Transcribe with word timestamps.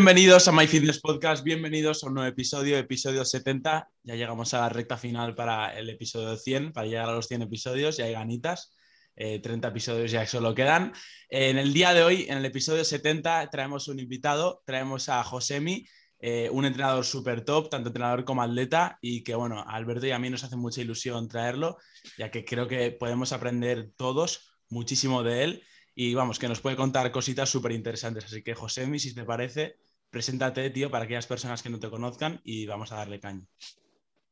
Bienvenidos 0.00 0.48
a 0.48 0.52
My 0.52 0.66
Fitness 0.66 0.98
Podcast, 0.98 1.44
bienvenidos 1.44 2.02
a 2.02 2.06
un 2.06 2.14
nuevo 2.14 2.26
episodio, 2.26 2.78
episodio 2.78 3.22
70. 3.22 3.86
Ya 4.02 4.14
llegamos 4.14 4.54
a 4.54 4.60
la 4.60 4.70
recta 4.70 4.96
final 4.96 5.34
para 5.34 5.78
el 5.78 5.90
episodio 5.90 6.38
100, 6.38 6.72
para 6.72 6.86
llegar 6.86 7.10
a 7.10 7.12
los 7.12 7.28
100 7.28 7.42
episodios, 7.42 7.98
ya 7.98 8.06
hay 8.06 8.12
ganitas. 8.14 8.74
30 9.14 9.50
eh, 9.50 9.70
episodios 9.70 10.10
ya 10.10 10.26
solo 10.26 10.54
quedan. 10.54 10.94
en 11.28 11.58
el 11.58 11.74
día 11.74 11.92
de 11.92 12.02
hoy, 12.02 12.24
en 12.30 12.38
el 12.38 12.46
episodio 12.46 12.82
70, 12.82 13.50
traemos 13.50 13.88
un 13.88 14.00
invitado, 14.00 14.62
traemos 14.64 15.10
a 15.10 15.22
Josemi, 15.22 15.86
eh, 16.18 16.48
un 16.50 16.64
entrenador 16.64 17.04
súper 17.04 17.44
top, 17.44 17.68
tanto 17.68 17.90
entrenador 17.90 18.24
como 18.24 18.40
atleta, 18.40 18.98
y 19.02 19.22
que 19.22 19.34
bueno, 19.34 19.60
a 19.60 19.76
Alberto 19.76 20.06
y 20.06 20.12
a 20.12 20.18
mí 20.18 20.30
nos 20.30 20.44
hace 20.44 20.56
mucha 20.56 20.80
ilusión 20.80 21.28
traerlo, 21.28 21.76
ya 22.16 22.30
que 22.30 22.46
creo 22.46 22.66
que 22.66 22.90
podemos 22.90 23.32
aprender 23.32 23.90
todos 23.98 24.56
muchísimo 24.70 25.22
de 25.22 25.44
él 25.44 25.62
y 25.94 26.14
vamos, 26.14 26.38
que 26.38 26.48
nos 26.48 26.62
puede 26.62 26.76
contar 26.76 27.12
cositas 27.12 27.50
súper 27.50 27.72
interesantes. 27.72 28.24
Así 28.24 28.42
que, 28.42 28.54
Josemi, 28.54 28.98
si 28.98 29.14
te 29.14 29.24
parece, 29.24 29.76
preséntate, 30.10 30.70
tío, 30.70 30.90
para 30.90 31.04
aquellas 31.04 31.26
personas 31.26 31.62
que 31.62 31.70
no 31.70 31.78
te 31.78 31.90
conozcan 31.90 32.40
y 32.44 32.66
vamos 32.66 32.92
a 32.92 32.96
darle 32.96 33.20
caña. 33.20 33.46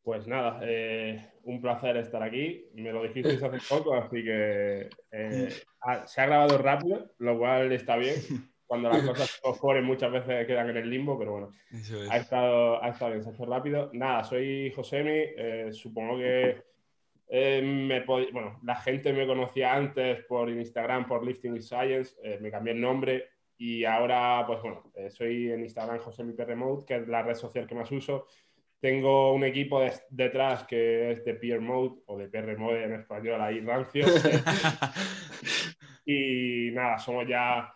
Pues 0.03 0.27
nada, 0.27 0.61
eh, 0.62 1.33
un 1.45 1.61
placer 1.61 1.97
estar 1.98 2.23
aquí. 2.23 2.67
Me 2.75 2.93
lo 2.93 3.03
dijisteis 3.03 3.43
hace 3.43 3.59
poco, 3.69 3.95
así 3.95 4.23
que 4.25 4.89
eh, 5.12 5.48
se 6.07 6.20
ha 6.20 6.27
grabado 6.27 6.59
rápido, 6.59 7.12
lo 7.19 7.39
cual 7.39 7.73
está 7.73 7.97
bien. 7.97 8.17
Cuando 8.67 8.91
las 8.91 9.03
cosas 9.03 9.41
ponen 9.61 9.85
muchas 9.85 10.12
veces 10.12 10.47
quedan 10.47 10.70
en 10.70 10.77
el 10.77 10.91
limbo, 10.91 11.19
pero 11.19 11.33
bueno, 11.33 11.53
ha, 12.11 12.17
estado, 12.19 12.83
ha 12.83 12.89
estado 12.91 13.13
bien, 13.13 13.23
se 13.23 13.31
ha 13.31 13.33
hecho 13.33 13.47
rápido. 13.47 13.91
Nada, 13.95 14.25
soy 14.25 14.70
Josemi, 14.75 15.11
eh, 15.11 15.69
supongo 15.73 16.19
que 16.19 16.63
eh, 17.31 17.63
me 17.63 18.01
bueno, 18.05 18.59
la 18.65 18.77
gente 18.77 19.13
me 19.13 19.27
conocía 19.27 19.75
antes 19.75 20.25
por 20.25 20.48
Instagram, 20.48 21.07
por 21.07 21.25
Lifting 21.25 21.63
Science, 21.63 22.15
eh, 22.23 22.39
me 22.41 22.51
cambié 22.51 22.73
el 22.73 22.81
nombre 22.81 23.29
y 23.59 23.84
ahora, 23.84 24.45
pues 24.47 24.62
bueno, 24.62 24.91
eh, 24.95 25.11
soy 25.11 25.51
en 25.51 25.61
Instagram 25.61 25.98
José 25.98 26.25
Mi 26.25 26.34
Remote, 26.34 26.84
que 26.87 26.97
es 26.97 27.09
la 27.09 27.23
red 27.23 27.34
social 27.34 27.67
que 27.67 27.75
más 27.75 27.91
uso. 27.91 28.27
Tengo 28.81 29.34
un 29.34 29.45
equipo 29.45 29.83
detrás 30.09 30.64
que 30.64 31.12
es 31.12 31.25
de 31.25 31.34
Peer 31.34 31.61
Mode 31.61 32.01
o 32.06 32.17
de 32.17 32.29
PR 32.29 32.56
Mode 32.56 32.84
en 32.84 32.92
español, 32.95 33.41
ahí 33.41 33.61
rancio. 33.61 34.06
y 36.06 36.70
nada, 36.73 36.98
somos 36.98 37.27
ya, 37.27 37.75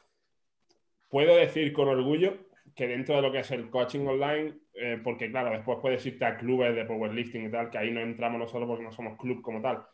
puedo 1.08 1.36
decir 1.36 1.72
con 1.72 1.88
orgullo 1.88 2.47
que 2.75 2.86
dentro 2.86 3.16
de 3.16 3.22
lo 3.22 3.33
que 3.33 3.41
es 3.41 3.50
el 3.50 3.69
coaching 3.69 4.06
online 4.06 4.62
eh, 4.75 5.00
porque 5.03 5.30
claro, 5.30 5.50
después 5.50 5.78
puedes 5.80 6.05
irte 6.06 6.25
a 6.25 6.36
clubes 6.36 6.75
de 6.75 6.84
powerlifting 6.84 7.47
y 7.47 7.50
tal, 7.50 7.70
que 7.70 7.78
ahí 7.78 7.91
no 7.91 8.00
entramos 8.00 8.38
nosotros 8.38 8.69
porque 8.69 8.84
no 8.84 8.92
somos 8.92 9.19
club 9.19 9.42
como 9.42 9.60
tal. 9.60 9.84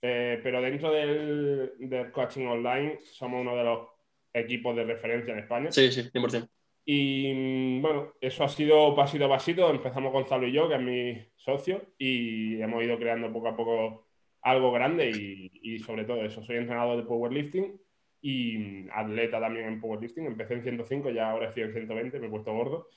Eh, 0.00 0.40
pero 0.42 0.60
dentro 0.60 0.92
del, 0.92 1.72
del, 1.78 2.12
coaching 2.12 2.46
online 2.46 2.98
somos 3.02 3.40
uno 3.40 3.56
de 3.56 3.64
los 3.64 3.88
equipos 4.36 4.76
de 4.76 4.84
referencia 4.84 5.32
en 5.32 5.40
España. 5.40 5.72
Sí, 5.72 5.90
sí, 5.90 6.02
100%. 6.12 6.48
Y 6.84 7.32
mm, 7.34 7.82
bueno, 7.82 8.12
eso 8.20 8.44
ha 8.44 8.48
sido 8.48 8.94
pasito 8.94 9.24
a 9.26 9.28
pasito. 9.28 9.68
Empezamos 9.70 10.12
Gonzalo 10.12 10.46
y 10.46 10.52
yo, 10.52 10.68
que 10.68 10.74
es 10.76 10.80
mi 10.80 11.28
socio, 11.34 11.82
y 11.98 12.60
hemos 12.60 12.82
ido 12.84 12.98
creando 12.98 13.32
poco 13.32 13.48
a 13.48 13.56
poco 13.56 14.06
algo 14.42 14.70
grande 14.70 15.10
y, 15.10 15.50
y 15.62 15.78
sobre 15.80 16.04
todo 16.04 16.24
eso. 16.24 16.42
Soy 16.44 16.56
entrenador 16.56 16.96
de 16.96 17.02
powerlifting 17.02 17.80
y 18.20 18.58
mm, 18.58 18.88
atleta 18.92 19.40
también 19.40 19.66
en 19.66 19.80
powerlifting. 19.80 20.26
Empecé 20.26 20.54
en 20.54 20.62
105, 20.62 21.10
ya 21.10 21.30
ahora 21.30 21.48
estoy 21.48 21.64
en 21.64 21.72
120, 21.72 22.18
me 22.18 22.26
he 22.26 22.30
puesto 22.30 22.52
gordo. 22.52 22.88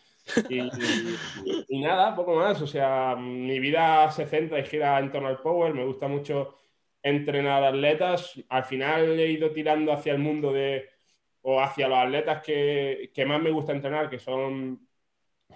Y, 0.50 1.82
nada, 1.82 2.16
poco 2.16 2.36
más. 2.36 2.62
O 2.62 2.68
sea, 2.68 3.16
mi 3.16 3.60
vida 3.60 4.10
se 4.12 4.26
centra 4.26 4.60
y 4.60 4.66
gira 4.66 5.00
en 5.00 5.12
torno 5.12 5.28
al 5.28 5.42
power. 5.42 5.74
Me 5.74 5.86
gusta 5.86 6.08
mucho 6.08 6.58
entrenar 7.02 7.64
atletas. 7.64 8.34
Al 8.50 8.64
final 8.64 9.20
he 9.20 9.32
ido 9.32 9.52
tirando 9.52 9.92
hacia 9.94 10.14
el 10.14 10.20
mundo 10.20 10.54
de, 10.54 10.90
o 11.52 11.60
hacia 11.60 11.88
los 11.88 11.98
atletas 11.98 12.44
que, 12.44 13.12
que 13.12 13.26
más 13.26 13.42
me 13.42 13.50
gusta 13.50 13.72
entrenar, 13.72 14.08
que 14.08 14.20
son 14.20 14.88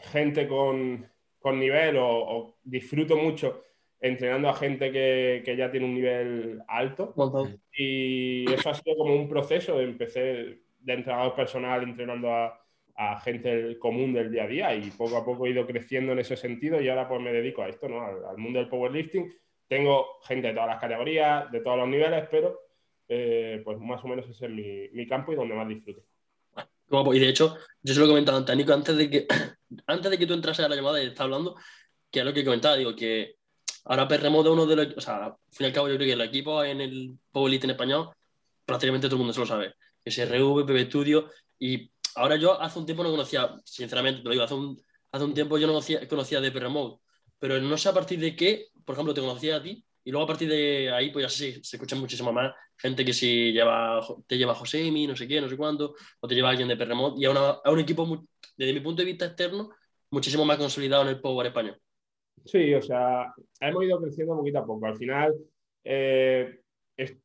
gente 0.01 0.47
con, 0.47 1.07
con 1.37 1.59
nivel 1.59 1.97
o, 1.97 2.07
o, 2.07 2.57
disfruto 2.63 3.15
mucho 3.15 3.63
entrenando 3.99 4.49
a 4.49 4.55
gente 4.55 4.91
que, 4.91 5.43
que, 5.45 5.55
ya 5.55 5.69
tiene 5.69 5.85
un 5.85 5.93
nivel 5.93 6.63
alto. 6.67 7.13
Y 7.77 8.51
eso 8.51 8.71
ha 8.71 8.73
sido 8.73 8.97
como 8.97 9.15
un 9.15 9.29
proceso. 9.29 9.79
Empecé 9.79 10.63
de 10.79 10.93
entrenador 10.93 11.35
personal 11.35 11.83
entrenando 11.83 12.33
a, 12.33 12.59
a 12.95 13.19
gente 13.19 13.77
común 13.77 14.13
del 14.13 14.31
día 14.31 14.43
a 14.43 14.47
día 14.47 14.75
y 14.75 14.89
poco 14.89 15.17
a 15.17 15.23
poco 15.23 15.45
he 15.45 15.51
ido 15.51 15.67
creciendo 15.67 16.11
en 16.11 16.19
ese 16.19 16.35
sentido 16.35 16.81
y 16.81 16.89
ahora 16.89 17.07
pues 17.07 17.21
me 17.21 17.31
dedico 17.31 17.61
a 17.61 17.69
esto, 17.69 17.87
¿no? 17.87 18.03
Al, 18.03 18.37
mundo 18.37 18.59
del 18.59 18.67
powerlifting. 18.67 19.31
Tengo 19.67 20.19
gente 20.23 20.47
de 20.47 20.53
todas 20.53 20.69
las 20.69 20.81
categorías, 20.81 21.51
de 21.51 21.61
todos 21.61 21.77
los 21.77 21.87
niveles, 21.87 22.27
pero 22.31 22.59
eh, 23.16 23.62
pues 23.63 23.78
más 23.79 24.03
o 24.03 24.07
menos 24.07 24.28
ese 24.28 24.46
es 24.46 24.51
mi, 24.51 24.90
mi, 24.90 25.07
campo 25.07 25.31
y 25.31 25.35
donde 25.35 25.53
más 25.53 25.68
disfruto. 25.68 26.03
Y 27.13 27.19
de 27.19 27.29
hecho, 27.29 27.56
yo 27.81 27.94
se 27.94 28.00
lo 28.00 28.06
he 28.06 28.09
comentado 28.09 28.44
a 28.47 28.56
Nico 28.56 28.74
antes 28.74 28.97
de 28.97 29.09
que, 29.09 29.28
antes 29.88 30.09
de 30.12 30.18
que 30.18 30.25
tú 30.25 30.34
entrases 30.34 30.66
a 30.66 30.69
la 30.69 30.75
llamada 30.75 31.01
y 31.01 31.07
estás 31.07 31.22
hablando, 31.22 31.56
que 32.09 32.19
es 32.19 32.25
lo 32.25 32.34
que 32.34 32.44
comentaba, 32.44 32.75
digo 32.75 32.96
que 32.96 33.35
ahora 33.85 34.07
Perremoto 34.07 34.50
es 34.50 34.53
uno 34.53 34.66
de 34.66 34.75
los, 34.75 34.97
o 34.97 35.02
sea, 35.02 35.25
al 35.25 35.35
fin 35.52 35.66
y 35.66 35.68
al 35.68 35.73
cabo 35.73 35.90
yo 35.90 35.96
creo 35.96 36.07
que 36.07 36.13
el 36.13 36.22
equipo 36.22 36.63
en 36.63 36.81
el 36.81 37.18
powerlifting 37.31 37.69
español 37.69 38.09
prácticamente 38.66 39.07
todo 39.07 39.18
el 39.18 39.19
mundo 39.19 39.34
se 39.34 39.40
lo 39.41 39.46
sabe, 39.46 39.75
SRV, 40.06 40.66
PB 40.66 40.88
Studio 40.88 41.29
y 41.59 41.91
ahora 42.16 42.35
yo 42.35 42.59
hace 42.59 42.79
un 42.79 42.85
tiempo 42.85 43.03
no 43.03 43.12
conocía, 43.12 43.56
sinceramente, 43.63 44.22
te 44.22 44.25
lo 44.25 44.31
digo, 44.31 44.44
hace 44.44 44.53
un, 44.53 44.81
hace 45.12 45.23
un 45.23 45.34
tiempo 45.34 45.57
yo 45.57 45.68
no 45.68 45.73
conocía, 45.73 46.07
conocía 46.07 46.41
de 46.41 46.50
Remote, 46.50 47.02
pero 47.40 47.59
no 47.59 47.78
sé 47.78 47.90
a 47.90 47.94
partir 47.94 48.19
de 48.19 48.35
qué, 48.35 48.69
por 48.85 48.94
ejemplo, 48.94 49.13
te 49.13 49.22
conocía 49.22 49.57
a 49.57 49.63
ti, 49.63 49.85
y 50.03 50.12
luego 50.12 50.25
a 50.25 50.28
partir 50.28 50.50
de 50.50 50.91
ahí, 50.91 51.12
pues 51.12 51.24
ya 51.24 51.30
sé, 51.30 51.64
se 51.64 51.78
escucha 51.78 51.96
muchísimo 51.96 52.31
más 52.31 52.53
gente 52.78 53.06
que 53.06 53.14
si 53.14 53.52
lleva, 53.53 54.02
te 54.28 54.38
lleva 54.38 54.56
Josemi, 54.56 55.08
no 55.08 55.16
sé 55.16 55.28
qué, 55.28 55.40
no 55.40 55.47
sé 55.47 55.56
cuánto, 55.56 55.96
o 56.19 56.28
te 56.28 56.36
lleva 56.36 56.50
alguien 56.50 56.68
de 56.68 56.75
Perremont, 56.75 57.18
y 57.18 57.25
a, 57.25 57.31
a, 57.31 57.72
un 57.72 57.80
equipo, 57.80 58.25
desde 58.58 58.74
mi 58.74 58.81
punto 58.81 59.02
de 59.02 59.06
vista 59.06 59.25
externo, 59.25 59.69
muchísimo 60.12 60.46
más 60.46 60.58
consolidado 60.58 61.03
en 61.03 61.09
el 61.09 61.22
Power 61.22 61.47
español. 61.47 61.80
Sí, 62.46 62.74
o 62.74 62.81
sea, 62.81 63.34
hemos 63.62 63.84
ido 63.86 64.02
creciendo 64.02 64.36
poquito 64.36 64.59
a 64.59 64.66
poco. 64.66 64.86
Al 64.86 64.97
final, 64.97 65.34
eh, 65.84 66.59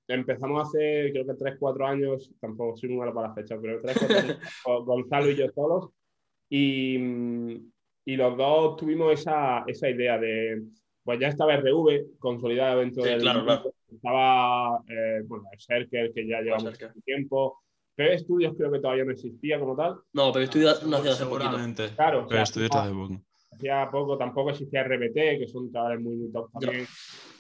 empezamos 0.06 0.68
hace, 0.68 1.10
creo 1.12 1.26
que 1.26 1.34
3, 1.34 1.56
4 1.58 1.86
años, 1.86 2.30
tampoco 2.40 2.76
soy 2.76 2.90
muy 2.90 2.98
malo 2.98 3.14
para 3.14 3.28
la 3.28 3.34
fecha, 3.34 3.56
pero 3.60 3.80
3, 3.80 3.96
4 3.98 4.16
años, 4.16 4.38
Gonzalo 4.86 5.30
y 5.30 5.36
yo 5.36 5.48
solos, 5.50 5.90
y, 6.48 6.96
y 8.04 8.16
los 8.16 8.36
dos 8.36 8.76
tuvimos 8.76 9.12
esa, 9.12 9.64
esa, 9.66 9.90
idea 9.90 10.18
de, 10.18 10.62
pues 11.08 11.20
ya 11.20 11.28
estaba 11.28 11.56
RV 11.56 12.18
consolidado 12.18 12.80
dentro 12.80 13.02
sí, 13.02 13.08
del... 13.08 13.22
Claro, 13.22 13.42
claro. 13.42 13.72
Estaba, 13.90 14.78
eh, 14.90 15.22
bueno, 15.24 15.44
Serker, 15.56 16.12
que 16.12 16.28
ya 16.28 16.42
lleva 16.42 16.58
mucho 16.58 16.86
tiempo. 17.02 17.62
PB 17.94 18.18
Studios 18.18 18.54
creo 18.54 18.70
que 18.70 18.80
todavía 18.80 19.06
no 19.06 19.12
existía 19.12 19.58
como 19.58 19.74
tal. 19.74 20.00
No, 20.12 20.30
PB 20.30 20.46
Studios 20.48 20.86
no 20.86 20.98
hacía 20.98 21.12
hace 21.12 21.24
poquito. 21.24 21.56
Claro. 21.96 22.28
PB 22.28 22.44
Studios 22.44 22.70
hace 22.74 22.92
poco. 22.92 23.22
Hacía 23.52 23.88
poco, 23.90 24.18
tampoco 24.18 24.50
existía 24.50 24.84
RBT, 24.84 25.38
que 25.38 25.48
son 25.48 25.72
chavales 25.72 25.98
muy, 25.98 26.14
muy 26.14 26.30
top 26.30 26.50
también. 26.52 26.86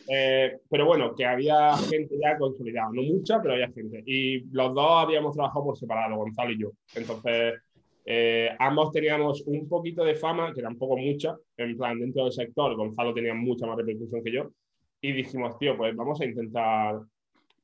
Eh, 0.08 0.60
pero 0.70 0.86
bueno, 0.86 1.14
que 1.14 1.26
había 1.26 1.76
gente 1.76 2.16
ya 2.18 2.38
consolidada, 2.38 2.88
no 2.90 3.02
mucha, 3.02 3.42
pero 3.42 3.52
había 3.52 3.68
gente. 3.68 4.02
Y 4.06 4.44
los 4.50 4.74
dos 4.74 5.04
habíamos 5.04 5.34
trabajado 5.34 5.66
por 5.66 5.76
separado, 5.76 6.16
Gonzalo 6.16 6.52
y 6.52 6.58
yo. 6.58 6.70
Entonces, 6.94 7.52
eh, 8.10 8.48
ambos 8.58 8.90
teníamos 8.90 9.42
un 9.42 9.68
poquito 9.68 10.02
de 10.02 10.14
fama, 10.14 10.54
que 10.54 10.62
tampoco 10.62 10.96
mucha, 10.96 11.36
en 11.58 11.76
plan, 11.76 12.00
dentro 12.00 12.24
del 12.24 12.32
sector. 12.32 12.74
Gonzalo 12.74 13.12
tenía 13.12 13.34
mucha 13.34 13.66
más 13.66 13.76
repercusión 13.76 14.24
que 14.24 14.32
yo. 14.32 14.50
Y 15.02 15.12
dijimos, 15.12 15.58
tío, 15.58 15.76
pues 15.76 15.94
vamos 15.94 16.18
a 16.18 16.24
intentar 16.24 17.00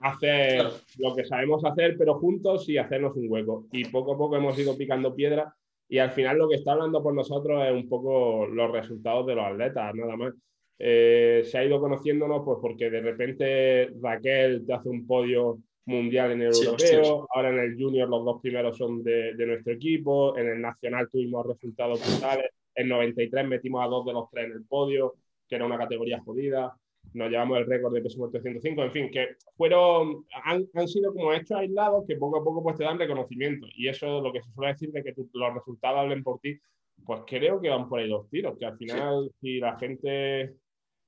hacer 0.01 0.59
claro. 0.59 0.75
lo 0.99 1.17
que 1.17 1.25
sabemos 1.25 1.65
hacer, 1.65 1.97
pero 1.97 2.19
juntos 2.19 2.69
y 2.69 2.77
hacernos 2.77 3.17
un 3.17 3.31
hueco. 3.31 3.65
Y 3.73 3.87
poco 3.87 4.13
a 4.13 4.19
poco 4.19 4.37
hemos 4.37 4.59
ido 4.59 4.77
picando 4.77 5.15
piedra. 5.15 5.55
Y 5.89 5.97
al 5.97 6.11
final 6.11 6.37
lo 6.37 6.47
que 6.51 6.57
está 6.57 6.73
hablando 6.73 7.03
por 7.03 7.15
nosotros 7.15 7.65
es 7.65 7.73
un 7.73 7.89
poco 7.89 8.45
los 8.47 8.71
resultados 8.71 9.27
de 9.27 9.37
los 9.37 9.47
atletas, 9.47 9.95
nada 9.95 10.15
más. 10.15 10.35
Eh, 10.79 11.41
se 11.47 11.57
ha 11.57 11.65
ido 11.65 11.81
conociéndonos 11.81 12.43
pues 12.45 12.59
porque 12.61 12.91
de 12.91 13.01
repente 13.01 13.95
Raquel 14.03 14.67
te 14.67 14.75
hace 14.75 14.91
un 14.91 15.07
podio 15.07 15.61
mundial 15.87 16.33
en 16.33 16.43
el 16.43 16.55
Sí, 16.55 16.65
europeo, 16.67 17.01
hostias. 17.01 17.27
ahora 17.35 17.51
en 17.51 17.59
el 17.59 17.77
junior 17.79 18.09
los 18.09 18.25
dos 18.25 18.41
primeros 18.41 18.77
son 18.77 19.03
de, 19.03 19.35
de 19.35 19.47
nuestro 19.47 19.73
equipo, 19.75 20.37
en 20.39 20.49
el 20.49 20.61
nacional 20.61 21.09
tuvimos 21.11 21.47
resultados 21.47 22.01
brutales, 22.01 22.51
en 22.75 22.89
93 22.89 23.47
metimos 23.47 23.85
a 23.85 23.89
dos 23.89 24.05
de 24.07 24.13
los 24.15 24.31
tres 24.31 24.47
en 24.47 24.53
el 24.53 24.65
podio, 24.65 25.15
que 25.49 25.57
era 25.57 25.67
una 25.67 25.77
categoría 25.79 26.21
jodida, 26.21 26.75
nos 27.13 27.31
llevamos 27.31 27.59
el 27.59 27.67
récord 27.67 27.93
de 27.95 28.01
peso 28.01 28.19
muerto 28.19 28.41
105, 28.41 28.83
en 28.83 28.91
fin, 28.93 29.11
que 29.11 29.37
fueron, 29.57 30.25
han, 30.45 30.67
han 30.75 30.89
sido 30.89 31.13
como 31.13 31.33
hechos 31.33 31.59
aislados 31.59 32.05
que 32.09 32.17
poco 32.17 32.39
a 32.41 32.45
poco 32.45 32.63
pues 32.63 32.77
te 32.77 32.85
dan 32.85 32.99
reconocimiento. 32.99 33.67
Y 33.77 33.87
eso 33.89 34.17
es 34.19 34.23
lo 34.25 34.33
que 34.33 34.41
se 34.43 34.51
suele 34.53 34.73
decir 34.73 34.91
de 34.91 35.05
que 35.05 35.13
tu- 35.13 35.29
los 35.35 35.55
resultados 35.55 35.99
hablen 36.01 36.25
por 36.25 36.41
ti, 36.41 36.59
pues 37.05 37.21
creo 37.27 37.61
que 37.61 37.69
van 37.69 37.89
por 37.89 38.01
ahí 38.01 38.09
los 38.09 38.29
tiros, 38.31 38.57
que 38.59 38.65
al 38.67 38.77
final 38.79 39.31
si 39.41 39.59
la 39.61 39.77
gente 39.79 40.55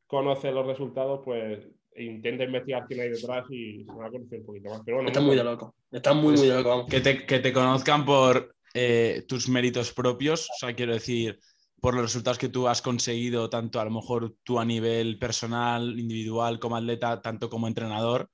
conoce 0.06 0.52
los 0.52 0.67
resultados, 0.67 1.23
pues 1.25 1.67
intenta 1.99 2.45
investigar 2.45 2.85
quién 2.87 3.01
hay 3.01 3.11
detrás 3.11 3.45
y 3.51 3.85
se 3.85 3.93
va 3.93 4.07
a 4.07 4.11
conocer 4.11 4.41
un 4.41 4.47
poquito 4.47 4.71
más. 4.71 4.83
Pero 4.85 4.97
bueno, 4.99 5.09
Están 5.11 5.25
muy 5.25 5.37
de 5.37 5.45
loco. 5.45 5.75
Están 5.91 6.17
muy, 6.19 6.35
muy 6.37 6.47
de 6.49 6.55
loco. 6.55 6.69
vamos. 6.69 6.87
Que 6.91 7.01
te, 7.01 7.25
que 7.27 7.39
te 7.39 7.53
conozcan 7.53 8.05
por 8.05 8.55
eh, 8.75 9.25
tus 9.27 9.49
méritos 9.49 9.93
propios, 9.93 10.49
o 10.51 10.55
sea, 10.59 10.75
quiero 10.75 10.93
decir, 10.93 11.39
por 11.81 11.95
los 11.95 12.03
resultados 12.05 12.39
que 12.39 12.49
tú 12.49 12.69
has 12.69 12.83
conseguido, 12.83 13.49
tanto 13.51 13.81
a 13.81 13.85
lo 13.85 13.91
mejor 13.91 14.35
tú 14.43 14.59
a 14.59 14.65
nivel 14.65 15.19
personal, 15.19 15.99
individual, 15.99 16.59
como 16.59 16.77
atleta, 16.77 17.21
tanto 17.23 17.49
como 17.49 17.69
entrenador, 17.69 18.29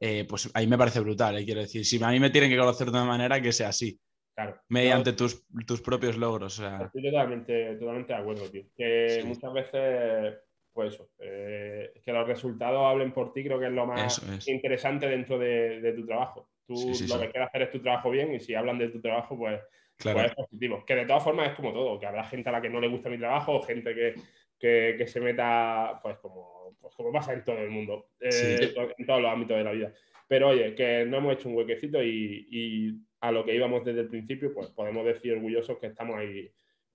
eh, 0.00 0.24
pues 0.28 0.48
ahí 0.54 0.66
me 0.66 0.78
parece 0.78 1.00
brutal, 1.00 1.38
eh, 1.38 1.44
quiero 1.44 1.60
decir, 1.60 1.84
si 1.84 2.02
a 2.02 2.08
mí 2.10 2.20
me 2.20 2.30
tienen 2.30 2.50
que 2.50 2.56
conocer 2.58 2.86
de 2.86 2.92
una 2.92 3.04
manera, 3.04 3.40
que 3.40 3.50
sea 3.52 3.68
así, 3.70 3.98
claro. 4.34 4.60
mediante 4.68 5.12
tus, 5.12 5.44
tus 5.66 5.80
propios 5.80 6.16
logros. 6.16 6.58
O 6.58 6.62
sea, 6.62 6.84
Estoy 6.86 7.02
totalmente, 7.10 7.76
totalmente 7.76 8.12
de 8.12 8.18
acuerdo, 8.18 8.48
tío. 8.50 8.62
Que 8.76 9.18
Sí. 9.22 9.26
muchas 9.26 9.52
veces, 9.52 10.34
pues 10.78 10.94
eso, 10.94 11.10
eh, 11.18 11.90
que 12.04 12.12
los 12.12 12.24
resultados 12.28 12.84
hablen 12.86 13.10
por 13.10 13.32
ti, 13.32 13.42
creo 13.42 13.58
que 13.58 13.66
es 13.66 13.72
lo 13.72 13.84
más 13.84 14.22
es. 14.22 14.46
interesante 14.46 15.08
dentro 15.08 15.36
de, 15.36 15.80
de 15.80 15.92
tu 15.92 16.06
trabajo. 16.06 16.48
Tú 16.64 16.76
Sí, 16.76 16.94
sí, 16.94 17.08
lo 17.08 17.14
sí. 17.16 17.20
que 17.22 17.30
quieres 17.32 17.48
hacer 17.48 17.62
es 17.62 17.70
tu 17.72 17.80
trabajo 17.82 18.10
bien 18.10 18.32
y 18.32 18.38
si 18.38 18.54
hablan 18.54 18.78
de 18.78 18.88
tu 18.90 19.00
trabajo, 19.00 19.36
pues, 19.36 19.60
Claro. 19.96 20.18
pues 20.20 20.30
es 20.30 20.36
positivo. 20.36 20.84
Que 20.86 20.94
de 20.94 21.06
todas 21.06 21.24
formas 21.24 21.48
es 21.50 21.56
como 21.56 21.72
todo, 21.72 21.98
que 21.98 22.06
habrá 22.06 22.22
gente 22.22 22.48
a 22.48 22.52
la 22.52 22.60
que 22.62 22.70
no 22.70 22.80
le 22.80 22.86
gusta 22.86 23.10
mi 23.10 23.18
trabajo 23.18 23.56
o 23.56 23.62
gente 23.62 23.92
que, 23.92 24.14
que, 24.56 24.94
que 24.96 25.06
se 25.08 25.20
meta, 25.20 25.98
pues 26.00 26.16
como, 26.18 26.76
pues 26.80 26.94
como 26.94 27.10
pasa 27.12 27.32
en 27.32 27.42
todo 27.42 27.58
el 27.58 27.70
mundo, 27.70 28.10
eh, 28.20 28.72
en 28.96 29.04
todos 29.06 29.20
los 29.20 29.32
ámbitos 29.32 29.56
de 29.56 29.64
la 29.64 29.72
vida. 29.72 29.92
Pero 30.28 30.50
oye, 30.50 30.76
que 30.76 31.04
no 31.06 31.16
hemos 31.16 31.32
hecho 31.34 31.48
un 31.48 31.56
huequecito 31.56 32.00
y, 32.00 32.46
y 32.48 32.92
a 33.20 33.32
lo 33.32 33.44
que 33.44 33.54
íbamos 33.56 33.84
desde 33.84 34.02
el 34.02 34.08
principio, 34.08 34.54
pues 34.54 34.68
podemos 34.68 35.04
decir 35.04 35.32
orgullosos 35.32 35.78
que 35.78 35.88
estamos 35.88 36.16
ahí 36.16 36.48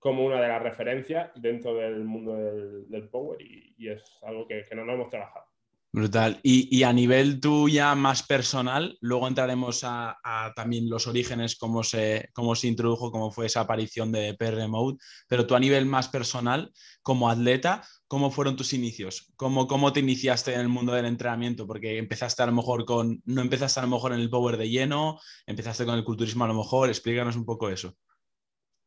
como 0.04 0.26
una 0.26 0.38
de 0.38 0.48
las 0.48 0.62
referencias 0.62 1.30
dentro 1.34 1.76
del 1.76 2.04
mundo 2.04 2.36
del, 2.36 3.08
Power 3.08 3.40
y, 3.40 3.88
es 3.88 4.02
algo 4.22 4.46
que, 4.46 4.62
no 4.76 4.84
nos 4.84 4.96
hemos 4.96 5.08
trabajado. 5.08 5.46
Brutal. 5.92 6.40
Y, 6.42 6.82
a 6.82 6.92
nivel 6.92 7.40
tú 7.40 7.70
ya 7.70 7.94
más 7.94 8.22
personal, 8.22 8.98
luego 9.00 9.28
entraremos 9.28 9.82
a, 9.82 10.18
a 10.22 10.52
también 10.54 10.90
los 10.90 11.06
orígenes, 11.06 11.56
cómo 11.56 11.82
se, 11.82 12.28
cómo 12.34 12.54
se 12.54 12.68
introdujo, 12.68 13.10
cómo 13.10 13.30
fue 13.30 13.46
esa 13.46 13.60
aparición 13.60 14.12
de 14.12 14.34
PR 14.34 14.68
Mode, 14.68 14.98
pero 15.26 15.46
tú 15.46 15.54
a 15.54 15.60
nivel 15.60 15.86
más 15.86 16.08
personal, 16.08 16.70
como 17.00 17.30
atleta, 17.30 17.82
¿cómo 18.06 18.30
fueron 18.30 18.56
tus 18.56 18.74
inicios? 18.74 19.32
¿Cómo, 19.36 19.66
¿Cómo 19.66 19.94
te 19.94 20.00
iniciaste 20.00 20.52
en 20.52 20.60
el 20.60 20.68
mundo 20.68 20.92
del 20.92 21.06
entrenamiento? 21.06 21.66
Porque 21.66 21.96
empezaste 21.96 22.42
a 22.42 22.46
lo 22.46 22.52
mejor 22.52 22.84
con, 22.84 23.22
no 23.24 23.40
empezaste 23.40 23.80
a 23.80 23.84
lo 23.84 23.88
mejor 23.88 24.12
en 24.12 24.20
el 24.20 24.28
power 24.28 24.58
de 24.58 24.68
lleno, 24.68 25.18
empezaste 25.46 25.86
con 25.86 25.94
el 25.94 26.04
culturismo 26.04 26.44
a 26.44 26.48
lo 26.48 26.54
mejor, 26.54 26.90
explícanos 26.90 27.36
un 27.36 27.46
poco 27.46 27.70
eso. 27.70 27.96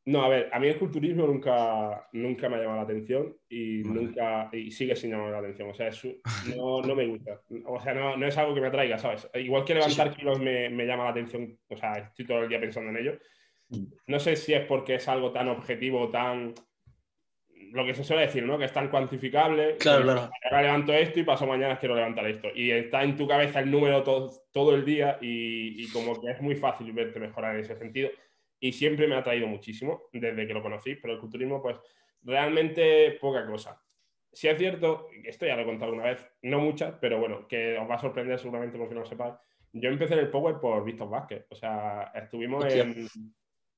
No, 0.09 0.23
a 0.23 0.29
ver, 0.29 0.49
a 0.53 0.59
mí 0.59 0.69
el 0.69 0.77
culturismo 0.79 1.27
nunca, 1.27 2.07
nunca 2.13 2.47
me 2.47 2.55
ha 2.55 2.59
llamado 2.59 2.77
la 2.77 2.83
atención 2.83 3.35
y 3.49 3.83
Vale. 3.83 4.01
nunca 4.01 4.49
y 4.53 4.71
sigue 4.71 4.95
sin 4.95 5.11
llamarme 5.11 5.33
la 5.33 5.39
atención. 5.39 5.69
O 5.69 5.73
sea, 5.73 5.89
es- 5.89 6.07
no, 6.55 6.81
no 6.81 6.95
me 6.95 7.05
gusta. 7.07 7.41
O 7.65 7.77
sea, 7.81 7.93
no, 7.93 8.15
no 8.15 8.25
es 8.25 8.37
algo 8.37 8.55
que 8.55 8.61
me 8.61 8.67
atraiga, 8.67 8.97
¿sabes? 8.97 9.29
Igual 9.33 9.65
que 9.65 9.73
levantar 9.73 10.15
kilos 10.15 10.39
me, 10.39 10.69
me 10.69 10.85
llama 10.85 11.03
la 11.03 11.09
atención, 11.09 11.59
o 11.67 11.75
sea, 11.75 11.91
estoy 11.95 12.25
todo 12.25 12.43
el 12.43 12.47
día 12.47 12.57
pensando 12.61 12.89
en 12.89 12.97
ello. 12.97 13.19
No 14.07 14.17
sé 14.17 14.37
si 14.37 14.53
es 14.53 14.63
porque 14.65 14.95
es 14.95 15.09
algo 15.09 15.31
tan 15.33 15.49
objetivo, 15.49 16.07
tan... 16.09 16.53
Lo 17.73 17.85
que 17.85 17.93
se 17.93 18.05
suele 18.05 18.21
decir, 18.21 18.43
¿no? 18.43 18.57
Que 18.57 18.63
es 18.63 18.71
tan 18.71 18.87
cuantificable. 18.87 19.75
Claro, 19.75 20.03
claro. 20.03 20.29
Ahora 20.45 20.61
levanto 20.61 20.93
esto 20.93 21.19
y 21.19 21.23
paso 21.23 21.45
mañana 21.45 21.77
quiero 21.77 21.95
levantar 21.95 22.25
esto. 22.27 22.47
Y 22.55 22.71
está 22.71 23.03
en 23.03 23.17
tu 23.17 23.27
cabeza 23.27 23.59
el 23.59 23.69
número 23.69 24.03
todo, 24.03 24.31
todo 24.53 24.73
el 24.73 24.85
día 24.85 25.17
y, 25.19 25.83
y 25.83 25.91
como 25.91 26.17
que 26.21 26.31
es 26.31 26.41
muy 26.41 26.55
fácil 26.55 26.93
verte 26.93 27.19
mejorar 27.19 27.55
en 27.55 27.61
ese 27.61 27.75
sentido. 27.75 28.09
Y 28.59 28.73
siempre 28.73 29.07
me 29.07 29.15
ha 29.15 29.19
atraído 29.19 29.47
muchísimo 29.47 30.03
desde 30.11 30.47
que 30.47 30.53
lo 30.53 30.61
conocí, 30.63 30.95
pero 30.95 31.13
el 31.13 31.19
culturismo, 31.19 31.61
pues 31.61 31.77
realmente 32.23 33.17
poca 33.21 33.45
cosa. 33.45 33.81
Si 34.31 34.47
es 34.47 34.57
cierto, 34.57 35.07
esto 35.23 35.45
ya 35.45 35.55
lo 35.55 35.61
he 35.61 35.65
contado 35.65 35.93
una 35.93 36.03
vez, 36.05 36.27
no 36.43 36.59
muchas, 36.59 36.95
pero 36.99 37.19
bueno, 37.19 37.47
que 37.47 37.77
os 37.77 37.89
va 37.89 37.95
a 37.95 37.99
sorprender 37.99 38.37
seguramente 38.39 38.77
porque 38.77 38.93
no 38.93 39.01
lo 39.01 39.05
sepáis. 39.05 39.35
Yo 39.73 39.89
empecé 39.89 40.13
en 40.13 40.21
el 40.21 40.29
Power 40.29 40.57
por 40.59 40.83
Víctor 40.83 41.09
Vázquez. 41.09 41.45
O 41.49 41.55
sea, 41.55 42.11
estuvimos 42.15 42.65
Hostia. 42.65 42.83
en, 42.83 43.07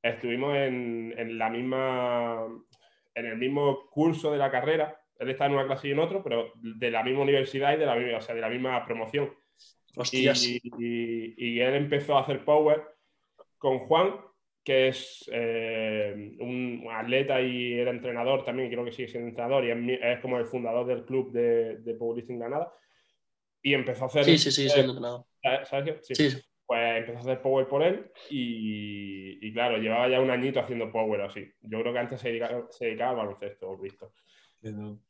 estuvimos 0.02 0.56
en, 0.56 1.14
en 1.18 1.38
la 1.38 1.50
misma, 1.50 2.48
en 3.16 3.25
el 3.25 3.38
mismo 3.38 3.90
curso 3.90 4.32
de 4.32 4.38
la 4.38 4.50
carrera. 4.52 5.00
Él 5.18 5.30
está 5.30 5.46
en 5.46 5.54
una 5.54 5.66
clase 5.66 5.90
y 5.90 5.92
en 5.92 6.00
otro, 6.00 6.24
pero 6.24 6.54
de 6.56 6.92
la 6.92 7.04
misma 7.04 7.22
universidad 7.24 7.74
y 7.74 7.78
de 7.78 7.86
la 7.86 7.96
misma, 7.96 8.18
o 8.18 8.22
sea, 8.22 8.36
de 8.36 8.42
la 8.42 8.50
misma 8.50 8.86
promoción. 8.86 9.34
Y, 10.14 10.30
y- 10.80 11.34
y 11.38 11.60
él 11.60 11.74
empezó 11.75 12.18
a 12.18 12.22
hacer 12.22 12.46
power 12.46 12.82
con 13.58 13.80
Juan, 13.80 14.16
que 14.69 14.88
es 14.89 15.27
eh, 15.33 16.36
un 16.39 16.86
atleta 16.92 17.42
y 17.42 17.74
era 17.74 17.89
entrenador 17.89 18.45
también, 18.45 18.69
creo 18.69 18.86
que 18.86 18.92
sigue 18.92 19.07
siendo 19.07 19.30
entrenador, 19.30 19.66
y 19.66 19.71
es, 19.71 20.00
es 20.01 20.19
como 20.19 20.38
el 20.38 20.45
fundador 20.45 20.86
del 20.86 21.06
club 21.06 21.31
de, 21.31 21.77
de 21.77 21.95
Powerlifting 21.95 22.38
Granada. 22.38 22.71
Y 23.63 23.74
empezó 23.74 24.04
a 24.04 24.07
hacer. 24.07 24.25
Sí, 24.25 24.38
sí, 24.38 24.51
sí, 24.51 24.69
siendo 24.69 24.92
entrenador. 24.94 25.25
¿Sabes 25.66 25.86
qué? 25.86 26.00
Sí. 26.04 26.30
Sí. 26.30 26.38
Pues 26.68 26.98
empezó 27.00 27.18
a 27.18 27.21
hacer 27.21 27.42
power 27.42 27.68
por 27.68 27.81
él 27.81 28.12
y, 28.30 29.39
y 29.42 29.51
claro, 29.54 29.80
llevaba 29.80 30.07
ya 30.07 30.21
un 30.21 30.30
añito 30.30 30.60
haciendo 30.60 30.92
power 30.92 31.22
así. 31.22 31.51
Yo 31.62 31.81
creo 31.81 31.92
que 31.92 32.00
antes 32.00 32.22
se 32.22 32.30
dedicaba, 32.30 32.68
se 32.69 32.86
dedicaba 32.86 33.10
al 33.10 33.18
baloncesto, 33.18 33.75
visto. 33.75 34.13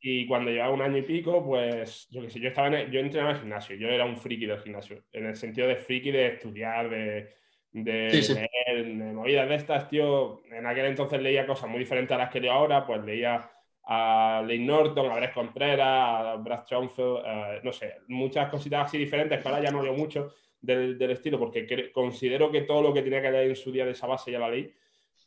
Y 0.00 0.26
cuando 0.26 0.50
llevaba 0.50 0.72
un 0.72 0.80
año 0.80 0.96
y 0.96 1.02
pico, 1.02 1.44
pues 1.44 2.08
yo 2.10 2.22
qué 2.22 2.30
sé, 2.30 2.40
yo 2.40 2.48
estaba 2.48 2.68
en 2.68 2.74
el- 2.74 2.90
yo 2.90 3.00
entrenaba 3.00 3.32
en 3.32 3.36
el 3.36 3.42
gimnasio, 3.42 3.76
yo 3.76 3.88
era 3.88 4.06
un 4.06 4.16
friki 4.16 4.46
del 4.46 4.60
gimnasio, 4.60 5.04
en 5.12 5.26
el 5.26 5.36
sentido 5.36 5.68
de 5.68 5.76
friki 5.76 6.10
de 6.10 6.28
estudiar, 6.28 6.88
de, 6.88 7.34
de 7.72 8.10
Sí, 8.10 8.22
sí. 8.22 8.34
leer, 8.34 8.84
de 8.86 9.12
movidas 9.12 9.48
de 9.48 9.54
estas, 9.54 9.88
tío. 9.88 10.42
En 10.50 10.66
aquel 10.66 10.86
entonces 10.86 11.20
leía 11.20 11.46
cosas 11.46 11.68
muy 11.70 11.78
diferentes 11.80 12.14
a 12.14 12.18
las 12.18 12.30
que 12.30 12.40
leo 12.40 12.52
ahora, 12.52 12.86
pues 12.86 13.02
leía 13.04 13.50
a 13.84 14.40
Lane 14.42 14.58
Norton, 14.58 15.10
a 15.10 15.16
Brett 15.16 15.32
Contreras, 15.32 16.26
a 16.26 16.36
Brad 16.36 16.66
Schoenfeld, 16.66 17.62
no 17.64 17.72
sé, 17.72 17.96
muchas 18.08 18.48
cositas 18.50 18.86
así 18.86 18.98
diferentes 18.98 19.40
que 19.40 19.48
ahora 19.48 19.62
ya 19.62 19.70
no 19.70 19.82
leo 19.82 19.94
mucho 19.94 20.32
del, 20.60 20.98
del 20.98 21.12
estilo 21.12 21.38
porque 21.38 21.90
considero 21.90 22.52
que 22.52 22.62
todo 22.62 22.82
lo 22.82 22.92
que 22.92 23.02
tenía 23.02 23.22
que 23.22 23.30
leer 23.30 23.48
en 23.48 23.56
su 23.56 23.72
día 23.72 23.84
de 23.84 23.92
esa 23.92 24.06
base 24.06 24.30
ya 24.30 24.38
la 24.38 24.50
leí. 24.50 24.72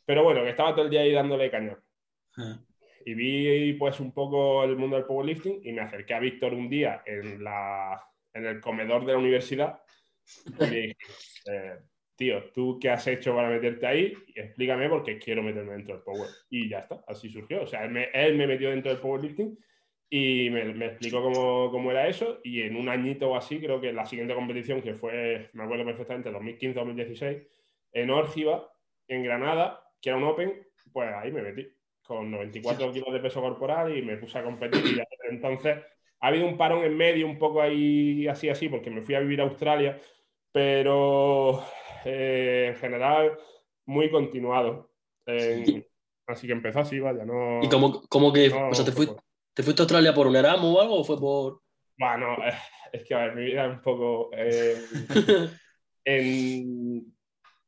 Pero 0.06 0.22
bueno, 0.22 0.42
que 0.42 0.50
estaba 0.50 0.72
todo 0.72 0.84
el 0.84 0.90
día 0.90 1.00
ahí 1.00 1.12
dándole 1.12 1.50
caña 1.50 1.76
y 3.06 3.14
vi 3.14 3.72
pues 3.74 4.00
un 4.00 4.12
poco 4.12 4.64
el 4.64 4.76
mundo 4.76 4.96
del 4.96 5.04
powerlifting 5.04 5.60
y 5.62 5.72
me 5.72 5.82
acerqué 5.82 6.14
a 6.14 6.20
Víctor 6.20 6.54
un 6.54 6.68
día 6.70 7.02
en, 7.04 7.44
la, 7.44 8.02
en 8.32 8.46
el 8.46 8.60
comedor 8.60 9.04
de 9.04 9.12
la 9.12 9.18
universidad 9.18 9.82
y 10.58 10.64
le 10.64 10.80
dije, 10.80 10.96
eh, 11.50 11.78
tío, 12.16 12.50
¿tú 12.52 12.78
qué 12.80 12.90
has 12.90 13.06
hecho 13.06 13.34
para 13.34 13.48
meterte 13.48 13.86
ahí? 13.86 14.14
Explícame 14.34 14.88
porque 14.88 15.18
quiero 15.18 15.42
meterme 15.42 15.72
dentro 15.72 15.94
del 15.94 16.04
power. 16.04 16.28
Y 16.50 16.68
ya 16.68 16.80
está, 16.80 17.02
así 17.06 17.28
surgió. 17.28 17.62
O 17.62 17.66
sea, 17.66 17.84
él 17.84 17.90
me, 17.90 18.08
él 18.12 18.36
me 18.36 18.46
metió 18.46 18.70
dentro 18.70 18.92
del 18.92 19.00
powerlifting 19.00 19.58
y 20.10 20.48
me, 20.50 20.64
me 20.74 20.86
explicó 20.86 21.22
cómo, 21.22 21.70
cómo 21.70 21.90
era 21.90 22.06
eso 22.06 22.40
y 22.44 22.62
en 22.62 22.76
un 22.76 22.88
añito 22.88 23.30
o 23.30 23.36
así, 23.36 23.58
creo 23.58 23.80
que 23.80 23.92
la 23.92 24.06
siguiente 24.06 24.34
competición, 24.34 24.80
que 24.80 24.94
fue, 24.94 25.50
me 25.54 25.64
acuerdo 25.64 25.84
perfectamente, 25.84 26.30
2015-2016, 26.30 27.46
en 27.92 28.10
Órgiva, 28.10 28.70
en 29.08 29.24
Granada, 29.24 29.80
que 30.00 30.10
era 30.10 30.18
un 30.18 30.24
Open, 30.24 30.66
pues 30.92 31.12
ahí 31.14 31.32
me 31.32 31.42
metí 31.42 31.66
con 32.02 32.30
94 32.30 32.92
kilos 32.92 33.12
de 33.12 33.20
peso 33.20 33.40
corporal 33.40 33.96
y 33.96 34.02
me 34.02 34.16
puse 34.16 34.38
a 34.38 34.44
competir. 34.44 34.84
Y 34.84 34.96
ya 34.96 35.04
entonces 35.30 35.78
ha 36.20 36.28
habido 36.28 36.46
un 36.46 36.56
parón 36.56 36.84
en 36.84 36.96
medio, 36.96 37.26
un 37.26 37.38
poco 37.38 37.60
ahí 37.60 38.28
así, 38.28 38.48
así, 38.48 38.68
porque 38.68 38.90
me 38.90 39.02
fui 39.02 39.14
a 39.14 39.20
vivir 39.20 39.40
a 39.40 39.44
Australia, 39.44 39.98
pero 40.52 41.64
eh, 42.04 42.66
en 42.70 42.76
general 42.76 43.38
muy 43.86 44.10
continuado. 44.10 44.90
En- 45.26 45.86
así 46.26 46.46
que 46.46 46.52
empezó 46.52 46.80
así, 46.80 47.00
vaya, 47.00 47.24
no. 47.24 47.62
¿Y 47.62 47.68
cómo, 47.68 48.02
cómo 48.08 48.32
que, 48.32 48.48
no, 48.48 48.70
o 48.70 48.74
sea, 48.74 48.84
te, 48.84 48.92
fuiste, 48.92 49.14
por- 49.14 49.24
te 49.54 49.62
fuiste 49.62 49.82
a 49.82 49.84
Australia 49.84 50.14
por 50.14 50.26
un 50.26 50.36
Erasmus 50.36 50.76
o 50.76 50.80
algo 50.80 51.00
o 51.00 51.04
fue 51.04 51.18
por...? 51.18 51.60
Bueno, 51.98 52.36
es 52.92 53.04
que 53.04 53.14
a 53.14 53.18
ver, 53.26 53.34
mi 53.36 53.44
vida 53.44 53.66
es 53.66 53.72
un 53.72 53.82
poco. 53.82 54.30
eh, 54.36 54.76
en- 56.04 57.12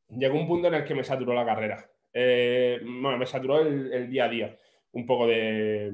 Llegó 0.08 0.38
un 0.38 0.46
punto 0.46 0.68
en 0.68 0.74
el 0.74 0.84
que 0.84 0.94
me 0.94 1.02
saturó 1.02 1.34
la 1.34 1.44
carrera. 1.44 1.90
Eh, 2.12 2.78
bueno, 2.80 3.18
me 3.18 3.26
saturó 3.26 3.60
el, 3.60 3.92
el 3.92 4.08
día 4.08 4.26
a 4.26 4.28
día, 4.28 4.58
un 4.92 5.04
poco 5.04 5.26
de, 5.26 5.90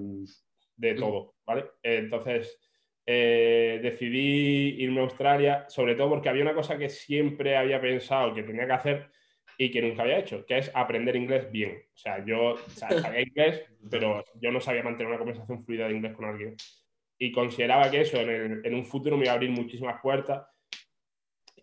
de 0.77 0.95
todo, 0.95 1.35
¿vale? 1.47 1.65
Entonces 1.83 2.61
eh, 3.07 3.81
decidí 3.83 4.77
irme 4.83 5.01
a 5.01 5.05
Australia, 5.05 5.65
sobre 5.69 5.95
todo 5.95 6.11
porque 6.11 6.29
había 6.29 6.43
una 6.43 6.55
cosa 6.55 6.79
que 6.79 6.89
siempre 6.89 7.57
había 7.57 7.81
pensado 7.81 8.35
que 8.35 8.43
tenía 8.43 8.67
que 8.67 8.73
hacer 8.73 9.07
y 9.59 9.71
que 9.71 9.83
nunca 9.83 10.03
había 10.03 10.19
hecho, 10.19 10.45
que 10.47 10.59
es 10.59 10.71
aprender 10.75 11.15
inglés 11.17 11.51
bien. 11.51 11.83
O 11.95 11.97
sea, 11.97 12.25
yo 12.25 12.53
o 12.55 12.59
sea, 12.71 12.89
sabía 13.01 13.23
inglés, 13.23 13.65
pero 13.91 14.25
yo 14.41 14.51
no 14.51 14.61
sabía 14.61 14.83
mantener 14.83 15.09
una 15.09 15.19
conversación 15.19 15.65
fluida 15.65 15.89
de 15.89 15.95
inglés 15.95 16.15
con 16.15 16.25
alguien. 16.27 16.57
Y 17.19 17.31
consideraba 17.33 17.91
que 17.91 18.01
eso 18.01 18.19
en, 18.21 18.31
el- 18.31 18.67
en 18.67 18.75
un 18.75 18.85
futuro 18.85 19.17
me 19.17 19.25
iba 19.25 19.33
a 19.33 19.35
abrir 19.35 19.51
muchísimas 19.51 20.01
puertas 20.01 20.47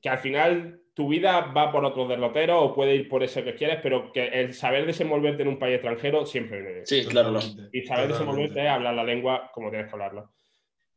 que 0.01 0.07
al 0.09 0.19
final 0.19 0.81
tu 0.93 1.09
vida 1.09 1.41
va 1.41 1.71
por 1.71 1.83
otros 1.83 2.07
derroteros 2.07 2.57
o 2.61 2.73
puede 2.73 2.95
ir 2.95 3.09
por 3.09 3.23
eso 3.23 3.43
que 3.43 3.55
quieres, 3.55 3.79
pero 3.81 4.11
que 4.11 4.27
el 4.27 4.53
saber 4.53 4.85
desenvolverte 4.85 5.41
en 5.41 5.49
un 5.49 5.59
país 5.59 5.75
extranjero 5.75 6.25
siempre 6.25 6.57
viene 6.59 6.73
bien. 6.75 6.87
Sí, 6.87 7.05
claro. 7.05 7.31
Y 7.73 7.81
saber 7.83 8.07
desenvolverte 8.09 8.61
es 8.61 8.69
hablar 8.69 8.93
la 8.93 9.03
lengua 9.03 9.51
como 9.53 9.69
tienes 9.69 9.87
que 9.87 9.93
hablarla. 9.93 10.29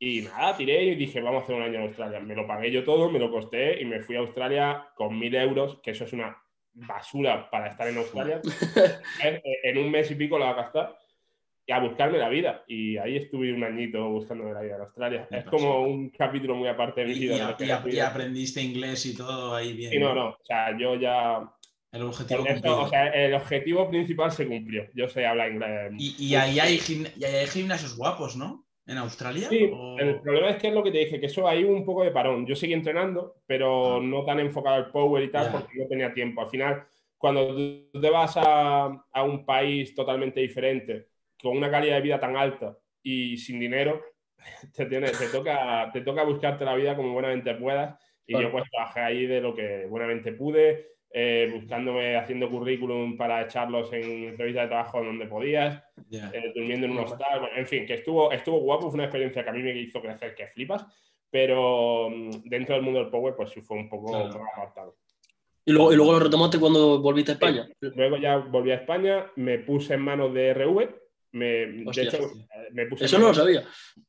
Y 0.05 0.23
nada, 0.23 0.57
tiré 0.57 0.83
y 0.83 0.95
dije, 0.97 1.21
vamos 1.21 1.43
a 1.43 1.45
hacer 1.45 1.55
un 1.55 1.63
año 1.63 1.77
en 1.77 1.87
Australia. 1.87 2.19
Me 2.19 2.35
lo 2.35 2.45
pagué 2.45 2.73
yo 2.73 2.83
todo, 2.83 3.09
me 3.09 3.21
lo 3.21 3.31
costé 3.31 3.81
y 3.81 3.85
me 3.85 4.01
fui 4.01 4.17
a 4.17 4.19
Australia 4.19 4.89
con 4.97 5.17
mil 5.17 5.33
euros, 5.33 5.79
que 5.81 5.93
eso 5.93 6.03
es 6.03 6.13
una 6.13 6.37
basura 6.73 7.49
para 7.49 7.69
estar 7.69 7.87
en 7.87 7.99
Australia, 7.99 8.41
en 9.63 9.79
un 9.79 9.93
mes 9.93 10.11
y 10.11 10.17
pico 10.17 10.41
la 10.41 10.47
va 10.47 10.51
a 10.51 10.63
gastar 10.65 10.99
y 11.65 11.71
a 11.71 11.79
buscarme 11.79 12.19
la 12.19 12.29
vida. 12.29 12.65
Y 12.67 12.97
ahí 12.97 13.17
estuve 13.17 13.53
un 13.53 13.63
añito 13.63 14.09
buscándome 14.09 14.53
la 14.53 14.63
vida 14.63 14.75
en 14.75 14.81
Australia. 14.81 15.29
es 15.31 15.45
como 15.45 15.83
un 15.85 16.11
capítulo 16.11 16.57
muy 16.57 16.67
aparte 16.67 17.03
de 17.03 17.07
mi 17.07 17.21
vida. 17.21 17.57
Y, 17.61 18.01
aprendiste 18.01 18.61
inglés 18.61 19.07
y 19.07 19.17
todo 19.17 19.55
ahí 19.55 19.73
bien. 19.73 19.95
Y 19.95 19.99
no, 20.01 20.17
no, 20.17 20.31
o 20.31 20.45
sea, 20.45 20.77
yo 20.77 20.97
ya... 20.97 21.49
El 21.93 22.03
objetivo, 22.03 22.43
o 22.81 22.89
sea, 22.89 23.07
el 23.11 23.35
objetivo 23.35 23.89
principal 23.89 24.33
se 24.33 24.49
cumplió. 24.49 24.89
Yo 24.95 25.09
sé 25.09 25.27
hablar 25.27 25.53
inglés. 25.53 25.93
Y, 25.97 26.35
ahí, 26.35 26.59
hay, 26.59 26.81
hay 26.81 27.47
gimnasios 27.47 27.97
guapos, 27.97 28.35
¿no? 28.35 28.67
¿En 28.93 28.99
Australia? 28.99 29.49
Sí, 29.49 29.71
el 29.99 30.21
problema 30.21 30.51
es 30.51 30.57
que 30.59 30.69
es 30.69 30.75
lo 30.75 30.83
que 30.83 30.91
te 30.91 30.99
dije, 30.99 31.19
que 31.19 31.27
eso 31.27 31.49
hay 31.49 31.65
un 31.65 31.83
poco 31.83 32.05
de 32.05 32.11
parón. 32.11 32.47
Yo 32.47 32.55
seguí 32.55 32.75
entrenando, 32.75 33.37
pero 33.47 33.97
ah. 33.97 34.01
no 34.03 34.23
tan 34.23 34.39
enfocado 34.39 34.77
al 34.77 34.91
power 34.91 35.25
y 35.25 35.31
tal, 35.31 35.51
porque 35.51 35.79
no 35.79 35.89
tenía 35.89 36.13
tiempo. 36.13 36.43
Al 36.43 36.51
final, 36.51 36.85
cuando 37.17 37.57
tú 37.57 38.01
te 38.01 38.11
vas 38.11 38.37
a, 38.37 38.85
a 39.11 39.23
un 39.23 39.47
país 39.47 39.95
totalmente 39.95 40.41
diferente, 40.41 41.09
con 41.43 41.57
una 41.57 41.71
calidad 41.71 41.97
de 41.97 42.03
vida 42.03 42.21
tan 42.21 42.37
alta 42.37 42.77
y 43.03 43.39
sin 43.39 43.59
dinero, 43.59 44.03
te, 44.77 44.85
te, 44.85 45.29
toca, 45.33 45.91
te 45.91 46.03
toca 46.03 46.23
buscarte 46.25 46.67
la 46.67 46.75
vida 46.75 46.95
como 46.95 47.15
buenamente 47.15 47.55
puedas. 47.55 47.99
Y 48.27 48.41
yo 48.41 48.53
pues 48.53 48.65
trabajé 48.71 49.01
ahí 49.01 49.27
de 49.27 49.41
lo 49.41 49.55
que 49.55 49.87
buenamente 49.87 50.33
pude, 50.33 50.87
eh, 51.15 51.51
buscándome, 51.53 52.17
haciendo 52.17 52.49
currículum 52.49 53.19
para 53.19 53.43
echarlos 53.43 53.93
en 53.93 54.29
entrevistas 54.29 54.65
de 54.65 54.69
trabajo 54.69 55.05
donde 55.05 55.27
podías, 55.27 55.83
eh, 56.11 56.53
durmiendo 56.55 56.87
en 56.87 56.93
un 56.93 57.01
hostal, 57.01 57.51
en 57.55 57.67
fin, 57.67 57.85
que 57.85 57.95
estuvo, 57.95 58.33
estuvo 58.33 58.61
guapo, 58.61 58.89
fue 58.89 58.95
una 58.95 59.05
experiencia 59.05 59.45
que 59.45 59.51
a 59.51 59.53
mí 59.53 59.63
me 59.63 59.79
hizo 59.79 60.01
crecer 60.01 60.35
que 60.35 60.47
flipas, 60.47 60.87
pero 61.31 62.09
mm, 62.09 62.45
dentro 62.45 62.77
del 62.77 62.85
mundo 62.85 63.01
del 63.01 63.11
Power 63.11 63.35
pues 63.37 63.51
sí 63.51 63.61
fue 63.61 63.77
un 63.77 63.91
poco 63.91 64.17
apartado. 64.17 64.97
¿Y 65.67 65.73
luego, 65.73 65.93
¿Y 65.93 65.97
luego 65.97 66.13
lo 66.13 66.21
retomaste 66.21 66.59
cuando 66.59 67.01
volviste 67.01 67.33
a 67.33 67.35
España? 67.35 67.69
Luego 67.81 68.17
ya 68.17 68.39
volví 68.39 68.71
a 68.71 68.77
España, 68.77 69.31
me 69.37 69.59
puse 69.59 69.95
en 69.95 70.01
manos 70.01 70.33
de 70.33 70.55
RV, 70.55 70.89
me, 71.33 71.47
de 71.47 72.03
hecho, 72.03 72.31
me 72.73 72.87
puse 72.87 73.05
Eso 73.05 73.19
no 73.19 73.29
lo 73.29 73.35
sabía. 73.35 73.63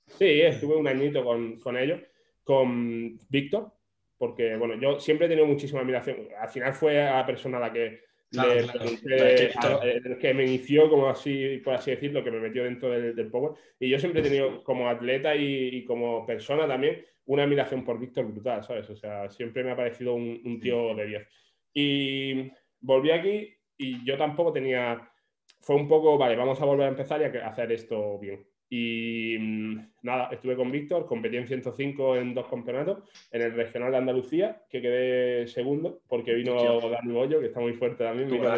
Sí, 0.08 0.42
estuve 0.42 0.76
un 0.76 0.88
añito 0.88 1.24
con, 1.24 1.60
con 1.60 1.78
ellos, 1.78 2.00
con 2.44 3.20
Víctor, 3.30 3.74
porque 4.24 4.56
bueno, 4.56 4.76
yo 4.76 5.02
siempre 5.02 5.26
he 5.26 5.30
tenido 5.30 5.46
muchísima 5.46 5.82
admiración. 5.82 6.30
Al 6.40 6.48
final 6.48 6.74
fue 6.74 7.02
a 7.02 7.18
la 7.18 7.26
persona 7.26 7.58
a 7.58 7.60
la 7.60 7.74
que 7.74 8.00
que 10.18 10.34
me 10.34 10.46
inició, 10.46 10.90
como 10.90 11.10
así, 11.10 11.58
por 11.58 11.74
así 11.74 11.92
decirlo, 11.92 12.24
que 12.24 12.32
me 12.32 12.40
metió 12.40 12.64
dentro 12.64 12.90
del, 12.90 13.14
del 13.14 13.30
Power. 13.30 13.52
Y 13.78 13.90
yo 13.90 14.00
siempre 14.00 14.22
he 14.22 14.24
tenido, 14.24 14.64
como 14.64 14.88
atleta 14.88 15.36
y, 15.36 15.84
como 15.84 16.26
persona 16.26 16.66
también, 16.66 17.06
una 17.26 17.44
admiración 17.44 17.84
por 17.84 18.00
Víctor 18.00 18.32
brutal, 18.32 18.64
¿sabes? 18.64 18.90
O 18.90 18.96
sea, 18.96 19.30
siempre 19.30 19.62
me 19.62 19.72
ha 19.72 19.76
parecido 19.76 20.14
un, 20.14 20.42
un 20.46 20.58
tío 20.62 20.96
de 20.96 21.06
10. 21.06 21.28
Y 21.74 22.50
volví 22.80 23.12
aquí 23.12 23.54
y 23.78 24.06
yo 24.06 24.18
tampoco 24.18 24.54
tenía 24.54 25.06
fue 25.60 25.76
un 25.76 25.90
poco, 25.90 26.18
vale, 26.18 26.38
vamos 26.38 26.62
a 26.62 26.66
volver 26.66 26.86
a 26.86 26.92
empezar 26.92 27.20
y 27.20 27.26
a 27.26 27.48
hacer 27.50 27.74
esto 27.74 28.18
bien. 28.20 28.48
Y 28.76 29.38
mm, 29.40 29.78
nada, 30.02 30.30
estuve 30.32 30.56
con 30.56 30.72
Víctor, 30.72 31.06
competí 31.06 31.38
en 31.38 31.46
105 31.46 32.18
en 32.18 32.34
dos 32.34 32.48
campeonatos, 32.48 33.04
en 33.30 33.44
el 33.44 33.54
regional 33.54 33.92
de 33.92 33.98
Andalucía, 34.00 34.64
que 34.68 34.82
quedé 34.82 35.46
segundo, 35.46 36.02
porque 36.08 36.34
vino 36.34 36.56
Dani 36.90 37.14
Bollo, 37.14 37.40
que 37.40 37.46
está 37.46 37.60
muy 37.60 37.74
fuerte 37.74 38.04
también, 38.04 38.32
vino 38.32 38.50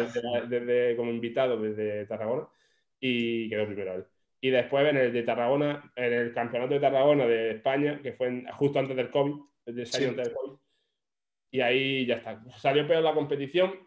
desde, 0.48 0.96
como 0.96 1.10
invitado 1.10 1.60
desde 1.60 2.06
Tarragona, 2.06 2.48
y 2.98 3.50
quedó 3.50 3.66
primero 3.66 3.94
él. 3.94 4.06
Y 4.40 4.48
después 4.48 4.88
en 4.88 4.96
el 4.96 5.12
de 5.12 5.22
Tarragona, 5.22 5.92
en 5.94 6.12
el 6.14 6.32
campeonato 6.32 6.72
de 6.72 6.80
Tarragona 6.80 7.26
de 7.26 7.50
España, 7.50 8.00
que 8.02 8.14
fue 8.14 8.42
justo 8.52 8.78
antes 8.78 8.96
del 8.96 9.10
COVID, 9.10 9.34
de 9.66 9.84
sí. 9.84 10.02
antes 10.02 10.28
del 10.28 10.34
COVID, 10.34 10.56
y 11.50 11.60
ahí 11.60 12.06
ya 12.06 12.14
está. 12.14 12.42
Salió 12.56 12.88
peor 12.88 13.02
la 13.02 13.12
competición 13.12 13.86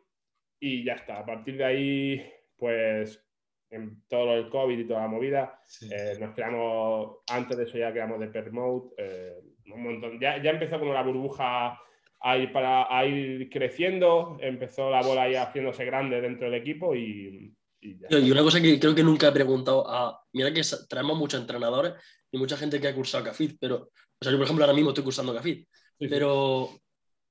y 0.60 0.84
ya 0.84 0.94
está. 0.94 1.22
A 1.22 1.26
partir 1.26 1.58
de 1.58 1.66
ahí 1.66 2.34
pues 2.56 3.26
en 3.72 4.04
todo 4.08 4.34
el 4.34 4.50
COVID 4.50 4.80
y 4.80 4.88
toda 4.88 5.02
la 5.02 5.08
movida, 5.08 5.60
eh, 5.92 6.18
nos 6.20 6.34
creamos, 6.34 7.18
antes 7.30 7.58
de 7.58 7.64
eso 7.64 7.78
ya 7.78 7.92
creamos 7.92 8.20
de 8.20 8.28
Permode, 8.28 8.90
eh, 8.98 9.40
un 9.74 9.84
montón. 9.84 10.20
Ya, 10.20 10.42
ya, 10.42 10.52
empezó 10.52 10.80
como 10.80 10.94
la 10.94 11.04
burbuja 11.04 11.80
a 12.22 12.38
ir, 12.38 12.52
para, 12.52 12.96
a 12.96 13.06
ir 13.06 13.50
creciendo, 13.50 14.38
empezó 14.42 14.90
la 14.90 15.02
bola 15.02 15.24
ahí 15.24 15.36
haciéndose 15.36 15.86
grande 15.86 16.20
dentro 16.20 16.50
del 16.50 16.60
equipo 16.60 16.96
y, 16.96 17.56
y, 17.80 17.98
y 18.10 18.32
una 18.32 18.42
cosa 18.42 18.62
que 18.62 18.80
creo 18.80 18.96
que 18.96 19.04
nunca 19.04 19.30
he 19.30 19.32
preguntado, 19.32 19.88
a, 19.88 20.22
mira 20.34 20.54
que 20.54 20.62
traemos 20.90 21.18
muchos 21.18 21.40
entrenadores 21.40 21.94
y 22.32 22.38
mucha 22.38 22.58
gente 22.58 22.80
que 22.82 22.88
ha 22.88 22.96
cursado 22.96 23.24
CAFID, 23.24 23.58
pero, 23.60 23.76
o 23.78 24.24
sea, 24.24 24.32
yo 24.32 24.38
por 24.38 24.46
ejemplo 24.46 24.66
ahora 24.66 24.76
mismo 24.76 24.90
estoy 24.90 25.04
cursando 25.04 25.34
CAFID, 25.34 25.66
pero 26.10 26.72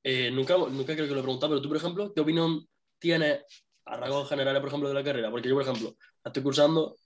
eh, 0.03 0.31
nunca, 0.31 0.57
nunca 0.57 0.95
creo 0.95 1.07
que 1.07 1.15
lo 1.15 1.21
he 1.21 1.23
preguntado, 1.23 1.51
pero 1.51 1.63
tú 1.63 1.69
por 1.69 1.77
ejemplo, 1.77 2.13
¿qué 2.15 2.21
opinión 2.21 2.67
tienes 2.99 3.41
a 3.89 3.97
rasgos 3.97 4.29
generales, 4.29 4.61
por 4.61 4.69
ejemplo, 4.69 4.89
de 4.89 4.95
la 4.95 5.05
carrera, 5.05 5.31
porque 5.31 5.49
yo, 5.49 5.55
por 5.55 5.65
ejemplo, 5.65 5.97
estoy 6.25 6.43
cursando 6.43 6.97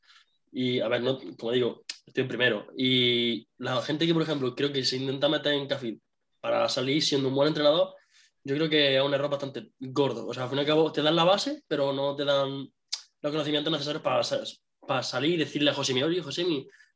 y, 0.50 0.80
a 0.80 0.88
ver, 0.88 1.02
no, 1.02 1.18
como 1.38 1.52
digo, 1.52 1.82
estoy 2.06 2.22
en 2.22 2.28
primero. 2.28 2.66
Y 2.76 3.46
la 3.58 3.80
gente 3.82 4.06
que, 4.06 4.12
por 4.12 4.22
ejemplo, 4.22 4.54
creo 4.54 4.72
que 4.72 4.84
se 4.84 4.96
intenta 4.96 5.28
meter 5.28 5.54
en 5.54 5.66
CAFID 5.66 5.98
para 6.40 6.68
salir 6.68 7.02
siendo 7.02 7.28
un 7.28 7.34
buen 7.34 7.48
entrenador, 7.48 7.94
yo 8.44 8.56
creo 8.56 8.68
que 8.68 8.96
es 8.96 9.02
un 9.02 9.14
error 9.14 9.30
bastante 9.30 9.70
gordo. 9.78 10.26
O 10.26 10.34
sea, 10.34 10.44
al 10.44 10.48
fin 10.48 10.58
y 10.58 10.60
al 10.62 10.66
cabo 10.66 10.92
te 10.92 11.02
dan 11.02 11.16
la 11.16 11.24
base, 11.24 11.62
pero 11.68 11.92
no 11.92 12.16
te 12.16 12.24
dan 12.24 12.68
los 13.20 13.32
conocimientos 13.32 13.72
necesarios 13.72 14.02
para, 14.02 14.22
para 14.86 15.02
salir 15.02 15.34
y 15.34 15.36
decirle 15.38 15.70
a 15.70 15.74
José 15.74 16.02
oye, 16.02 16.20
José 16.20 16.44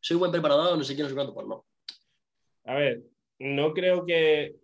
soy 0.01 0.17
buen 0.17 0.33
preparador, 0.33 0.77
no 0.77 0.85
sé 0.85 0.95
quién, 0.95 1.05
no 1.05 1.09
sé 1.09 1.15
cuánto. 1.15 1.33
Pues 1.33 1.47
no. 1.47 1.65
A 2.65 2.75
ver, 2.75 3.03
no 3.39 3.73
creo 3.73 4.05
que 4.05 4.57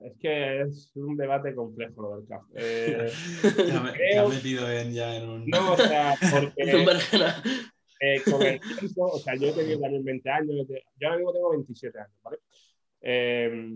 es 0.00 0.16
que 0.18 0.60
es 0.62 0.92
un 0.94 1.16
debate 1.16 1.54
complejo 1.54 2.02
lo 2.02 2.16
del 2.16 2.26
CAF. 2.26 2.42
Eh, 2.54 3.10
te 3.56 4.18
ha 4.18 4.28
metido 4.28 4.70
en, 4.70 4.92
ya 4.92 5.16
en 5.16 5.28
un. 5.28 5.46
No, 5.46 5.72
o 5.72 5.76
sea, 5.76 6.14
porque. 6.30 6.52
eh, 8.00 8.20
con 8.30 8.42
el 8.42 8.60
tiempo, 8.60 9.06
o 9.06 9.18
sea, 9.18 9.34
yo 9.36 9.48
he 9.48 9.52
tenido 9.52 9.80
también 9.80 10.04
20 10.04 10.30
años, 10.30 10.66
yo 10.68 11.08
ahora 11.08 11.16
mismo 11.16 11.32
tengo 11.32 11.50
27 11.50 11.98
años, 11.98 12.12
¿vale? 12.22 12.38
Eh, 13.00 13.70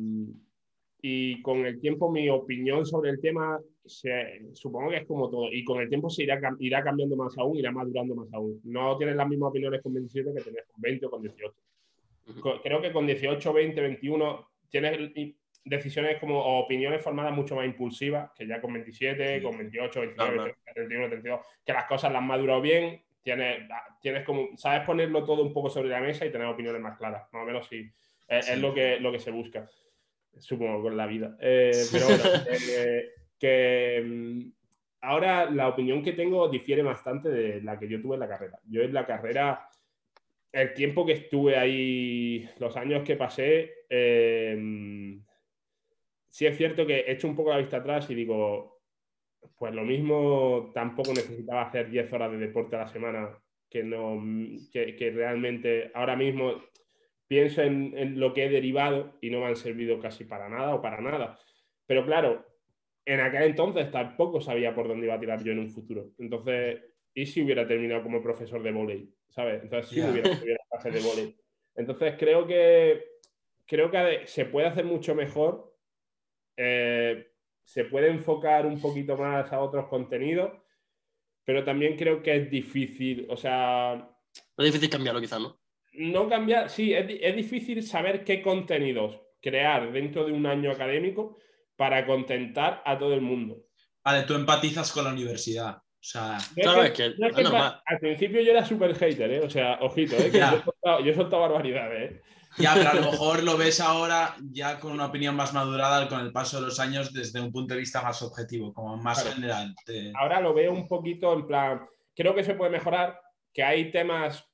y 1.03 1.41
con 1.41 1.65
el 1.65 1.81
tiempo 1.81 2.11
mi 2.11 2.29
opinión 2.29 2.85
sobre 2.85 3.11
el 3.11 3.21
tema 3.21 3.59
se, 3.87 4.51
supongo 4.53 4.91
que 4.91 4.99
es 4.99 5.07
como 5.07 5.31
todo. 5.31 5.51
Y 5.51 5.65
con 5.65 5.81
el 5.81 5.89
tiempo 5.89 6.11
se 6.11 6.25
irá, 6.25 6.39
irá 6.59 6.85
cambiando 6.85 7.17
más 7.17 7.37
aún, 7.39 7.57
irá 7.57 7.73
madurando 7.73 8.15
más 8.15 8.33
aún. 8.33 8.61
No 8.65 8.97
tienes 8.99 9.17
las 9.17 9.29
mismas 9.29 9.51
opiniones 9.51 9.81
con 9.83 9.95
27 9.95 10.33
que 10.35 10.43
tenías 10.43 10.67
con 10.67 10.81
20 10.81 11.07
o 11.07 11.11
con 11.11 11.23
18. 11.23 11.55
Creo 12.63 12.83
que 12.83 12.93
con 12.93 13.07
18, 13.07 13.53
20, 13.53 13.81
21 13.81 14.47
tienes 14.69 14.93
decisiones 15.65 16.19
como 16.19 16.39
o 16.39 16.61
opiniones 16.61 17.03
formadas 17.03 17.33
mucho 17.33 17.55
más 17.55 17.67
impulsivas 17.67 18.31
que 18.37 18.47
ya 18.47 18.61
con 18.61 18.73
27, 18.73 19.43
con 19.43 19.57
28, 19.59 20.01
29, 20.01 20.57
31, 20.75 21.09
32, 21.09 21.41
que 21.65 21.73
las 21.73 21.85
cosas 21.85 22.13
las 22.13 22.21
han 22.21 22.27
madurado 22.27 22.61
bien, 22.61 23.03
tienes, 23.23 23.69
tienes 24.01 24.25
como, 24.25 24.57
sabes 24.57 24.85
ponerlo 24.87 25.25
todo 25.25 25.43
un 25.43 25.53
poco 25.53 25.69
sobre 25.71 25.89
la 25.89 26.01
mesa 26.01 26.25
y 26.25 26.33
tener 26.33 26.47
opiniones 26.47 26.81
más 26.81 26.97
claras, 26.97 27.25
más 27.33 27.43
o 27.43 27.47
menos 27.47 27.67
sí, 27.69 27.91
es, 28.29 28.59
lo, 28.59 28.73
que, 28.73 29.01
lo 29.01 29.13
que 29.13 29.19
se 29.19 29.31
busca, 29.31 29.69
supongo, 30.39 30.83
con 30.83 30.97
la 30.97 31.07
vida. 31.07 31.37
Eh, 31.41 31.73
pero 31.93 32.07
bueno, 32.07 32.25
eh, 32.71 33.09
que 33.39 34.03
mm, 34.05 34.53
ahora 35.03 35.51
la 35.51 35.69
opinión 35.69 36.03
que 36.03 36.13
tengo 36.13 36.49
difiere 36.49 36.83
bastante 36.83 37.29
de 37.29 37.61
la 37.63 37.79
que 37.79 37.89
yo 37.89 38.01
tuve 38.01 38.15
en 38.15 38.21
la 38.21 38.29
carrera. 38.29 38.59
Yo 38.69 38.83
en 38.83 38.95
la 38.95 39.07
carrera 39.07 39.69
el 40.53 40.75
tiempo 40.75 41.07
que 41.07 41.13
estuve 41.13 41.57
ahí, 41.57 42.49
los 42.59 42.77
años 42.77 43.03
que 43.05 43.17
pasé, 43.17 43.85
eh, 43.89 45.19
sí 46.31 46.47
es 46.47 46.57
cierto 46.57 46.87
que 46.87 47.01
he 47.01 47.13
hecho 47.13 47.29
un 47.29 47.37
poco 47.37 47.51
la 47.51 47.59
vista 47.59 47.79
atrás 47.79 48.09
y 48.09 48.15
digo, 48.15 48.81
pues 49.59 49.75
lo 49.75 49.83
mismo 49.83 50.71
tampoco 50.73 51.13
necesitaba 51.13 51.63
hacer 51.63 51.91
10 51.91 52.13
horas 52.13 52.31
de 52.33 52.39
deporte 52.39 52.77
a 52.77 52.81
la 52.81 52.89
semana 52.89 53.39
que, 53.69 53.83
no, 53.83 54.21
que, 54.73 55.13
realmente 55.15 55.91
ahora 55.95 56.17
mismo 56.17 56.63
pienso 57.27 57.63
en, 57.63 58.19
lo 58.19 58.33
que 58.33 58.45
he 58.45 58.49
derivado 58.49 59.19
y 59.21 59.31
no 59.31 59.41
me 59.41 59.47
han 59.47 59.57
servido 59.57 60.01
casi 60.01 60.25
para 60.25 60.49
nada 60.49 60.75
o 60.75 60.83
para 60.83 61.01
nada. 61.01 61.39
Pero 61.87 62.05
claro, 62.05 62.47
en 63.05 63.21
aquel 63.21 63.43
entonces 63.43 63.91
tampoco 63.91 64.41
sabía 64.41 64.75
por 64.75 64.89
dónde 64.89 65.07
iba 65.07 65.15
a 65.15 65.21
tirar 65.21 65.43
yo 65.43 65.53
en 65.53 65.61
un 65.61 65.71
futuro. 65.71 66.11
Entonces, 66.19 66.81
¿y 67.15 67.27
si 67.27 67.43
hubiera 67.43 67.67
terminado 67.67 68.03
como 68.03 68.23
profesor 68.23 68.63
de 68.63 68.73
volei? 68.73 69.13
¿Sabes? 69.29 69.63
Entonces, 69.63 69.91
sí 69.91 70.01
hubiera, 70.01 70.31
hubiera 70.31 70.61
de 70.85 71.01
volei. 71.01 71.37
Entonces, 71.77 72.15
creo 72.19 72.47
que, 72.47 73.05
creo 73.67 73.91
que 73.91 74.27
se 74.27 74.45
puede 74.47 74.67
hacer 74.67 74.85
mucho 74.85 75.15
mejor 75.15 75.70
eh, 76.63 77.33
se 77.65 77.85
puede 77.85 78.11
enfocar 78.11 78.67
un 78.67 78.79
poquito 78.81 79.17
más 79.17 79.51
a 79.51 79.61
otros 79.61 79.89
contenidos, 79.89 80.53
pero 81.43 81.65
también 81.65 81.97
creo 81.97 82.23
que 82.23 82.37
es 82.37 82.51
difícil, 82.51 83.27
o 83.31 83.37
sea... 83.37 84.11
Es 84.59 84.65
difícil 84.67 84.91
cambiarlo 84.91 85.23
quizás, 85.23 85.41
¿no? 85.41 85.59
No 85.95 86.29
cambiar, 86.29 86.69
sí, 86.69 86.93
es, 86.93 87.35
difícil 87.35 87.83
saber 87.83 88.25
qué 88.25 88.43
contenidos 88.43 89.19
crear 89.41 89.91
dentro 89.91 90.27
de 90.27 90.33
un 90.33 90.45
año 90.45 90.71
académico 90.71 91.39
para 91.77 92.05
contentar 92.05 92.83
a 92.85 92.99
todo 92.99 93.15
el 93.15 93.23
mundo. 93.23 93.65
Vale, 94.05 94.25
tú 94.25 94.35
empatizas 94.35 94.93
con 94.93 95.05
la 95.05 95.13
universidad. 95.13 95.79
O 95.79 96.03
sea, 96.03 96.39
claro, 96.55 96.83
es 96.83 96.93
que, 96.93 97.05
al 97.05 97.99
principio 98.01 98.43
yo 98.43 98.51
era 98.51 98.65
súper 98.65 98.95
hater, 98.95 99.31
¿eh? 99.31 99.41
o 99.41 99.51
sea, 99.51 99.79
ojito, 99.81 100.17
¿eh? 100.17 100.31
que 100.31 100.39
yo, 100.39 101.11
he 101.11 101.15
soltado, 101.15 101.43
barbaridades. 101.43 102.13
¿eh? 102.13 102.23
Ya, 102.59 102.75
pero 102.75 102.91
a 102.91 102.95
lo 102.95 103.11
mejor 103.11 103.43
lo 103.43 103.57
ves 103.57 103.81
ahora 103.81 104.35
ya 104.51 104.81
con 104.81 104.93
una 104.93 105.07
opinión 105.07 105.37
más 105.37 105.53
madurada 105.55 106.09
con 106.09 106.21
el 106.21 106.33
paso 106.33 106.61
de 106.61 106.67
los 106.67 106.81
años 106.81 107.13
desde 107.13 107.41
un 107.41 107.53
punto 107.53 107.75
de 107.75 107.81
vista 107.81 108.03
más 108.03 108.21
objetivo, 108.23 108.73
como 108.73 108.97
más 108.97 109.25
general. 109.33 109.75
Ahora 110.15 110.41
lo 110.41 110.53
veo 110.53 110.73
un 110.73 110.89
poquito 110.89 111.33
en 111.33 111.47
plan, 111.47 111.87
creo 112.15 112.35
que 112.35 112.45
se 112.45 112.55
puede 112.55 112.71
mejorar, 112.71 113.21
que 113.53 113.63
hay 113.63 113.91
temas 113.91 114.45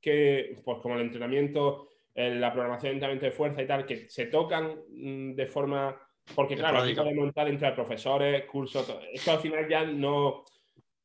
que, 0.00 0.60
pues 0.64 0.78
como 0.78 0.96
el 0.96 1.02
entrenamiento, 1.02 1.88
la 2.14 2.52
programación 2.52 2.90
de 2.90 2.94
entrenamiento 2.94 3.26
de 3.26 3.32
fuerza 3.32 3.62
y 3.62 3.66
tal, 3.66 3.86
que 3.86 4.08
se 4.08 4.26
tocan 4.26 4.80
mm, 4.88 5.34
de 5.34 5.46
forma... 5.46 5.96
Porque 6.34 6.54
claro, 6.54 6.82
hay 6.82 6.94
que 6.94 7.14
montar 7.14 7.48
entre 7.48 7.72
profesores, 7.72 8.44
cursos, 8.46 8.86
esto 9.12 9.32
al 9.32 9.40
final 9.40 9.68
ya 9.68 9.84
no 9.84 10.44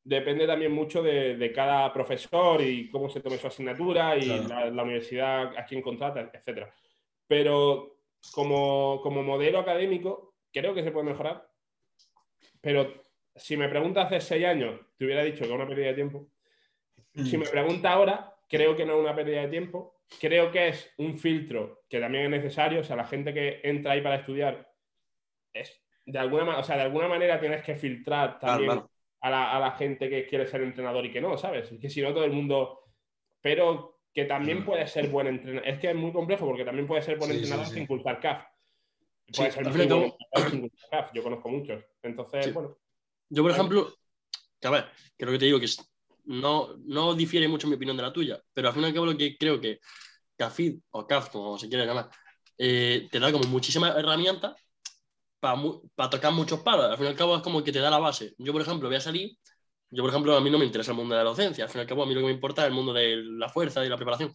depende 0.08 0.48
también 0.48 0.72
mucho 0.72 1.04
de, 1.04 1.52
cada 1.54 1.92
profesor 1.92 2.62
y 2.62 2.90
cómo 2.90 3.10
se 3.10 3.20
tome 3.20 3.38
su 3.38 3.48
asignatura 3.48 4.16
y 4.16 4.26
la, 4.26 4.84
universidad 4.84 5.58
a 5.58 5.66
quien 5.66 5.82
contrata, 5.82 6.32
etc. 6.34 6.66
Pero 7.28 7.98
como, 8.32 9.02
modelo 9.04 9.60
académico, 9.60 10.36
creo 10.52 10.74
que 10.74 10.84
se 10.84 10.92
puede 10.92 11.08
mejorar. 11.08 11.46
Pero 12.62 13.04
si 13.36 13.58
me 13.58 13.68
preguntas 13.68 14.06
hace 14.06 14.22
seis 14.22 14.46
años, 14.46 14.80
te 14.98 15.04
hubiera 15.04 15.24
dicho 15.24 15.40
que 15.40 15.48
es 15.48 15.52
una 15.52 15.68
pérdida 15.68 15.88
de 15.88 15.96
tiempo. 15.96 16.30
Si 17.14 17.36
mm. 17.36 17.42
me 17.42 17.48
pregunta 17.48 17.92
ahora, 17.92 18.34
creo 18.48 18.78
que 18.78 18.86
no 18.86 18.94
es 18.94 19.00
una 19.02 19.16
pérdida 19.16 19.42
de 19.42 19.50
tiempo. 19.50 20.00
Creo 20.22 20.52
que 20.52 20.70
es 20.70 20.94
un 21.00 21.18
filtro 21.18 21.84
que 21.90 22.00
también 22.00 22.26
es 22.26 22.42
necesario. 22.42 22.80
O 22.80 22.84
sea, 22.84 22.96
la 22.96 23.04
gente 23.04 23.34
que 23.34 23.60
entra 23.62 23.92
ahí 23.92 24.02
para 24.02 24.16
estudiar 24.16 24.72
es 25.52 25.84
de 26.06 26.18
alguna, 26.18 26.58
o 26.58 26.64
sea, 26.64 26.78
de 26.78 26.84
alguna 26.84 27.10
manera 27.10 27.42
tienes 27.42 27.62
que 27.62 27.76
filtrar 27.76 28.40
también 28.40 28.84
a 29.22 29.60
la, 29.60 29.72
gente 29.78 30.10
que 30.10 30.28
quiere 30.28 30.48
ser 30.48 30.62
entrenador 30.62 31.06
y 31.06 31.12
que 31.12 31.22
no, 31.22 31.38
¿sabes? 31.38 31.72
Es 31.72 31.80
que 31.80 31.90
si 31.90 32.02
no, 32.02 32.14
todo 32.14 32.24
el 32.24 32.32
mundo. 32.32 32.82
Pero 33.42 34.02
que 34.14 34.26
también 34.26 34.66
puede 34.66 34.88
ser 34.88 35.10
buen 35.10 35.28
entrenador. 35.28 35.68
Es 35.68 35.80
que 35.80 35.90
es 35.90 35.96
muy 35.96 36.12
complejo 36.12 36.46
porque 36.46 36.66
también 36.66 36.88
puede 36.88 37.02
ser 37.02 37.18
buen 37.18 37.32
entrenador 37.32 37.66
sin 37.66 37.86
culpar 37.86 38.20
CAF. 38.20 38.46
Puede 39.36 39.52
ser 39.52 39.66
muy 39.66 39.86
buen 39.86 40.14
sin 40.50 40.72
CAF. 40.92 41.12
Yo 41.14 41.24
conozco 41.24 41.50
muchos. 41.50 41.84
Entonces, 42.02 42.54
bueno. 42.54 42.78
Yo, 43.30 43.44
por 43.44 43.52
ejemplo, 43.52 43.94
que 44.60 44.68
a 44.68 44.72
ver, 44.72 44.86
creo 45.18 45.32
que 45.32 45.40
te 45.40 45.46
digo 45.46 45.60
que 45.60 45.68
no, 46.26 46.76
no 46.86 47.14
difiere 47.14 47.48
mucho 47.48 47.68
mi 47.68 47.76
opinión 47.76 47.98
de 47.98 48.04
la 48.04 48.14
tuya, 48.14 48.42
pero 48.54 48.70
al 48.70 48.74
fin 48.74 48.84
y 48.84 48.86
al 48.86 48.94
cabo 48.94 49.06
lo 49.06 49.18
que 49.18 49.38
creo 49.38 49.60
que 49.60 49.80
CAFID 50.36 50.80
o 50.92 51.06
CAF, 51.06 51.30
como 51.30 51.58
se 51.58 51.68
quiere 51.68 51.86
llamar, 51.86 52.10
eh, 52.58 53.08
te 53.12 53.20
da 53.20 53.32
como 53.32 53.48
muchísimas 53.48 53.96
herramientas 53.96 54.56
para 55.96 56.10
tocar 56.10 56.32
muchos 56.32 56.62
palos. 56.62 56.86
Al 56.86 56.98
fin 56.98 57.06
y 57.06 57.10
al 57.10 57.16
cabo 57.16 57.36
es 57.36 57.42
como 57.42 57.64
que 57.64 57.72
te 57.72 57.80
da 57.80 57.90
la 57.90 58.00
base. 58.00 58.34
Yo, 58.38 58.52
por 58.54 58.62
ejemplo, 58.62 58.90
voy 58.90 58.98
a 58.98 59.02
salir, 59.02 59.38
yo, 59.90 60.04
por 60.04 60.10
ejemplo, 60.10 60.36
a 60.36 60.42
mí 60.42 60.50
no 60.50 60.58
me 60.58 60.66
interesa 60.66 60.92
el 60.92 60.98
mundo 60.98 61.16
de 61.16 61.24
la 61.24 61.30
docencia. 61.30 61.64
Al 61.64 61.70
fin 61.70 61.80
y 61.80 61.82
al 61.82 61.88
cabo, 61.88 62.04
a 62.04 62.06
mí 62.06 62.14
lo 62.14 62.22
que 62.22 62.28
me 62.28 62.34
importa 62.34 62.64
es 62.64 62.68
el 62.68 62.74
mundo 62.74 62.94
de 62.94 63.18
la 63.18 63.50
fuerza 63.50 63.86
y 63.86 63.90
la 63.90 63.96
preparación. 63.96 64.34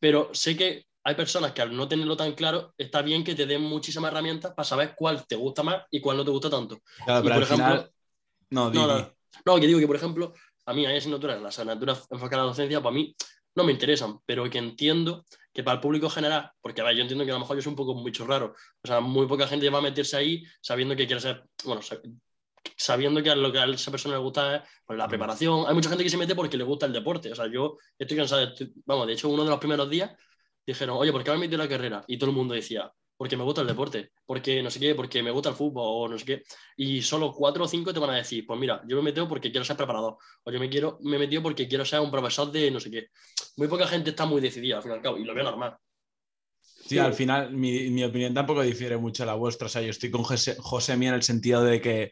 Pero 0.00 0.30
sé 0.32 0.56
que 0.56 0.86
hay 1.04 1.14
personas 1.14 1.52
que 1.52 1.62
al 1.62 1.74
no 1.76 1.88
tenerlo 1.88 2.16
tan 2.16 2.32
claro, 2.32 2.74
está 2.78 3.02
bien 3.02 3.24
que 3.24 3.34
te 3.34 3.46
den 3.46 3.62
muchísimas 3.62 4.12
herramientas 4.12 4.52
para 4.54 4.64
saber 4.64 4.94
cuál 4.96 5.26
te 5.26 5.36
gusta 5.36 5.62
más 5.62 5.82
y 5.90 6.00
cuál 6.00 6.16
no 6.16 6.24
te 6.24 6.30
gusta 6.30 6.50
tanto. 6.50 6.78
Claro, 7.04 7.22
pero 7.22 7.34
por 7.34 7.42
ejemplo, 7.44 7.90
No, 8.50 8.70
no, 8.70 9.60
que 9.60 9.66
digo 9.66 9.80
que, 9.80 9.86
por 9.86 9.96
ejemplo, 9.96 10.32
a 10.66 10.72
mí 10.74 10.86
hay 10.86 10.98
asignaturas, 10.98 11.40
las 11.40 11.58
asignaturas 11.58 12.06
enfocadas 12.10 12.34
a 12.34 12.44
la 12.44 12.48
docencia, 12.48 12.82
para 12.82 12.94
mí 12.94 13.16
no 13.54 13.64
me 13.64 13.72
interesan, 13.72 14.18
pero 14.26 14.48
que 14.48 14.58
entiendo 14.58 15.24
que 15.52 15.62
para 15.62 15.74
el 15.76 15.80
público 15.80 16.08
general, 16.08 16.50
porque 16.60 16.80
a 16.80 16.84
ver, 16.84 16.96
yo 16.96 17.02
entiendo 17.02 17.24
que 17.24 17.30
a 17.30 17.34
lo 17.34 17.40
mejor 17.40 17.56
yo 17.56 17.62
soy 17.62 17.70
un 17.70 17.76
poco 17.76 17.94
mucho 17.94 18.26
raro, 18.26 18.54
o 18.82 18.86
sea, 18.86 19.00
muy 19.00 19.26
poca 19.26 19.46
gente 19.46 19.68
va 19.70 19.78
a 19.78 19.82
meterse 19.82 20.16
ahí 20.16 20.44
sabiendo 20.60 20.96
que 20.96 21.06
quiere 21.06 21.20
ser, 21.20 21.44
bueno, 21.64 21.82
sabiendo 22.76 23.22
que 23.22 23.30
a 23.30 23.36
lo 23.36 23.52
que 23.52 23.58
a 23.58 23.66
esa 23.66 23.90
persona 23.90 24.16
le 24.16 24.22
gusta 24.22 24.56
es 24.56 24.62
pues, 24.86 24.98
la 24.98 25.08
preparación. 25.08 25.64
Hay 25.66 25.74
mucha 25.74 25.88
gente 25.88 26.04
que 26.04 26.10
se 26.10 26.16
mete 26.16 26.34
porque 26.34 26.56
le 26.56 26.64
gusta 26.64 26.86
el 26.86 26.92
deporte, 26.92 27.32
o 27.32 27.34
sea, 27.34 27.46
yo 27.52 27.78
estoy 27.98 28.16
cansado, 28.16 28.52
vamos, 28.86 29.06
de 29.06 29.12
hecho, 29.12 29.28
uno 29.28 29.44
de 29.44 29.50
los 29.50 29.58
primeros 29.58 29.88
días 29.90 30.12
dijeron, 30.66 30.96
oye, 30.98 31.12
¿por 31.12 31.22
qué 31.24 31.30
me 31.32 31.38
metido 31.38 31.58
la 31.58 31.68
carrera? 31.68 32.04
Y 32.06 32.18
todo 32.18 32.30
el 32.30 32.36
mundo 32.36 32.54
decía, 32.54 32.90
porque 33.22 33.36
me 33.36 33.44
gusta 33.44 33.60
el 33.60 33.68
deporte, 33.68 34.10
porque 34.26 34.60
no 34.64 34.68
sé 34.68 34.80
qué, 34.80 34.96
porque 34.96 35.22
me 35.22 35.30
gusta 35.30 35.50
el 35.50 35.54
fútbol 35.54 35.84
o 35.86 36.08
no 36.08 36.18
sé 36.18 36.24
qué. 36.24 36.42
Y 36.76 37.02
solo 37.02 37.32
cuatro 37.32 37.62
o 37.62 37.68
cinco 37.68 37.94
te 37.94 38.00
van 38.00 38.10
a 38.10 38.16
decir, 38.16 38.44
pues 38.44 38.58
mira, 38.58 38.82
yo 38.88 38.96
me 38.96 39.02
meto 39.02 39.28
porque 39.28 39.52
quiero 39.52 39.64
ser 39.64 39.76
preparador, 39.76 40.16
o 40.42 40.50
yo 40.50 40.58
me, 40.58 40.68
quiero, 40.68 40.98
me 41.02 41.20
metido 41.20 41.40
porque 41.40 41.68
quiero 41.68 41.84
ser 41.84 42.00
un 42.00 42.10
profesor 42.10 42.50
de 42.50 42.68
no 42.72 42.80
sé 42.80 42.90
qué. 42.90 43.10
Muy 43.58 43.68
poca 43.68 43.86
gente 43.86 44.10
está 44.10 44.26
muy 44.26 44.40
decidida 44.40 44.78
al 44.78 44.82
fin 44.82 44.90
y 44.90 44.94
al 44.96 45.02
cabo, 45.02 45.18
y 45.18 45.24
lo 45.24 45.36
veo 45.36 45.44
normal. 45.44 45.76
Sí, 46.84 46.98
al 46.98 47.14
final 47.14 47.52
mi, 47.52 48.02
opinión 48.02 48.34
tampoco 48.34 48.60
difiere 48.60 48.96
mucho 48.96 49.22
a 49.22 49.26
la 49.26 49.34
vuestra. 49.34 49.66
O 49.66 49.70
sea, 49.70 49.82
yo 49.82 49.90
estoy 49.90 50.10
con 50.10 50.24
José, 50.24 50.56
José 50.58 50.94
en 50.94 51.04
el 51.04 51.22
sentido 51.22 51.62
de 51.62 51.80
que 51.80 52.10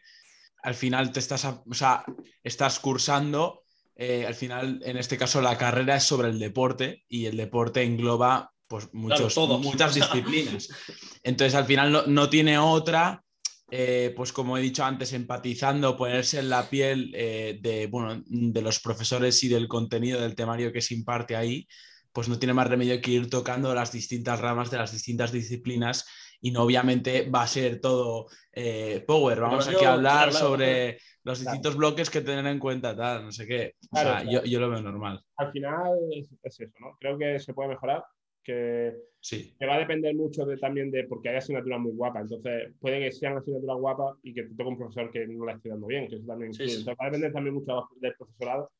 al 0.63 0.75
final 0.75 1.11
te 1.11 1.19
estás, 1.19 1.43
o 1.43 1.73
sea, 1.73 2.05
estás 2.41 2.79
cursando, 2.79 3.63
eh, 3.97 4.25
al 4.25 4.35
final, 4.35 4.81
en 4.85 4.95
este 4.95 5.17
caso, 5.17 5.41
la 5.41 5.57
carrera 5.57 5.97
es 5.97 6.03
sobre 6.03 6.29
el 6.29 6.39
deporte 6.39 7.03
y 7.09 7.25
el 7.25 7.35
deporte 7.35 7.83
engloba 7.83 8.50
pues 8.71 8.87
muchos, 8.93 9.37
muchas 9.59 9.95
disciplinas. 9.95 10.69
Entonces, 11.23 11.55
al 11.55 11.65
final 11.65 12.05
no, 12.07 12.29
tiene 12.29 12.57
otra, 12.57 13.21
eh, 13.69 14.13
pues 14.15 14.31
como 14.31 14.57
he 14.57 14.61
dicho 14.61 14.85
antes, 14.85 15.11
empatizando, 15.11 15.97
ponerse 15.97 16.39
en 16.39 16.49
la 16.49 16.69
piel 16.69 17.11
eh, 17.13 17.59
de, 17.61 17.87
bueno, 17.87 18.23
de 18.25 18.61
los 18.61 18.79
profesores 18.79 19.43
y 19.43 19.49
del 19.49 19.67
contenido 19.67 20.21
del 20.21 20.35
temario 20.35 20.71
que 20.71 20.81
se 20.81 20.93
imparte 20.93 21.35
ahí, 21.35 21.67
pues 22.13 22.29
no 22.29 22.39
tiene 22.39 22.53
más 22.53 22.69
remedio 22.69 23.01
que 23.01 23.11
ir 23.11 23.29
tocando 23.29 23.75
las 23.75 23.91
distintas 23.91 24.39
ramas 24.39 24.71
de 24.71 24.77
las 24.77 24.93
distintas 24.93 25.33
disciplinas 25.33 26.05
y 26.39 26.51
no 26.51 26.63
obviamente 26.63 27.29
va 27.29 27.43
a 27.43 27.47
ser 27.47 27.81
todo 27.81 28.27
eh, 28.53 29.03
power. 29.05 29.41
Vamos 29.41 29.67
aquí 29.67 29.83
a 29.83 29.93
hablar 29.93 30.31
sobre 30.31 30.97
los 31.23 31.41
distintos 31.41 31.75
bloques 31.75 32.09
que 32.09 32.21
tener 32.21 32.45
en 32.47 32.57
cuenta, 32.57 32.95
tal, 32.95 33.25
no 33.25 33.31
sé 33.33 33.45
qué. 33.45 33.75
O 33.91 33.97
sea, 33.97 34.23
yo, 34.23 34.43
yo, 34.45 34.61
lo 34.61 34.69
veo 34.69 34.81
normal. 34.81 35.21
Al 35.35 35.51
final 35.51 35.91
es, 36.15 36.29
eso, 36.41 36.63
¿no? 36.79 36.97
Creo 36.99 37.17
que 37.17 37.37
se 37.39 37.53
puede 37.53 37.69
mejorar 37.69 38.03
que, 38.43 38.95
sí. 39.19 39.55
va 39.67 39.75
a 39.75 39.79
depender 39.79 40.15
mucho 40.15 40.45
de, 40.45 40.57
también 40.57 40.91
de, 40.91 41.03
porque 41.05 41.29
hay 41.29 41.37
asignaturas 41.37 41.79
muy 41.79 41.91
guapas, 41.91 42.23
entonces 42.23 42.73
puede 42.79 42.99
que 42.99 43.11
sean 43.11 43.37
asignaturas 43.37 43.77
guapas 43.77 44.17
y 44.23 44.33
que 44.33 44.43
te 44.43 44.49
toque 44.49 44.69
un 44.69 44.77
profesor 44.77 45.11
que 45.11 45.27
no 45.27 45.45
la 45.45 45.53
esté 45.53 45.69
dando 45.69 45.87
bien, 45.87 46.07
que 46.07 46.15
eso 46.15 46.25
también 46.25 46.51
va 46.51 46.95
a 46.99 47.05
depender 47.05 47.31
también 47.31 47.55
mucho 47.55 47.87
del 47.99 48.15
profesorado, 48.15 48.71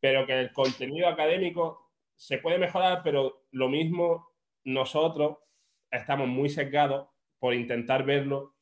pero 0.00 0.26
que 0.26 0.40
el 0.40 0.52
contenido 0.52 1.08
académico 1.08 1.90
se 2.14 2.38
puede 2.38 2.58
mejorar, 2.58 3.00
pero 3.02 3.46
lo 3.50 3.68
mismo 3.68 4.28
nosotros 4.64 5.38
estamos 5.90 6.28
muy 6.28 6.48
sesgados 6.48 7.08
por 7.38 7.54
intentar 7.54 8.04
verlo 8.04 8.54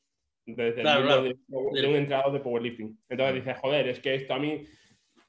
desde 0.44 0.80
el 0.80 0.98
punto 0.98 1.22
de, 1.22 1.38
de, 1.46 1.88
un 1.88 1.96
entrenador 1.96 2.32
de 2.32 2.40
powerlifting. 2.40 2.98
Entonces 3.08 3.34
dices, 3.36 3.58
joder, 3.58 3.88
es 3.88 4.00
que 4.00 4.14
esto 4.14 4.34
a 4.34 4.38
mí 4.38 4.64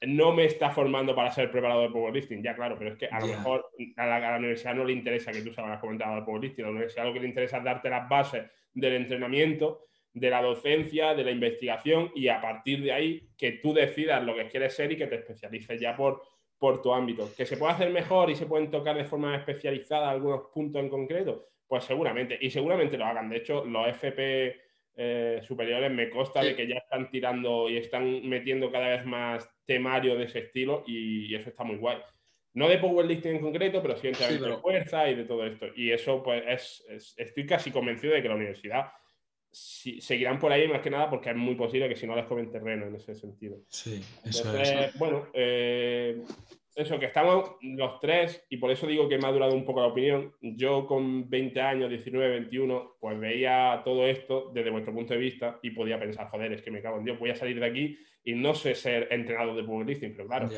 no 0.08 0.34
me 0.34 0.46
está 0.46 0.70
formando 0.70 1.16
para 1.16 1.32
ser 1.32 1.50
preparador 1.52 1.88
de 1.88 1.94
powerlifting, 1.94 2.44
ya 2.44 2.56
claro, 2.56 2.76
pero 2.78 2.92
es 2.92 2.98
que 2.98 3.08
a 3.08 3.20
lo 3.20 3.28
mejor 3.28 3.70
a 3.98 4.06
la, 4.06 4.38
universidad 4.38 4.76
no 4.76 4.86
le 4.86 4.94
interesa 4.94 5.32
que 5.32 5.42
tú 5.42 5.54
seas 5.54 5.80
comentado 5.80 6.16
de 6.16 6.22
powerlifting, 6.24 6.66
a 6.66 6.68
la 6.68 6.72
universidad 6.72 7.06
lo 7.06 7.14
que 7.14 7.20
le 7.20 7.28
interesa 7.28 7.58
es 7.58 7.64
darte 7.64 7.90
las 7.90 8.08
bases 8.10 8.44
del 8.74 8.94
entrenamiento, 8.94 9.86
de 10.14 10.30
la 10.30 10.42
docencia, 10.42 11.16
de 11.16 11.24
la 11.24 11.32
investigación 11.32 12.12
y 12.16 12.28
a 12.28 12.40
partir 12.40 12.84
de 12.84 12.92
ahí 12.92 13.30
que 13.38 13.54
tú 13.54 13.74
decidas 13.74 14.24
lo 14.24 14.36
que 14.36 14.48
quieres 14.48 14.76
ser 14.76 14.92
y 14.92 14.98
que 14.98 15.08
te 15.08 15.16
especialices 15.16 15.80
ya 15.80 15.96
por, 15.96 16.22
por 16.58 16.82
tu 16.82 16.94
ámbito. 16.94 17.30
¿Que 17.36 17.46
se 17.46 17.58
puede 17.58 17.74
hacer 17.74 17.90
mejor 17.90 18.30
y 18.30 18.36
se 18.36 18.46
pueden 18.46 18.70
tocar 18.70 18.96
de 18.96 19.06
forma 19.06 19.36
especializada 19.36 20.10
algunos 20.10 20.50
puntos 20.54 20.82
en 20.82 20.90
concreto? 20.90 21.48
Pues 21.68 21.84
seguramente, 21.84 22.38
y 22.40 22.52
seguramente 22.52 22.98
lo 22.98 23.06
hagan. 23.06 23.30
De 23.30 23.38
hecho, 23.38 23.66
los 23.66 23.88
FP 23.88 24.63
eh, 24.96 25.42
superiores 25.48 25.92
me 25.92 26.10
consta 26.10 26.44
de 26.44 26.56
que 26.56 26.68
ya 26.68 26.76
están 26.76 27.10
tirando 27.10 27.70
y 27.70 27.78
están 27.78 28.28
metiendo 28.28 28.72
cada 28.72 28.90
vez 28.90 29.06
más 29.06 29.50
temario 29.66 30.16
de 30.16 30.26
ese 30.26 30.40
estilo 30.40 30.84
y, 30.86 31.34
eso 31.34 31.50
está 31.50 31.64
muy 31.64 31.78
guay. 31.78 31.98
No 32.54 32.70
de 32.70 32.78
powerlifting 32.78 33.38
en 33.38 33.42
concreto, 33.42 33.82
pero 33.82 33.98
sí, 33.98 34.10
de 34.10 34.58
fuerza 34.62 35.10
y 35.10 35.16
de 35.16 35.26
todo 35.26 35.46
esto. 35.46 35.66
Y 35.76 35.92
eso, 35.92 36.22
pues, 36.22 36.84
es, 36.88 37.16
estoy 37.18 37.48
casi 37.48 37.72
convencido 37.72 38.14
de 38.14 38.22
que 38.22 38.28
la 38.28 38.36
universidad 38.36 38.92
seguirán 39.52 40.40
por 40.40 40.52
ahí 40.52 40.68
más 40.68 40.82
que 40.82 40.90
nada 40.90 41.10
porque 41.10 41.30
es 41.30 41.36
muy 41.36 41.56
posible 41.56 41.88
que 41.88 41.96
si 41.96 42.08
no 42.08 42.16
les 42.16 42.26
comen 42.26 42.52
terreno 42.52 42.88
en 42.88 42.96
ese 42.96 43.16
sentido. 43.16 43.58
Sí, 43.70 44.04
eso 44.24 44.58
es. 44.58 44.98
Bueno, 44.98 45.28
eh, 45.34 46.24
eso, 46.76 47.00
que 47.00 47.06
estamos 47.06 47.52
los 47.62 48.00
tres, 48.00 48.46
y 48.50 48.58
por 48.58 48.72
eso 48.72 48.88
digo 48.88 49.08
que 49.08 49.18
me 49.18 49.28
ha 49.28 49.32
durado 49.32 49.54
un 49.54 49.66
poco 49.66 49.82
la 49.82 49.88
opinión. 49.88 50.34
Yo 50.42 50.86
con 50.88 51.30
20 51.30 51.62
años, 51.62 51.90
19, 51.90 52.30
21, 52.30 52.98
pues 53.00 53.20
veía 53.20 53.82
todo 53.86 54.06
esto 54.08 54.52
desde 54.54 54.72
vuestro 54.72 54.94
punto 54.94 55.14
de 55.14 55.20
vista 55.20 55.60
y 55.62 55.72
podía 55.72 56.00
pensar, 56.00 56.30
joder, 56.30 56.54
es 56.54 56.62
que 56.62 56.72
me 56.72 56.82
cago 56.82 56.98
en 56.98 57.06
Dios, 57.06 57.20
voy 57.20 57.30
a 57.30 57.36
salir 57.36 57.60
de 57.60 57.66
aquí 57.66 57.98
y 58.24 58.34
no 58.34 58.56
sé 58.56 58.76
ser 58.76 59.08
entrenador 59.12 59.56
de 59.56 59.64
powerlifting, 59.64 60.16
pero 60.16 60.28
claro, 60.28 60.50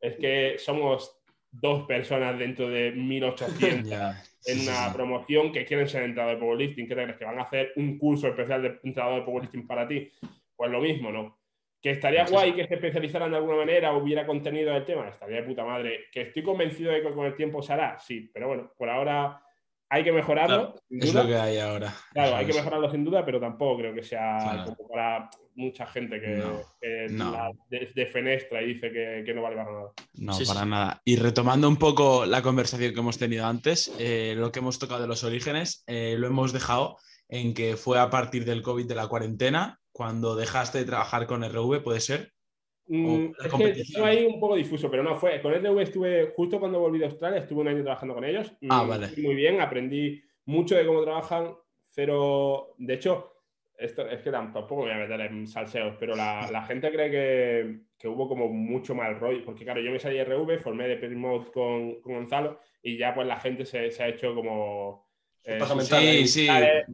es 0.00 0.16
que 0.16 0.56
somos 0.58 1.18
dos 1.50 1.86
personas 1.86 2.38
dentro 2.38 2.68
de 2.68 2.92
1800 2.92 3.92
en 4.46 4.60
una 4.60 4.92
promoción 4.92 5.52
que 5.52 5.64
quieren 5.64 5.88
ser 5.88 6.04
entrenador 6.04 6.36
de 6.36 6.40
powerlifting. 6.40 6.86
¿Qué 6.86 6.94
te 6.94 7.02
crees? 7.02 7.18
¿Que 7.18 7.24
van 7.24 7.38
a 7.38 7.42
hacer 7.42 7.72
un 7.76 7.98
curso 7.98 8.28
especial 8.28 8.62
de 8.62 8.80
entrenador 8.82 9.20
de 9.20 9.26
powerlifting 9.26 9.66
para 9.66 9.88
ti? 9.88 10.10
Pues 10.56 10.70
lo 10.70 10.80
mismo, 10.80 11.10
¿no? 11.10 11.37
Que 11.80 11.90
estaría 11.92 12.26
guay 12.26 12.54
que 12.54 12.66
se 12.66 12.74
especializaran 12.74 13.30
de 13.30 13.36
alguna 13.36 13.56
manera 13.56 13.92
o 13.92 14.02
hubiera 14.02 14.26
contenido 14.26 14.72
del 14.72 14.84
tema, 14.84 15.08
estaría 15.08 15.36
de 15.36 15.42
puta 15.44 15.64
madre. 15.64 16.06
Que 16.12 16.22
estoy 16.22 16.42
convencido 16.42 16.92
de 16.92 17.02
que 17.02 17.12
con 17.12 17.26
el 17.26 17.36
tiempo 17.36 17.62
se 17.62 17.72
hará, 17.72 17.98
sí, 17.98 18.30
pero 18.32 18.48
bueno, 18.48 18.72
por 18.76 18.88
ahora 18.88 19.40
hay 19.90 20.04
que 20.04 20.12
mejorarlo. 20.12 20.74
es 20.90 21.14
lo 21.14 21.26
que 21.26 21.36
hay 21.36 21.58
ahora. 21.58 21.94
Claro, 22.12 22.36
hay 22.36 22.46
que 22.46 22.52
mejorarlo 22.52 22.90
sin 22.90 23.04
duda, 23.04 23.24
pero 23.24 23.40
tampoco 23.40 23.78
creo 23.78 23.94
que 23.94 24.02
sea 24.02 24.64
como 24.66 24.88
para 24.88 25.30
mucha 25.54 25.86
gente 25.86 26.20
que, 26.20 26.42
de, 27.70 28.06
fenestra 28.06 28.62
y 28.62 28.74
dice 28.74 28.92
que, 28.92 29.32
no 29.34 29.42
vale 29.42 29.56
para 29.56 29.72
nada. 29.72 29.92
No, 30.14 30.38
para 30.46 30.64
nada. 30.64 31.02
Y 31.04 31.16
retomando 31.16 31.68
un 31.68 31.76
poco 31.76 32.26
la 32.26 32.42
conversación 32.42 32.92
que 32.92 33.00
hemos 33.00 33.18
tenido 33.18 33.46
antes, 33.46 33.94
eh, 33.98 34.34
lo 34.36 34.52
que 34.52 34.58
hemos 34.58 34.78
tocado 34.78 35.00
de 35.00 35.08
los 35.08 35.24
orígenes, 35.24 35.84
eh, 35.86 36.16
lo 36.18 36.26
hemos 36.26 36.52
dejado 36.52 36.98
en 37.28 37.54
que 37.54 37.76
fue 37.76 37.98
a 37.98 38.10
partir 38.10 38.44
del 38.44 38.62
COVID 38.62 38.86
de 38.86 38.94
la 38.94 39.08
cuarentena, 39.08 39.80
cuando 39.98 40.36
dejaste 40.36 40.78
de 40.78 40.84
trabajar 40.84 41.26
con 41.26 41.42
RV, 41.42 41.82
¿puede 41.82 41.98
ser? 41.98 42.30
Mm, 42.86 43.32
es 43.44 43.52
que 43.52 43.80
estuve 43.80 44.04
ahí 44.04 44.26
un 44.26 44.38
poco 44.38 44.54
difuso, 44.54 44.88
pero 44.88 45.02
no 45.02 45.16
fue. 45.16 45.42
Con 45.42 45.52
RV 45.52 45.82
estuve, 45.82 46.32
justo 46.36 46.60
cuando 46.60 46.78
volví 46.78 47.00
de 47.00 47.06
Australia, 47.06 47.40
estuve 47.40 47.62
un 47.62 47.68
año 47.68 47.82
trabajando 47.82 48.14
con 48.14 48.24
ellos. 48.24 48.52
Ah, 48.70 48.84
vale. 48.84 49.08
Muy 49.20 49.34
bien, 49.34 49.60
aprendí 49.60 50.22
mucho 50.44 50.76
de 50.76 50.86
cómo 50.86 51.02
trabajan. 51.02 51.52
Cero. 51.90 52.76
De 52.78 52.94
hecho, 52.94 53.32
esto 53.76 54.06
es 54.06 54.22
que 54.22 54.30
tampoco 54.30 54.76
me 54.76 54.82
voy 54.82 54.92
a 54.92 55.08
meter 55.08 55.20
en 55.20 55.48
salseos, 55.48 55.96
pero 55.98 56.14
la, 56.14 56.62
gente 56.68 56.92
cree 56.92 57.10
que, 57.10 57.80
que, 57.98 58.06
hubo 58.06 58.28
como 58.28 58.46
mucho 58.46 58.94
mal 58.94 59.18
rollo. 59.18 59.44
Porque, 59.44 59.64
claro, 59.64 59.80
yo 59.80 59.90
me 59.90 59.98
salí 59.98 60.16
de 60.16 60.24
RV, 60.24 60.60
formé 60.60 60.86
de 60.86 60.96
Perimode 60.96 61.50
con, 61.50 62.00
con 62.02 62.14
Gonzalo 62.14 62.60
y 62.84 62.96
ya 62.96 63.12
pues 63.16 63.26
la 63.26 63.40
gente 63.40 63.66
se, 63.66 63.90
se 63.90 64.04
ha 64.04 64.08
hecho 64.08 64.32
como 64.32 65.07
sí, 65.82 66.26
sí. 66.26 66.48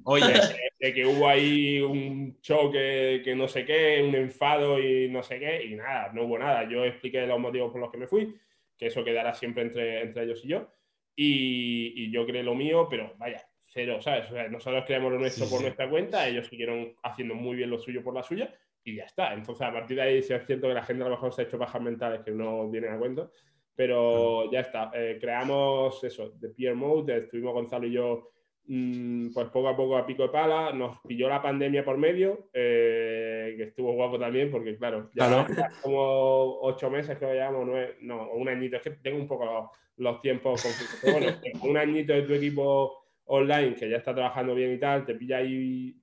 Oye. 0.05 0.25
De, 0.79 0.93
que 0.93 1.07
hubo 1.07 1.27
ahí 1.27 1.81
un 1.81 2.41
choque, 2.43 3.23
que 3.25 3.35
no 3.35 3.49
sé 3.49 3.65
qué, 3.65 4.03
un 4.07 4.15
enfado 4.15 4.79
y 4.79 5.09
no 5.09 5.23
sé 5.23 5.39
qué, 5.39 5.65
y 5.65 5.77
nada, 5.77 6.13
no 6.13 6.25
hubo 6.25 6.39
nada. 6.39 6.69
Yo 6.69 6.85
expliqué 6.85 7.27
los 7.27 7.41
motivos 7.41 7.73
por 7.73 7.81
los 7.81 7.91
que 7.91 7.97
me 7.97 8.07
fui, 8.07 8.37
que 8.77 8.87
eso 8.87 9.03
quedará 9.03 9.33
siempre 9.33 9.63
entre, 9.63 10.03
entre 10.03 10.25
ellos 10.25 10.45
y 10.45 10.49
yo, 10.49 10.75
y, 11.17 12.11
yo 12.11 12.27
creé 12.27 12.43
lo 12.43 12.55
mío, 12.55 12.87
pero 12.91 13.15
vaya, 13.17 13.43
cero, 13.63 14.03
¿sabes? 14.03 14.31
nosotros 14.51 14.85
creamos 14.87 15.13
lo 15.13 15.19
nuestro 15.19 15.47
por 15.49 15.63
nuestra 15.63 15.89
cuenta, 15.89 16.29
ellos 16.29 16.49
siguieron 16.49 16.95
haciendo 17.03 17.35
muy 17.35 17.57
bien 17.57 17.71
lo 17.71 17.79
suyo 17.79 18.03
por 18.03 18.15
la 18.15 18.23
suya, 18.23 18.53
y 18.85 18.97
ya 18.97 19.05
está. 19.05 19.33
Entonces, 19.33 19.67
a 19.67 19.73
partir 19.73 19.97
de 19.97 20.03
ahí, 20.03 20.23
sí 20.23 20.35
es 20.35 20.47
cierto 20.47 20.69
que 20.69 20.75
la 20.75 20.85
gente 20.85 21.03
a 21.03 21.09
lo 21.09 21.15
mejor 21.15 21.33
se 21.33 21.43
ha 21.43 21.45
hecho 21.45 21.57
bajas 21.57 21.81
mentales 21.81 22.21
que 22.21 22.31
no 22.31 22.69
vienen 22.69 22.93
a 22.93 22.99
cuento, 22.99 23.33
pero 23.75 24.51
ya 24.51 24.61
está. 24.61 24.91
Eh, 24.95 25.19
creamos 25.21 26.03
eso, 26.05 26.31
de 26.31 26.51
Peer 26.51 26.75
Mode, 26.75 27.17
estuvimos 27.17 27.55
Gonzalo 27.55 27.87
y 27.87 27.93
yo 27.93 28.34
pues 28.67 29.49
poco 29.49 29.69
a 29.69 29.77
poco 29.77 29.97
a 29.97 30.07
pico 30.07 30.23
de 30.23 30.29
pala, 30.31 30.73
nos 30.73 30.99
pilló 31.07 31.29
la 31.29 31.43
pandemia 31.43 31.85
por 31.85 31.99
medio, 31.99 32.49
eh, 32.53 33.55
que 33.57 33.65
estuvo 33.65 33.93
guapo 33.93 34.19
también, 34.19 34.51
porque 34.51 34.77
claro, 34.79 35.11
ya 35.15 35.47
como 35.83 36.61
ocho 36.63 36.91
meses 36.91 37.19
que 37.19 37.27
llevamos, 37.27 37.67
nueve, 37.67 37.97
no, 38.01 38.31
un 38.33 38.49
añito, 38.49 38.77
es 38.77 38.83
que 38.83 38.91
tengo 38.93 39.19
un 39.19 39.29
poco 39.29 39.71
los, 39.97 40.21
tiempos 40.23 40.65
Pero 41.03 41.19
bueno, 41.19 41.37
un 41.63 41.77
añito 41.77 42.15
de 42.15 42.23
tu 42.23 42.33
equipo 42.33 43.05
online 43.27 43.75
que 43.75 43.91
ya 43.91 43.99
está 43.99 44.15
trabajando 44.15 44.55
bien 44.55 44.73
y 44.73 44.79
tal, 44.79 45.05
te 45.05 45.15
pilla 45.15 45.39
ahí, 45.39 45.95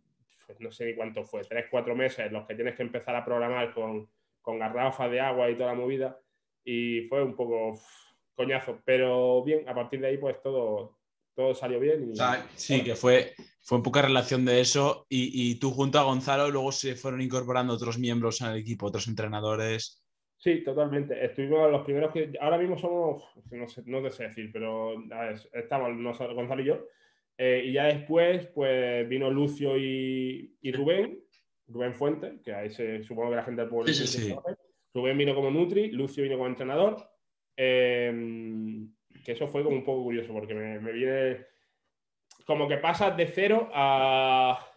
pues 0.45 0.59
no 0.59 0.71
sé 0.71 0.85
ni 0.85 0.95
cuánto 0.95 1.23
fue, 1.23 1.41
tres, 1.43 1.65
cuatro 1.71 1.95
meses 1.95 2.31
los 2.31 2.45
que 2.45 2.53
tienes 2.53 2.75
que 2.75 2.83
empezar 2.83 3.15
a 3.15 3.25
programar 3.25 3.73
con, 3.73 4.07
con 4.39 4.59
garrafas 4.59 5.09
de 5.09 5.19
agua 5.19 5.49
y 5.49 5.55
toda 5.55 5.73
la 5.73 5.79
movida, 5.79 6.19
y 6.63 7.07
fue 7.09 7.23
un 7.23 7.35
poco 7.35 7.79
coñazo, 8.35 8.79
pero 8.85 9.43
bien, 9.43 9.67
a 9.67 9.73
partir 9.73 9.99
de 9.99 10.07
ahí 10.07 10.17
pues 10.17 10.39
todo, 10.43 11.00
todo 11.35 11.55
salió 11.55 11.79
bien. 11.79 12.13
sí, 12.55 12.83
que 12.83 12.95
fue, 12.95 13.33
fue 13.61 13.77
en 13.77 13.83
poca 13.83 14.01
relación 14.01 14.45
de 14.45 14.59
eso 14.59 15.05
y, 15.09 15.55
tú 15.55 15.71
junto 15.71 15.99
a 15.99 16.03
Gonzalo 16.03 16.49
luego 16.49 16.71
se 16.71 16.95
fueron 16.95 17.21
incorporando 17.21 17.73
otros 17.73 17.97
miembros 17.97 18.41
el 18.41 18.57
equipo, 18.57 18.87
otros 18.87 19.07
entrenadores. 19.07 20.03
Sí, 20.37 20.63
totalmente. 20.63 21.23
Estuvimos 21.23 21.71
los 21.71 21.83
primeros 21.83 22.11
que 22.11 22.33
ahora 22.41 22.57
mismo 22.57 22.77
somos, 22.77 23.23
no 23.51 23.67
sé, 23.67 23.83
no 23.85 24.09
sé 24.09 24.23
decir, 24.23 24.49
pero 24.51 24.95
estamos 25.53 25.95
nosotros, 25.95 26.35
Gonzalo 26.35 26.61
y 26.63 26.65
yo. 26.65 26.85
Eh, 27.37 27.63
y 27.67 27.73
ya 27.73 27.85
después, 27.85 28.47
pues 28.47 29.07
vino 29.07 29.29
Lucio 29.29 29.77
y, 29.77 30.71
Rubén, 30.73 31.23
Rubén 31.67 31.93
Fuente, 31.93 32.39
que 32.43 32.53
ahí 32.53 32.71
se 32.71 33.03
supongo 33.03 33.29
que 33.29 33.35
la 33.35 33.43
gente 33.43 33.61
del 33.61 33.69
pueblo. 33.69 33.93
Sí, 33.93 34.33
Rubén 34.93 35.17
vino 35.17 35.35
como 35.35 35.51
Nutri, 35.51 35.91
Lucio 35.91 36.23
vino 36.23 36.37
como 36.37 36.47
entrenador. 36.47 37.07
Eh, 37.55 38.87
que 39.23 39.33
eso 39.33 39.47
fue 39.47 39.63
como 39.63 39.75
un 39.75 39.83
poco 39.83 40.03
curioso, 40.03 40.33
porque 40.33 40.53
me, 40.53 40.91
viene 40.91 41.45
como 42.45 42.67
que 42.67 42.77
pasas 42.77 43.15
de 43.15 43.27
cero 43.27 43.69
a, 43.73 44.67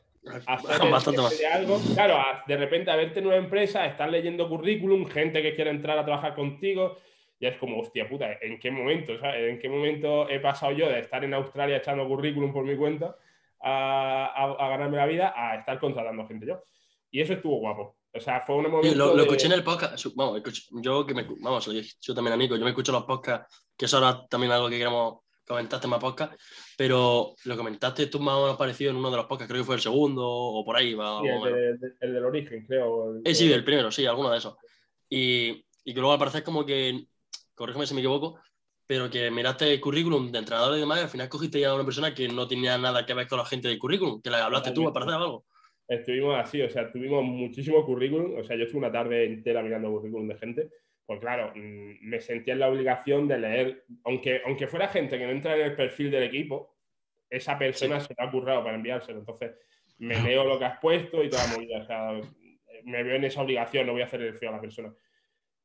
hacer 0.46 0.82
algo. 1.52 1.80
Claro, 1.94 2.18
de 2.46 2.56
repente 2.56 2.90
a 2.90 2.96
verte 2.96 3.20
en 3.20 3.26
una 3.26 3.36
empresa, 3.36 3.86
estar 3.86 4.08
leyendo 4.08 4.48
currículum, 4.48 5.06
gente 5.06 5.42
que 5.42 5.54
quiere 5.54 5.70
entrar 5.70 5.98
a 5.98 6.04
trabajar 6.04 6.34
contigo, 6.34 6.96
ya 7.40 7.48
es 7.48 7.56
como, 7.56 7.78
hostia 7.80 8.08
puta, 8.08 8.38
¿en 8.40 8.58
qué 8.58 8.70
momento? 8.70 9.12
¿En 9.22 9.58
qué 9.58 9.68
momento 9.68 10.28
he 10.28 10.40
pasado 10.40 10.72
yo 10.72 10.88
de 10.88 11.00
estar 11.00 11.24
en 11.24 11.34
Australia 11.34 11.76
echando 11.76 12.06
currículum 12.06 12.52
por 12.52 12.64
mi 12.64 12.76
cuenta 12.76 13.16
a, 13.60 14.68
ganarme 14.70 14.96
la 14.96 15.06
vida 15.06 15.34
a 15.36 15.56
estar 15.56 15.78
contratando 15.78 16.26
gente 16.26 16.46
yo? 16.46 16.62
Y 17.10 17.20
eso 17.20 17.34
estuvo 17.34 17.58
guapo. 17.58 17.96
O 18.16 18.20
sea, 18.20 18.42
fue 18.42 18.56
un 18.56 18.70
momento. 18.70 19.14
lo, 19.14 19.22
escuché 19.22 19.46
en 19.46 19.52
el 19.52 19.64
podcast. 19.64 20.06
Vamos, 20.14 20.40
yo 20.70 21.04
que 21.04 21.14
me. 21.14 21.26
Vamos, 21.40 21.68
yo 22.00 22.14
también 22.14 22.34
amigo, 22.34 22.56
yo 22.56 22.62
me 22.62 22.70
escucho 22.70 22.92
los 22.92 23.04
podcasts 23.04 23.64
que 23.76 23.86
eso 23.86 23.98
era 23.98 24.26
también 24.28 24.52
algo 24.52 24.68
que 24.68 24.78
queremos 24.78 25.24
comentaste 25.46 25.86
más 25.86 26.00
podcast, 26.00 26.32
pero 26.76 27.34
lo 27.44 27.56
comentaste 27.56 28.06
tú 28.06 28.18
más 28.18 28.34
o 28.34 28.42
menos 28.42 28.56
parecido 28.56 28.90
en 28.90 28.96
uno 28.96 29.10
de 29.10 29.18
los 29.18 29.26
podcasts, 29.26 29.50
creo 29.50 29.62
que 29.62 29.66
fue 29.66 29.74
el 29.74 29.80
segundo 29.80 30.26
o 30.26 30.64
por 30.64 30.76
ahí. 30.76 30.94
Va, 30.94 31.20
el, 31.20 31.78
del 32.00 32.24
origen, 32.24 32.64
creo. 32.66 33.20
Eh, 33.22 33.34
sí, 33.34 33.52
el 33.52 33.64
primero, 33.64 33.90
sí, 33.90 34.06
alguno 34.06 34.30
de 34.30 34.38
esos. 34.38 34.56
Y, 35.08 35.64
y 35.84 35.92
que 35.92 36.00
luego 36.00 36.12
al 36.12 36.18
parecer 36.18 36.42
como 36.42 36.64
que, 36.64 37.06
corrígeme 37.54 37.86
si 37.86 37.94
me 37.94 38.00
equivoco, 38.00 38.40
pero 38.86 39.10
que 39.10 39.30
miraste 39.30 39.72
el 39.72 39.80
currículum 39.80 40.32
de 40.32 40.38
entrenador 40.38 40.76
y 40.76 40.80
demás 40.80 40.98
y 40.98 41.02
al 41.02 41.08
final 41.08 41.28
cogiste 41.28 41.60
ya 41.60 41.70
a 41.70 41.74
una 41.74 41.84
persona 41.84 42.14
que 42.14 42.28
no 42.28 42.48
tenía 42.48 42.78
nada 42.78 43.04
que 43.04 43.14
ver 43.14 43.28
con 43.28 43.38
la 43.38 43.44
gente 43.44 43.68
del 43.68 43.78
currículum, 43.78 44.22
que 44.22 44.30
le 44.30 44.36
hablaste 44.36 44.72
tú, 44.72 44.86
al 44.86 44.92
parecer 44.92 45.14
algo. 45.14 45.44
Estuvimos 45.86 46.36
así, 46.38 46.62
o 46.62 46.70
sea, 46.70 46.90
tuvimos 46.90 47.22
muchísimo 47.24 47.84
currículum, 47.84 48.38
o 48.38 48.44
sea, 48.44 48.56
yo 48.56 48.64
estuve 48.64 48.78
una 48.78 48.92
tarde 48.92 49.24
entera 49.24 49.62
mirando 49.62 49.90
currículum 49.90 50.28
de 50.28 50.36
gente 50.36 50.70
pues 51.06 51.20
claro, 51.20 51.52
mm, 51.54 52.08
me 52.08 52.20
sentía 52.20 52.54
en 52.54 52.60
la 52.60 52.68
obligación 52.68 53.28
de 53.28 53.38
leer, 53.38 53.84
aunque, 54.04 54.40
aunque 54.46 54.66
fuera 54.66 54.88
gente 54.88 55.18
que 55.18 55.24
no 55.26 55.32
entra 55.32 55.54
en 55.54 55.62
el 55.62 55.76
perfil 55.76 56.10
del 56.10 56.22
equipo, 56.22 56.74
esa 57.28 57.58
persona 57.58 58.00
se 58.00 58.14
lo 58.16 58.24
ha 58.24 58.30
currado 58.30 58.62
para 58.64 58.76
enviárselo. 58.76 59.18
Entonces, 59.18 59.52
me 59.98 60.20
leo 60.20 60.44
lo 60.44 60.58
que 60.58 60.64
has 60.64 60.78
puesto 60.78 61.22
y 61.22 61.28
toda 61.28 61.46
la 61.46 61.54
movida. 61.54 61.78
O 61.78 61.84
sea, 61.84 62.20
me 62.84 63.02
veo 63.02 63.16
en 63.16 63.24
esa 63.24 63.42
obligación, 63.42 63.86
no 63.86 63.92
voy 63.92 64.02
a 64.02 64.06
hacer 64.06 64.22
el 64.22 64.34
feo 64.34 64.50
a 64.50 64.52
la 64.52 64.60
persona. 64.60 64.94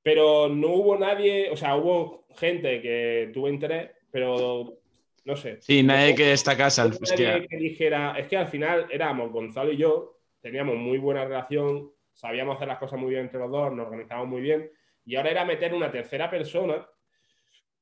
Pero 0.01 0.49
no 0.49 0.69
hubo 0.69 0.97
nadie, 0.97 1.49
o 1.51 1.57
sea, 1.57 1.75
hubo 1.75 2.25
gente 2.35 2.81
que 2.81 3.29
tuvo 3.33 3.49
interés, 3.49 3.91
pero 4.11 4.78
no 5.29 5.35
sé. 5.35 5.61
Sí, 5.61 5.83
nadie 5.83 6.15
que 6.15 6.27
destacase. 6.27 6.81
Al... 6.81 6.97
Que... 6.97 7.47
que 7.47 7.57
dijera, 7.57 8.15
es 8.17 8.27
que 8.27 8.35
al 8.35 8.47
final 8.47 8.87
éramos 8.89 9.31
Gonzalo 9.31 9.71
y 9.71 9.77
yo, 9.77 10.17
teníamos 10.41 10.75
muy 10.75 10.97
buena 10.97 11.23
relación, 11.23 11.91
sabíamos 12.11 12.55
hacer 12.55 12.67
las 12.67 12.79
cosas 12.79 12.99
muy 12.99 13.11
bien 13.11 13.21
entre 13.21 13.39
los 13.39 13.51
dos, 13.51 13.71
nos 13.71 13.85
organizábamos 13.85 14.29
muy 14.29 14.41
bien 14.41 14.71
y 15.05 15.15
ahora 15.15 15.29
era 15.29 15.45
meter 15.45 15.73
una 15.73 15.91
tercera 15.91 16.29
persona 16.29 16.87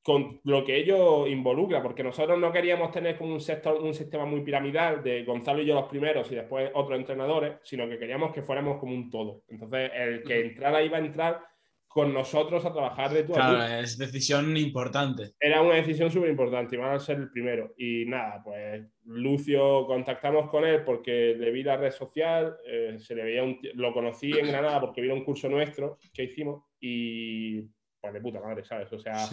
con 0.02 0.40
lo 0.44 0.64
que 0.64 0.76
ello 0.76 1.26
involucra, 1.26 1.82
porque 1.82 2.02
nosotros 2.02 2.38
no 2.38 2.52
queríamos 2.52 2.90
tener 2.92 3.16
como 3.16 3.32
un, 3.32 3.40
sector, 3.40 3.82
un 3.82 3.92
sistema 3.92 4.24
muy 4.24 4.42
piramidal 4.42 5.02
de 5.02 5.24
Gonzalo 5.24 5.60
y 5.60 5.66
yo 5.66 5.74
los 5.74 5.88
primeros 5.88 6.30
y 6.30 6.34
después 6.34 6.70
otros 6.74 6.98
entrenadores, 6.98 7.56
sino 7.62 7.88
que 7.88 7.98
queríamos 7.98 8.32
que 8.32 8.42
fuéramos 8.42 8.78
como 8.78 8.94
un 8.94 9.10
todo. 9.10 9.42
Entonces, 9.48 9.90
el 9.94 10.22
que 10.22 10.40
entrara 10.40 10.82
iba 10.82 10.98
a 10.98 11.00
entrar 11.00 11.42
con 11.88 12.12
nosotros 12.12 12.64
a 12.66 12.72
trabajar 12.72 13.10
de 13.12 13.24
tu 13.24 13.32
Claro, 13.32 13.64
es 13.80 13.96
decisión 13.96 14.56
importante. 14.56 15.32
Era 15.40 15.62
una 15.62 15.76
decisión 15.76 16.10
súper 16.10 16.30
importante 16.30 16.76
y 16.76 16.78
van 16.78 16.94
a 16.94 17.00
ser 17.00 17.16
el 17.16 17.30
primero. 17.30 17.74
Y 17.78 18.04
nada, 18.06 18.42
pues 18.44 18.84
Lucio 19.06 19.86
contactamos 19.86 20.50
con 20.50 20.64
él 20.64 20.84
porque 20.84 21.34
le 21.36 21.50
vi 21.50 21.62
la 21.62 21.78
red 21.78 21.90
social, 21.90 22.56
eh, 22.66 22.96
se 22.98 23.14
le 23.14 23.24
veía 23.24 23.42
un, 23.42 23.58
lo 23.74 23.92
conocí 23.94 24.30
en 24.30 24.48
Granada 24.48 24.80
porque 24.80 25.00
vino 25.00 25.14
un 25.14 25.24
curso 25.24 25.48
nuestro 25.48 25.98
que 26.12 26.24
hicimos 26.24 26.62
y 26.78 27.62
pues 28.00 28.12
de 28.12 28.20
puta 28.20 28.40
madre, 28.40 28.64
¿sabes? 28.64 28.92
O 28.92 28.98
sea, 28.98 29.26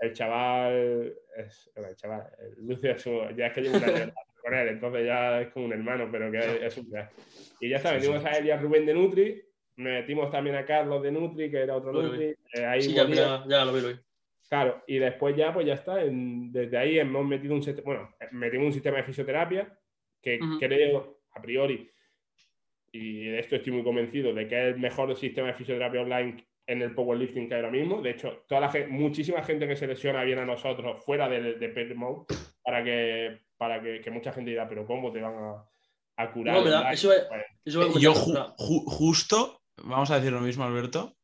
el 0.00 0.12
chaval 0.12 1.14
es, 1.36 1.70
el 1.76 1.96
chaval, 1.96 2.28
Lucio 2.58 2.90
es 2.90 3.04
ya 3.36 3.46
es 3.46 3.52
que 3.52 3.62
llevo 3.62 3.76
una 3.76 4.12
con 4.42 4.54
él, 4.54 4.68
entonces 4.68 5.06
ya 5.06 5.40
es 5.42 5.48
como 5.48 5.66
un 5.66 5.72
hermano, 5.72 6.08
pero 6.10 6.30
que 6.30 6.66
es, 6.66 6.76
un 6.76 6.88
Y 7.60 7.68
ya 7.68 7.76
está, 7.76 7.92
venimos 7.92 8.24
a 8.24 8.32
él 8.32 8.46
y 8.46 8.50
a 8.50 8.56
Rubén 8.56 8.86
de 8.86 8.94
Nutri 8.94 9.49
Metimos 9.80 10.30
también 10.30 10.56
a 10.56 10.64
Carlos 10.64 11.02
de 11.02 11.10
Nutri, 11.10 11.50
que 11.50 11.58
era 11.58 11.76
otro 11.76 11.92
Nutri. 11.92 12.34
Eh, 12.52 12.64
ahí 12.64 12.82
sí, 12.82 12.94
ya, 12.94 13.04
lo 13.64 13.72
vi, 13.72 13.82
Claro, 14.48 14.82
y 14.86 14.98
después 14.98 15.36
ya, 15.36 15.54
pues 15.54 15.64
ya 15.64 15.74
está. 15.74 15.96
desde 16.04 16.76
ahí 16.76 16.98
hemos 16.98 17.24
metido 17.24 17.54
un 17.54 17.64
bueno, 17.84 18.12
metimos 18.32 18.66
un 18.66 18.72
sistema 18.72 18.96
de 18.96 19.04
fisioterapia 19.04 19.72
que 20.20 20.40
creo, 20.58 21.20
a 21.32 21.40
priori, 21.40 21.88
y 22.92 23.26
de 23.26 23.38
esto 23.38 23.56
estoy 23.56 23.72
muy 23.72 23.84
convencido, 23.84 24.34
de 24.34 24.48
que 24.48 24.56
es 24.56 24.74
el 24.74 24.80
mejor 24.80 25.16
sistema 25.16 25.48
de 25.48 25.54
fisioterapia 25.54 26.02
online 26.02 26.44
en 26.66 26.82
el 26.82 26.94
powerlifting 26.94 27.48
que 27.48 27.54
hay 27.54 27.60
ahora 27.60 27.72
mismo. 27.72 28.02
De 28.02 28.10
hecho, 28.10 28.44
toda 28.48 28.60
la 28.60 28.70
gente, 28.70 28.88
muchísima 28.88 29.42
gente 29.42 29.66
que 29.66 29.76
se 29.76 29.86
lesiona 29.86 30.24
viene 30.24 30.42
a 30.42 30.46
nosotros 30.46 31.02
fuera 31.04 31.28
de, 31.28 31.54
de 31.54 31.94
Mode 31.94 32.26
para 32.62 32.84
que, 32.84 33.40
para 33.56 33.80
que, 33.80 34.10
mucha 34.10 34.32
gente 34.32 34.50
diga, 34.50 34.68
pero 34.68 34.86
¿cómo 34.86 35.12
te 35.12 35.20
van 35.20 35.34
a, 36.16 36.32
curar? 36.32 36.64
No, 36.64 36.90
eso, 36.90 37.12
Yo 37.64 38.14
justo 38.14 39.59
vamos 39.84 40.10
a 40.10 40.16
decir 40.16 40.32
lo 40.32 40.40
mismo, 40.40 40.64
Alberto. 40.64 41.16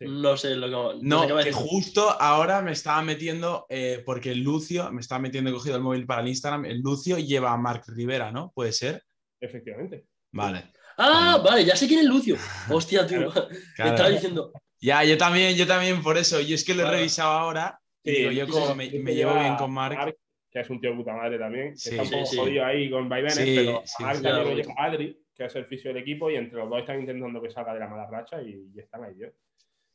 No 0.00 0.36
sé 0.36 0.54
lo 0.56 0.66
que. 0.66 0.98
No, 1.02 1.26
sé 1.38 1.44
que 1.44 1.52
justo 1.52 2.10
ahora 2.20 2.60
me 2.60 2.72
estaba 2.72 3.00
metiendo, 3.02 3.64
eh, 3.70 4.02
porque 4.04 4.32
el 4.32 4.42
Lucio, 4.42 4.92
me 4.92 5.00
estaba 5.00 5.20
metiendo, 5.20 5.48
he 5.50 5.54
cogido 5.54 5.76
el 5.76 5.82
móvil 5.82 6.04
para 6.06 6.20
el 6.20 6.28
Instagram, 6.28 6.66
el 6.66 6.80
Lucio 6.80 7.18
lleva 7.18 7.52
a 7.52 7.56
Marc 7.56 7.84
Rivera, 7.88 8.30
¿no? 8.30 8.52
¿Puede 8.54 8.72
ser? 8.72 9.02
Efectivamente. 9.40 10.04
Vale. 10.32 10.70
Ah, 10.98 11.40
vale, 11.42 11.64
ya 11.64 11.76
sé 11.76 11.86
quién 11.86 12.00
es 12.00 12.06
Lucio. 12.06 12.36
Hostia, 12.70 13.06
tío. 13.06 13.30
Claro, 13.30 13.48
Me 13.50 13.58
claro. 13.74 13.90
estaba 13.92 14.08
diciendo. 14.10 14.52
Ya, 14.80 15.02
yo 15.04 15.16
también, 15.16 15.56
yo 15.56 15.66
también 15.66 16.02
por 16.02 16.18
eso. 16.18 16.40
Y 16.40 16.52
es 16.52 16.62
que 16.64 16.74
lo 16.74 16.86
he 16.86 16.90
revisado 16.90 17.30
ahora 17.32 17.80
y 18.04 18.12
digo, 18.12 18.30
yo 18.32 18.48
como 18.48 18.74
me, 18.74 18.90
me 18.90 19.14
llevo 19.14 19.32
bien 19.34 19.56
con 19.56 19.70
a 19.70 19.74
Marc. 19.74 20.14
que 20.50 20.60
es 20.60 20.68
un 20.70 20.78
tío 20.80 20.90
de 20.90 20.96
puta 20.96 21.14
madre 21.14 21.38
también. 21.38 21.70
que 21.72 21.76
Sí, 21.78 21.90
está 21.90 22.02
un 22.02 22.10
poco 22.10 22.24
sí, 22.26 22.30
sí. 22.32 22.36
jodido 22.36 22.64
ahí 22.66 22.90
con 22.90 23.08
vaivenes, 23.08 23.34
Sí, 23.36 23.54
pero 23.56 23.72
Marc 23.72 23.86
sí. 23.86 24.02
también 24.02 24.20
Claro. 24.22 24.44
lo 24.50 24.54
lleva 24.56 24.74
Adri, 24.76 25.18
que 25.36 25.44
es 25.44 25.54
el 25.56 25.66
fisio 25.66 25.92
del 25.92 26.02
equipo, 26.02 26.30
y 26.30 26.36
entre 26.36 26.58
los 26.58 26.70
dos 26.70 26.80
están 26.80 27.00
intentando 27.00 27.42
que 27.42 27.50
salga 27.50 27.74
de 27.74 27.80
la 27.80 27.88
mala 27.88 28.06
racha 28.06 28.42
y, 28.42 28.70
y 28.74 28.80
están 28.80 29.04
ahí, 29.04 29.14
yo. 29.18 29.28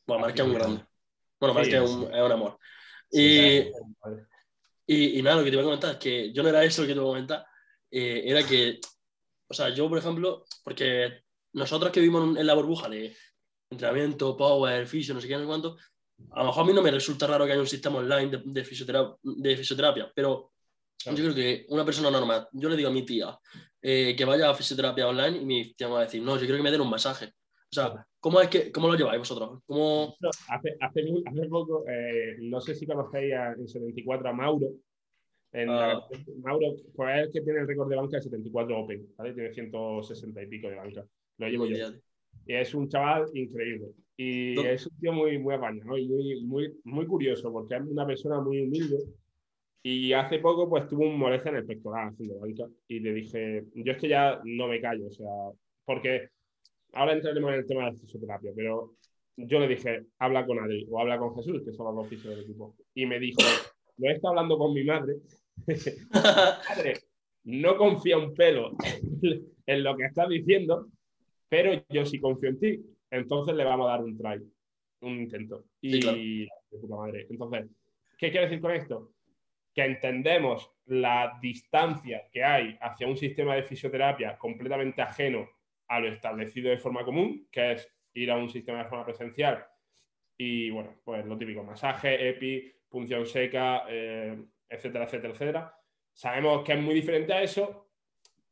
Bueno, 0.06 0.22
Marc 0.22 0.36
es 0.38 0.46
un 0.46 0.54
grande. 0.54 0.86
Bueno, 1.40 1.54
Marc 1.56 1.66
Sí, 1.66 1.74
es, 1.76 1.90
un, 1.90 2.04
es 2.14 2.22
un 2.22 2.32
amor. 2.32 2.58
Sí, 3.10 3.72
Y, 4.88 4.96
y, 4.96 5.20
y 5.20 5.22
nada, 5.22 5.38
lo 5.38 5.44
que 5.44 5.50
te 5.50 5.56
iba 5.56 5.62
a 5.62 5.66
comentar 5.66 5.92
es 5.92 5.98
que 5.98 6.32
yo 6.32 6.44
no 6.44 6.50
era 6.50 6.64
eso 6.64 6.82
lo 6.82 6.88
que 6.88 6.94
te 6.94 7.00
iba 7.00 7.08
a 7.08 7.14
comentar, 7.14 7.46
eh, 7.90 8.24
era 8.26 8.44
que, 8.44 8.80
o 9.48 9.54
sea, 9.54 9.70
yo, 9.70 9.90
por 9.90 9.98
ejemplo, 9.98 10.46
porque 10.64 11.24
nosotros 11.54 11.92
que 11.92 12.00
vivimos 12.00 12.38
en, 12.38 12.46
la 12.46 12.54
burbuja 12.54 12.88
de 12.88 13.16
entrenamiento, 13.70 14.38
power, 14.38 14.86
fisio, 14.86 15.14
no 15.14 15.22
sé 15.22 15.28
qué, 15.28 15.34
no 15.34 15.42
sé 15.42 15.48
cuánto, 15.48 15.78
a 16.32 16.40
lo 16.40 16.46
mejor 16.46 16.64
a 16.64 16.68
mí 16.68 16.74
no 16.74 16.84
me 16.84 16.92
resulta 16.92 17.26
raro 17.26 17.46
que 17.46 17.54
haya 17.54 17.62
un 17.62 17.68
sistema 17.68 17.98
online 17.98 18.30
de, 18.30 18.42
de 18.46 18.64
fisioterapia, 18.64 19.18
de 19.24 19.58
fisioterapia, 19.58 20.12
pero 20.14 20.52
Claro. 21.04 21.18
yo 21.18 21.24
creo 21.24 21.36
que 21.36 21.66
una 21.70 21.86
persona 21.86 22.12
normal, 22.12 22.48
yo 22.52 22.70
le 22.70 22.76
digo 22.76 22.90
a 22.90 22.94
mi 22.94 23.06
tía 23.06 23.38
eh, 23.82 24.16
que 24.16 24.26
vaya 24.26 24.50
a 24.50 24.54
fisioterapia 24.54 25.08
online 25.08 25.38
y 25.40 25.46
mi 25.46 25.74
tía 25.74 25.88
me 25.88 25.94
va 25.94 26.00
a 26.02 26.04
decir, 26.04 26.22
no, 26.22 26.34
yo 26.36 26.42
quiero 26.42 26.58
que 26.58 26.64
me 26.64 26.72
den 26.72 26.82
un 26.82 26.90
masaje. 26.90 27.28
O 27.28 27.74
sea, 27.74 28.06
¿cómo, 28.20 28.42
es 28.42 28.50
que, 28.50 28.72
cómo 28.72 28.88
lo 28.90 28.96
lleváis 28.96 29.20
vosotros? 29.20 29.60
¿Cómo... 29.66 30.16
Hace, 30.50 30.76
hace, 30.82 31.02
hace 31.26 31.48
poco, 31.50 31.86
eh, 31.88 32.36
no 32.42 32.60
sé 32.62 32.76
si 32.76 32.86
conocéis 32.86 33.34
a- 33.34 33.54
en 33.54 33.68
74 33.68 34.30
a 34.30 34.34
Mauro. 34.34 34.68
En 35.54 35.68
la- 35.68 35.94
Ah. 35.94 36.08
Mauro 36.44 36.68
pues 36.96 37.16
es 37.18 37.28
el 37.28 37.32
que 37.34 37.42
tiene 37.42 37.60
el 37.62 37.68
récord 37.68 37.90
de 37.90 37.96
banca 37.96 38.18
de 38.18 38.24
74 38.24 38.78
Open, 38.78 39.08
¿vale? 39.18 39.34
Tiene 39.34 39.54
160 39.54 40.44
y 40.44 40.48
pico 40.48 40.70
de 40.70 40.76
banca. 40.76 41.06
Lo 41.38 41.48
llevo 41.48 41.66
yo. 41.66 41.76
Y 42.46 42.54
es 42.56 42.74
un 42.74 42.88
chaval 42.90 43.26
increíble. 43.34 43.88
Y 44.18 44.54
¿Dó- 44.56 44.66
es 44.66 44.86
un 44.88 45.00
tío 45.00 45.14
muy, 45.14 45.38
muy 45.40 45.56
apañado 45.56 45.98
y 45.98 46.08
muy, 46.08 46.42
muy, 46.44 46.74
muy 46.84 47.06
curioso, 47.08 47.52
porque 47.52 47.76
es 47.76 47.82
una 47.82 48.06
persona 48.06 48.40
muy 48.42 48.62
humilde. 48.62 48.98
Y 49.84 50.14
hace 50.14 50.40
poco, 50.40 50.70
pues 50.70 50.88
tuvo 50.88 51.06
un 51.06 51.18
molestia 51.18 51.50
en 51.50 51.58
el 51.58 51.66
pectoral 51.66 52.10
haciendo 52.10 52.40
banca. 52.40 52.66
Y 52.88 53.00
le 53.00 53.14
dije, 53.14 53.66
yo 53.74 53.94
es 53.94 53.98
que 53.98 54.08
ya 54.08 54.40
no 54.44 54.68
me 54.68 54.80
callo, 54.80 55.08
o 55.08 55.12
sea, 55.12 55.28
porque 55.86 56.30
ahora 56.94 57.14
entraremos 57.14 57.52
en 57.52 57.60
el 57.60 57.66
tema 57.66 57.86
de 57.86 57.92
la 57.92 57.98
fisioterapia, 57.98 58.52
pero 58.56 58.94
yo 59.38 59.60
le 59.60 59.68
dije, 59.68 60.06
habla 60.20 60.46
con 60.46 60.60
Adri 60.60 60.86
o 60.90 61.00
habla 61.00 61.18
con 61.18 61.36
Jesús, 61.36 61.64
que 61.64 61.74
son 61.74 61.88
los 61.88 61.96
dos 61.96 62.08
fisios 62.08 62.36
del 62.36 62.44
equipo. 62.44 62.76
Y 62.94 63.06
me 63.06 63.20
dijo, 63.20 63.42
lo 63.98 64.10
he 64.10 64.14
estado 64.14 64.30
hablando 64.30 64.58
con 64.58 64.74
mi 64.74 64.84
madre. 64.84 65.18
Madre, 66.14 66.94
no 67.44 67.78
confía 67.78 68.18
un 68.18 68.34
pelo 68.34 68.72
en 69.66 69.84
lo 69.84 69.96
que 69.96 70.06
estás 70.06 70.30
diciendo, 70.30 70.88
pero 71.50 71.72
yo 71.90 72.06
sí 72.06 72.20
confío 72.20 72.50
en 72.50 72.60
ti. 72.60 72.86
Entonces 73.10 73.56
le 73.56 73.64
vamos 73.64 73.88
a 73.88 73.92
dar 73.92 74.04
un 74.04 74.18
try, 74.18 74.42
un 75.02 75.22
intento. 75.22 75.66
Y 75.82 75.94
Sí, 75.94 76.00
claro. 76.00 76.18
de 76.18 76.78
puta 76.80 76.96
madre. 76.96 77.28
Entonces, 77.30 77.68
¿qué 78.18 78.32
quiero 78.32 78.48
decir 78.48 78.62
con 78.62 78.72
esto? 78.72 79.12
Que 79.74 79.86
entendemos 79.86 80.72
la 80.86 81.38
distancia 81.42 82.28
que 82.32 82.44
hay 82.44 82.78
hacia 82.82 83.08
un 83.08 83.16
sistema 83.18 83.56
de 83.56 83.64
fisioterapia 83.64 84.38
completamente 84.38 85.02
ajeno 85.02 85.50
a 85.88 86.00
lo 86.00 86.08
establecido 86.10 86.70
de 86.70 86.78
forma 86.78 87.04
común, 87.06 87.48
que 87.52 87.74
es 87.74 87.90
ir 88.14 88.30
a 88.32 88.38
un 88.38 88.50
sistema 88.50 88.80
de 88.80 88.86
forma 88.90 89.06
presencial 89.06 89.66
y, 90.38 90.70
bueno, 90.72 90.96
pues 91.04 91.26
lo 91.26 91.38
típico, 91.38 91.64
masaje, 91.64 92.30
EPI, 92.30 92.74
punción 92.90 93.26
seca, 93.26 93.84
eh, 93.90 94.38
etcétera, 94.68 95.06
etcétera, 95.06 95.34
etcétera. 95.34 95.76
Sabemos 96.14 96.64
que 96.64 96.74
es 96.74 96.82
muy 96.82 96.94
diferente 96.96 97.32
a 97.32 97.42
eso, 97.42 97.90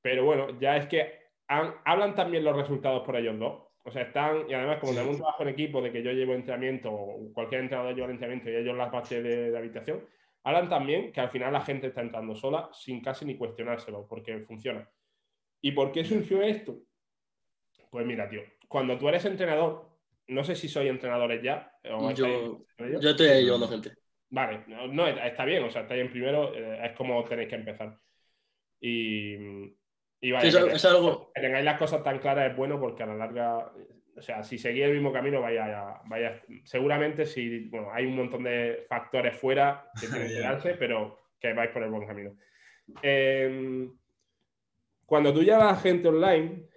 pero 0.02 0.24
bueno, 0.24 0.58
ya 0.60 0.78
es 0.78 0.86
que 0.88 1.12
han- 1.48 1.74
hablan 1.84 2.16
también 2.16 2.44
los 2.44 2.56
resultados 2.56 3.04
por 3.06 3.16
ellos 3.18 3.38
dos. 3.40 3.64
O 3.84 3.92
sea, 3.92 4.04
están, 4.04 4.46
y 4.50 4.54
además, 4.54 4.78
como 4.80 4.92
Sí. 4.92 4.98
tenemos 4.98 5.16
un 5.18 5.22
trabajo 5.22 5.44
en 5.44 5.50
equipo 5.50 5.82
de 5.82 5.92
que 5.92 6.04
yo 6.04 6.12
llevo 6.12 6.34
entrenamiento, 6.36 6.92
o 6.94 7.34
cualquier 7.34 7.62
entrenador 7.62 7.96
lleva 7.96 8.06
el 8.08 8.12
entrenamiento 8.14 8.50
y 8.52 8.56
ellos 8.56 8.78
la 8.78 8.92
parte 8.92 9.22
de, 9.22 9.52
de 9.52 9.58
habitación, 9.58 10.06
hablan 10.44 10.70
también 10.70 11.12
que 11.12 11.22
al 11.22 11.30
final 11.30 11.54
la 11.54 11.62
gente 11.62 11.88
está 11.88 12.02
entrando 12.02 12.36
sola 12.36 12.70
sin 12.74 13.02
casi 13.02 13.26
ni 13.26 13.38
cuestionárselo, 13.38 14.08
porque 14.08 14.40
funciona. 14.40 14.90
¿Y 15.62 15.72
por 15.74 15.92
qué 15.92 16.04
surgió 16.06 16.42
esto? 16.42 16.80
Pues 17.92 18.06
mira, 18.06 18.30
tío, 18.30 18.42
cuando 18.68 18.98
tú 18.98 19.10
eres 19.10 19.26
entrenador, 19.26 19.90
no 20.28 20.44
sé 20.44 20.56
si 20.56 20.68
sois 20.70 20.90
entrenadores 20.90 21.42
ya. 21.42 21.72
O 21.92 22.12
Yo- 22.14 22.66
estáis. 22.78 23.02
Yo 23.02 23.10
estoy 23.10 23.44
llevando 23.44 23.68
gente. 23.68 23.92
Vale, 24.30 24.64
no, 24.68 24.88
no, 24.88 25.08
está 25.08 25.44
bien, 25.44 25.64
o 25.64 25.72
sea, 25.72 25.82
estáis 25.82 26.02
en 26.02 26.12
primero, 26.12 26.54
eh, 26.54 26.86
es 26.86 26.92
como 26.96 27.24
tenéis 27.24 27.50
que 27.50 27.56
empezar. 27.56 27.98
Y, 28.80 29.34
y 30.22 30.32
vaya, 30.32 30.42
Sí, 30.42 30.48
eso- 30.50 30.68
que, 30.68 30.74
eso 30.74 30.88
es 30.90 30.96
algo- 30.96 31.32
que 31.34 31.42
tengáis 31.42 31.66
las 31.66 31.80
cosas 31.80 32.04
tan 32.04 32.20
claras 32.20 32.52
es 32.52 32.56
bueno 32.58 32.80
porque 32.80 33.04
a 33.04 33.08
la 33.08 33.16
larga, 33.16 33.74
o 34.20 34.22
sea, 34.22 34.44
si 34.44 34.58
seguís 34.58 34.84
el 34.84 34.94
mismo 34.94 35.12
camino, 35.14 35.42
vaya, 35.42 36.02
vaya 36.06 36.42
seguramente 36.66 37.26
si, 37.26 37.70
bueno, 37.70 37.90
hay 37.92 38.06
un 38.06 38.16
montón 38.16 38.44
de 38.44 38.86
factores 38.88 39.36
fuera 39.38 39.90
que 40.00 40.08
tienen 40.08 40.28
que 40.36 40.40
darse, 40.40 40.74
pero 40.76 41.20
que 41.40 41.54
vais 41.54 41.72
por 41.72 41.84
el 41.84 41.90
buen 41.90 42.06
camino. 42.06 42.36
Eh, 43.02 43.90
cuando 45.06 45.34
tú 45.34 45.42
llevas 45.42 45.82
gente 45.82 46.10
online, 46.10 46.68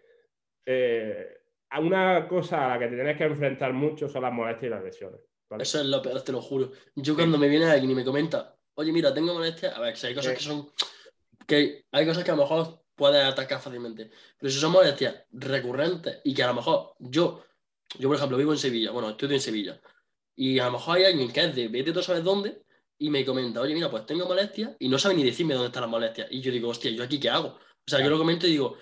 eh, 0.65 1.39
una 1.81 2.27
cosa 2.29 2.65
a 2.65 2.69
la 2.69 2.79
que 2.79 2.89
te 2.89 2.95
tienes 2.95 3.17
que 3.17 3.25
enfrentar 3.25 3.73
mucho 3.73 4.09
son 4.09 4.23
las 4.23 4.33
molestias 4.33 4.69
y 4.69 4.75
las 4.75 4.85
lesiones. 4.85 5.21
¿vale? 5.49 5.65
Eso 5.65 5.81
es 5.81 5.87
lo 5.87 6.01
peor, 6.01 6.23
te 6.23 6.33
lo 6.33 6.41
juro. 6.41 6.71
Yo 6.95 7.15
cuando 7.15 7.39
me 7.39 7.49
viene 7.49 7.67
alguien 7.67 7.91
y 7.91 7.95
me 7.95 8.05
comenta, 8.05 8.57
oye, 8.75 8.93
mira, 8.93 9.13
tengo 9.13 9.35
molestias, 9.35 9.77
a 9.77 9.81
ver, 9.81 9.97
si 9.97 10.07
hay 10.07 10.15
cosas 10.15 10.35
que 10.35 10.41
son, 10.41 10.71
que 11.47 11.85
hay 11.91 12.07
cosas 12.07 12.25
que 12.25 12.31
a 12.31 12.37
lo 12.37 12.43
mejor 12.43 12.82
puedes 12.95 13.25
atacar 13.25 13.61
fácilmente, 13.61 14.11
pero 14.39 14.51
si 14.51 14.59
son 14.59 14.73
molestias 14.73 15.25
recurrentes 15.33 16.21
y 16.25 16.35
que 16.35 16.43
a 16.43 16.49
lo 16.49 16.55
mejor 16.55 16.95
yo, 16.99 17.45
yo 17.99 18.09
por 18.09 18.17
ejemplo 18.17 18.37
vivo 18.39 18.53
en 18.53 18.59
Sevilla, 18.59 18.91
bueno, 18.91 19.11
estudio 19.11 19.35
en 19.35 19.41
Sevilla, 19.41 19.81
y 20.37 20.59
a 20.59 20.67
lo 20.67 20.73
mejor 20.73 20.97
hay 20.97 21.05
alguien 21.05 21.33
que 21.33 21.45
es 21.45 21.55
de 21.55 21.69
vete 21.69 21.93
tú 21.93 22.03
sabes 22.03 22.25
dónde 22.25 22.63
y 22.99 23.11
me 23.11 23.25
comenta, 23.25 23.61
oye, 23.61 23.75
mira, 23.75 23.91
pues 23.91 24.07
tengo 24.07 24.27
molestias 24.27 24.77
y 24.79 24.89
no 24.89 24.99
sabe 24.99 25.15
ni 25.15 25.25
decirme 25.25 25.55
dónde 25.55 25.67
están 25.69 25.83
las 25.83 25.91
molestias. 25.91 26.29
Y 26.31 26.41
yo 26.41 26.53
digo, 26.53 26.69
hostia, 26.69 26.91
¿yo 26.93 27.03
aquí 27.03 27.19
qué 27.19 27.29
hago? 27.31 27.49
O 27.49 27.91
sea, 27.91 28.01
yo 28.01 28.09
lo 28.09 28.17
comento 28.17 28.47
y 28.47 28.51
digo, 28.51 28.77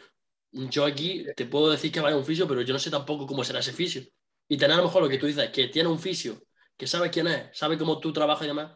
yo 0.53 0.85
aquí 0.85 1.25
te 1.35 1.47
puedo 1.47 1.71
decir 1.71 1.91
que 1.91 2.01
vaya 2.01 2.17
a 2.17 2.19
un 2.19 2.25
fisio, 2.25 2.47
pero 2.47 2.61
yo 2.63 2.73
no 2.73 2.79
sé 2.79 2.91
tampoco 2.91 3.27
cómo 3.27 3.45
será 3.45 3.61
ese 3.61 3.73
fisio. 3.73 4.03
Y 4.49 4.59
tener 4.59 4.75
a 4.75 4.77
lo 4.79 4.85
mejor 4.85 5.03
lo 5.03 5.09
que 5.09 5.17
tú 5.17 5.27
dices, 5.27 5.51
que 5.51 5.69
tiene 5.69 5.89
un 5.89 5.99
fisio, 5.99 6.43
que 6.77 6.87
sabe 6.87 7.11
quién 7.11 7.29
es, 7.29 7.57
sabe 7.57 7.79
cómo 7.79 7.99
tú 7.99 8.13
trabajas 8.13 8.45
y 8.45 8.49
demás. 8.49 8.73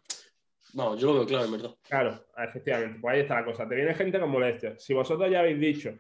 Vamos, 0.75 1.01
yo 1.01 1.07
lo 1.09 1.15
veo 1.15 1.27
claro, 1.27 1.45
en 1.47 1.53
verdad. 1.53 1.75
Claro, 1.83 2.27
efectivamente, 2.39 2.99
pues 3.01 3.15
ahí 3.15 3.21
está 3.21 3.35
la 3.37 3.45
cosa. 3.45 3.69
Te 3.69 3.75
viene 3.77 3.95
gente 3.95 4.19
con 4.19 4.31
molestias. 4.31 4.83
Si 4.83 4.95
vosotros 4.95 5.31
ya 5.31 5.41
habéis 5.41 5.61
dicho 5.61 5.99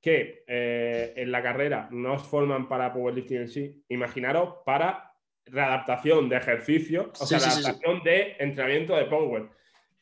que 0.00 0.44
eh, 0.46 1.14
en 1.16 1.32
la 1.32 1.42
carrera 1.42 1.88
no 1.90 2.14
os 2.14 2.22
forman 2.28 2.68
para 2.68 2.92
powerlifting 2.92 3.38
en 3.42 3.48
sí, 3.48 3.84
imaginaros 3.88 4.56
para 4.66 5.12
readaptación 5.46 6.28
de 6.28 6.36
ejercicio, 6.36 7.12
o 7.18 7.26
Sí, 7.26 7.26
sea, 7.26 7.40
sí, 7.40 7.50
sí, 7.50 7.62
sí. 7.62 7.72
readaptación 7.72 8.02
de 8.04 8.36
entrenamiento 8.38 8.96
de 8.96 9.06
power, 9.06 9.50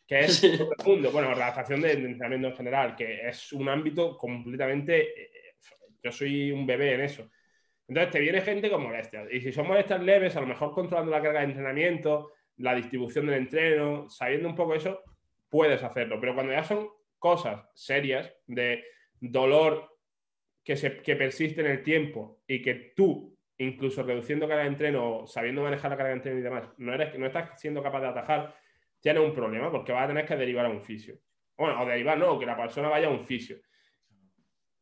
que 0.06 0.20
es 0.26 0.40
todo 0.56 0.72
el 0.78 0.84
mundo. 0.86 1.12
Bueno, 1.12 1.34
readaptación 1.34 1.80
de, 1.82 1.96
de 1.96 2.06
entrenamiento 2.06 2.48
en 2.48 2.56
general, 2.56 2.96
que 2.96 3.28
es 3.28 3.52
un 3.52 3.68
ámbito 3.68 4.16
completamente. 4.18 5.00
eh, 5.22 5.30
yo 6.02 6.12
soy 6.12 6.52
un 6.52 6.66
bebé 6.66 6.94
en 6.94 7.02
eso. 7.02 7.30
Entonces 7.88 8.12
te 8.12 8.20
viene 8.20 8.40
gente 8.40 8.70
con 8.70 8.82
molestias. 8.82 9.28
Y 9.32 9.40
si 9.40 9.52
son 9.52 9.66
molestias 9.68 10.02
leves, 10.02 10.36
a 10.36 10.40
lo 10.40 10.46
mejor 10.46 10.72
controlando 10.72 11.10
la 11.12 11.22
carga 11.22 11.40
de 11.40 11.46
entrenamiento, 11.46 12.32
la 12.58 12.74
distribución 12.74 13.26
del 13.26 13.36
entreno, 13.36 14.08
sabiendo 14.08 14.48
un 14.48 14.54
poco 14.54 14.74
eso, 14.74 15.00
puedes 15.48 15.82
hacerlo. 15.82 16.18
Pero 16.20 16.34
cuando 16.34 16.52
ya 16.52 16.64
son 16.64 16.88
cosas 17.18 17.64
serias 17.74 18.32
de 18.46 18.84
dolor 19.20 19.98
que, 20.64 20.76
se, 20.76 21.02
que 21.02 21.16
persiste 21.16 21.60
en 21.60 21.68
el 21.68 21.82
tiempo 21.82 22.40
y 22.46 22.62
que 22.62 22.92
tú, 22.96 23.36
incluso 23.58 24.02
reduciendo 24.02 24.48
carga 24.48 24.62
de 24.62 24.68
entreno, 24.68 25.26
sabiendo 25.26 25.62
manejar 25.62 25.90
la 25.90 25.96
carga 25.96 26.10
de 26.10 26.16
entreno 26.16 26.38
y 26.38 26.42
demás, 26.42 26.68
no, 26.78 26.94
eres, 26.94 27.18
no 27.18 27.26
estás 27.26 27.60
siendo 27.60 27.82
capaz 27.82 28.00
de 28.00 28.08
atajar, 28.08 28.56
tienes 29.00 29.22
un 29.22 29.34
problema 29.34 29.70
porque 29.70 29.92
vas 29.92 30.04
a 30.04 30.08
tener 30.08 30.26
que 30.26 30.36
derivar 30.36 30.66
a 30.66 30.70
un 30.70 30.82
fisio. 30.82 31.18
Bueno, 31.56 31.80
o 31.82 31.86
derivar 31.86 32.18
no, 32.18 32.38
que 32.38 32.46
la 32.46 32.56
persona 32.56 32.88
vaya 32.88 33.08
a 33.08 33.10
un 33.10 33.24
fisio. 33.24 33.56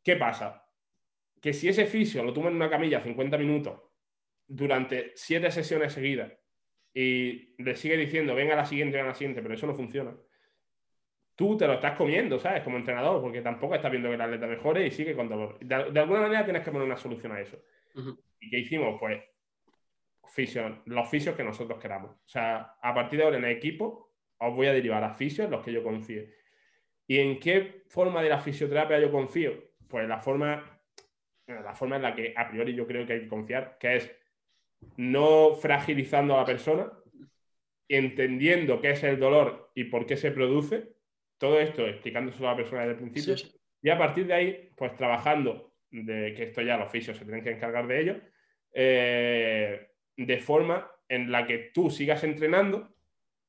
¿Qué 0.03 0.17
pasa? 0.17 0.65
Que 1.41 1.53
si 1.53 1.69
ese 1.69 1.87
fisio 1.87 2.23
lo 2.23 2.33
toma 2.33 2.49
en 2.49 2.57
una 2.57 2.71
camilla 2.71 3.03
50 3.03 3.37
minutos 3.39 3.81
durante 4.47 5.13
7 5.15 5.51
sesiones 5.51 5.93
seguidas 5.93 6.33
y 6.95 7.55
le 7.63 7.77
sigue 7.77 7.97
diciendo, 7.97 8.35
venga 8.35 8.55
a 8.55 8.59
la 8.59 8.65
siguiente, 8.65 8.97
venga 8.97 9.11
a 9.11 9.13
la 9.13 9.19
siguiente, 9.19 9.43
pero 9.43 9.55
eso 9.55 9.67
no 9.67 9.75
funciona, 9.75 10.15
tú 11.37 11.57
te 11.57 11.67
lo 11.67 11.75
estás 11.75 11.97
comiendo, 11.97 12.39
¿sabes? 12.39 12.63
Como 12.63 12.77
entrenador, 12.77 13.23
porque 13.23 13.41
tampoco 13.41 13.75
estás 13.75 13.91
viendo 13.91 14.09
que 14.09 14.17
el 14.17 14.21
atleta 14.21 14.47
mejore 14.47 14.87
y 14.87 14.91
sigue 14.91 15.15
con 15.15 15.29
dolor. 15.29 15.59
De, 15.61 15.91
de 15.91 16.01
alguna 16.01 16.21
manera 16.21 16.45
tienes 16.45 16.63
que 16.63 16.71
poner 16.71 16.87
una 16.87 16.99
solución 16.99 17.33
a 17.33 17.41
eso. 17.41 17.59
Ujú. 17.95 18.23
¿Y 18.41 18.51
qué 18.51 18.59
hicimos? 18.59 18.99
Pues 19.01 19.23
fisio, 20.31 20.83
los 20.85 21.09
fisios 21.09 21.35
que 21.35 21.43
nosotros 21.43 21.79
queramos. 21.81 22.11
O 22.11 22.29
sea, 22.29 22.77
a 22.81 22.95
partir 22.95 23.19
de 23.19 23.25
ahora 23.25 23.39
en 23.39 23.45
el 23.45 23.57
equipo 23.57 24.15
os 24.39 24.55
voy 24.55 24.67
a 24.67 24.73
derivar 24.73 25.03
a 25.03 25.15
fisios 25.15 25.47
en 25.47 25.53
los 25.53 25.65
que 25.65 25.73
yo 25.73 25.83
confíe. 25.83 26.35
¿Y 27.07 27.19
en 27.19 27.41
qué 27.41 27.85
forma 27.89 28.23
de 28.23 28.29
la 28.29 28.39
fisioterapia 28.39 29.01
yo 29.01 29.11
confío? 29.11 29.73
Pues 29.89 30.07
la 30.09 30.19
forma, 30.19 30.83
la 31.47 31.75
forma 31.75 31.97
en 31.97 32.03
la 32.03 32.15
que 32.15 32.33
a 32.37 32.49
priori 32.49 32.75
yo 32.75 32.87
creo 32.87 33.05
que 33.07 33.15
hay 33.15 33.21
que 33.21 33.29
confiar, 33.29 33.77
que 33.79 33.97
es 33.97 34.20
no 34.97 35.55
fragilizando 35.55 36.35
a 36.35 36.39
la 36.39 36.45
persona, 36.45 36.93
entendiendo 37.89 38.81
qué 38.81 38.91
es 38.91 39.03
el 39.03 39.19
dolor 39.19 39.71
y 39.75 39.85
por 39.85 40.07
qué 40.07 40.17
se 40.17 40.31
produce, 40.31 40.93
todo 41.39 41.59
esto 41.59 41.87
explicándoselo 41.87 42.49
a 42.49 42.53
la 42.53 42.57
persona 42.57 42.83
desde 42.83 42.93
el 42.93 43.11
principio, 43.11 43.51
y 43.83 43.89
a 43.89 43.99
partir 43.99 44.27
de 44.27 44.35
ahí, 44.35 44.71
pues 44.77 44.95
trabajando, 44.97 45.73
de 45.91 46.35
que 46.35 46.45
esto 46.45 46.63
ya 46.63 46.77
los 46.77 46.91
fisios 46.91 47.17
se 47.17 47.25
tienen 47.25 47.43
que 47.43 47.51
encargar 47.51 47.87
de 47.87 48.01
ello, 48.01 48.21
eh, 48.73 49.89
de 50.17 50.39
forma 50.39 50.91
en 51.09 51.33
la 51.33 51.47
que 51.47 51.71
tú 51.75 51.91
sigas 51.91 52.23
entrenando 52.23 52.95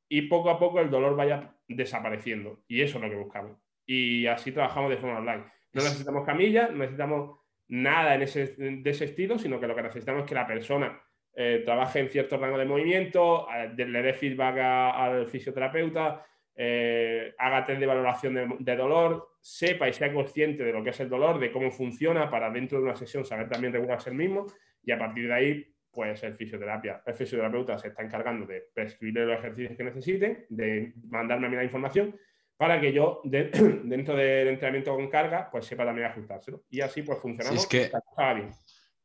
y 0.09 0.23
poco 0.23 0.49
a 0.49 0.57
poco 0.57 0.79
el 0.79 0.89
dolor 0.89 1.15
vaya 1.15 1.55
desapareciendo. 1.67 2.63
Y 2.67 2.81
eso 2.81 2.97
es 2.97 3.03
lo 3.03 3.09
que 3.09 3.15
buscamos. 3.15 3.57
Y 3.85 4.25
así 4.25 4.51
trabajamos 4.51 4.89
de 4.89 4.97
forma 4.97 5.19
online. 5.19 5.43
No 5.73 5.83
necesitamos 5.83 6.25
camillas, 6.25 6.71
no 6.71 6.77
necesitamos 6.77 7.39
nada 7.67 8.15
en 8.15 8.23
ese, 8.23 8.47
de 8.55 8.89
ese 8.89 9.05
estilo, 9.05 9.37
sino 9.37 9.59
que 9.59 9.67
lo 9.67 9.75
que 9.75 9.83
necesitamos 9.83 10.23
es 10.23 10.29
que 10.29 10.35
la 10.35 10.47
persona 10.47 11.01
eh, 11.33 11.61
trabaje 11.63 11.99
en 11.99 12.09
cierto 12.09 12.37
rango 12.37 12.57
de 12.57 12.65
movimiento, 12.65 13.47
le 13.75 14.01
dé 14.01 14.13
feedback 14.13 14.57
al 14.57 15.27
fisioterapeuta, 15.27 16.25
eh, 16.55 17.33
haga 17.37 17.65
test 17.65 17.79
de 17.79 17.85
valoración 17.85 18.57
de, 18.59 18.75
dolor, 18.75 19.29
sepa 19.39 19.87
y 19.87 19.93
sea 19.93 20.13
consciente 20.13 20.63
de 20.63 20.73
lo 20.73 20.83
que 20.83 20.89
es 20.89 20.99
el 20.99 21.09
dolor, 21.09 21.39
de 21.39 21.51
cómo 21.51 21.71
funciona 21.71 22.29
para 22.29 22.51
dentro 22.51 22.77
de 22.77 22.83
una 22.83 22.95
sesión 22.95 23.25
saber 23.25 23.47
también 23.47 23.73
regularse 23.73 24.09
el 24.09 24.15
mismo 24.15 24.45
y 24.83 24.91
a 24.91 24.99
partir 24.99 25.27
de 25.27 25.33
ahí, 25.33 25.75
pues 25.89 26.21
el 26.23 26.35
fisioterapia, 26.35 27.01
el 27.05 27.13
fisioterapeuta 27.13 27.77
se 27.77 27.89
está 27.89 28.03
encargando 28.03 28.45
de 28.45 28.65
prescribirle 28.73 29.25
los 29.25 29.39
ejercicios 29.39 29.77
que 29.77 29.83
necesite, 29.83 30.45
de 30.49 30.93
mandarme 31.07 31.47
a 31.47 31.49
mí 31.49 31.55
la 31.55 31.63
información 31.63 32.15
para 32.57 32.79
que 32.79 32.93
yo 32.93 33.21
dentro 33.23 34.15
del 34.15 34.49
entrenamiento 34.49 34.93
con 34.93 35.09
carga 35.09 35.49
pues 35.49 35.65
sepa 35.65 35.85
también 35.85 36.07
ajustárselo 36.07 36.63
y 36.69 36.81
así 36.81 37.01
pues 37.01 37.17
funcionamos. 37.19 37.63
es 37.63 37.67
que... 37.67 37.89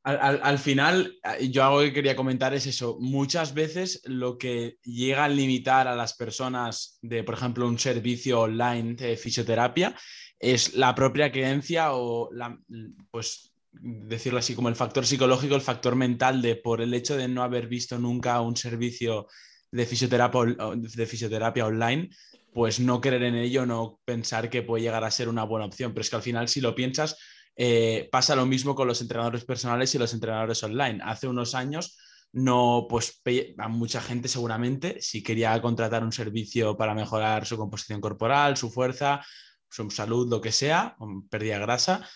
Al, 0.07 0.61
final, 0.61 1.19
yo 1.51 1.65
algo 1.65 1.81
que 1.81 1.93
quería 1.93 2.15
comentar 2.15 2.55
es 2.55 2.67
eso. 2.67 2.97
Muchas 3.01 3.55
veces 3.55 4.03
lo 4.05 4.39
que 4.39 4.77
llega 4.85 5.25
a 5.25 5.29
limitar 5.29 5.89
a 5.89 5.97
las 5.97 6.15
personas 6.15 7.01
de, 7.03 7.25
por 7.25 7.35
ejemplo, 7.35 7.67
un 7.67 7.77
servicio 7.77 8.43
online 8.43 8.95
de 8.95 9.17
fisioterapia 9.17 9.97
es 10.39 10.75
la 10.75 10.95
propia 10.95 11.33
creencia 11.33 11.93
o 11.95 12.33
la, 12.33 12.57
pues 13.11 13.53
decirlo 13.73 14.39
así, 14.39 14.55
como 14.55 14.69
el 14.69 14.77
factor 14.77 15.05
psicológico, 15.05 15.57
el 15.57 15.61
factor 15.61 15.97
mental 15.97 16.41
de 16.41 16.55
por 16.55 16.81
el 16.81 16.95
hecho 16.95 17.17
de 17.17 17.27
no 17.27 17.43
haber 17.43 17.67
visto 17.67 17.99
nunca 17.99 18.41
un 18.41 18.57
servicio 18.57 19.27
de 19.73 19.87
fisioterapia, 19.87 20.41
de 20.77 21.07
fisioterapia 21.07 21.67
online, 21.67 22.11
pues 22.55 22.79
no 22.79 23.01
creer 23.01 23.25
en 23.25 23.35
ello, 23.35 23.67
no 23.67 23.99
pensar 24.05 24.51
que 24.51 24.63
puede 24.63 24.85
llegar 24.85 25.03
a 25.03 25.11
ser 25.11 25.29
una 25.29 25.43
buena 25.43 25.67
opción. 25.67 25.93
Pero 25.93 26.03
es 26.03 26.11
que 26.11 26.17
al 26.17 26.23
final, 26.23 26.47
si 26.47 26.61
lo 26.61 26.77
piensas, 26.77 27.19
eh, 27.57 28.09
pasa 28.13 28.37
lo 28.37 28.47
mismo 28.47 28.75
con 28.75 28.87
los 28.87 29.01
entrenadores 29.01 29.45
personales 29.45 29.95
y 29.95 29.99
los 29.99 30.13
entrenadores 30.13 30.63
online. 30.63 31.01
Hace 31.03 31.27
unos 31.27 31.55
años 31.55 31.99
no, 32.33 32.87
pues 32.89 33.23
a 33.59 33.69
mucha 33.69 34.01
gente 34.01 34.29
seguramente, 34.29 35.01
si 35.01 35.23
quería 35.23 35.61
contratar 35.63 36.05
un 36.05 36.13
servicio 36.13 36.77
para 36.77 36.95
mejorar 36.95 37.47
su 37.47 37.57
composición 37.57 38.01
corporal, 38.01 38.57
su 38.57 38.71
fuerza, 38.71 39.25
su 39.71 39.91
salud, 39.91 40.29
lo 40.29 40.41
que 40.41 40.53
sea, 40.53 40.97
de 41.31 41.59
grasa, 41.59 42.07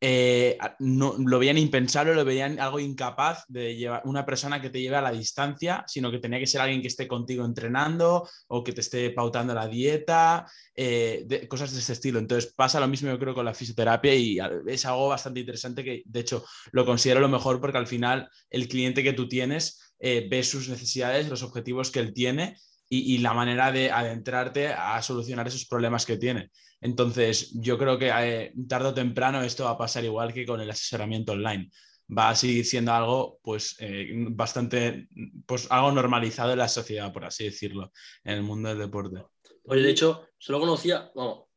eh, 0.00 0.56
no, 0.78 1.16
lo 1.18 1.38
veían 1.40 1.58
impensable, 1.58 2.14
lo 2.14 2.24
veían 2.24 2.60
algo 2.60 2.78
incapaz 2.78 3.44
de 3.48 3.74
llevar 3.74 4.02
una 4.04 4.24
persona 4.24 4.60
que 4.60 4.70
te 4.70 4.80
lleve 4.80 4.96
a 4.96 5.02
la 5.02 5.10
distancia, 5.10 5.84
sino 5.88 6.10
que 6.10 6.18
tenía 6.18 6.38
que 6.38 6.46
ser 6.46 6.60
alguien 6.60 6.80
que 6.80 6.88
esté 6.88 7.08
contigo 7.08 7.44
entrenando 7.44 8.28
o 8.46 8.62
que 8.62 8.72
te 8.72 8.80
esté 8.80 9.10
pautando 9.10 9.54
la 9.54 9.66
dieta, 9.66 10.46
eh, 10.74 11.46
cosas 11.48 11.72
de 11.72 11.80
ese 11.80 11.94
estilo. 11.94 12.20
Entonces 12.20 12.52
pasa 12.54 12.78
lo 12.78 12.86
mismo 12.86 13.08
yo 13.08 13.18
creo 13.18 13.34
con 13.34 13.44
la 13.44 13.54
fisioterapia 13.54 14.14
y 14.14 14.38
es 14.66 14.86
algo 14.86 15.08
bastante 15.08 15.40
interesante 15.40 15.82
que 15.82 16.02
de 16.04 16.20
hecho 16.20 16.44
lo 16.70 16.86
considero 16.86 17.20
lo 17.20 17.28
mejor 17.28 17.60
porque 17.60 17.78
al 17.78 17.86
final 17.88 18.28
el 18.50 18.68
cliente 18.68 19.02
que 19.02 19.14
tú 19.14 19.28
tienes 19.28 19.94
eh, 19.98 20.28
ve 20.30 20.44
sus 20.44 20.68
necesidades, 20.68 21.28
los 21.28 21.42
objetivos 21.42 21.90
que 21.90 21.98
él 21.98 22.14
tiene 22.14 22.56
y, 22.90 23.18
la 23.18 23.34
manera 23.34 23.70
de 23.70 23.90
adentrarte 23.90 24.68
a 24.68 25.02
solucionar 25.02 25.46
esos 25.46 25.66
problemas 25.66 26.06
que 26.06 26.16
tiene. 26.16 26.50
Entonces, 26.80 27.50
yo 27.54 27.76
creo 27.78 27.98
que 27.98 28.10
eh, 28.14 28.52
tarde 28.68 28.88
o 28.88 28.94
temprano 28.94 29.42
esto 29.42 29.64
va 29.64 29.70
a 29.70 29.78
pasar 29.78 30.04
igual 30.04 30.32
que 30.32 30.46
con 30.46 30.60
el 30.60 30.70
asesoramiento 30.70 31.32
online. 31.32 31.70
Va 32.16 32.30
a 32.30 32.34
seguir 32.34 32.64
siendo 32.64 32.92
algo, 32.92 33.38
pues, 33.42 33.76
eh, 33.80 34.08
bastante, 34.30 35.08
pues, 35.46 35.66
algo 35.70 35.92
normalizado 35.92 36.52
en 36.52 36.58
la 36.58 36.68
sociedad, 36.68 37.12
por 37.12 37.24
así 37.24 37.44
decirlo, 37.44 37.92
en 38.24 38.34
el 38.34 38.42
mundo 38.42 38.68
del 38.68 38.78
deporte. 38.78 39.22
Oye, 39.64 39.82
de 39.82 39.90
hecho, 39.90 40.28
solo 40.38 40.60
conocía, 40.60 41.10
vamos, 41.14 41.48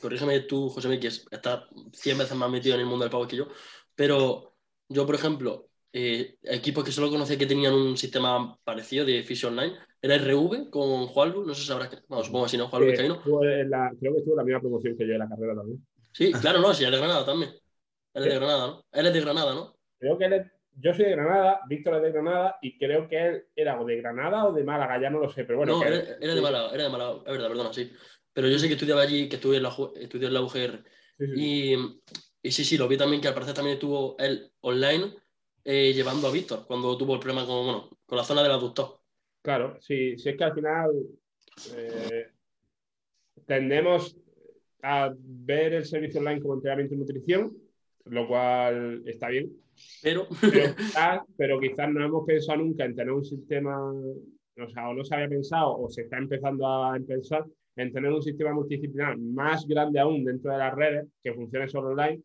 corrígeme 0.00 0.40
tú, 0.40 0.68
José 0.68 1.00
que 1.00 1.08
estás 1.08 1.64
100 1.92 2.18
veces 2.18 2.36
más 2.36 2.50
metido 2.50 2.74
en 2.74 2.82
el 2.82 2.86
mundo 2.86 3.04
del 3.04 3.10
pago 3.10 3.26
que 3.26 3.36
yo, 3.36 3.48
pero 3.94 4.56
yo, 4.88 5.06
por 5.06 5.16
ejemplo, 5.16 5.70
eh, 5.98 6.36
equipos 6.42 6.84
que 6.84 6.92
solo 6.92 7.08
conocía 7.08 7.38
que 7.38 7.46
tenían 7.46 7.72
un 7.72 7.96
sistema 7.96 8.54
parecido 8.62 9.06
de 9.06 9.22
Fission 9.22 9.58
Online, 9.58 9.78
era 10.02 10.16
RV 10.16 10.68
con 10.68 11.06
Juanlu, 11.06 11.46
no 11.46 11.54
sé 11.54 11.62
si 11.62 11.68
sabrás, 11.68 12.04
vamos, 12.06 12.26
supongo 12.26 12.44
que 12.44 12.50
si 12.50 12.58
no, 12.58 12.68
Juanlu 12.68 12.90
sí, 12.94 13.02
La, 13.66 13.90
creo 13.98 14.12
que 14.12 14.18
estuvo 14.18 14.36
la 14.36 14.44
misma 14.44 14.60
promoción 14.60 14.94
que 14.94 15.06
yo 15.06 15.14
en 15.14 15.20
la 15.20 15.28
carrera 15.28 15.54
también. 15.54 15.86
Sí, 16.12 16.32
claro, 16.32 16.60
no, 16.60 16.74
sí, 16.74 16.84
es 16.84 16.90
de 16.90 16.98
Granada 16.98 17.24
también. 17.24 17.50
Él 18.12 18.24
es 18.24 18.28
de 18.28 18.34
Granada, 18.34 18.66
¿no? 18.66 18.84
Él 18.92 19.06
es 19.06 19.14
de 19.14 19.20
Granada, 19.22 19.54
¿no? 19.54 19.74
Creo 19.98 20.18
que 20.18 20.24
él 20.26 20.32
es, 20.34 20.46
yo 20.74 20.92
soy 20.92 21.06
de 21.06 21.10
Granada, 21.12 21.60
Víctor 21.66 21.94
es 21.94 22.02
de 22.02 22.12
Granada 22.12 22.58
y 22.60 22.76
creo 22.76 23.08
que 23.08 23.26
él 23.26 23.44
era 23.56 23.80
o 23.80 23.86
de 23.86 23.96
Granada 23.96 24.44
o 24.44 24.52
de 24.52 24.64
Málaga, 24.64 25.00
ya 25.00 25.08
no 25.08 25.20
lo 25.20 25.30
sé, 25.30 25.44
pero 25.44 25.56
bueno. 25.56 25.78
No, 25.78 25.82
era, 25.82 25.96
de 25.96 26.40
Málaga, 26.42 26.74
era 26.74 26.82
de 26.82 26.90
Málaga, 26.90 27.22
es 27.24 27.32
verdad, 27.32 27.48
perdona, 27.48 27.72
sí. 27.72 27.90
Pero 28.34 28.48
yo 28.48 28.58
sé 28.58 28.66
que 28.68 28.74
estudiaba 28.74 29.00
allí, 29.00 29.30
que 29.30 29.36
estudié 29.36 29.56
en 29.56 29.62
la, 29.62 29.74
estudié 29.98 30.26
en 30.26 30.34
la 30.34 30.42
UGR. 30.42 30.84
Y, 31.34 31.74
y 32.42 32.50
sí, 32.50 32.64
sí, 32.64 32.76
lo 32.76 32.86
vi 32.86 32.98
también 32.98 33.22
que 33.22 33.28
al 33.28 33.34
parecer 33.34 33.54
también 33.54 33.76
estuvo 33.76 34.14
él 34.18 34.52
online 34.60 35.14
eh, 35.68 35.92
llevando 35.92 36.28
a 36.28 36.30
Víctor 36.30 36.64
cuando 36.64 36.96
tuvo 36.96 37.14
el 37.14 37.20
problema 37.20 37.44
con, 37.44 37.64
bueno, 37.64 37.90
con 38.06 38.16
la 38.16 38.22
zona 38.22 38.40
del 38.44 38.52
aductor. 38.52 39.00
Claro, 39.42 39.76
sí, 39.80 40.16
sí 40.16 40.28
es 40.28 40.36
que 40.36 40.44
al 40.44 40.54
final 40.54 40.90
eh, 41.76 42.28
tendemos 43.44 44.16
a 44.80 45.12
ver 45.18 45.74
el 45.74 45.84
servicio 45.84 46.20
online 46.20 46.40
como 46.40 46.54
entrenamiento 46.54 46.94
y 46.94 46.98
nutrición, 46.98 47.56
lo 48.04 48.28
cual 48.28 49.02
está 49.06 49.28
bien. 49.28 49.50
Pero, 50.02 50.28
pero, 51.36 51.58
quizás, 51.58 51.92
no 51.92 52.04
hemos 52.04 52.24
pensado 52.24 52.58
nunca 52.58 52.84
en 52.84 52.94
tener 52.94 53.12
un 53.12 53.24
sistema, 53.24 53.76
o 53.90 54.68
sea, 54.72 54.88
o 54.88 54.94
no 54.94 55.04
se 55.04 55.16
había 55.16 55.28
pensado, 55.28 55.76
o 55.76 55.90
se 55.90 56.02
está 56.02 56.18
empezando 56.18 56.64
a 56.64 56.96
pensar 57.00 57.44
en 57.74 57.92
tener 57.92 58.12
un 58.12 58.22
sistema 58.22 58.54
multidisciplinar 58.54 59.18
más 59.18 59.66
grande 59.66 59.98
aún 59.98 60.24
dentro 60.24 60.52
de 60.52 60.58
las 60.58 60.74
redes 60.74 61.08
que 61.20 61.34
funcione 61.34 61.66
solo 61.66 61.88
online. 61.88 62.22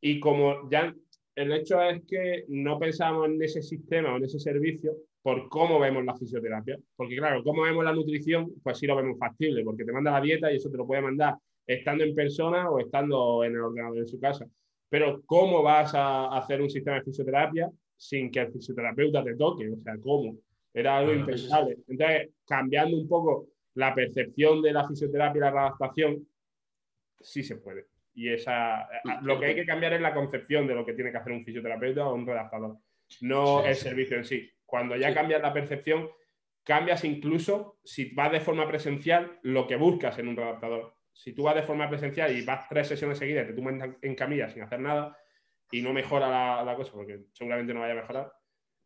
Y 0.00 0.20
como 0.20 0.70
ya 0.70 0.94
el 1.38 1.52
hecho 1.52 1.80
es 1.80 2.02
que 2.04 2.44
no 2.48 2.78
pensamos 2.78 3.28
en 3.28 3.40
ese 3.40 3.62
sistema 3.62 4.12
o 4.12 4.16
en 4.16 4.24
ese 4.24 4.40
servicio 4.40 4.96
por 5.22 5.48
cómo 5.48 5.78
vemos 5.78 6.04
la 6.04 6.16
fisioterapia. 6.16 6.76
Porque 6.96 7.16
claro, 7.16 7.44
cómo 7.44 7.62
vemos 7.62 7.84
la 7.84 7.92
nutrición, 7.92 8.52
pues 8.62 8.78
sí 8.78 8.86
lo 8.86 8.96
vemos 8.96 9.18
factible, 9.18 9.62
porque 9.62 9.84
te 9.84 9.92
manda 9.92 10.10
la 10.10 10.20
dieta 10.20 10.50
y 10.50 10.56
eso 10.56 10.68
te 10.68 10.76
lo 10.76 10.86
puede 10.86 11.02
mandar 11.02 11.36
estando 11.64 12.02
en 12.02 12.14
persona 12.14 12.68
o 12.68 12.80
estando 12.80 13.44
en 13.44 13.52
el 13.52 13.60
ordenador 13.60 13.98
en 13.98 14.08
su 14.08 14.18
casa. 14.18 14.46
Pero 14.88 15.22
¿cómo 15.26 15.62
vas 15.62 15.94
a 15.94 16.36
hacer 16.36 16.60
un 16.60 16.70
sistema 16.70 16.96
de 16.96 17.04
fisioterapia 17.04 17.70
sin 17.96 18.30
que 18.30 18.40
el 18.40 18.52
fisioterapeuta 18.52 19.22
te 19.22 19.36
toque? 19.36 19.70
O 19.70 19.76
sea, 19.76 19.96
¿cómo? 20.02 20.38
Era 20.74 20.98
algo 20.98 21.12
impensable. 21.12 21.78
Entonces, 21.86 22.30
cambiando 22.46 22.96
un 22.96 23.06
poco 23.06 23.48
la 23.74 23.94
percepción 23.94 24.60
de 24.60 24.72
la 24.72 24.88
fisioterapia 24.88 25.38
y 25.38 25.40
la 25.40 25.48
adaptación, 25.50 26.26
sí 27.20 27.44
se 27.44 27.56
puede. 27.56 27.86
Y 28.18 28.30
esa, 28.30 28.88
lo 29.22 29.38
que 29.38 29.46
hay 29.46 29.54
que 29.54 29.64
cambiar 29.64 29.92
es 29.92 30.00
la 30.00 30.12
concepción 30.12 30.66
de 30.66 30.74
lo 30.74 30.84
que 30.84 30.92
tiene 30.92 31.12
que 31.12 31.18
hacer 31.18 31.32
un 31.32 31.44
fisioterapeuta 31.44 32.08
o 32.08 32.14
un 32.16 32.26
redactador, 32.26 32.78
no 33.20 33.64
el 33.64 33.76
servicio 33.76 34.16
en 34.16 34.24
sí. 34.24 34.50
Cuando 34.66 34.96
ya 34.96 35.14
cambias 35.14 35.40
la 35.40 35.52
percepción, 35.52 36.10
cambias 36.64 37.04
incluso, 37.04 37.78
si 37.84 38.12
vas 38.16 38.32
de 38.32 38.40
forma 38.40 38.66
presencial, 38.66 39.38
lo 39.42 39.68
que 39.68 39.76
buscas 39.76 40.18
en 40.18 40.26
un 40.26 40.36
redactador. 40.36 40.96
Si 41.12 41.32
tú 41.32 41.44
vas 41.44 41.54
de 41.54 41.62
forma 41.62 41.88
presencial 41.88 42.36
y 42.36 42.44
vas 42.44 42.68
tres 42.68 42.88
sesiones 42.88 43.18
seguidas, 43.18 43.46
te 43.46 43.52
tumbas 43.52 43.88
en 44.02 44.14
camilla 44.16 44.48
sin 44.48 44.62
hacer 44.62 44.80
nada 44.80 45.16
y 45.70 45.80
no 45.80 45.92
mejora 45.92 46.64
la, 46.64 46.74
cosa, 46.74 46.90
porque 46.90 47.20
seguramente 47.34 47.72
no 47.72 47.80
vaya 47.80 47.92
a 47.92 48.02
mejorar, 48.02 48.32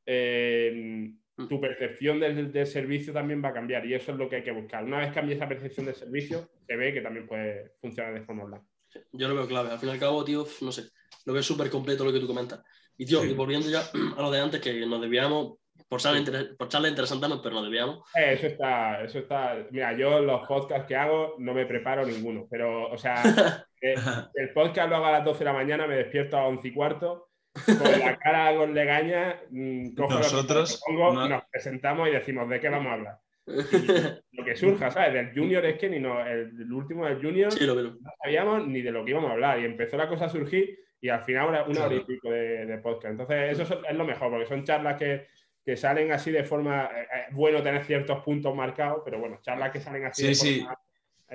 eh, 0.04 1.08
mm. 1.38 1.48
tu 1.48 1.58
percepción 1.58 2.20
del, 2.20 2.52
del, 2.52 2.66
servicio 2.66 3.14
también 3.14 3.42
va 3.42 3.48
a 3.48 3.54
cambiar 3.54 3.86
y 3.86 3.94
eso 3.94 4.12
es 4.12 4.18
lo 4.18 4.28
que 4.28 4.36
hay 4.36 4.42
que 4.42 4.52
buscar. 4.52 4.84
Una 4.84 4.98
vez 4.98 5.10
cambie 5.10 5.36
esa 5.36 5.48
percepción 5.48 5.86
del 5.86 5.94
servicio, 5.94 6.50
se 6.66 6.76
ve 6.76 6.92
que 6.92 7.00
también 7.00 7.26
puede 7.26 7.72
funcionar 7.80 8.12
de 8.12 8.20
forma 8.20 8.44
online. 8.44 8.71
Yo 9.12 9.28
lo 9.28 9.35
veo 9.35 9.46
clave. 9.46 9.70
Al 9.70 9.78
fin 9.78 9.88
y 9.88 9.92
al 9.92 9.98
cabo, 9.98 10.24
tío, 10.24 10.46
no 10.61 10.72
sé, 10.72 10.90
lo 11.24 11.33
veo 11.33 11.42
súper 11.42 11.70
completo 11.70 12.05
lo 12.05 12.12
que 12.12 12.20
tú 12.20 12.26
comentas. 12.26 12.61
Y, 12.96 13.07
tío, 13.07 13.24
y 13.24 13.33
volviendo 13.33 13.68
ya 13.68 13.81
a 13.81 14.22
lo 14.22 14.31
de 14.31 14.40
antes, 14.40 14.61
que 14.61 14.87
nos 14.87 15.00
debíamos, 15.00 15.55
por 15.88 16.00
charla, 16.00 16.22
por 16.59 16.68
charla 16.68 16.88
interesante, 16.88 17.26
pero 17.42 17.55
nos 17.55 17.64
debíamos. 17.64 18.00
Eh, 18.14 18.35
eso 18.35 18.46
está, 18.46 19.02
eso 19.02 19.18
está. 19.18 19.57
Mira, 19.70 19.96
yo 19.96 20.20
los 20.20 20.46
podcasts 20.46 20.87
que 20.87 20.96
hago 20.96 21.37
no 21.38 21.55
me 21.55 21.66
preparo 21.66 22.07
ninguno, 22.07 22.46
pero, 22.50 22.90
o 22.90 22.98
sea, 22.98 23.22
eh, 23.83 23.94
el 24.35 24.52
podcast 24.52 24.88
lo 24.88 24.96
hago 24.96 25.07
a 25.07 25.12
las 25.12 25.24
12 25.24 25.38
de 25.38 25.44
la 25.44 25.52
mañana, 25.52 25.87
me 25.87 25.96
despierto 25.96 26.37
a 26.37 26.46
11 26.46 26.69
y 26.69 26.73
cuarto, 26.73 27.29
con 27.66 27.98
la 27.98 28.19
cara 28.19 28.56
con 28.56 28.75
legaña, 28.75 29.40
mm, 29.50 29.94
Nosotros 29.94 30.81
nos 30.88 31.42
presentamos 31.50 32.08
y 32.08 32.12
decimos 32.12 32.48
de 32.48 32.60
qué 32.60 32.69
vamos 32.69 32.90
a 32.90 32.94
hablar 32.94 33.19
lo 33.46 34.44
que 34.44 34.56
surja, 34.56 34.90
¿sabes? 34.90 35.14
Del 35.14 35.34
junior 35.34 35.64
es 35.64 35.78
que 35.78 35.88
ni 35.88 35.98
no, 35.98 36.24
el, 36.24 36.72
último 36.72 37.06
del 37.06 37.20
junior 37.20 37.52
no 37.60 38.10
sabíamos 38.22 38.66
ni 38.66 38.82
de 38.82 38.92
lo 38.92 39.04
que 39.04 39.10
íbamos 39.10 39.30
a 39.30 39.34
hablar 39.34 39.60
y 39.60 39.64
empezó 39.64 39.96
la 39.96 40.08
cosa 40.08 40.26
a 40.26 40.28
surgir 40.28 40.78
y 41.00 41.08
al 41.08 41.24
final 41.24 41.48
una, 41.48 41.64
una 41.64 41.84
hora 41.86 41.94
y 41.96 42.04
pico 42.04 42.30
de, 42.30 42.78
podcast. 42.82 43.12
Entonces 43.12 43.58
eso 43.58 43.80
es 43.88 43.96
lo 43.96 44.04
mejor 44.04 44.30
porque 44.30 44.46
son 44.46 44.64
charlas 44.64 44.96
que, 44.96 45.26
que 45.64 45.76
salen 45.76 46.12
así 46.12 46.30
de 46.30 46.44
forma. 46.44 46.84
Eh, 46.84 47.02
eh, 47.02 47.22
bueno 47.32 47.62
tener 47.62 47.84
ciertos 47.84 48.22
puntos 48.22 48.54
marcados, 48.54 49.02
pero 49.04 49.18
bueno, 49.18 49.40
charlas 49.42 49.72
que 49.72 49.80
salen 49.80 50.04
así 50.04 50.26
de 50.26 50.34
forma 50.34 50.78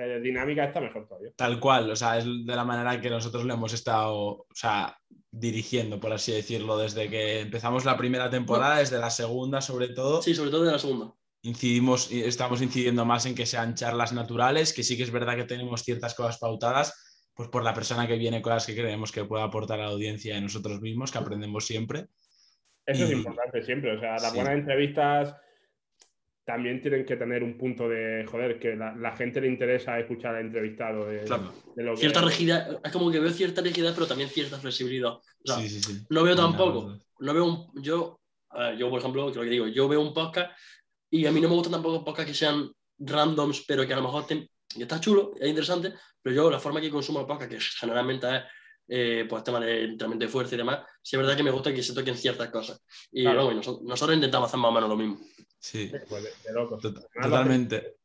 eh, 0.00 0.20
dinámica 0.22 0.64
está 0.64 0.80
mejor 0.80 1.06
todavía. 1.06 1.32
Tal 1.34 1.58
cual, 1.58 1.90
o 1.90 1.96
sea, 1.96 2.18
es 2.18 2.24
de 2.24 2.56
la 2.56 2.64
manera 2.64 3.00
que 3.00 3.10
nosotros 3.10 3.44
le 3.44 3.52
hemos 3.52 3.72
estado, 3.72 4.16
o 4.16 4.46
sea, 4.54 4.96
dirigiendo, 5.30 5.98
por 6.00 6.12
así 6.12 6.32
decirlo, 6.32 6.78
desde 6.78 7.10
que 7.10 7.40
empezamos 7.40 7.84
la 7.84 7.96
primera 7.96 8.30
temporada, 8.30 8.78
desde 8.78 8.98
la 8.98 9.10
segunda 9.10 9.60
sobre 9.60 9.88
todo. 9.88 10.22
Sí, 10.22 10.34
sobre 10.34 10.50
todo 10.50 10.64
de 10.64 10.72
la 10.72 10.78
segunda. 10.78 11.12
Incidimos, 11.42 12.10
estamos 12.10 12.60
incidiendo 12.62 13.04
más 13.04 13.26
en 13.26 13.34
que 13.34 13.46
sean 13.46 13.74
charlas 13.74 14.12
naturales, 14.12 14.72
que 14.72 14.82
sí 14.82 14.96
que 14.96 15.04
es 15.04 15.12
verdad 15.12 15.36
que 15.36 15.44
tenemos 15.44 15.82
ciertas 15.82 16.14
cosas 16.14 16.38
pautadas, 16.38 17.30
pues 17.34 17.48
por 17.48 17.62
la 17.62 17.74
persona 17.74 18.06
que 18.06 18.18
viene, 18.18 18.42
cosas 18.42 18.66
que 18.66 18.74
creemos 18.74 19.12
que 19.12 19.24
pueda 19.24 19.44
aportar 19.44 19.78
a 19.78 19.84
la 19.84 19.90
audiencia 19.90 20.36
y 20.36 20.40
nosotros 20.40 20.80
mismos, 20.80 21.12
que 21.12 21.18
aprendemos 21.18 21.64
siempre. 21.64 22.06
Eso 22.84 23.04
es 23.04 23.12
importante 23.12 23.62
siempre, 23.62 23.96
o 23.96 24.00
sea, 24.00 24.12
las 24.14 24.34
buenas 24.34 24.54
entrevistas 24.54 25.36
también 26.48 26.80
tienen 26.80 27.04
que 27.04 27.16
tener 27.16 27.42
un 27.42 27.58
punto 27.58 27.90
de, 27.90 28.24
joder, 28.26 28.58
que 28.58 28.74
la, 28.74 28.96
la 28.96 29.14
gente 29.14 29.38
le 29.38 29.48
interesa 29.48 30.00
escuchar 30.00 30.34
al 30.34 30.46
entrevistado. 30.46 31.04
De, 31.06 31.26
Cierta 31.96 32.22
rigidez, 32.22 32.64
es 32.82 32.90
como 32.90 33.10
que 33.10 33.20
veo 33.20 33.28
cierta 33.28 33.60
rigidez, 33.60 33.92
pero 33.92 34.06
también 34.06 34.30
cierta 34.30 34.56
flexibilidad. 34.56 35.12
no 36.08 36.22
veo 36.22 36.34
tampoco, 36.34 36.98
no 37.20 37.34
veo 37.34 37.44
un, 37.44 37.82
yo, 37.82 38.22
yo 38.78 38.88
por 38.88 38.98
ejemplo, 38.98 39.30
creo 39.30 39.44
que 39.44 39.50
digo, 39.50 39.66
yo 39.66 39.88
veo 39.88 40.00
un 40.00 40.14
podcast 40.14 40.50
y 41.10 41.26
a 41.26 41.32
mí 41.32 41.40
no 41.40 41.48
me 41.48 41.54
gustan 41.54 41.72
tampoco 41.72 42.04
podcasts 42.04 42.30
que 42.30 42.36
sean 42.36 42.70
randoms, 42.98 43.64
pero 43.66 43.86
que 43.86 43.92
a 43.92 43.96
lo 43.96 44.02
mejor 44.02 44.26
está 44.76 45.00
chulo, 45.00 45.32
es 45.40 45.48
interesante, 45.48 45.94
pero 46.22 46.36
yo 46.36 46.50
la 46.50 46.60
forma 46.60 46.80
que 46.80 46.90
consumo 46.90 47.20
el 47.20 47.26
podcast, 47.26 47.50
que 47.50 47.60
generalmente 47.60 48.36
es 48.36 48.42
eh, 48.88 49.26
pues 49.28 49.44
tema 49.44 49.60
de 49.60 49.84
entrenamiento 49.84 50.24
de 50.26 50.32
fuerza 50.32 50.54
y 50.54 50.58
demás, 50.58 50.80
sí 51.02 51.16
es 51.16 51.20
verdad 51.20 51.36
que 51.36 51.42
me 51.42 51.50
gusta 51.50 51.72
que 51.72 51.82
se 51.82 51.94
toquen 51.94 52.16
ciertas 52.16 52.48
cosas. 52.48 52.82
Y 53.12 53.24
nosotros, 53.24 54.14
intentamos 54.14 54.48
hacer 54.48 54.60
más 54.60 54.70
o 54.70 54.74
menos 54.74 54.88
lo 54.88 54.96
mismo. 54.96 55.20
Sí, 55.58 55.92
totalmente. 57.22 57.98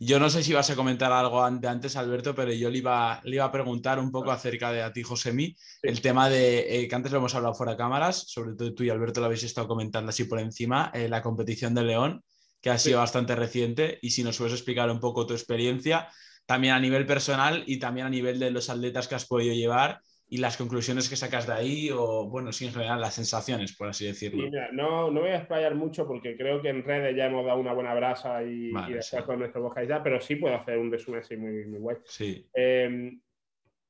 Yo 0.00 0.20
no 0.20 0.30
sé 0.30 0.44
si 0.44 0.52
vas 0.52 0.70
a 0.70 0.76
comentar 0.76 1.10
algo 1.10 1.42
antes, 1.42 1.96
Alberto, 1.96 2.32
pero 2.34 2.52
yo 2.52 2.70
le 2.70 2.78
iba, 2.78 3.20
le 3.24 3.36
iba 3.36 3.44
a 3.44 3.50
preguntar 3.50 3.98
un 3.98 4.12
poco 4.12 4.30
acerca 4.30 4.70
de 4.70 4.82
a 4.82 4.92
ti, 4.92 5.02
Josemi, 5.02 5.56
el 5.82 6.00
tema 6.00 6.28
de 6.28 6.82
eh, 6.82 6.88
que 6.88 6.94
antes 6.94 7.10
lo 7.10 7.18
hemos 7.18 7.34
hablado 7.34 7.54
fuera 7.54 7.72
de 7.72 7.78
cámaras, 7.78 8.24
sobre 8.28 8.54
todo 8.54 8.74
tú 8.74 8.84
y 8.84 8.90
Alberto 8.90 9.18
lo 9.18 9.26
habéis 9.26 9.42
estado 9.42 9.66
comentando 9.66 10.10
así 10.10 10.24
por 10.24 10.38
encima, 10.38 10.92
eh, 10.94 11.08
la 11.08 11.20
competición 11.20 11.74
de 11.74 11.82
León, 11.82 12.22
que 12.60 12.70
ha 12.70 12.78
sido 12.78 12.98
bastante 12.98 13.36
reciente, 13.36 13.98
y 14.02 14.10
si 14.10 14.24
nos 14.24 14.38
puedes 14.38 14.54
explicar 14.54 14.90
un 14.90 15.00
poco 15.00 15.26
tu 15.26 15.34
experiencia, 15.34 16.08
también 16.46 16.74
a 16.74 16.80
nivel 16.80 17.06
personal 17.06 17.62
y 17.66 17.78
también 17.78 18.06
a 18.06 18.10
nivel 18.10 18.38
de 18.38 18.50
los 18.50 18.70
atletas 18.70 19.06
que 19.06 19.14
has 19.14 19.26
podido 19.26 19.54
llevar 19.54 20.00
y 20.30 20.38
las 20.38 20.56
conclusiones 20.56 21.08
que 21.08 21.16
sacas 21.16 21.46
de 21.46 21.54
ahí 21.54 21.90
o, 21.92 22.28
bueno, 22.28 22.52
sí, 22.52 22.66
en 22.66 22.72
general 22.72 23.00
las 23.00 23.14
sensaciones, 23.14 23.76
por 23.76 23.88
así 23.88 24.06
decirlo. 24.06 24.48
no, 24.72 25.10
no 25.10 25.20
voy 25.20 25.30
a 25.30 25.38
explayar 25.38 25.74
mucho 25.74 26.06
porque 26.06 26.36
creo 26.36 26.60
que 26.60 26.68
en 26.68 26.84
redes 26.84 27.16
ya 27.16 27.26
hemos 27.26 27.46
dado 27.46 27.58
una 27.58 27.72
buena 27.72 27.94
brasa 27.94 28.42
y, 28.42 28.70
después 28.92 29.22
con 29.24 29.38
nuestro 29.38 29.62
podcast 29.62 29.88
ya, 29.88 30.02
pero 30.02 30.20
sí 30.20 30.36
puedo 30.36 30.54
hacer 30.54 30.78
un 30.78 30.90
resumen 30.90 31.20
así 31.20 31.36
muy, 31.36 31.66
muy 31.66 31.78
guay. 31.78 31.96
Sí. 32.04 32.46
Em, 32.52 33.20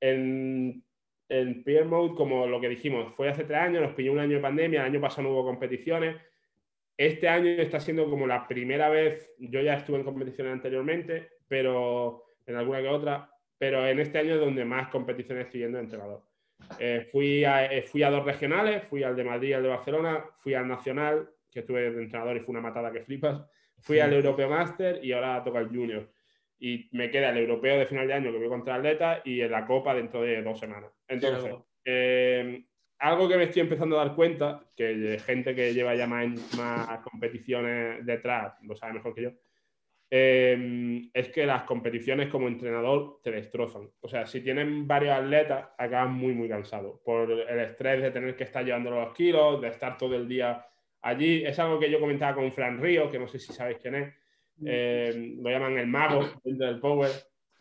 en, 0.01 0.85
en 1.29 1.65
Peer 1.65 1.85
Mode, 1.87 2.15
como 2.15 2.47
lo 2.47 2.61
que 2.61 2.69
dijimos, 2.69 3.13
fue 3.17 3.29
hace 3.29 3.45
tres 3.45 3.59
años, 3.59 3.83
nos 3.83 3.95
pilló 3.95 4.13
un 4.13 4.21
año 4.21 4.37
de 4.37 4.43
pandemia, 4.43 4.81
el 4.81 4.87
año 4.87 5.01
pasado 5.01 5.25
no 5.25 5.35
hubo 5.35 5.45
competiciones. 5.45 6.17
Este 6.99 7.29
año 7.29 7.49
está 7.51 7.79
siendo 7.79 8.11
como 8.11 8.27
la 8.27 8.49
primera 8.49 8.89
vez, 8.89 9.33
yo 9.39 9.61
ya 9.61 9.75
estuve 9.75 9.99
en 9.99 10.05
competiciones 10.05 10.53
anteriormente, 10.53 11.29
pero 11.47 12.25
en 12.45 12.57
alguna 12.57 12.83
que 12.83 12.89
otra, 12.89 13.31
pero 13.57 13.87
en 13.87 14.01
este 14.01 14.19
año 14.19 14.35
es 14.35 14.41
donde 14.41 14.65
más 14.65 14.89
competiciones 14.89 15.47
estoy 15.47 15.61
yendo 15.61 15.79
de 15.79 15.85
entrenador. 15.85 16.25
Eh, 16.81 17.09
fui, 17.13 17.45
a, 17.45 17.73
eh, 17.73 17.83
fui 17.83 18.03
a 18.03 18.11
dos 18.11 18.25
regionales, 18.25 18.83
fui 18.89 19.05
al 19.05 19.15
de 19.15 19.23
Madrid 19.23 19.51
y 19.51 19.53
al 19.53 19.63
de 19.63 19.69
Barcelona, 19.69 20.25
fui 20.41 20.55
al 20.55 20.67
Nacional, 20.67 21.31
que 21.53 21.61
estuve 21.61 21.89
de 21.89 22.03
entrenador 22.03 22.37
y 22.37 22.41
fue 22.41 22.51
una 22.53 22.63
matada 22.63 22.91
que 22.91 23.05
flipas, 23.05 23.49
fui 23.79 24.01
al 24.01 24.13
Europeo 24.13 24.49
Master 24.49 24.99
y 25.01 25.13
ahora 25.13 25.45
toca 25.45 25.61
el 25.61 25.69
Junior. 25.69 26.13
Y 26.59 26.89
me 26.91 27.13
queda 27.13 27.31
el 27.31 27.39
Europeo 27.39 27.79
de 27.79 27.87
final 27.87 28.09
de 28.09 28.15
año 28.15 28.33
que 28.33 28.39
voy 28.39 28.49
contra 28.49 28.75
Atleta 28.75 29.23
y 29.25 29.41
en 29.41 29.53
la 29.53 29.65
Copa 29.65 29.95
dentro 29.95 30.23
de 30.23 30.43
dos 30.43 30.59
semanas. 30.59 30.91
Entonces, 31.07 31.55
eh, 31.85 32.65
algo 32.99 33.29
que 33.29 33.37
me 33.37 33.45
estoy 33.45 33.63
empezando 33.63 33.99
a 33.99 34.05
dar 34.05 34.15
cuenta, 34.15 34.65
que 34.77 35.21
gente 35.25 35.55
que 35.55 35.73
lleva 35.73 35.95
ya 35.95 36.07
más, 36.07 36.29
más 36.57 37.01
competiciones 37.01 38.05
detrás 38.05 38.55
lo 38.63 38.77
sabe 38.77 38.95
mejor 38.95 39.15
que 39.15 39.23
yo, 39.23 39.33
Em, 40.11 41.11
es 41.13 41.29
que 41.29 41.45
las 41.45 41.65
competiciones 41.65 42.29
como 42.31 42.49
entrenador 42.49 43.21
te 43.23 43.31
destrozan. 43.31 43.91
O 44.01 44.09
sea, 44.09 44.27
si 44.27 44.41
tienen 44.41 44.87
varios 44.87 45.15
atletas, 45.15 45.69
acaban 45.77 46.15
muy, 46.15 46.33
muy 46.33 46.49
cansados 46.49 46.99
por 47.05 47.31
el 47.31 47.61
estrés 47.61 48.01
de 48.01 48.11
tener 48.11 48.35
que 48.35 48.45
estar 48.45 48.65
llevando 48.65 48.91
los 48.91 49.13
kilos, 49.13 49.61
de 49.61 49.69
estar 49.69 49.99
todo 49.99 50.15
el 50.15 50.27
día 50.27 50.67
allí. 51.03 51.45
Es 51.45 51.59
algo 51.59 51.79
que 51.79 51.91
yo 51.91 52.01
comentaba 52.01 52.37
con 52.37 52.51
Fran 52.53 52.81
Río, 52.81 53.11
que 53.11 53.19
no 53.19 53.29
sé 53.29 53.39
si 53.39 53.53
sabéis 53.53 53.79
quién 53.83 53.95
es. 53.97 54.15
Em, 54.65 55.43
lo 55.43 55.51
llaman 55.51 55.77
el 55.77 55.87
mago 55.87 56.27
dentro 56.43 56.67
del 56.67 56.81
Power. 56.81 57.11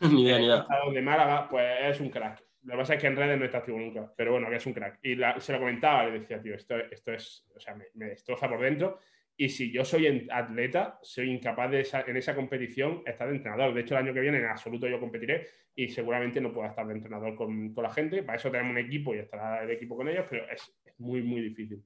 Ni 0.00 0.22
idea, 0.22 0.38
ni 0.38 0.46
idea. 0.46 0.66
de 0.92 1.02
Málaga, 1.02 1.48
pues 1.50 1.66
es 1.82 2.00
un 2.00 2.08
crack. 2.08 2.42
Lo 2.62 2.72
que 2.72 2.78
pasa 2.78 2.94
es 2.94 3.00
que 3.00 3.06
en 3.06 3.16
redes 3.16 3.38
no 3.38 3.44
está 3.44 3.58
activo 3.58 3.78
nunca, 3.78 4.12
pero 4.16 4.32
bueno, 4.32 4.48
que 4.50 4.56
es 4.56 4.66
un 4.66 4.72
crack. 4.72 4.98
Y 5.02 5.16
se 5.38 5.52
lo 5.52 5.58
comentaba, 5.58 6.06
le 6.06 6.20
decía, 6.20 6.42
tío, 6.42 6.54
esto, 6.54 6.76
esto 6.76 7.12
es, 7.12 7.46
o 7.54 7.60
sea, 7.60 7.74
me, 7.74 7.86
me 7.94 8.06
destroza 8.06 8.48
por 8.48 8.60
dentro 8.60 8.98
y 9.40 9.48
si 9.50 9.70
yo 9.70 9.84
soy 9.84 10.28
atleta, 10.32 10.98
soy 11.00 11.30
incapaz 11.30 11.70
de 11.70 11.86
en 12.08 12.16
esa 12.16 12.34
competición 12.34 13.02
estar 13.06 13.28
de 13.28 13.36
entrenador. 13.36 13.72
De 13.72 13.82
hecho, 13.82 13.94
el 13.94 14.04
año 14.04 14.12
que 14.12 14.18
viene 14.18 14.38
en 14.38 14.46
absoluto 14.46 14.88
yo 14.88 14.98
competiré 14.98 15.46
y 15.76 15.86
seguramente 15.86 16.40
no 16.40 16.52
pueda 16.52 16.70
estar 16.70 16.84
de 16.84 16.94
entrenador 16.94 17.36
con, 17.36 17.72
con 17.72 17.84
la 17.84 17.90
gente. 17.90 18.24
Para 18.24 18.36
eso 18.36 18.50
tenemos 18.50 18.72
un 18.72 18.78
equipo 18.78 19.14
y 19.14 19.18
estará 19.18 19.62
el 19.62 19.70
equipo 19.70 19.96
con 19.96 20.08
ellos, 20.08 20.26
pero 20.28 20.44
es, 20.50 20.76
muy, 20.98 21.22
muy 21.22 21.40
difícil. 21.40 21.84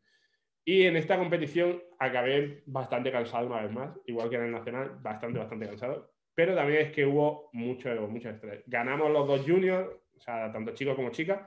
Y 0.65 0.85
en 0.85 0.97
esta 0.97 1.19
competición 1.19 1.83
acabé 1.99 2.63
bastante 2.65 3.13
cansado 3.13 3.49
una 3.49 3.61
vez 3.61 3.71
más, 3.71 4.01
igual 4.07 4.31
que 4.31 4.37
en 4.37 4.45
el 4.45 4.53
Nacional, 4.53 4.97
bastante, 5.03 5.39
bastante 5.39 5.67
cansado. 5.67 6.11
Pero 6.35 6.55
también 6.55 6.87
es 6.87 6.93
que 6.93 7.05
hubo 7.05 7.51
mucho, 7.53 7.91
mucho 8.09 8.31
estrés. 8.31 8.63
Ganamos 8.67 9.11
los 9.11 9.29
dos 9.29 9.43
juniors, 9.43 9.91
sea, 10.23 10.53
tanto 10.53 10.73
chicos 10.73 10.95
como 10.95 11.11
chicas. 11.11 11.41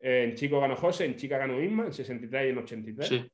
En 0.00 0.34
chico 0.34 0.60
ganó 0.60 0.76
José, 0.76 1.06
en 1.06 1.16
chica 1.16 1.38
ganó 1.38 1.60
Isma, 1.60 1.86
en 1.86 1.92
63 1.92 2.46
y 2.46 2.50
en 2.50 2.58
83. 2.58 3.08
Sí. 3.08 3.30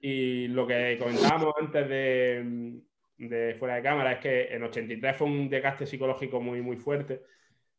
Y 0.00 0.48
lo 0.48 0.66
que 0.66 0.96
comentábamos 0.98 1.54
antes 1.60 1.88
de, 1.88 3.54
fuera 3.58 3.76
de 3.76 3.82
cámara 3.82 4.12
es 4.12 4.18
que 4.18 4.54
en 4.54 4.62
83 4.62 5.16
fue 5.16 5.26
un 5.26 5.48
desgaste 5.48 5.86
psicológico 5.86 6.40
muy, 6.40 6.60
muy 6.60 6.76
fuerte, 6.76 7.22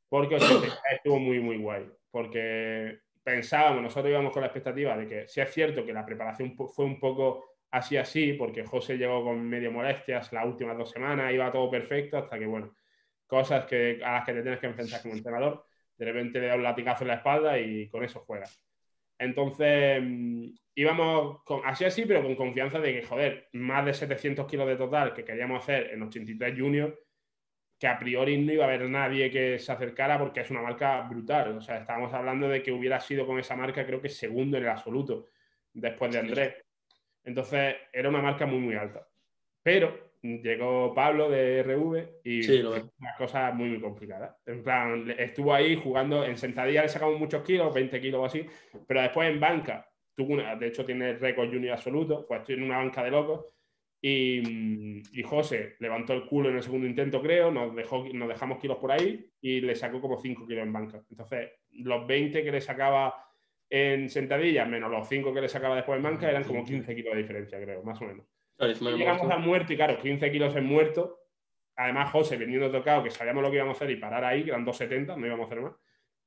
porque 0.09 0.35
83 0.35 0.73
estuvo 0.95 1.19
muy, 1.19 1.39
muy 1.39 1.57
guay. 1.57 1.85
Porque 2.09 2.99
pensábamos, 3.23 3.83
nosotros 3.83 4.11
íbamos 4.11 4.31
con 4.31 4.41
la 4.41 4.47
expectativa 4.47 4.97
de 4.97 5.07
que 5.07 5.27
si 5.27 5.41
es 5.41 5.51
cierto 5.51 5.85
que 5.85 5.93
la 5.93 6.05
preparación 6.05 6.55
fue 6.55 6.85
un 6.85 6.99
poco 6.99 7.53
así 7.73 7.97
así, 7.97 8.33
porque 8.33 8.63
José 8.63 8.97
llegó 8.97 9.23
con 9.23 9.41
medio 9.49 9.71
molestias 9.71 10.31
las 10.31 10.45
últimas 10.45 10.77
dos 10.77 10.91
semanas, 10.91 11.33
iba 11.33 11.51
todo 11.51 11.71
perfecto, 11.71 12.17
hasta 12.17 12.37
que, 12.37 12.45
bueno, 12.45 12.75
cosas 13.25 13.65
que, 13.65 13.99
a 14.03 14.13
las 14.13 14.25
que 14.25 14.33
te 14.33 14.41
tienes 14.43 14.59
que 14.59 14.67
enfrentar 14.67 15.01
como 15.01 15.15
entrenador, 15.15 15.65
de 16.03 16.11
repente 16.11 16.39
le 16.39 16.47
da 16.47 16.55
un 16.55 16.63
latigazo 16.63 17.03
en 17.03 17.09
la 17.09 17.15
espalda 17.15 17.59
y 17.59 17.89
con 17.89 18.03
eso 18.03 18.19
juegas. 18.21 18.61
Entonces, 19.17 20.01
mm, 20.01 20.49
íbamos 20.75 21.43
con, 21.43 21.61
así 21.65 21.85
así, 21.85 22.05
pero 22.05 22.23
con 22.23 22.35
confianza 22.35 22.79
de 22.79 22.93
que, 22.93 23.07
joder, 23.07 23.49
más 23.53 23.85
de 23.85 23.93
700 23.93 24.47
kilos 24.47 24.67
de 24.67 24.75
total 24.75 25.13
que 25.13 25.23
queríamos 25.23 25.63
hacer 25.63 25.91
en 25.91 26.03
83 26.03 26.59
Junior, 26.59 26.99
que 27.79 27.87
a 27.87 27.99
priori 27.99 28.37
no 28.37 28.53
iba 28.53 28.65
a 28.65 28.67
haber 28.67 28.89
nadie 28.89 29.29
que 29.31 29.59
se 29.59 29.71
acercara 29.71 30.17
porque 30.19 30.41
es 30.41 30.49
una 30.51 30.61
marca 30.61 31.01
brutal. 31.01 31.57
O 31.57 31.61
sea, 31.61 31.77
estábamos 31.77 32.13
hablando 32.13 32.47
de 32.47 32.61
que 32.63 32.71
hubiera 32.71 32.99
sido 32.99 33.25
con 33.25 33.39
esa 33.39 33.55
marca, 33.55 33.85
creo 33.85 34.01
que 34.01 34.09
segundo 34.09 34.57
en 34.57 34.63
el 34.63 34.69
absoluto, 34.69 35.27
después 35.73 36.11
de 36.11 36.19
Andrés. 36.19 36.55
Entonces, 37.23 37.75
era 37.91 38.09
una 38.09 38.21
marca 38.21 38.45
muy, 38.45 38.59
muy 38.59 38.75
alta. 38.75 39.07
Pero 39.61 40.12
llegó 40.23 40.93
Pablo 40.93 41.29
de 41.29 41.61
RV 41.63 42.21
y 42.23 42.43
sí, 42.43 42.61
una 42.61 43.15
cosa 43.17 43.51
muy, 43.51 43.69
muy 43.69 43.81
complicada. 43.81 44.37
En 44.45 44.63
plan, 44.63 45.13
estuvo 45.17 45.53
ahí 45.53 45.75
jugando, 45.75 46.23
en 46.23 46.37
sentadilla 46.37 46.81
le 46.81 46.89
sacamos 46.89 47.19
muchos 47.19 47.43
kilos, 47.43 47.73
20 47.73 47.99
kilos 47.99 48.21
o 48.21 48.25
así, 48.25 48.45
pero 48.87 49.01
después 49.01 49.29
en 49.29 49.39
banca, 49.39 49.89
tuvo 50.15 50.33
una, 50.33 50.55
de 50.55 50.67
hecho 50.67 50.85
tiene 50.85 51.13
récord 51.13 51.49
junior 51.49 51.73
absoluto, 51.73 52.25
pues 52.25 52.39
estoy 52.39 52.55
en 52.55 52.63
una 52.63 52.77
banca 52.77 53.03
de 53.03 53.11
locos. 53.11 53.45
Y, 54.05 55.01
y, 55.17 55.23
José 55.23 55.77
levantó 55.79 56.11
el 56.11 56.25
culo 56.25 56.49
en 56.49 56.57
el 56.57 56.63
segundo 56.63 56.85
intento, 56.85 57.21
creo, 57.21 57.51
nos, 57.51 57.73
dejó, 57.73 58.05
nos 58.13 58.27
dejamos 58.27 58.59
kilos 58.59 58.77
por 58.77 58.91
ahí 58.91 59.29
y 59.39 59.61
le 59.61 59.75
sacó 59.75 60.01
como 60.01 60.17
5 60.17 60.45
kilos 60.45 60.63
en 60.63 60.73
banca. 60.73 61.01
Entonces, 61.09 61.51
los 61.71 62.05
20 62.05 62.43
que 62.43 62.51
le 62.51 62.59
sacaba 62.59 63.15
en 63.69 64.09
sentadilla, 64.09 64.65
menos 64.65 64.91
los 64.91 65.07
5 65.07 65.33
que 65.33 65.39
le 65.39 65.47
sacaba 65.47 65.77
después 65.77 65.95
en 65.95 66.03
banca, 66.03 66.29
eran 66.29 66.43
como 66.43 66.65
15 66.65 66.93
kilos 66.93 67.13
de 67.13 67.21
diferencia, 67.21 67.61
creo, 67.61 67.81
más 67.81 68.01
o 68.01 68.05
menos 68.05 68.25
llegamos 68.59 69.29
al 69.29 69.39
muerto 69.39 69.73
y 69.73 69.75
claro, 69.75 69.97
15 69.97 70.31
kilos 70.31 70.55
en 70.55 70.65
muerto. 70.65 71.19
Además, 71.75 72.11
José, 72.11 72.37
veniendo 72.37 72.71
tocado, 72.71 73.03
que 73.03 73.09
sabíamos 73.09 73.43
lo 73.43 73.49
que 73.49 73.57
íbamos 73.57 73.75
a 73.75 73.77
hacer 73.77 73.91
y 73.91 73.99
parar 73.99 74.23
ahí, 74.23 74.43
que 74.43 74.51
eran 74.51 74.65
2,70, 74.65 75.17
no 75.17 75.25
íbamos 75.25 75.45
a 75.45 75.47
hacer 75.47 75.61
más, 75.61 75.73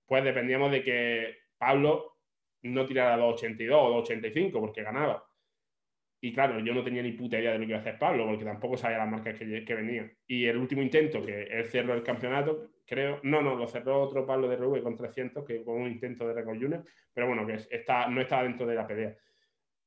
pues 0.04 0.24
dependíamos 0.24 0.72
de 0.72 0.82
que 0.82 1.36
Pablo 1.56 2.16
no 2.62 2.84
tirara 2.84 3.16
2,82 3.16 3.72
o 3.72 4.02
2,85 4.02 4.60
porque 4.60 4.82
ganaba. 4.82 5.24
Y 6.20 6.32
claro, 6.32 6.58
yo 6.60 6.74
no 6.74 6.82
tenía 6.82 7.02
ni 7.02 7.12
puta 7.12 7.38
idea 7.38 7.52
de 7.52 7.58
lo 7.58 7.64
que 7.64 7.70
iba 7.70 7.78
a 7.78 7.80
hacer 7.80 7.98
Pablo, 7.98 8.26
porque 8.26 8.44
tampoco 8.44 8.76
sabía 8.76 8.98
las 8.98 9.08
marcas 9.08 9.38
que, 9.38 9.64
que 9.64 9.74
venían. 9.74 10.12
Y 10.26 10.46
el 10.46 10.56
último 10.56 10.82
intento, 10.82 11.22
que 11.22 11.42
él 11.42 11.66
cerró 11.66 11.94
el 11.94 12.02
campeonato, 12.02 12.70
creo, 12.86 13.20
no, 13.22 13.42
no, 13.42 13.54
lo 13.54 13.68
cerró 13.68 14.02
otro 14.02 14.26
Pablo 14.26 14.48
de 14.48 14.56
Rubén 14.56 14.82
con 14.82 14.96
300, 14.96 15.44
que 15.44 15.62
con 15.62 15.82
un 15.82 15.88
intento 15.88 16.26
de 16.26 16.34
récord 16.34 16.58
junior, 16.58 16.84
pero 17.12 17.26
bueno, 17.26 17.46
que 17.46 17.58
está, 17.70 18.08
no 18.08 18.20
estaba 18.20 18.44
dentro 18.44 18.66
de 18.66 18.74
la 18.74 18.86
pelea. 18.86 19.14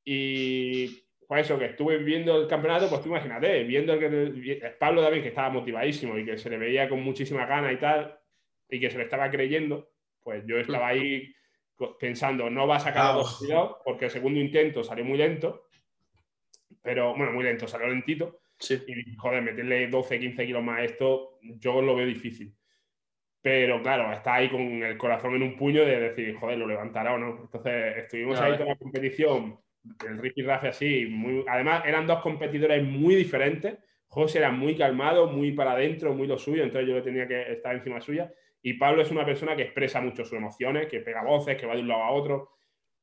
Y 0.04 1.02
pues 1.30 1.46
eso, 1.46 1.60
que 1.60 1.66
estuve 1.66 1.98
viendo 1.98 2.42
el 2.42 2.48
campeonato, 2.48 2.88
pues 2.88 3.02
tú 3.02 3.08
imagínate, 3.08 3.62
viendo 3.62 3.96
que 4.00 4.74
Pablo 4.80 5.00
también, 5.00 5.22
que 5.22 5.28
estaba 5.28 5.48
motivadísimo 5.48 6.18
y 6.18 6.24
que 6.24 6.36
se 6.36 6.50
le 6.50 6.58
veía 6.58 6.88
con 6.88 7.04
muchísima 7.04 7.46
gana 7.46 7.72
y 7.72 7.76
tal, 7.76 8.18
y 8.68 8.80
que 8.80 8.90
se 8.90 8.98
le 8.98 9.04
estaba 9.04 9.30
creyendo, 9.30 9.92
pues 10.24 10.44
yo 10.44 10.58
estaba 10.58 10.88
ahí 10.88 11.32
pensando, 12.00 12.50
no 12.50 12.66
va 12.66 12.78
a 12.78 12.80
sacar 12.80 13.14
a 13.14 13.74
porque 13.84 14.06
el 14.06 14.10
segundo 14.10 14.40
intento 14.40 14.82
salió 14.82 15.04
muy 15.04 15.18
lento, 15.18 15.68
pero 16.82 17.14
bueno, 17.14 17.30
muy 17.30 17.44
lento, 17.44 17.68
salió 17.68 17.86
lentito. 17.86 18.40
Y 18.88 19.14
joder, 19.14 19.40
meterle 19.40 19.86
12, 19.86 20.18
15 20.18 20.46
kilos 20.46 20.64
más 20.64 20.80
a 20.80 20.82
esto, 20.82 21.38
yo 21.42 21.80
lo 21.80 21.94
veo 21.94 22.06
difícil. 22.06 22.52
Pero 23.40 23.80
claro, 23.80 24.12
está 24.12 24.34
ahí 24.34 24.48
con 24.48 24.82
el 24.82 24.98
corazón 24.98 25.36
en 25.36 25.44
un 25.44 25.56
puño 25.56 25.84
de 25.84 26.00
decir, 26.00 26.34
joder, 26.34 26.58
lo 26.58 26.66
levantará 26.66 27.14
o 27.14 27.18
no. 27.18 27.42
Entonces, 27.42 27.98
estuvimos 27.98 28.40
ahí 28.40 28.54
toda 28.54 28.70
la 28.70 28.74
competición, 28.74 29.60
el 30.06 30.18
Ricky 30.18 30.42
Rafe 30.42 30.68
así, 30.68 31.06
muy... 31.06 31.44
además 31.48 31.84
eran 31.86 32.06
dos 32.06 32.20
competidores 32.20 32.82
muy 32.84 33.14
diferentes. 33.14 33.78
José 34.06 34.38
era 34.38 34.50
muy 34.50 34.76
calmado, 34.76 35.28
muy 35.28 35.52
para 35.52 35.72
adentro, 35.72 36.14
muy 36.14 36.26
lo 36.26 36.36
suyo, 36.36 36.64
entonces 36.64 36.88
yo 36.88 36.96
le 36.96 37.02
tenía 37.02 37.28
que 37.28 37.52
estar 37.52 37.74
encima 37.74 38.00
suya. 38.00 38.32
Y 38.62 38.74
Pablo 38.74 39.02
es 39.02 39.10
una 39.10 39.24
persona 39.24 39.56
que 39.56 39.62
expresa 39.62 40.00
mucho 40.00 40.24
sus 40.24 40.36
emociones, 40.36 40.88
que 40.88 41.00
pega 41.00 41.22
voces, 41.22 41.56
que 41.56 41.66
va 41.66 41.74
de 41.74 41.82
un 41.82 41.88
lado 41.88 42.02
a 42.02 42.10
otro. 42.10 42.50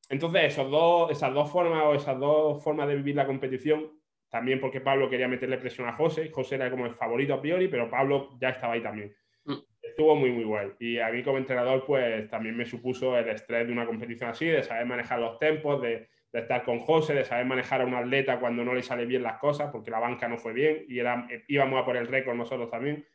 Entonces, 0.08 0.44
esos 0.44 0.70
dos, 0.70 1.10
esas 1.10 1.32
dos 1.34 1.50
formas 1.50 1.82
o 1.84 1.94
esas 1.94 2.18
dos 2.18 2.62
formas 2.62 2.88
de 2.88 2.96
vivir 2.96 3.16
la 3.16 3.26
competición, 3.26 3.90
también 4.28 4.60
porque 4.60 4.80
Pablo 4.80 5.08
quería 5.08 5.28
meterle 5.28 5.58
presión 5.58 5.88
a 5.88 5.94
José, 5.94 6.30
José 6.30 6.56
era 6.56 6.70
como 6.70 6.86
el 6.86 6.94
favorito 6.94 7.34
a 7.34 7.40
priori, 7.40 7.68
pero 7.68 7.90
Pablo 7.90 8.36
ya 8.40 8.50
estaba 8.50 8.74
ahí 8.74 8.82
también. 8.82 9.14
Mm. 9.44 9.56
Estuvo 9.82 10.14
muy, 10.14 10.30
muy 10.30 10.44
guay. 10.44 10.72
Y 10.78 10.98
a 10.98 11.08
mí 11.08 11.22
como 11.22 11.38
entrenador, 11.38 11.84
pues 11.86 12.28
también 12.28 12.56
me 12.56 12.66
supuso 12.66 13.16
el 13.18 13.28
estrés 13.30 13.66
de 13.66 13.72
una 13.72 13.86
competición 13.86 14.30
así, 14.30 14.46
de 14.46 14.62
saber 14.62 14.86
manejar 14.86 15.18
los 15.18 15.38
tempos, 15.38 15.80
de, 15.80 16.08
de 16.32 16.40
estar 16.40 16.62
con 16.62 16.80
José, 16.80 17.14
de 17.14 17.24
saber 17.24 17.46
manejar 17.46 17.80
a 17.80 17.86
un 17.86 17.94
atleta 17.94 18.38
cuando 18.38 18.64
no 18.64 18.74
le 18.74 18.82
sale 18.82 19.06
bien 19.06 19.22
las 19.22 19.38
cosas, 19.38 19.70
porque 19.72 19.90
la 19.90 19.98
banca 19.98 20.28
no 20.28 20.36
fue 20.36 20.52
bien 20.52 20.84
y 20.88 20.98
era, 20.98 21.26
íbamos 21.48 21.80
a 21.80 21.84
por 21.84 21.96
el 21.96 22.06
récord 22.06 22.36
nosotros 22.36 22.70
también. 22.70 23.06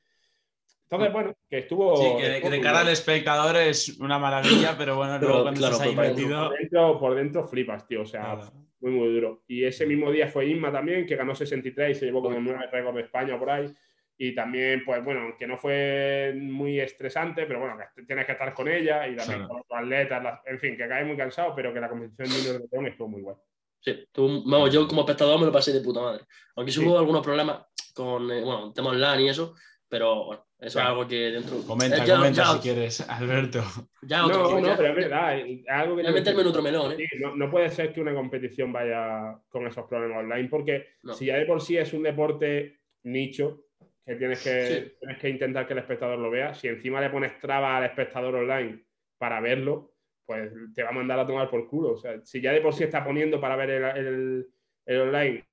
Entonces, 0.84 1.14
bueno, 1.14 1.34
que 1.50 1.58
estuvo. 1.60 1.98
Sí, 1.98 2.22
que, 2.22 2.50
de 2.50 2.62
cara 2.62 2.82
al 2.82 2.90
espectador 2.90 3.56
es 3.58 3.98
una 4.00 4.20
maravilla, 4.20 4.76
pero 4.78 4.96
bueno, 4.96 5.18
luego 5.18 5.44
cuando 5.44 5.66
estás 5.66 5.82
ahí 5.82 5.96
metido. 5.96 6.50
Por 6.50 6.58
dentro, 6.58 7.00
por 7.00 7.16
dentro 7.16 7.48
flipas, 7.48 7.88
tío, 7.88 8.02
o 8.02 8.06
sea, 8.06 8.38
muy, 8.80 8.92
muy 8.92 9.14
duro. 9.14 9.44
Y 9.48 9.64
ese 9.64 9.88
mismo 9.88 10.12
día 10.12 10.28
fue 10.28 10.48
Inma 10.48 10.72
también, 10.72 11.06
que 11.08 11.16
ganó 11.16 11.34
63 11.34 11.98
y 11.98 12.00
se 12.00 12.06
llevó 12.06 12.22
como 12.22 12.40
nueve 12.40 12.68
récord 12.72 12.96
de 12.96 13.02
España 13.02 13.40
por 13.40 13.50
ahí. 13.50 13.74
Y 14.18 14.36
también, 14.36 14.84
pues 14.86 15.04
bueno, 15.04 15.36
que 15.38 15.48
no 15.48 15.58
fue 15.58 16.34
muy 16.36 16.80
estresante, 16.80 17.46
pero 17.46 17.60
bueno, 17.60 17.76
que 17.96 18.04
tienes 18.04 18.26
que 18.26 18.34
estar 18.34 18.54
con 18.54 18.68
ella 18.68 19.08
y 19.08 19.16
también 19.16 19.48
con 19.48 19.58
los 19.58 19.66
atletas, 19.70 20.40
en 20.46 20.60
fin, 20.60 20.78
que 20.78 20.88
cae 20.88 21.04
muy 21.04 21.18
cansado, 21.18 21.54
pero 21.56 21.74
que 21.74 21.80
la 21.80 21.90
competición 21.90 22.30
de 22.30 22.60
de 22.60 22.66
León 22.72 22.88
estuvo 22.88 23.08
muy 23.08 23.22
guay. 23.22 23.36
Sí, 23.80 24.08
tú, 24.12 24.44
vamos, 24.46 24.72
yo 24.74 24.88
como 24.88 25.02
espectador 25.02 25.40
me 25.40 25.46
lo 25.46 25.52
pasé 25.52 25.74
de 25.74 25.82
puta 25.82 26.00
madre. 26.00 26.24
Aunque 26.56 26.72
sí. 26.72 26.80
hubo 26.80 26.98
algunos 26.98 27.22
problemas 27.22 27.66
con, 27.94 28.32
eh, 28.32 28.42
bueno, 28.42 28.72
tema 28.72 28.92
online 28.92 29.24
y 29.24 29.30
eso, 29.30 29.56
pero 29.90 30.26
bueno, 30.26 30.46
eso 30.58 30.80
es 30.80 30.86
algo 30.86 31.06
que 31.06 31.32
dentro. 31.32 31.62
Comenta, 31.68 32.04
eh, 32.04 32.10
comenta 32.10 32.54
si 32.54 32.60
quieres, 32.60 33.02
Alberto. 33.10 33.62
Ya 34.04 34.26
otro, 34.26 34.60
no, 34.60 34.60
no, 34.60 34.76
pero 34.76 34.90
es 34.90 34.96
verdad. 34.96 35.38
Es 35.38 35.62
algo 35.68 35.96
que 35.96 36.12
meterme 36.12 36.42
en 36.42 36.48
otro 36.48 36.62
melón. 36.62 36.92
¿eh? 36.94 37.08
no, 37.20 37.36
no, 37.36 37.52
puede 37.52 37.70
ser 37.70 37.94
que 37.94 38.02
una 38.02 38.14
competición 38.14 38.74
vaya 38.74 39.38
con 39.50 39.66
esos 39.68 39.86
problemas 39.88 40.20
online, 40.20 40.50
porque 40.50 40.88
si 41.14 41.26
ya 41.26 41.38
de 41.38 41.46
por 41.46 41.62
sí 41.62 41.78
es 41.78 41.94
un 41.94 42.04
deporte 42.04 42.80
nicho, 43.04 43.63
que 44.06 44.16
tienes 44.16 44.44
que, 44.44 44.96
tienes 45.00 45.18
que 45.18 45.30
intentar 45.30 45.66
que 45.66 45.74
el 45.74 45.80
espectador 45.80 46.20
lo 46.20 46.30
vea, 46.30 46.54
si 46.54 46.68
encima 46.68 47.00
le 47.00 47.10
pones 47.10 47.38
traba 47.40 47.78
al 47.78 47.86
espectador 47.86 48.36
online 48.36 48.84
para 49.18 49.40
verlo, 49.40 49.94
pues 50.26 50.52
te 50.74 50.84
va 50.84 50.90
a 50.90 50.94
mandar 50.94 51.20
a 51.20 51.28
tomar 51.28 51.50
por 51.50 51.68
culo. 51.68 51.92
O 51.92 51.98
sea, 51.98 52.20
si 52.24 52.42
ya 52.42 52.52
de 52.52 52.62
por 52.62 52.74
sí 52.74 52.84
está 52.84 53.04
poniendo 53.04 53.40
para 53.40 53.56
ver 53.56 53.70
el, 53.70 54.48
el 54.86 55.02
online 55.02 55.46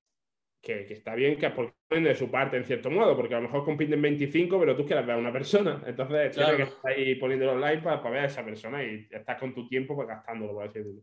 que, 0.63 0.93
está 0.93 1.15
bien 1.15 1.39
que 1.39 1.51
porque 1.51 1.75
de 1.91 2.15
su 2.15 2.31
parte 2.31 2.57
en 2.57 2.65
cierto 2.65 2.91
modo, 2.91 3.17
porque 3.17 3.35
a 3.35 3.39
lo 3.39 3.45
mejor 3.45 3.65
compiten 3.65 4.01
25, 4.01 4.61
pero 4.61 4.77
tú 4.77 4.85
quieres 4.85 5.07
ver 5.07 5.17
a 5.17 5.19
una 5.19 5.33
persona. 5.33 5.83
Entonces 5.87 6.33
tienes 6.33 6.57
que 6.57 6.63
estar 6.63 6.93
ahí 6.93 7.15
poniéndolo 7.17 7.53
online 7.53 7.83
para, 7.83 8.03
para, 8.03 8.11
ver 8.11 8.23
a 8.23 8.27
esa 8.27 8.45
persona 8.45 8.83
y 8.85 9.09
estás 9.11 9.39
con 9.39 9.55
tu 9.55 9.67
tiempo 9.69 9.97
pues, 9.97 10.09
gastándolo, 10.09 10.55
por 10.55 10.65
así 10.67 10.79
decirlo. 10.79 11.03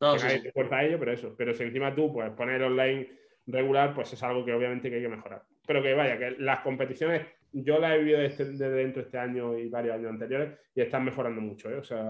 No, 0.00 0.18
sí, 0.18 0.28
sí. 0.28 0.50
a 0.70 0.84
ello, 0.84 0.98
pero 0.98 1.12
eso. 1.12 1.34
Pero 1.36 1.54
si 1.54 1.62
encima 1.62 1.94
tú 1.94 2.12
puedes 2.12 2.32
poner 2.32 2.62
online 2.62 3.08
regular, 3.46 3.94
pues 3.94 4.12
es 4.12 4.22
algo 4.22 4.44
que 4.44 4.52
obviamente 4.52 4.90
que 4.90 4.96
hay 4.96 5.02
que 5.02 5.08
mejorar. 5.08 5.42
Pero 5.66 5.82
que 5.82 5.94
vaya, 5.94 6.18
que 6.18 6.36
las 6.38 6.60
competiciones 6.60 7.26
yo 7.52 7.78
las 7.78 7.94
he 7.94 7.98
vivido 7.98 8.18
desde, 8.20 8.70
dentro 8.70 9.02
de 9.02 9.06
este 9.06 9.18
año 9.18 9.58
y 9.58 9.68
varios 9.68 9.96
años 9.96 10.10
anteriores 10.10 10.58
y 10.74 10.80
están 10.80 11.04
mejorando 11.04 11.40
mucho. 11.40 11.70
¿eh? 11.70 11.76
O 11.76 11.84
sea, 11.84 12.04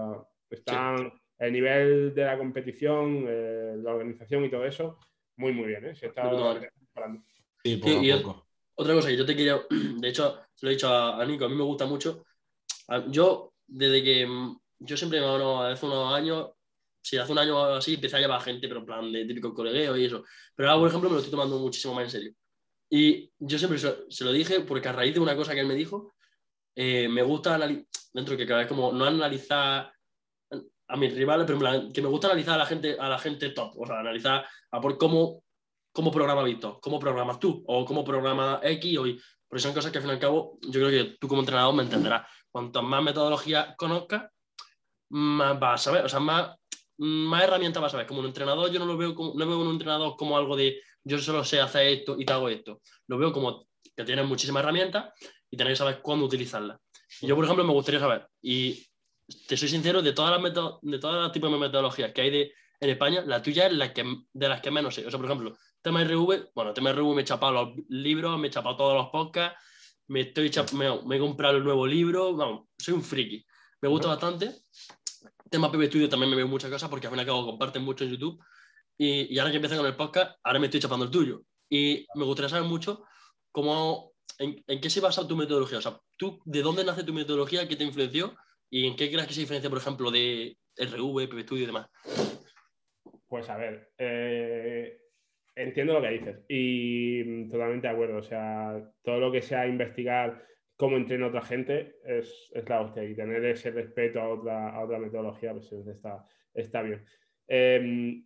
están 0.49 1.11
el 1.37 1.53
nivel 1.53 2.15
de 2.15 2.23
la 2.23 2.37
competición, 2.37 3.25
eh, 3.27 3.75
la 3.77 3.93
organización 3.93 4.45
y 4.45 4.49
todo 4.49 4.65
eso 4.65 4.99
muy, 5.37 5.51
muy 5.51 5.67
bien, 5.67 5.85
¿eh? 5.85 5.95
Se 5.95 6.07
está 6.07 6.29
Sí, 7.63 7.77
poco 7.77 8.45
Otra 8.75 8.93
cosa 8.93 9.07
que 9.07 9.17
yo 9.17 9.25
te 9.25 9.35
quería, 9.35 9.61
de 9.99 10.07
hecho, 10.07 10.39
se 10.53 10.65
lo 10.65 10.71
he 10.71 10.75
dicho 10.75 10.89
a, 10.89 11.25
Nico, 11.25 11.45
a 11.45 11.49
mí 11.49 11.55
me 11.55 11.63
gusta 11.63 11.85
mucho. 11.85 12.25
Yo, 13.09 13.53
desde 13.65 14.03
que 14.03 14.25
mm, 14.27 14.59
yo 14.79 14.97
siempre, 14.97 15.21
bueno, 15.21 15.61
hace 15.61 15.85
unos 15.85 16.13
años, 16.13 16.51
si 17.01 17.17
hace 17.17 17.31
un 17.31 17.39
año 17.39 17.57
o 17.57 17.75
así, 17.75 17.95
empecé 17.95 18.17
a 18.17 18.19
llevar 18.19 18.41
gente, 18.41 18.67
pero 18.67 18.81
en 18.81 18.85
plan 18.85 19.11
de 19.11 19.25
típico 19.25 19.53
colegueo 19.53 19.97
y 19.97 20.05
eso. 20.05 20.23
Pero 20.55 20.69
ahora, 20.69 20.81
por 20.81 20.89
ejemplo, 20.89 21.09
me 21.09 21.13
lo 21.15 21.19
estoy 21.19 21.31
tomando 21.31 21.59
muchísimo 21.59 21.93
más 21.93 22.05
en 22.05 22.09
serio. 22.09 22.33
Y 22.95 23.31
yo 23.39 23.57
siempre 23.57 23.79
se, 23.79 24.23
lo 24.23 24.31
dije 24.31 24.59
porque 24.59 24.87
a 24.87 24.91
raíz 24.91 25.15
de 25.15 25.19
una 25.19 25.35
cosa 25.35 25.55
que 25.55 25.61
él 25.61 25.65
me 25.65 25.73
dijo, 25.73 26.13
eh, 26.75 27.09
me 27.09 27.23
gusta 27.23 27.57
dentro 28.13 28.37
que 28.37 28.45
cada 28.45 28.59
vez 28.59 28.67
como 28.67 28.91
no 28.91 29.05
analizar 29.05 29.91
a 30.87 30.95
mis 30.95 31.15
rivales, 31.15 31.47
pero 31.47 31.91
que 31.91 32.01
me 32.03 32.07
gusta 32.07 32.27
analizar 32.27 32.53
a 32.53 32.57
la 32.59 32.67
gente, 32.67 32.95
a 32.99 33.09
la 33.09 33.17
gente 33.17 33.49
top, 33.49 33.73
o 33.79 33.87
sea, 33.87 33.99
analizar 33.99 34.45
a 34.69 34.79
por 34.79 34.95
cómo, 34.99 35.43
cómo 35.91 36.11
programa 36.11 36.43
Víctor, 36.43 36.77
cómo 36.83 36.99
programas 36.99 37.39
tú, 37.39 37.63
o 37.65 37.83
cómo 37.83 38.03
programa 38.03 38.59
X, 38.61 38.99
o 38.99 39.05
porque 39.47 39.63
son 39.63 39.73
cosas 39.73 39.91
que 39.91 39.97
al 39.97 40.03
fin 40.03 40.11
y 40.11 40.13
al 40.13 40.19
cabo 40.19 40.59
yo 40.61 40.73
creo 40.73 40.89
que 40.91 41.17
tú 41.19 41.27
como 41.27 41.41
entrenador 41.41 41.73
me 41.73 41.81
entenderás. 41.81 42.27
Cuanto 42.51 42.83
más 42.83 43.01
metodología 43.01 43.73
conozcas, 43.75 44.29
más 45.09 45.59
vas 45.59 45.81
a 45.81 45.83
saber, 45.85 46.05
o 46.05 46.09
sea, 46.09 46.19
más, 46.19 46.55
más 46.97 47.43
herramientas 47.43 47.81
vas 47.81 47.89
a 47.89 47.93
saber. 47.93 48.05
Como 48.05 48.19
un 48.19 48.27
entrenador, 48.27 48.69
yo 48.69 48.77
no 48.77 48.85
lo 48.85 48.97
veo 48.97 49.15
como, 49.15 49.33
no 49.33 49.47
veo 49.47 49.61
un 49.61 49.71
entrenador 49.71 50.15
como 50.15 50.37
algo 50.37 50.55
de 50.55 50.79
yo 51.03 51.19
solo 51.19 51.43
sé 51.43 51.59
hacer 51.59 51.87
esto 51.87 52.15
y 52.19 52.25
te 52.25 52.33
hago 52.33 52.49
esto. 52.49 52.81
Lo 53.07 53.17
veo 53.17 53.31
como 53.31 53.67
que 53.95 54.03
tienes 54.03 54.25
muchísimas 54.25 54.63
herramientas 54.63 55.13
y 55.49 55.57
tienes 55.57 55.73
que 55.73 55.77
saber 55.77 56.01
cuándo 56.01 56.25
utilizarlas. 56.25 56.79
Y 57.21 57.27
yo, 57.27 57.35
por 57.35 57.45
ejemplo, 57.45 57.63
me 57.63 57.73
gustaría 57.73 57.99
saber, 57.99 58.27
y 58.41 58.85
te 59.47 59.55
soy 59.55 59.69
sincero, 59.69 60.01
de 60.01 60.13
todas 60.13 60.31
las, 60.31 60.53
de 60.81 60.99
todas 60.99 61.23
las 61.23 61.31
tipos 61.31 61.51
de 61.51 61.57
metodologías 61.57 62.11
que 62.11 62.21
hay 62.21 62.31
de, 62.31 62.53
en 62.79 62.89
España, 62.89 63.23
la 63.25 63.41
tuya 63.41 63.67
es 63.67 63.73
la 63.73 63.93
que, 63.93 64.03
de 64.33 64.49
las 64.49 64.61
que 64.61 64.71
menos 64.71 64.95
sé. 64.95 65.05
O 65.05 65.09
sea, 65.09 65.19
por 65.19 65.27
ejemplo, 65.27 65.57
tema 65.81 66.03
RV, 66.03 66.51
bueno, 66.53 66.73
tema 66.73 66.91
RV 66.91 67.13
me 67.13 67.21
he 67.21 67.25
chapado 67.25 67.53
los 67.53 67.69
libros, 67.89 68.39
me 68.39 68.47
he 68.47 68.51
chapado 68.51 68.75
todos 68.75 68.95
los 68.95 69.09
podcasts, 69.09 69.57
me, 70.07 70.21
estoy 70.21 70.51
me, 70.73 71.15
he 71.15 71.19
comprado 71.19 71.57
el 71.57 71.63
nuevo 71.63 71.87
libro, 71.87 72.35
vamos, 72.35 72.67
soy 72.77 72.93
un 72.93 73.03
friki. 73.03 73.45
Me 73.81 73.89
gusta 73.89 74.07
bastante. 74.07 74.51
Tema 75.49 75.71
PB 75.71 75.85
Studio 75.85 76.09
también 76.09 76.29
me 76.29 76.35
veo 76.35 76.47
muchas 76.47 76.71
cosas 76.71 76.89
porque 76.89 77.07
al 77.07 77.11
fin 77.11 77.19
y 77.19 77.21
al 77.21 77.27
cabo 77.27 77.45
comparten 77.45 77.83
mucho 77.83 78.03
en 78.03 78.11
YouTube. 78.11 78.43
Y, 78.97 79.37
ahora 79.39 79.51
que 79.51 79.57
empecé 79.57 79.77
con 79.77 79.85
el 79.85 79.95
podcast, 79.95 80.37
ahora 80.43 80.59
me 80.59 80.67
estoy 80.67 80.79
chapando 80.79 81.05
el 81.05 81.11
tuyo. 81.11 81.43
Y 81.69 82.05
me 82.15 82.25
gustaría 82.25 82.49
saber 82.49 82.67
mucho 82.67 83.05
cómo, 83.51 84.13
en, 84.39 84.63
qué 84.81 84.89
se 84.89 85.01
basa 85.01 85.27
tu 85.27 85.35
metodología. 85.35 85.79
O 85.79 85.81
sea, 85.81 85.99
tú, 86.17 86.41
¿de 86.45 86.61
dónde 86.61 86.83
nace 86.83 87.03
tu 87.03 87.13
metodología? 87.13 87.67
¿Qué 87.67 87.75
te 87.75 87.83
influenció? 87.83 88.35
¿Y 88.69 88.87
en 88.87 88.95
qué 88.95 89.11
crees 89.11 89.27
que 89.27 89.33
se 89.33 89.41
diferencia, 89.41 89.69
por 89.69 89.79
ejemplo, 89.79 90.11
de 90.11 90.57
RV, 90.77 91.29
PB 91.29 91.41
Studio 91.43 91.63
y 91.63 91.67
demás? 91.67 91.87
Pues 93.27 93.49
a 93.49 93.57
ver, 93.57 93.91
eh, 93.97 94.99
entiendo 95.55 95.93
lo 95.93 96.01
que 96.01 96.09
dices 96.09 96.45
y 96.47 97.23
mm, 97.25 97.49
totalmente 97.49 97.87
de 97.87 97.93
acuerdo. 97.93 98.17
O 98.17 98.23
sea, 98.23 98.79
todo 99.03 99.19
lo 99.19 99.31
que 99.31 99.41
sea 99.41 99.67
investigar 99.67 100.45
cómo 100.75 100.97
entrena 100.97 101.27
otra 101.27 101.41
gente 101.41 101.95
es, 102.03 102.51
es 102.53 102.67
la 102.67 102.81
hostia 102.81 103.03
y 103.03 103.15
tener 103.15 103.43
ese 103.45 103.71
respeto 103.71 104.19
a 104.19 104.29
otra, 104.29 104.83
otra 104.83 104.99
metodología 104.99 105.53
pues 105.53 105.71
está, 105.71 106.25
está 106.53 106.81
bien. 106.81 107.05
Em, 107.47 108.25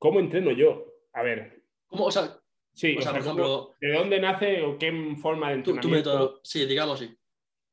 ¿Cómo 0.00 0.18
entreno 0.18 0.50
yo? 0.50 0.86
A 1.12 1.22
ver. 1.22 1.62
¿Cómo, 1.86 2.06
o 2.06 2.10
sea, 2.10 2.34
sí, 2.72 2.96
o 2.96 3.02
sea, 3.02 3.12
por 3.12 3.20
ejemplo, 3.20 3.76
¿de 3.78 3.92
dónde 3.92 4.18
nace 4.18 4.62
o 4.62 4.78
qué 4.78 4.90
forma 5.20 5.50
de 5.50 5.56
entrenamiento? 5.56 5.88
Tu, 5.88 5.88
método, 5.88 6.40
sí, 6.42 6.64
digamos 6.64 6.98
sí. 6.98 7.14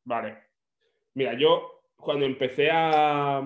Vale. 0.04 0.38
Mira, 1.14 1.40
yo 1.40 1.84
cuando 1.96 2.26
empecé 2.26 2.70
a... 2.70 3.42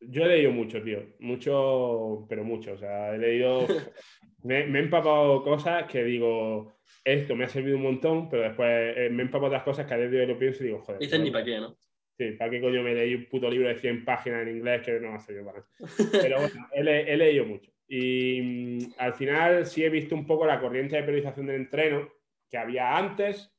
Yo 0.00 0.24
he 0.24 0.28
leído 0.28 0.52
mucho, 0.52 0.82
tío. 0.82 1.16
Mucho, 1.18 2.24
pero 2.30 2.44
mucho. 2.44 2.72
O 2.72 2.78
sea, 2.78 3.14
he 3.14 3.18
leído... 3.18 3.66
me, 4.42 4.60
he 4.60 4.78
empapado 4.78 5.42
cosas 5.42 5.84
que 5.84 6.02
digo, 6.02 6.78
esto 7.04 7.36
me 7.36 7.44
ha 7.44 7.48
servido 7.48 7.76
un 7.76 7.82
montón, 7.82 8.30
pero 8.30 8.44
después 8.44 8.96
eh, 8.96 9.10
me 9.10 9.22
he 9.22 9.26
empapado 9.26 9.48
otras 9.48 9.64
cosas 9.64 9.86
que 9.86 9.92
a 9.92 9.98
día 9.98 10.08
de 10.08 10.20
hoy 10.20 10.26
lo 10.26 10.38
pienso 10.38 10.62
y 10.64 10.68
digo, 10.68 10.80
joder. 10.80 10.98
Dicen 10.98 11.22
ni 11.22 11.30
para 11.30 11.44
qué, 11.44 11.60
¿no? 11.60 11.76
Sí, 12.16 12.32
¿para 12.32 12.50
qué 12.50 12.60
coño 12.60 12.82
me 12.82 12.94
leí 12.94 13.14
un 13.14 13.26
puto 13.26 13.48
libro 13.48 13.68
de 13.68 13.76
100 13.78 14.04
páginas 14.04 14.42
en 14.42 14.56
inglés 14.56 14.82
que 14.82 14.98
no 14.98 15.10
me 15.10 15.16
ha 15.16 15.20
servido 15.20 15.44
para 15.44 15.64
Pero 16.12 16.40
bueno, 16.40 16.68
he, 16.72 17.16
leído 17.16 17.44
mucho. 17.44 17.70
Y 17.88 18.40
mm, 18.42 18.78
al 18.98 19.14
final 19.14 19.66
sí 19.66 19.84
he 19.84 19.88
visto 19.88 20.14
un 20.14 20.26
poco 20.26 20.46
la 20.46 20.60
corriente 20.60 20.96
de 20.96 21.02
periodización 21.02 21.46
del 21.46 21.56
entreno 21.56 22.08
que 22.50 22.58
había 22.58 22.96
antes, 22.96 23.52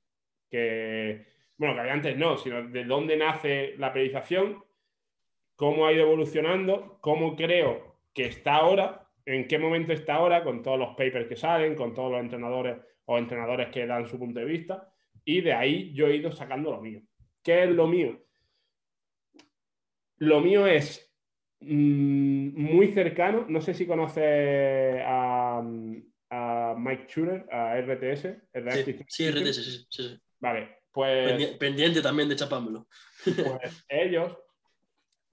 que 0.49 1.25
bueno, 1.57 1.75
que 1.75 1.89
antes 1.89 2.17
no, 2.17 2.37
sino 2.37 2.67
de 2.69 2.85
dónde 2.85 3.17
nace 3.17 3.75
la 3.77 3.91
periodización, 3.91 4.63
cómo 5.55 5.85
ha 5.85 5.91
ido 5.91 6.03
evolucionando, 6.03 6.99
cómo 7.01 7.35
creo 7.35 7.97
que 8.13 8.25
está 8.25 8.55
ahora, 8.55 9.09
en 9.25 9.45
qué 9.47 9.59
momento 9.59 9.91
está 9.91 10.15
ahora, 10.15 10.43
con 10.43 10.63
todos 10.63 10.79
los 10.79 10.89
papers 10.89 11.27
que 11.27 11.35
salen, 11.35 11.75
con 11.75 11.93
todos 11.93 12.11
los 12.11 12.21
entrenadores 12.21 12.77
o 13.05 13.17
entrenadores 13.17 13.67
que 13.69 13.85
dan 13.85 14.07
su 14.07 14.17
punto 14.17 14.39
de 14.39 14.45
vista, 14.45 14.89
y 15.25 15.41
de 15.41 15.53
ahí 15.53 15.93
yo 15.93 16.07
he 16.07 16.15
ido 16.15 16.31
sacando 16.31 16.71
lo 16.71 16.79
mío. 16.79 17.01
¿Qué 17.43 17.63
es 17.63 17.69
lo 17.69 17.87
mío? 17.87 18.23
Lo 20.17 20.39
mío 20.39 20.65
es 20.65 21.08
muy 21.61 22.91
cercano. 22.93 23.45
No 23.47 23.61
sé 23.61 23.73
si 23.73 23.85
conoce 23.85 25.01
a, 25.05 25.61
Mike 26.77 27.05
Schurer, 27.07 27.45
a 27.51 27.79
RTS. 27.79 28.27
sí, 29.07 29.29
RTS, 29.29 29.87
sí, 29.89 30.19
Vale, 30.39 30.77
pues. 30.91 31.57
Pendiente 31.57 32.01
también 32.01 32.29
de 32.29 32.35
chapámelo. 32.35 32.87
Pues 33.23 33.85
ellos, 33.89 34.37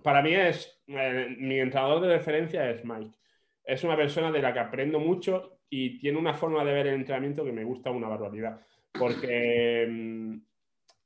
para 0.02 0.22
mí 0.22 0.34
es. 0.34 0.72
Eh, 0.88 1.36
mi 1.38 1.58
entrenador 1.58 2.00
de 2.00 2.16
referencia 2.16 2.70
es 2.70 2.84
Mike. 2.84 3.16
Es 3.64 3.82
una 3.84 3.96
persona 3.96 4.30
de 4.30 4.40
la 4.40 4.52
que 4.52 4.60
aprendo 4.60 5.00
mucho 5.00 5.58
y 5.68 5.98
tiene 5.98 6.18
una 6.18 6.34
forma 6.34 6.64
de 6.64 6.72
ver 6.72 6.86
el 6.86 6.94
entrenamiento 6.94 7.44
que 7.44 7.52
me 7.52 7.64
gusta 7.64 7.90
una 7.90 8.08
barbaridad. 8.08 8.60
Porque 8.92 9.86
mm, 9.88 10.36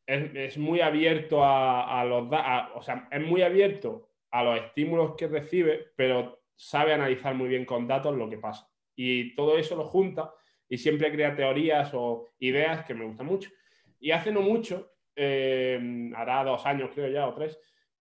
es, 0.07 0.59
muy 0.59 0.81
abierto 0.81 1.43
a, 1.43 2.05
los. 2.05 2.29
o 2.75 2.83
sea, 2.83 3.09
es 3.11 3.23
muy 3.23 3.43
abierto 3.43 4.10
a 4.31 4.45
los 4.45 4.61
estímulos 4.61 5.15
que 5.17 5.29
recibe, 5.29 5.93
pero 5.97 6.43
sabe 6.55 6.93
analizar 6.93 7.35
muy 7.35 7.49
bien 7.49 7.65
con 7.65 7.87
datos 7.87 8.17
lo 8.17 8.29
que 8.29 8.39
pasa. 8.39 8.69
Y 8.95 9.35
todo 9.35 9.57
eso 9.57 9.77
lo 9.77 9.85
junta 9.85 10.33
y 10.69 10.79
siempre 10.79 11.11
crea 11.11 11.35
teorías 11.35 11.91
o 11.95 12.29
ideas 12.39 12.85
que 12.85 12.95
me 12.95 13.05
gustan 13.05 13.27
mucho. 13.27 13.51
Y 13.99 14.11
hace 14.11 14.31
no 14.31 14.41
mucho, 14.41 14.93
eh, 15.17 16.11
hará 16.15 16.45
dos 16.45 16.65
años 16.67 16.91
creo 16.95 17.09
ya 17.09 17.27
o 17.27 17.35
tres, 17.35 17.59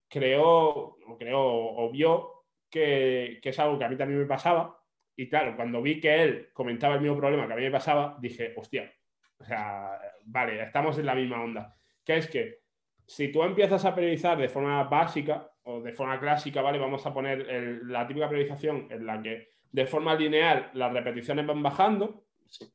creó, 0.08 0.48
o 0.48 1.18
creó 1.18 1.42
o 1.42 1.90
vio 1.92 2.46
que, 2.70 3.40
que, 3.42 3.50
es 3.50 3.60
algo 3.60 3.80
que 3.80 3.86
a 3.86 3.90
mí 3.90 3.98
también 3.98 4.20
me 4.20 4.26
pasaba. 4.26 4.78
Y 5.16 5.28
claro, 5.28 5.56
cuando 5.56 5.82
vi 5.82 6.00
que 6.00 6.22
él 6.22 6.50
comentaba 6.54 6.96
el 6.96 7.02
mismo 7.02 7.18
problema 7.18 7.48
que 7.48 7.54
a 7.54 7.56
mí 7.58 7.64
me 7.64 7.72
pasaba, 7.72 8.18
dije, 8.22 8.54
hostia, 8.56 8.94
o 9.40 9.44
sea, 9.44 10.00
vale, 10.26 10.62
estamos 10.62 10.98
en 10.98 11.06
la 11.06 11.16
misma 11.16 11.42
onda. 11.42 11.76
Que 12.06 12.18
es 12.18 12.28
que 12.28 12.60
si 13.06 13.32
tú 13.32 13.42
empiezas 13.44 13.84
a 13.86 13.96
periodizar 13.96 14.38
de 14.38 14.50
forma 14.50 14.84
básica, 14.84 15.49
o 15.64 15.82
de 15.82 15.94
forma 15.94 16.20
clásica, 16.20 16.62
¿vale? 16.62 16.80
Vamos 16.80 17.06
a 17.06 17.14
poner 17.14 17.84
la 17.86 18.08
típica 18.08 18.28
priorización 18.28 18.88
en 18.90 19.06
la 19.06 19.22
que 19.22 19.50
de 19.72 19.86
forma 19.86 20.16
lineal 20.16 20.72
las 20.74 20.92
repeticiones 20.92 21.46
van 21.46 21.62
bajando 21.62 22.24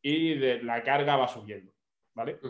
y 0.01 0.35
de, 0.35 0.63
la 0.63 0.83
carga 0.83 1.17
va 1.17 1.29
subiendo, 1.29 1.73
¿vale? 2.15 2.39
Mm. 2.41 2.49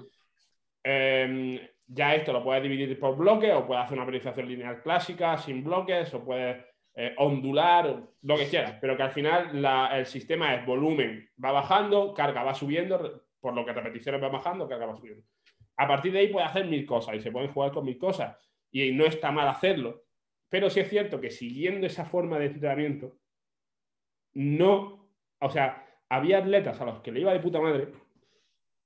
Em, 0.83 1.61
ya 1.87 2.15
esto 2.15 2.33
lo 2.33 2.43
puedes 2.43 2.63
dividir 2.63 2.99
por 2.99 3.17
bloques 3.17 3.53
o 3.55 3.67
puedes 3.67 3.85
hacer 3.85 3.97
una 3.97 4.07
priorización 4.07 4.49
lineal 4.49 4.83
clásica 4.83 5.37
sin 5.39 5.65
bloques 5.65 6.13
o 6.15 6.25
puedes 6.25 6.65
eh, 6.97 7.15
ondular, 7.19 8.03
lo 8.23 8.37
que 8.37 8.47
quieras, 8.47 8.79
pero 8.81 8.97
que 8.97 9.03
al 9.03 9.11
final 9.11 9.65
el 9.93 10.07
sistema 10.07 10.55
es 10.55 10.65
volumen 10.65 11.29
va 11.43 11.51
bajando, 11.53 12.15
carga 12.15 12.43
va 12.43 12.55
subiendo, 12.55 13.25
por 13.41 13.55
lo 13.55 13.65
que 13.65 13.73
repeticiones 13.73 14.21
van 14.21 14.33
bajando, 14.33 14.69
carga 14.69 14.87
va 14.87 14.97
subiendo. 14.97 15.25
A 15.77 15.89
partir 15.89 16.13
de 16.13 16.21
ahí 16.21 16.29
puedes 16.29 16.49
hacer 16.49 16.67
mil 16.67 16.87
cosas 16.87 17.17
y 17.17 17.21
se 17.21 17.33
pueden 17.33 17.53
jugar 17.53 17.73
con 17.73 17.85
mil 17.85 17.99
cosas 17.99 18.37
y 18.71 18.93
no 18.93 19.05
está 19.05 19.33
mal 19.33 19.49
hacerlo, 19.49 20.04
pero 20.55 20.71
sí 20.71 20.79
es 20.79 20.89
cierto 20.89 21.21
que 21.21 21.33
siguiendo 21.33 21.85
esa 21.85 22.05
forma 22.05 22.39
de 22.39 22.47
entrenamiento, 22.47 23.19
no, 24.35 25.05
o 25.41 25.51
sea, 25.51 25.85
había 26.09 26.39
atletas 26.39 26.81
a 26.81 26.85
los 26.85 27.01
que 27.01 27.11
le 27.11 27.23
iba 27.23 27.33
de 27.33 27.41
puta 27.41 27.61
madre 27.61 27.89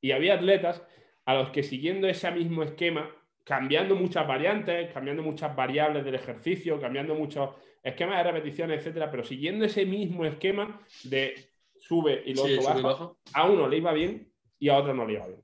y 0.01 0.13
había 0.13 0.37
atletas 0.37 0.83
a 1.27 1.35
los 1.35 1.51
que 1.51 1.63
siguiendo 1.63 2.09
ese 2.09 2.31
mismo 2.31 2.63
esquema, 2.63 3.15
cambiando 3.45 3.97
muchas 3.97 4.27
variantes, 4.27 4.91
cambiando 4.95 5.23
muchas 5.23 5.55
variables 5.55 6.07
del 6.07 6.15
ejercicio, 6.15 6.81
cambiando 6.81 7.15
muchos 7.15 7.51
esquemas 7.83 8.25
de 8.25 8.33
repeticiones, 8.33 8.79
etcétera, 8.79 9.11
pero 9.11 9.23
siguiendo 9.23 9.67
ese 9.67 9.85
mismo 9.85 10.25
esquema 10.25 10.81
de 11.05 11.35
sube 11.79 12.23
y 12.25 12.33
luego 12.33 12.63
baja, 12.83 13.13
a 13.35 13.47
uno 13.47 13.69
le 13.69 13.77
iba 13.77 13.93
bien 13.93 14.33
y 14.59 14.71
a 14.71 14.79
otro 14.79 14.95
no 14.95 15.07
le 15.07 15.13
iba 15.13 15.27
bien. 15.27 15.43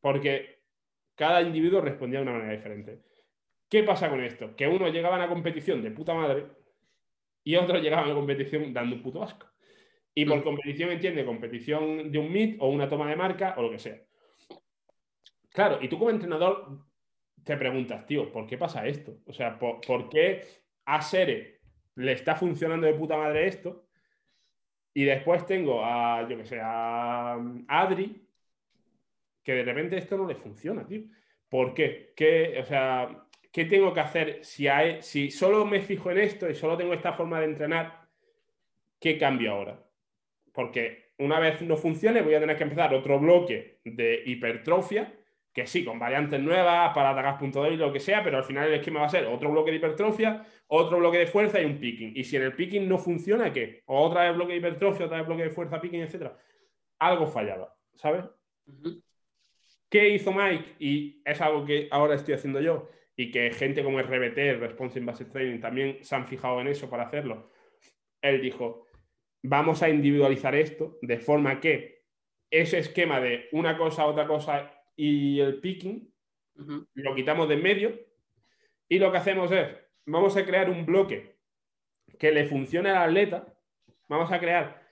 Porque 0.00 0.62
cada 1.14 1.42
individuo 1.42 1.82
respondía 1.82 2.20
de 2.20 2.22
una 2.22 2.32
manera 2.32 2.54
diferente. 2.54 3.07
¿Qué 3.68 3.82
pasa 3.82 4.08
con 4.08 4.22
esto? 4.22 4.56
Que 4.56 4.66
uno 4.66 4.88
llegaba 4.88 5.16
a 5.16 5.18
la 5.18 5.28
competición 5.28 5.82
de 5.82 5.90
puta 5.90 6.14
madre 6.14 6.46
y 7.44 7.56
otro 7.56 7.78
llegaba 7.78 8.04
a 8.04 8.08
la 8.08 8.14
competición 8.14 8.72
dando 8.72 8.96
un 8.96 9.02
puto 9.02 9.22
asco. 9.22 9.46
Y 10.14 10.24
por 10.24 10.38
mm. 10.38 10.42
competición 10.42 10.90
entiende 10.90 11.24
competición 11.24 12.10
de 12.10 12.18
un 12.18 12.32
meet 12.32 12.56
o 12.60 12.68
una 12.68 12.88
toma 12.88 13.08
de 13.08 13.16
marca 13.16 13.54
o 13.56 13.62
lo 13.62 13.70
que 13.70 13.78
sea. 13.78 14.02
Claro, 15.50 15.78
y 15.80 15.88
tú 15.88 15.98
como 15.98 16.10
entrenador 16.10 16.86
te 17.44 17.56
preguntas, 17.56 18.06
tío, 18.06 18.30
¿por 18.32 18.46
qué 18.46 18.58
pasa 18.58 18.86
esto? 18.86 19.18
O 19.26 19.32
sea, 19.32 19.58
¿por, 19.58 20.08
qué 20.08 20.44
a 20.84 21.00
Sere 21.00 21.60
le 21.94 22.12
está 22.12 22.36
funcionando 22.36 22.86
de 22.86 22.94
puta 22.94 23.16
madre 23.16 23.46
esto? 23.46 23.86
Y 24.94 25.04
después 25.04 25.46
tengo 25.46 25.84
a, 25.84 26.28
yo 26.28 26.36
que 26.36 26.44
sé, 26.44 26.58
a 26.60 27.38
Adri, 27.68 28.28
que 29.42 29.52
de 29.52 29.62
repente 29.62 29.96
esto 29.96 30.16
no 30.16 30.26
le 30.26 30.34
funciona, 30.34 30.86
tío. 30.86 31.02
¿Por 31.48 31.72
qué? 31.72 32.12
¿Qué 32.16 32.58
o 32.60 32.64
sea, 32.64 33.27
¿qué 33.58 33.64
tengo 33.64 33.92
que 33.92 33.98
hacer? 33.98 34.44
Si, 34.44 34.68
hay, 34.68 35.02
si 35.02 35.32
solo 35.32 35.66
me 35.66 35.80
fijo 35.80 36.12
en 36.12 36.18
esto 36.18 36.48
y 36.48 36.54
solo 36.54 36.76
tengo 36.76 36.94
esta 36.94 37.12
forma 37.12 37.40
de 37.40 37.46
entrenar, 37.46 38.06
¿qué 39.00 39.18
cambio 39.18 39.50
ahora? 39.50 39.84
Porque 40.52 41.10
una 41.18 41.40
vez 41.40 41.60
no 41.62 41.76
funcione, 41.76 42.22
voy 42.22 42.34
a 42.34 42.38
tener 42.38 42.56
que 42.56 42.62
empezar 42.62 42.94
otro 42.94 43.18
bloque 43.18 43.80
de 43.84 44.22
hipertrofia, 44.26 45.12
que 45.52 45.66
sí, 45.66 45.84
con 45.84 45.98
variantes 45.98 46.38
nuevas 46.38 46.94
para 46.94 47.10
atacar 47.10 47.36
punto 47.36 47.64
débil, 47.64 47.80
lo 47.80 47.92
que 47.92 47.98
sea, 47.98 48.22
pero 48.22 48.36
al 48.36 48.44
final 48.44 48.68
el 48.68 48.74
esquema 48.74 49.00
va 49.00 49.06
a 49.06 49.08
ser 49.08 49.26
otro 49.26 49.50
bloque 49.50 49.72
de 49.72 49.78
hipertrofia, 49.78 50.46
otro 50.68 50.98
bloque 50.98 51.18
de 51.18 51.26
fuerza 51.26 51.60
y 51.60 51.64
un 51.64 51.80
picking. 51.80 52.12
Y 52.14 52.22
si 52.22 52.36
en 52.36 52.42
el 52.42 52.52
picking 52.52 52.88
no 52.88 52.96
funciona, 52.96 53.52
¿qué? 53.52 53.82
O 53.86 54.00
otra 54.06 54.22
vez 54.22 54.36
bloque 54.36 54.52
de 54.52 54.58
hipertrofia, 54.58 55.06
otra 55.06 55.18
vez 55.18 55.26
bloque 55.26 55.42
de 55.42 55.50
fuerza, 55.50 55.80
picking, 55.80 56.02
etc. 56.02 56.30
Algo 57.00 57.26
fallaba, 57.26 57.74
¿sabes? 57.96 58.24
¿Qué 59.88 60.10
hizo 60.10 60.30
Mike? 60.30 60.76
Y 60.78 61.20
es 61.24 61.40
algo 61.40 61.64
que 61.64 61.88
ahora 61.90 62.14
estoy 62.14 62.34
haciendo 62.34 62.60
yo 62.60 62.88
y 63.18 63.32
que 63.32 63.50
gente 63.50 63.82
como 63.82 64.00
RBT, 64.00 64.60
Responsive 64.60 65.04
Based 65.04 65.26
Training, 65.32 65.58
también 65.58 65.98
se 66.02 66.14
han 66.14 66.28
fijado 66.28 66.60
en 66.60 66.68
eso 66.68 66.88
para 66.88 67.02
hacerlo. 67.02 67.50
Él 68.22 68.40
dijo, 68.40 68.86
vamos 69.42 69.82
a 69.82 69.88
individualizar 69.88 70.54
esto 70.54 70.98
de 71.02 71.18
forma 71.18 71.60
que 71.60 72.04
ese 72.48 72.78
esquema 72.78 73.20
de 73.20 73.48
una 73.50 73.76
cosa, 73.76 74.06
otra 74.06 74.28
cosa 74.28 74.72
y 74.94 75.40
el 75.40 75.58
picking 75.58 76.14
lo 76.94 77.14
quitamos 77.16 77.48
de 77.48 77.54
en 77.54 77.62
medio 77.62 78.00
y 78.88 79.00
lo 79.00 79.10
que 79.10 79.18
hacemos 79.18 79.50
es, 79.50 79.66
vamos 80.06 80.36
a 80.36 80.46
crear 80.46 80.70
un 80.70 80.86
bloque 80.86 81.38
que 82.20 82.30
le 82.30 82.46
funcione 82.46 82.90
al 82.90 83.08
atleta, 83.08 83.52
vamos 84.06 84.30
a 84.30 84.38
crear 84.38 84.88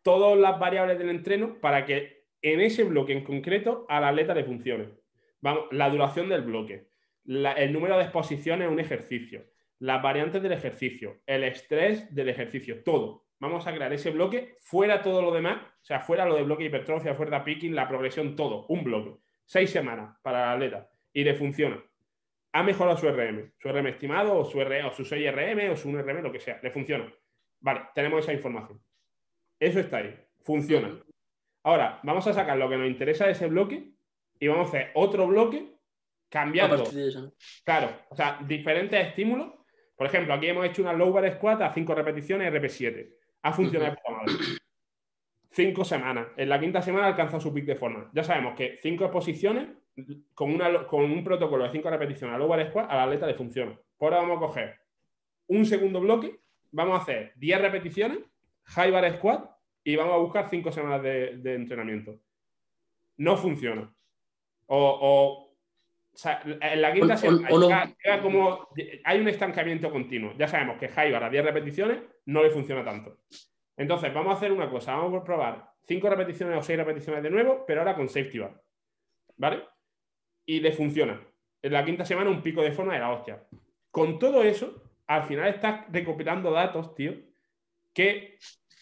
todas 0.00 0.38
las 0.38 0.58
variables 0.58 0.98
del 0.98 1.10
entreno 1.10 1.60
para 1.60 1.84
que 1.84 2.24
en 2.40 2.62
ese 2.62 2.84
bloque 2.84 3.12
en 3.12 3.22
concreto 3.22 3.84
al 3.90 4.04
atleta 4.04 4.34
le 4.34 4.44
funcione. 4.44 4.94
Vamos, 5.42 5.66
la 5.72 5.90
duración 5.90 6.30
del 6.30 6.40
bloque, 6.40 6.95
el 7.26 7.72
número 7.72 7.96
de 7.96 8.04
exposiciones 8.04 8.68
a 8.68 8.70
un 8.70 8.80
ejercicio, 8.80 9.44
las 9.78 10.02
variantes 10.02 10.42
del 10.42 10.52
ejercicio, 10.52 11.22
el 11.26 11.44
estrés 11.44 12.14
del 12.14 12.28
ejercicio, 12.28 12.82
todo. 12.82 13.26
Vamos 13.38 13.66
a 13.66 13.74
crear 13.74 13.92
ese 13.92 14.10
bloque 14.10 14.56
fuera 14.60 15.02
todo 15.02 15.20
lo 15.20 15.32
demás, 15.32 15.58
o 15.62 15.84
sea, 15.84 16.00
fuera 16.00 16.24
lo 16.24 16.36
de 16.36 16.44
bloque 16.44 16.64
hipertrofia, 16.64 17.14
fuerza 17.14 17.44
picking, 17.44 17.74
la 17.74 17.86
progresión, 17.88 18.34
todo, 18.34 18.66
un 18.68 18.84
bloque. 18.84 19.16
Seis 19.44 19.70
semanas 19.70 20.18
para 20.22 20.46
la 20.46 20.52
atleta 20.52 20.90
y 21.12 21.24
le 21.24 21.34
funciona. 21.34 21.82
Ha 22.52 22.62
mejorado 22.62 22.96
su 22.96 23.08
RM, 23.08 23.52
su 23.58 23.68
RM 23.68 23.86
estimado 23.88 24.38
o 24.38 24.44
su, 24.44 24.60
R, 24.60 24.84
o 24.84 24.92
su 24.92 25.04
6 25.04 25.30
RM 25.30 25.70
o 25.70 25.76
su 25.76 25.90
1 25.90 26.02
RM, 26.02 26.22
lo 26.22 26.32
que 26.32 26.40
sea, 26.40 26.58
le 26.62 26.70
funciona. 26.70 27.12
Vale, 27.60 27.82
tenemos 27.94 28.24
esa 28.24 28.32
información. 28.32 28.82
Eso 29.60 29.80
está 29.80 29.98
ahí, 29.98 30.18
funciona. 30.42 30.98
Ahora, 31.62 32.00
vamos 32.02 32.26
a 32.26 32.32
sacar 32.32 32.56
lo 32.56 32.68
que 32.68 32.78
nos 32.78 32.86
interesa 32.86 33.26
de 33.26 33.32
ese 33.32 33.48
bloque 33.48 33.90
y 34.38 34.46
vamos 34.48 34.66
a 34.66 34.68
hacer 34.68 34.90
otro 34.94 35.26
bloque 35.26 35.75
cambiando. 36.36 36.84
Claro, 37.64 37.90
o 38.10 38.14
sea, 38.14 38.38
diferentes 38.46 39.06
estímulos. 39.06 39.54
Por 39.96 40.06
ejemplo, 40.06 40.34
aquí 40.34 40.48
hemos 40.48 40.66
hecho 40.66 40.82
una 40.82 40.92
low 40.92 41.10
bar 41.10 41.32
squat 41.34 41.62
a 41.62 41.72
5 41.72 41.94
repeticiones 41.94 42.52
RP7. 42.52 43.08
Ha 43.42 43.52
funcionado 43.52 43.96
Cinco 45.50 45.82
semanas. 45.84 46.28
En 46.36 46.50
la 46.50 46.60
quinta 46.60 46.82
semana 46.82 47.06
alcanza 47.06 47.40
su 47.40 47.54
pick 47.54 47.64
de 47.64 47.76
forma. 47.76 48.10
Ya 48.12 48.22
sabemos 48.22 48.54
que 48.54 48.78
cinco 48.82 49.04
exposiciones 49.04 49.68
con, 50.34 50.52
una, 50.52 50.86
con 50.86 51.04
un 51.04 51.24
protocolo 51.24 51.64
de 51.64 51.70
5 51.70 51.88
repeticiones 51.88 52.34
a 52.34 52.38
low 52.38 52.48
bar 52.48 52.68
squat 52.68 52.90
a 52.90 52.96
la 52.96 53.04
atleta 53.04 53.26
le 53.26 53.34
funciona. 53.34 53.80
Por 53.96 54.12
ahora 54.12 54.28
vamos 54.28 54.36
a 54.36 54.46
coger 54.46 54.74
un 55.46 55.64
segundo 55.64 56.00
bloque, 56.00 56.40
vamos 56.70 56.98
a 56.98 57.02
hacer 57.02 57.32
10 57.36 57.62
repeticiones, 57.62 58.18
high 58.64 58.90
bar 58.90 59.16
squat 59.16 59.50
y 59.82 59.96
vamos 59.96 60.12
a 60.12 60.18
buscar 60.18 60.50
5 60.50 60.70
semanas 60.70 61.02
de, 61.02 61.54
entrenamiento. 61.54 62.20
No 63.16 63.38
funciona. 63.38 63.90
o 64.66 64.98
o 65.00 65.45
sea, 66.18 66.42
en 66.44 66.82
la 66.82 66.92
quinta 66.92 67.16
semana 67.16 67.94
como, 68.22 68.68
hay 69.04 69.20
un 69.20 69.28
estancamiento 69.28 69.90
continuo. 69.90 70.32
Ya 70.38 70.48
sabemos 70.48 70.78
que 70.78 70.88
Jaibar 70.88 71.24
a 71.24 71.30
10 71.30 71.44
repeticiones 71.44 72.02
no 72.26 72.42
le 72.42 72.50
funciona 72.50 72.84
tanto. 72.84 73.18
Entonces, 73.76 74.12
vamos 74.12 74.34
a 74.34 74.36
hacer 74.36 74.52
una 74.52 74.70
cosa. 74.70 74.96
Vamos 74.96 75.20
a 75.20 75.24
probar 75.24 75.70
5 75.86 76.08
repeticiones 76.08 76.58
o 76.58 76.62
6 76.62 76.78
repeticiones 76.78 77.22
de 77.22 77.30
nuevo, 77.30 77.64
pero 77.66 77.80
ahora 77.80 77.94
con 77.94 78.08
safety 78.08 78.38
bar. 78.38 78.60
¿Vale? 79.36 79.62
Y 80.46 80.60
le 80.60 80.72
funciona. 80.72 81.20
En 81.62 81.72
la 81.72 81.84
quinta 81.84 82.04
semana 82.04 82.30
un 82.30 82.42
pico 82.42 82.62
de 82.62 82.72
forma 82.72 82.94
de 82.94 83.00
la 83.00 83.12
hostia. 83.12 83.42
Con 83.90 84.18
todo 84.18 84.42
eso, 84.42 84.82
al 85.06 85.24
final 85.24 85.48
estás 85.48 85.84
recopilando 85.92 86.50
datos, 86.50 86.94
tío, 86.94 87.12
que 87.92 88.38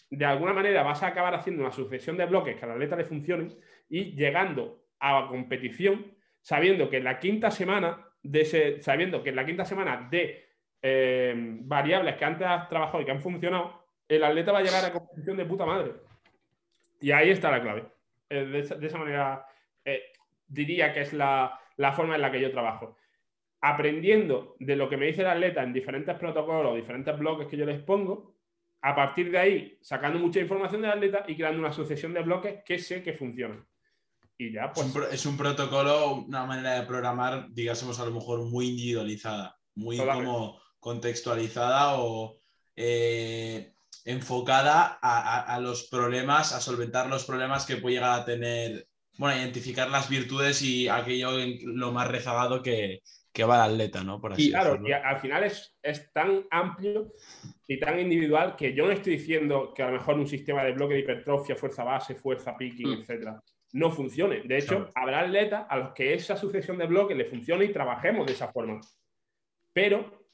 de 0.09 0.25
alguna 0.25 0.53
manera 0.53 0.83
vas 0.83 1.03
a 1.03 1.07
acabar 1.07 1.33
haciendo 1.35 1.63
una 1.63 1.71
sucesión 1.71 2.17
de 2.17 2.25
bloques 2.25 2.55
que 2.55 2.65
al 2.65 2.71
atleta 2.71 2.95
le 2.95 3.05
funcionen 3.05 3.57
y 3.89 4.15
llegando 4.15 4.85
a 4.99 5.21
la 5.21 5.27
competición 5.27 6.14
sabiendo 6.45 6.91
que 6.91 6.97
en 6.97 7.05
la 7.05 7.17
quinta 7.17 7.49
semana 7.49 8.07
de 8.21 8.41
ese, 8.41 8.79
sabiendo 8.79 9.23
que 9.23 9.31
en 9.31 9.35
la 9.35 9.47
quinta 9.47 9.65
semana 9.65 10.07
de 10.11 10.45
eh, 10.79 11.33
variables 11.61 12.17
que 12.17 12.25
antes 12.25 12.45
has 12.45 12.69
trabajado 12.69 13.01
y 13.01 13.05
que 13.05 13.11
han 13.11 13.19
funcionado, 13.19 13.87
el 14.07 14.23
atleta 14.23 14.51
va 14.51 14.59
a 14.59 14.61
llegar 14.61 14.85
a 14.85 14.93
competición 14.93 15.37
de 15.37 15.45
puta 15.45 15.65
madre. 15.65 15.93
Y 17.01 17.09
ahí 17.09 17.31
está 17.31 17.49
la 17.49 17.63
clave. 17.63 17.85
Eh, 18.29 18.45
de, 18.45 18.59
esa, 18.85 18.97
manera 18.99 19.47
eh, 19.83 20.03
diría 20.47 20.93
que 20.93 21.01
es 21.01 21.13
la, 21.13 21.59
la 21.77 21.93
forma 21.93 22.13
en 22.13 22.21
la 22.21 22.31
que 22.31 22.39
yo 22.39 22.51
trabajo 22.51 22.95
aprendiendo 23.61 24.55
de 24.59 24.75
lo 24.75 24.87
que 24.87 24.97
me 24.97 25.07
dice 25.07 25.21
el 25.21 25.27
atleta 25.27 25.63
en 25.63 25.73
diferentes 25.73 26.15
protocolos, 26.19 26.75
diferentes 26.75 27.17
bloques 27.17 27.47
que 27.47 27.57
yo 27.57 27.65
les 27.65 27.81
pongo, 27.81 28.35
a 28.81 28.93
partir 28.93 29.31
de 29.31 29.39
ahí 29.39 29.79
sacando 29.81 30.19
mucha 30.19 30.39
información 30.39 30.83
del 30.83 30.91
atleta 30.91 31.25
y 31.27 31.35
creando 31.35 31.61
una 31.61 31.71
sucesión 31.71 32.13
de 32.13 32.21
bloques 32.21 32.63
que 32.63 32.77
sé 32.77 33.01
que 33.01 33.13
funcionan. 33.13 33.65
Y 34.37 34.51
ya, 34.51 34.71
pues. 34.73 34.87
Es 35.11 35.25
un, 35.25 35.37
protocolo, 35.37 36.25
una 36.27 36.45
manera 36.45 36.79
de 36.79 36.85
programar, 36.85 37.47
digásemos 37.51 37.99
a 37.99 38.05
lo 38.05 38.11
mejor 38.11 38.43
muy 38.45 38.69
individualizada, 38.69 39.57
muy 39.75 39.97
como 39.97 40.59
contextualizada 40.79 41.99
o 41.99 42.37
eh, 42.75 43.73
enfocada 44.03 44.99
a, 45.01 45.59
los 45.59 45.87
problemas, 45.87 46.53
a 46.53 46.61
solventar 46.61 47.07
los 47.07 47.25
problemas 47.25 47.65
que 47.65 47.77
puede 47.77 47.95
llegar 47.95 48.19
a 48.19 48.25
tener, 48.25 48.87
bueno, 49.17 49.39
identificar 49.39 49.89
las 49.89 50.09
virtudes 50.09 50.61
y 50.61 50.87
aquello 50.87 51.39
en 51.39 51.57
lo 51.79 51.91
más 51.91 52.07
rezagado 52.07 52.61
que, 52.61 53.01
que 53.33 53.43
va 53.43 53.63
al 53.63 53.71
atleta, 53.71 54.03
¿no? 54.03 54.21
Por 54.21 54.33
así 54.33 54.47
y 54.47 54.51
claro, 54.51 54.79
y 54.85 54.91
al 54.91 55.19
final 55.19 55.43
es, 55.43 55.75
es, 55.81 56.11
tan 56.13 56.45
amplio 56.51 57.13
y 57.67 57.79
tan 57.79 57.99
individual 57.99 58.55
que 58.55 58.75
yo 58.75 58.85
no 58.85 58.91
estoy 58.91 59.17
diciendo 59.17 59.73
que 59.75 59.81
a 59.81 59.87
lo 59.87 59.93
mejor 59.93 60.19
un 60.19 60.27
sistema 60.27 60.63
de 60.63 60.73
bloque 60.73 60.93
de 60.93 60.99
hipertrofia, 60.99 61.55
fuerza 61.55 61.83
base, 61.83 62.13
fuerza 62.15 62.55
picking, 62.55 62.89
mm. 62.89 63.01
etcétera, 63.01 63.41
no 63.75 63.91
funcione. 63.91 64.41
De 64.45 64.57
hecho, 64.57 64.89
habrá 64.95 65.19
atletas 65.19 65.65
a 65.67 65.75
los 65.75 65.89
que 65.89 66.13
esa 66.13 66.37
sucesión 66.37 66.77
de 66.77 66.87
bloques 66.87 67.17
le 67.17 67.25
funcione 67.25 67.65
y 67.65 67.73
trabajemos 67.73 68.25
de 68.25 68.31
esa 68.31 68.47
forma. 68.47 68.79
Pero 69.73 70.29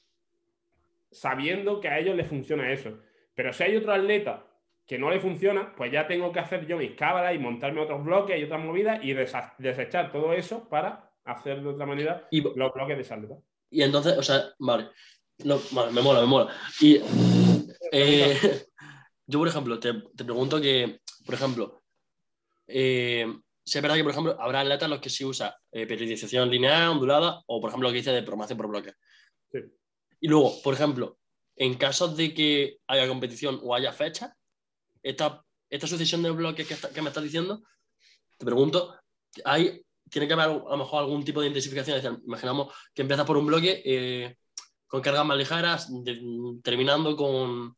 sabiendo 1.10 1.80
que 1.80 1.88
a 1.88 1.98
ellos 1.98 2.14
les 2.14 2.28
funciona 2.28 2.72
eso. 2.72 3.00
Pero 3.34 3.52
si 3.52 3.64
hay 3.64 3.76
otro 3.76 3.92
atleta 3.92 4.46
que 4.86 4.96
no 4.96 5.10
le 5.10 5.18
funciona, 5.18 5.74
pues 5.74 5.90
ya 5.90 6.06
tengo 6.06 6.30
que 6.30 6.38
hacer 6.38 6.68
yo 6.68 6.76
mis 6.76 6.92
cábalas 6.92 7.34
y 7.34 7.40
montarme 7.40 7.80
otros 7.80 8.04
bloques 8.04 8.38
y 8.38 8.44
otras 8.44 8.64
movidas 8.64 9.00
y 9.02 9.12
desechar 9.12 10.12
todo 10.12 10.32
eso 10.32 10.68
para 10.68 11.10
hacer 11.24 11.62
de 11.62 11.68
otra 11.68 11.84
manera 11.84 12.28
y, 12.30 12.42
los 12.42 12.72
bloques 12.72 12.96
de 12.96 13.04
salud. 13.04 13.30
Y 13.70 13.82
entonces, 13.82 14.16
o 14.16 14.22
sea, 14.22 14.52
vale. 14.60 14.88
me 15.44 16.00
mola, 16.00 16.20
me 16.20 16.26
mola. 16.26 16.54
Y 16.80 17.00
eh, 17.92 18.36
yo, 19.26 19.40
por 19.40 19.48
ejemplo, 19.48 19.80
te, 19.80 19.94
pregunto 20.24 20.60
que, 20.60 21.00
por 21.26 21.34
ejemplo, 21.34 21.81
eh, 22.72 23.26
es 23.64 23.82
verdad 23.82 23.96
que, 23.96 24.02
por 24.02 24.12
ejemplo, 24.12 24.36
habrá 24.40 24.60
atletas 24.60 24.90
los 24.90 25.00
que 25.00 25.10
sí 25.10 25.24
usa 25.24 25.56
eh, 25.70 25.86
periodización 25.86 26.50
lineal, 26.50 26.90
ondulada, 26.90 27.42
o 27.46 27.60
por 27.60 27.70
ejemplo 27.70 27.88
lo 27.88 27.92
que 27.92 27.98
dice 27.98 28.12
de 28.12 28.22
programación 28.22 28.56
por 28.56 28.68
bloques. 28.68 28.94
Sí. 29.50 29.58
Y 30.20 30.28
luego, 30.28 30.60
por 30.62 30.74
ejemplo, 30.74 31.18
en 31.56 31.74
casos 31.74 32.16
de 32.16 32.32
que 32.34 32.78
haya 32.86 33.08
competición 33.08 33.60
o 33.62 33.74
haya 33.74 33.92
fecha, 33.92 34.34
esta, 35.02 35.44
esta 35.70 35.86
sucesión 35.86 36.22
de 36.22 36.30
bloques 36.30 36.66
que, 36.66 36.76
que 36.92 37.02
me 37.02 37.08
estás 37.08 37.24
diciendo, 37.24 37.62
te 38.38 38.44
pregunto, 38.44 38.96
¿hay 39.44 39.84
tiene 40.12 40.28
que 40.28 40.34
haber 40.34 40.46
a 40.46 40.52
lo 40.52 40.76
mejor 40.76 41.00
algún 41.00 41.24
tipo 41.24 41.40
de 41.40 41.48
intensificación. 41.48 42.22
imaginamos 42.26 42.72
que 42.94 43.02
empieza 43.02 43.24
por 43.24 43.38
un 43.38 43.46
bloque 43.46 43.82
eh, 43.84 44.36
con 44.86 45.00
cargas 45.00 45.24
más 45.24 45.38
ligeras, 45.38 45.90
terminando 46.62 47.16
con 47.16 47.74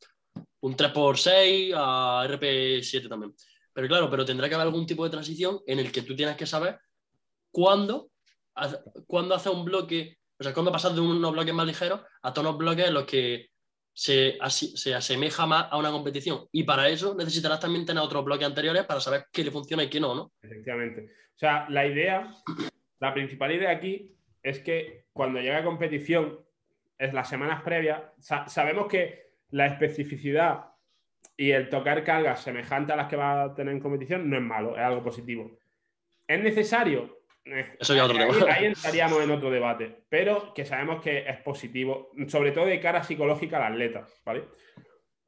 un 0.61 0.77
3x6 0.77 1.73
a 1.77 2.27
RP7 2.27 3.09
también. 3.09 3.33
Pero 3.75 3.89
claro, 3.89 4.09
pero 4.09 4.25
tendrá 4.25 4.49
que 4.49 4.55
haber 4.55 4.69
algún 4.69 4.87
tipo 4.87 5.05
de 5.05 5.11
transición 5.11 5.61
en 5.67 5.81
el 5.81 5.93
que 5.93 6.03
tú 6.03 6.15
tienes 6.17 6.37
que 6.37 6.47
saber 6.47 6.79
cuándo, 7.51 8.11
cuándo 9.07 9.35
hace 9.35 9.51
un 9.51 9.65
bloque, 9.65 10.19
o 10.39 10.43
sea, 10.43 10.55
cuándo 10.55 10.73
pasar 10.73 10.93
de 10.93 11.01
unos 11.01 11.33
bloques 11.33 11.53
más 11.53 11.67
ligeros 11.67 12.01
a 12.23 12.33
todos 12.33 12.47
los 12.47 12.57
bloques 12.57 12.87
en 12.87 12.95
los 12.95 13.05
que 13.05 13.51
se, 13.93 14.39
se, 14.49 14.95
asemeja 14.95 15.47
más 15.47 15.67
a 15.71 15.77
una 15.77 15.91
competición. 15.91 16.47
Y 16.53 16.63
para 16.63 16.89
eso 16.89 17.15
necesitarás 17.15 17.61
también 17.61 17.85
tener 17.85 18.03
otros 18.03 18.25
bloques 18.25 18.47
anteriores 18.47 18.85
para 18.85 19.01
saber 19.01 19.27
qué 19.33 19.45
le 19.45 19.51
funciona 19.51 19.83
y 19.83 19.91
qué 19.91 20.01
no, 20.01 20.15
¿no? 20.15 20.33
Efectivamente. 20.43 21.11
O 21.35 21.39
sea, 21.39 21.67
la 21.69 21.87
idea, 21.87 22.33
la 23.01 23.13
principal 23.13 23.53
idea 23.53 23.71
aquí 23.71 24.15
es 24.43 24.61
que 24.61 25.07
cuando 25.13 25.41
llega 25.41 25.59
a 25.59 25.65
competición, 25.65 26.41
es 26.97 27.13
las 27.13 27.29
semanas 27.29 27.63
previas, 27.63 28.03
sabemos 28.47 28.87
que 28.87 29.33
la 29.51 29.67
especificidad 29.67 30.74
y 31.37 31.51
el 31.51 31.69
tocar 31.69 32.05
cargas 32.05 32.43
semejantes 32.43 32.93
a 32.93 32.97
las 32.97 33.09
que 33.09 33.17
va 33.17 33.43
a 33.43 33.55
tener 33.55 33.75
en 33.75 33.81
competición 33.81 34.29
no 34.29 34.37
es 34.37 34.43
malo, 34.43 34.77
es 34.77 34.83
algo 34.83 35.03
positivo. 35.03 35.59
¿Es 36.27 36.41
necesario? 36.41 37.19
Eso 37.79 37.95
ya 37.95 38.05
otro 38.05 38.17
ahí, 38.17 38.31
ahí, 38.49 38.65
entraríamos 38.65 39.23
en 39.23 39.31
otro 39.31 39.51
debate, 39.51 40.05
pero 40.09 40.55
que 40.55 40.65
sabemos 40.65 41.03
que 41.03 41.29
es 41.29 41.37
positivo, 41.43 42.11
sobre 42.27 42.53
todo 42.53 42.65
de 42.67 42.81
cara 42.81 43.03
psicológica 43.03 43.59
al 43.59 43.75
atleta, 43.75 44.07
¿vale? 44.25 44.45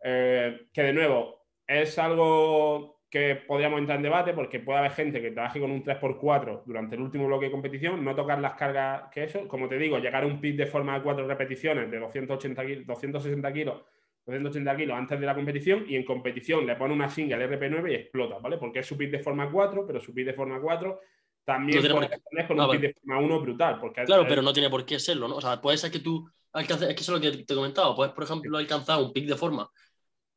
Eh, 0.03 0.69
que 0.73 0.83
de 0.83 0.93
nuevo, 0.95 1.47
es 1.67 1.99
algo 1.99 3.03
que 3.11 3.37
podríamos 3.37 3.81
entrar 3.81 3.99
en 3.99 4.05
debate 4.05 4.33
porque 4.33 4.61
puede 4.61 4.79
haber 4.79 4.93
gente 4.93 5.21
que 5.21 5.31
trabaje 5.31 5.61
con 5.61 5.71
un 5.71 5.85
3x4 5.85 6.63
durante 6.65 6.97
el 6.97 7.03
último 7.03 7.27
bloque 7.27 7.47
de 7.47 7.53
competición, 7.53 8.03
no 8.05 8.15
tocar 8.15 8.39
las 8.41 8.55
cargas 8.55 9.11
que 9.13 9.25
eso, 9.25 9.47
como 9.47 9.69
te 9.69 9.79
digo, 9.79 9.99
llegar 9.99 10.25
a 10.25 10.27
un 10.27 10.41
pic 10.41 10.57
de 10.57 10.67
forma 10.67 10.95
de 10.95 11.03
cuatro 11.03 11.27
repeticiones 11.27 11.91
de 11.91 11.99
280 11.99 12.63
260 12.87 13.53
kilos, 13.53 13.83
280 14.27 14.77
kilos 14.77 14.97
antes 14.97 15.21
de 15.21 15.27
la 15.27 15.35
competición 15.35 15.85
y 15.89 15.97
en 15.97 16.05
competición 16.05 16.67
le 16.67 16.75
pone 16.77 16.93
una 16.93 17.09
single 17.09 17.49
RP9 17.49 17.93
y 17.93 17.95
explota, 17.95 18.39
¿vale? 18.39 18.59
Porque 18.59 18.81
es 18.81 18.87
su 18.87 18.97
pic 18.97 19.11
de 19.11 19.21
forma 19.21 19.51
4, 19.51 19.87
pero 19.87 20.01
su 20.01 20.13
pic 20.13 20.27
de 20.27 20.35
forma 20.35 20.61
4 20.61 21.01
también 21.45 21.81
ser 21.81 21.93
con 21.93 22.03
un 22.03 22.71
pic 22.71 22.81
de 22.81 22.95
forma 22.95 23.19
1 23.21 23.41
brutal. 23.41 23.79
Porque 23.81 24.05
claro, 24.05 24.27
pero 24.29 24.43
no 24.43 24.53
tiene 24.53 24.69
por 24.69 24.85
qué 24.85 24.99
serlo, 24.99 25.29
¿no? 25.29 25.37
O 25.37 25.41
sea, 25.41 25.61
puede 25.61 25.79
ser 25.79 25.93
que 25.93 26.01
tú 26.01 26.29
alcances, 26.53 26.89
es 26.89 26.95
que 26.97 27.03
eso 27.03 27.15
es 27.15 27.23
lo 27.25 27.31
que 27.31 27.45
te 27.45 27.53
he 27.53 27.57
comentado, 27.57 27.95
puedes, 27.95 28.13
por 28.13 28.25
ejemplo, 28.25 28.59
alcanzar 28.59 29.01
un 29.01 29.13
pic 29.13 29.27
de 29.27 29.37
forma 29.37 29.71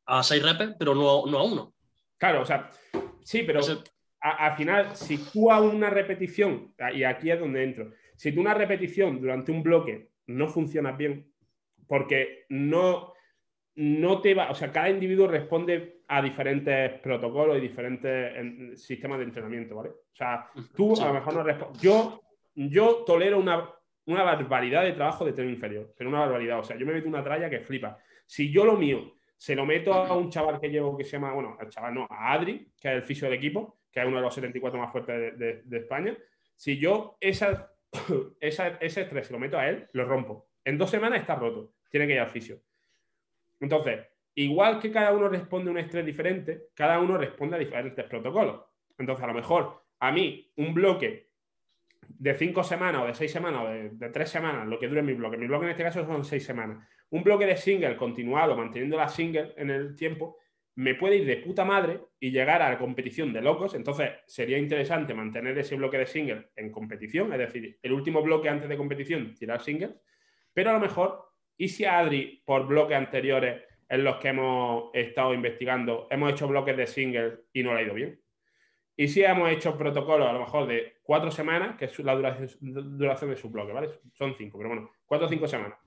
a 0.06 0.22
6 0.22 0.42
repes, 0.42 0.76
pero 0.78 0.94
no, 0.94 1.26
no 1.26 1.38
a 1.38 1.44
1. 1.44 1.74
Claro, 2.16 2.42
o 2.42 2.44
sea, 2.44 2.70
sí, 3.24 3.42
pero 3.44 3.60
al 4.20 4.56
final, 4.56 4.94
si 4.94 5.18
tú 5.18 5.50
a 5.50 5.60
una 5.60 5.90
repetición, 5.90 6.74
y 6.94 7.02
aquí 7.04 7.30
es 7.30 7.40
donde 7.40 7.64
entro, 7.64 7.90
si 8.14 8.32
tú 8.32 8.40
una 8.40 8.54
repetición 8.54 9.20
durante 9.20 9.50
un 9.50 9.62
bloque 9.62 10.10
no 10.26 10.46
funciona 10.46 10.92
bien, 10.92 11.32
porque 11.88 12.44
no, 12.50 13.14
no 13.80 14.20
te 14.20 14.34
va, 14.34 14.50
o 14.50 14.54
sea, 14.54 14.70
cada 14.70 14.90
individuo 14.90 15.26
responde 15.26 16.02
a 16.06 16.20
diferentes 16.20 17.00
protocolos 17.00 17.56
y 17.56 17.62
diferentes 17.62 18.78
sistemas 18.84 19.18
de 19.18 19.24
entrenamiento, 19.24 19.74
¿vale? 19.74 19.88
O 19.88 20.14
sea, 20.14 20.50
tú 20.76 21.00
a 21.00 21.06
lo 21.06 21.14
mejor 21.14 21.34
no 21.34 21.42
respondes. 21.42 21.80
Yo, 21.80 22.20
yo 22.54 23.04
tolero 23.06 23.38
una, 23.38 23.70
una 24.04 24.22
barbaridad 24.22 24.84
de 24.84 24.92
trabajo 24.92 25.24
de 25.24 25.32
tren 25.32 25.48
inferior, 25.48 25.94
pero 25.96 26.10
una 26.10 26.20
barbaridad. 26.20 26.58
O 26.58 26.62
sea, 26.62 26.76
yo 26.76 26.84
me 26.84 26.92
meto 26.92 27.08
una 27.08 27.24
tralla 27.24 27.48
que 27.48 27.60
flipa. 27.60 27.96
Si 28.26 28.52
yo 28.52 28.66
lo 28.66 28.76
mío 28.76 29.14
se 29.38 29.54
lo 29.54 29.64
meto 29.64 29.94
a 29.94 30.14
un 30.14 30.28
chaval 30.28 30.60
que 30.60 30.68
llevo 30.68 30.94
que 30.94 31.04
se 31.04 31.12
llama, 31.12 31.32
bueno, 31.32 31.56
al 31.58 31.70
chaval 31.70 31.94
no, 31.94 32.06
a 32.10 32.34
Adri, 32.34 32.70
que 32.78 32.88
es 32.88 32.94
el 32.96 33.02
fisio 33.02 33.30
del 33.30 33.38
equipo, 33.38 33.78
que 33.90 34.00
es 34.00 34.06
uno 34.06 34.16
de 34.16 34.22
los 34.22 34.34
74 34.34 34.78
más 34.78 34.92
fuertes 34.92 35.38
de, 35.38 35.78
España. 35.78 36.14
Si 36.54 36.76
yo 36.76 37.16
esa, 37.20 37.70
ese 38.40 39.00
estrés 39.00 39.26
se 39.26 39.32
lo 39.32 39.38
meto 39.38 39.56
a 39.56 39.66
él, 39.70 39.88
lo 39.94 40.04
rompo. 40.04 40.50
En 40.62 40.76
dos 40.76 40.90
semanas 40.90 41.20
está 41.20 41.34
roto, 41.34 41.72
tiene 41.88 42.06
que 42.06 42.12
ir 42.12 42.20
al 42.20 42.28
fisio. 42.28 42.60
Entonces, 43.60 44.00
igual 44.34 44.80
que 44.80 44.90
cada 44.90 45.12
uno 45.12 45.28
responde 45.28 45.68
a 45.68 45.72
un 45.72 45.78
estrés 45.78 46.04
diferente, 46.04 46.68
cada 46.74 46.98
uno 46.98 47.16
responde 47.16 47.56
a 47.56 47.58
diferentes 47.58 48.04
protocolos. 48.06 48.62
Entonces, 48.98 49.22
a 49.22 49.28
lo 49.28 49.34
mejor 49.34 49.82
a 50.00 50.10
mí 50.10 50.50
un 50.56 50.74
bloque 50.74 51.30
de 52.08 52.34
cinco 52.34 52.64
semanas 52.64 53.02
o 53.02 53.06
de 53.06 53.14
seis 53.14 53.30
semanas 53.30 53.62
o 53.64 53.68
de, 53.68 54.10
tres 54.10 54.30
semanas, 54.30 54.66
lo 54.66 54.78
que 54.78 54.88
dure 54.88 55.02
mi 55.02 55.14
bloque, 55.14 55.36
mi 55.36 55.46
bloque 55.46 55.66
en 55.66 55.70
este 55.70 55.84
caso 55.84 56.04
son 56.04 56.24
seis 56.24 56.44
semanas, 56.44 56.86
un 57.10 57.22
bloque 57.22 57.46
de 57.46 57.56
single 57.56 57.96
continuado, 57.96 58.56
manteniendo 58.56 58.96
la 58.96 59.08
single 59.08 59.54
en 59.56 59.70
el 59.70 59.94
tiempo, 59.94 60.38
me 60.76 60.94
puede 60.94 61.16
ir 61.16 61.26
de 61.26 61.36
puta 61.38 61.64
madre 61.64 62.00
y 62.18 62.30
llegar 62.30 62.62
a 62.62 62.70
la 62.70 62.78
competición 62.78 63.32
de 63.32 63.42
locos. 63.42 63.74
Entonces, 63.74 64.10
sería 64.26 64.56
interesante 64.56 65.12
mantener 65.12 65.58
ese 65.58 65.76
bloque 65.76 65.98
de 65.98 66.06
single 66.06 66.50
en 66.56 66.70
competición, 66.70 67.32
es 67.32 67.38
decir, 67.38 67.78
el 67.82 67.92
último 67.92 68.22
bloque 68.22 68.48
antes 68.48 68.68
de 68.68 68.76
competición, 68.76 69.34
tirar 69.34 69.60
singles. 69.60 69.90
Pero 70.54 70.70
a 70.70 70.72
lo 70.74 70.80
mejor, 70.80 71.29
¿y 71.60 71.68
si 71.68 71.84
Adri, 71.84 72.42
por 72.44 72.66
bloques 72.66 72.96
anteriores 72.96 73.62
en 73.88 74.04
los 74.04 74.16
que 74.16 74.28
hemos 74.28 74.90
estado 74.94 75.34
investigando, 75.34 76.08
hemos 76.10 76.32
hecho 76.32 76.48
bloques 76.48 76.76
de 76.76 76.86
single 76.86 77.40
y 77.52 77.62
no 77.62 77.74
le 77.74 77.80
ha 77.80 77.82
ido 77.82 77.94
bien? 77.94 78.20
¿Y 78.96 79.08
si 79.08 79.22
hemos 79.22 79.50
hecho 79.50 79.76
protocolos 79.78 80.28
a 80.28 80.32
lo 80.32 80.40
mejor 80.40 80.66
de 80.66 80.96
cuatro 81.02 81.30
semanas, 81.30 81.76
que 81.76 81.86
es 81.86 81.98
la 82.00 82.14
duración, 82.14 83.30
de 83.30 83.36
su 83.36 83.50
bloque, 83.50 83.72
¿vale? 83.72 83.88
Son 84.14 84.34
cinco, 84.36 84.58
pero 84.58 84.70
bueno, 84.70 84.90
cuatro 85.06 85.26
o 85.26 85.30
cinco 85.30 85.46
semanas 85.46 85.78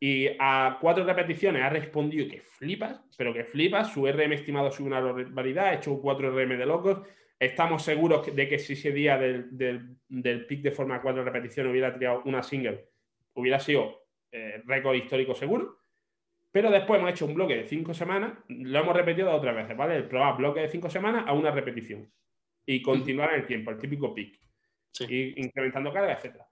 y 0.00 0.28
a 0.38 0.76
cuatro 0.80 1.02
repeticiones 1.04 1.62
ha 1.62 1.70
respondido 1.70 2.28
que 2.28 2.42
flipas, 2.42 3.00
pero 3.16 3.32
que 3.32 3.44
flipas. 3.44 3.90
Su 3.90 4.06
RM 4.06 4.32
estimado 4.34 4.70
sube 4.70 4.88
una 4.88 5.00
barbaridad, 5.00 5.68
ha 5.68 5.74
hecho 5.74 5.98
cuatro 6.00 6.30
RM 6.30 6.58
de 6.58 6.66
locos. 6.66 7.08
Estamos 7.38 7.82
seguros 7.82 8.34
de 8.34 8.46
que 8.46 8.58
si 8.58 8.74
ese 8.74 8.92
día 8.92 9.16
del, 9.16 9.48
del, 10.08 10.46
pick 10.46 10.60
de 10.60 10.72
forma 10.72 11.00
cuatro 11.00 11.24
repeticiones 11.24 11.70
hubiera 11.70 11.96
tirado 11.98 12.22
una 12.26 12.42
single, 12.42 12.84
hubiera 13.32 13.58
sido 13.58 14.03
eh, 14.34 14.62
récord 14.66 14.96
histórico 14.96 15.34
seguro. 15.34 15.78
Pero 16.50 16.70
después 16.70 16.98
hemos 16.98 17.12
hecho 17.12 17.26
un 17.26 17.34
bloque 17.34 17.56
de 17.56 17.66
cinco 17.66 17.94
semanas, 17.94 18.32
lo 18.48 18.78
hemos 18.78 18.94
repetido 18.94 19.32
otras 19.32 19.54
veces, 19.54 19.76
¿vale? 19.76 19.96
El 19.96 20.08
probar 20.08 20.36
bloque 20.36 20.60
de 20.60 20.68
cinco 20.68 20.90
semanas 20.90 21.24
a 21.26 21.32
una 21.32 21.50
repetición 21.50 22.12
y 22.66 22.82
continuar 22.82 23.34
en 23.34 23.40
el 23.40 23.46
tiempo, 23.46 23.70
el 23.70 23.78
típico 23.78 24.14
pick. 24.14 24.38
Y 25.08 25.40
incrementando 25.40 25.92
carga, 25.92 26.12
etcétera. 26.12 26.46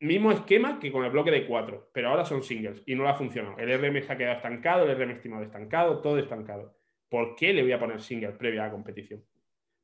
Mismo 0.00 0.32
esquema 0.32 0.78
que 0.80 0.90
con 0.90 1.04
el 1.04 1.10
bloque 1.10 1.30
de 1.30 1.46
cuatro, 1.46 1.90
pero 1.92 2.08
ahora 2.08 2.24
son 2.24 2.42
singles 2.42 2.82
y 2.86 2.94
no 2.94 3.08
ha 3.08 3.14
funcionado. 3.14 3.58
El 3.58 3.70
RM 3.78 4.02
se 4.02 4.12
ha 4.12 4.16
quedado 4.16 4.36
estancado, 4.36 4.84
el 4.84 4.96
RM 4.96 5.12
estimado 5.12 5.42
estancado, 5.42 6.00
todo 6.00 6.18
estancado. 6.18 6.76
¿Por 7.08 7.34
qué 7.36 7.52
le 7.52 7.62
voy 7.62 7.72
a 7.72 7.78
poner 7.78 8.00
single 8.00 8.32
previa 8.32 8.62
a 8.62 8.66
la 8.66 8.72
competición? 8.72 9.22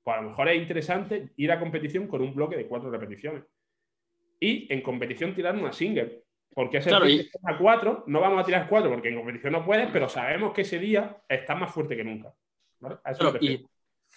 Pues 0.03 0.17
a 0.17 0.23
lo 0.23 0.31
mejor 0.31 0.49
es 0.49 0.57
interesante 0.57 1.31
ir 1.37 1.53
a 1.53 1.61
competición 1.61 2.09
con 2.09 2.23
un 2.23 2.35
bloque 2.35 2.57
de 2.57 2.67
cuatro 2.67 2.91
repeticiones. 2.91 3.45
Y 4.41 4.73
en 4.73 4.81
competición 4.81 5.35
tirar 5.35 5.55
una 5.55 5.73
single. 5.73 6.25
Porque 6.59 6.79
ese 6.79 6.89
claro, 6.89 7.09
y... 7.09 7.31
a 7.45 7.57
cuatro, 7.57 8.03
no 8.09 8.21
vamos 8.21 8.41
a 8.41 8.45
tirar 8.45 8.69
cuatro 8.69 8.91
porque 8.91 9.11
en 9.11 9.15
competición 9.15 9.53
no 9.53 9.65
puedes, 9.65 9.89
pero 9.93 10.09
sabemos 10.09 10.53
que 10.53 10.63
ese 10.63 10.81
día 10.81 11.23
está 11.29 11.55
más 11.55 11.73
fuerte 11.73 11.97
que 11.97 12.03
nunca. 12.03 12.35
y 13.41 13.65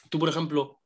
tú, 0.10 0.18
por 0.18 0.28
ejemplo, 0.28 0.82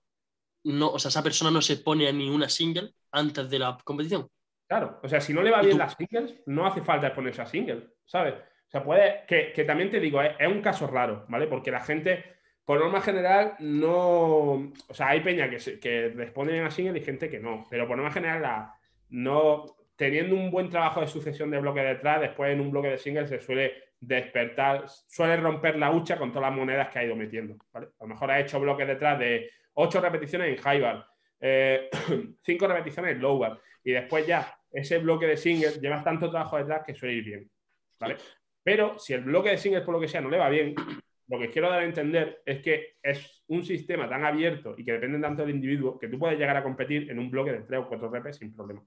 no, 0.66 0.89
o 0.89 0.99
sea, 0.99 1.08
esa 1.08 1.24
persona 1.24 1.51
no 1.51 1.62
se 1.62 1.78
pone 1.78 2.10
a 2.10 2.12
ni 2.12 2.30
una 2.30 2.49
single 2.49 2.91
antes 3.10 3.49
de 3.49 3.60
la 3.60 3.78
competición. 3.86 4.28
Claro, 4.68 4.99
o 5.01 5.08
sea, 5.08 5.22
si 5.22 5.34
no 5.34 5.41
le 5.41 5.51
va 5.51 5.62
bien 5.62 5.78
las 5.78 5.95
singles, 5.95 6.36
no 6.45 6.66
hace 6.66 6.82
falta 6.82 7.16
ponerse 7.16 7.41
a 7.41 7.45
single, 7.45 7.88
¿sabes? 8.03 8.34
O 8.34 8.70
sea, 8.70 8.84
puede, 8.84 9.24
que, 9.26 9.64
también 9.64 9.89
te 9.89 10.01
digo, 10.01 10.22
es, 10.22 10.47
un 10.49 10.62
caso 10.62 10.88
raro, 10.88 11.26
¿vale? 11.30 11.47
Porque 11.47 11.72
la 11.72 11.80
gente, 11.80 12.36
por 12.66 12.82
norma 12.82 12.99
general, 12.99 13.56
no, 13.60 14.74
o 14.89 14.93
sea, 14.93 15.08
hay 15.08 15.22
peña 15.22 15.49
que, 15.49 15.80
que 15.80 16.10
responden 16.10 16.66
a 16.66 16.70
single 16.70 16.99
y 16.99 17.06
gente 17.06 17.30
que 17.30 17.39
no, 17.39 17.64
pero 17.70 17.88
por 17.88 17.95
norma 17.95 18.12
general, 18.12 18.41
la, 18.41 18.76
no, 19.08 19.78
teniendo 19.96 20.36
un 20.36 20.52
buen 20.52 20.70
trabajo 20.70 21.02
de 21.02 21.08
sucesión 21.08 21.50
de 21.52 21.60
bloque 21.60 21.82
detrás, 21.82 22.22
después 22.22 22.52
en 22.52 22.62
un 22.62 22.72
bloque 22.72 22.89
de 22.89 22.98
singles 22.98 23.30
se 23.30 23.39
suele 23.39 23.74
despertar, 24.00 24.86
suele 24.88 25.38
romper 25.38 25.78
la 25.78 25.91
hucha 25.91 26.18
con 26.18 26.32
todas 26.32 26.50
las 26.50 26.58
monedas 26.58 26.89
que 26.89 27.00
ha 27.00 27.04
ido 27.06 27.16
metiendo. 27.16 27.56
A 27.74 27.80
lo 27.80 28.08
mejor 28.08 28.32
ha 28.32 28.39
hecho 28.39 28.60
bloques 28.60 28.88
detrás 28.88 29.18
de 29.20 29.50
8 29.74 30.02
repeticiones 30.02 30.50
en 30.50 30.64
high 30.64 30.82
bar, 30.82 31.06
5 31.06 31.06
eh, 31.41 31.89
repeticiones 32.68 33.16
en 33.16 33.22
low 33.22 33.39
bar, 33.39 33.60
y 33.84 33.91
después 33.91 34.26
ya 34.28 34.58
ese 34.72 34.98
bloque 35.00 35.28
de 35.28 35.38
singles 35.38 35.80
lleva 35.80 36.04
tanto 36.04 36.30
trabajo 36.30 36.58
detrás 36.58 36.84
que 36.86 36.93
suele 36.93 37.16
ir 37.16 37.24
bien. 37.24 37.52
¿vale? 38.00 38.18
Pero 38.64 39.00
si 39.00 39.14
el 39.14 39.22
bloque 39.22 39.50
de 39.50 39.58
singles, 39.58 39.84
por 39.84 39.93
lo 39.93 40.00
que 40.00 40.08
sea, 40.08 40.22
no 40.22 40.30
le 40.30 40.38
va 40.38 40.50
bien, 40.50 40.76
lo 41.28 41.39
que 41.39 41.50
quiero 41.50 41.70
dar 41.70 41.82
a 41.82 41.86
entender 41.86 42.41
es 42.46 42.62
que 42.62 42.96
es 43.02 43.43
un 43.48 43.64
sistema 43.64 44.08
tan 44.10 44.26
abierto 44.26 44.76
y 44.78 44.84
que 44.84 44.93
depende 44.93 45.20
tanto 45.20 45.43
del 45.43 45.56
individuo 45.56 45.98
que 45.98 46.08
tú 46.08 46.20
puedes 46.20 46.38
llegar 46.38 46.58
a 46.58 46.64
competir 46.64 47.10
en 47.10 47.20
un 47.20 47.32
bloque 47.32 47.52
de 47.52 47.62
3 47.62 47.82
o 47.82 47.88
4 47.88 48.10
reps 48.10 48.38
sin 48.38 48.54
problema. 48.54 48.84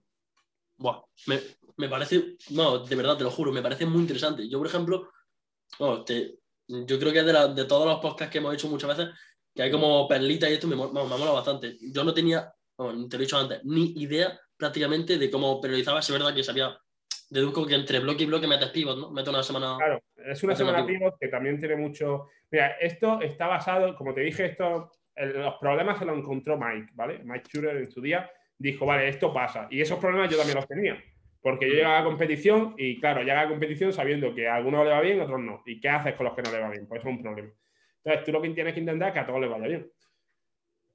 Buah, 0.79 1.03
me, 1.77 1.89
parece, 1.89 2.37
no, 2.51 2.79
de 2.79 2.97
verdad, 2.97 3.17
te 3.17 3.25
lo 3.25 3.31
juro, 3.31 3.53
me 3.53 3.63
parece 3.63 3.85
muy 3.85 4.01
interesante. 4.01 4.49
Yo, 4.49 4.59
por 4.59 4.69
ejemplo, 4.69 5.11
yo 5.79 6.99
creo 6.99 7.13
que 7.13 7.23
de, 7.23 7.55
de 7.55 7.65
todos 7.65 7.87
los 7.87 7.99
podcasts 7.99 8.33
que 8.33 8.39
hemos 8.39 8.55
hecho 8.55 8.69
muchas 8.69 8.97
veces, 8.97 9.15
que 9.55 9.63
hay 9.63 9.71
como 9.73 10.07
perlitas 10.07 10.49
y 10.51 10.55
esto 10.55 10.69
me, 10.69 10.77
me, 10.77 10.87
me 10.87 11.19
mola 11.19 11.33
bastante. 11.33 11.77
Yo 11.81 12.05
no 12.05 12.15
tenía, 12.15 12.53
te 12.77 12.83
lo 12.85 12.93
he 12.93 13.19
dicho 13.19 13.37
antes, 13.37 13.65
ni 13.65 13.93
idea 14.01 14.39
prácticamente 14.57 15.19
de 15.19 15.31
cómo 15.31 15.61
periodizaba. 15.61 15.99
Es 15.99 16.11
verdad 16.11 16.33
que 16.33 16.45
sabía, 16.45 16.79
deduzco 17.29 17.67
que 17.67 17.75
entre 17.75 17.99
bloque 17.99 18.23
y 18.23 18.27
bloque 18.27 18.47
metes 18.47 18.71
pivot, 18.71 18.97
¿no? 18.97 19.11
Meto 19.11 19.31
una 19.31 19.43
semana. 19.43 19.77
Claro, 19.79 20.01
es 20.17 20.43
una 20.45 20.55
semana 20.55 20.87
pivot 20.87 21.17
que 21.19 21.27
también 21.27 21.59
tiene 21.59 21.75
mucho. 21.75 22.29
Mira, 22.53 22.77
esto 22.81 23.21
está 23.21 23.49
basado, 23.49 23.97
como 23.97 24.15
te 24.15 24.21
dije, 24.21 24.47
esto, 24.47 24.93
los 25.17 25.55
problemas 25.57 25.99
se 25.99 26.05
los 26.05 26.19
encontró 26.19 26.57
Mike, 26.57 26.93
¿vale? 26.95 27.21
Mike 27.25 27.49
Schurer 27.49 27.79
en 27.79 27.91
su 27.91 28.01
día 28.01 28.31
dijo, 28.59 28.85
vale, 28.85 29.09
esto 29.09 29.33
pasa. 29.33 29.69
Y 29.71 29.81
esos 29.81 29.99
problemas 29.99 30.31
yo 30.31 30.37
también 30.37 30.57
los 30.57 30.67
tenía. 30.67 31.03
Porque 31.41 31.69
yo 31.69 31.75
llegaba 31.75 32.01
a 32.01 32.05
competición 32.05 32.75
y, 32.77 32.99
claro, 32.99 33.23
llegaba 33.23 33.43
a 33.43 33.49
competición 33.49 33.93
sabiendo 33.93 34.35
que 34.35 34.49
a 34.49 34.57
algunos 34.57 34.85
le 34.85 34.91
va 34.91 35.01
bien, 35.01 35.21
a 35.21 35.25
otros 35.25 35.41
no. 35.41 35.63
¿Y 35.65 35.81
qué 35.81 35.89
haces 35.89 36.15
con 36.15 36.27
los 36.27 36.35
que 36.35 36.43
no 36.43 36.51
le 36.51 36.59
va 36.59 36.71
bien? 36.71 36.87
Pues 36.87 37.01
eso 37.01 37.09
es 37.09 37.17
un 37.17 37.23
problema. 37.23 37.53
Entonces, 38.05 38.25
tú 38.25 38.33
lo 38.33 38.43
que 38.43 38.51
tienes 38.51 38.75
que 38.75 38.81
intentar 38.81 39.09
es 39.09 39.15
que 39.15 39.21
a 39.21 39.27
todos 39.27 39.41
les 39.41 39.51
vaya 39.51 39.67
bien. 39.67 39.91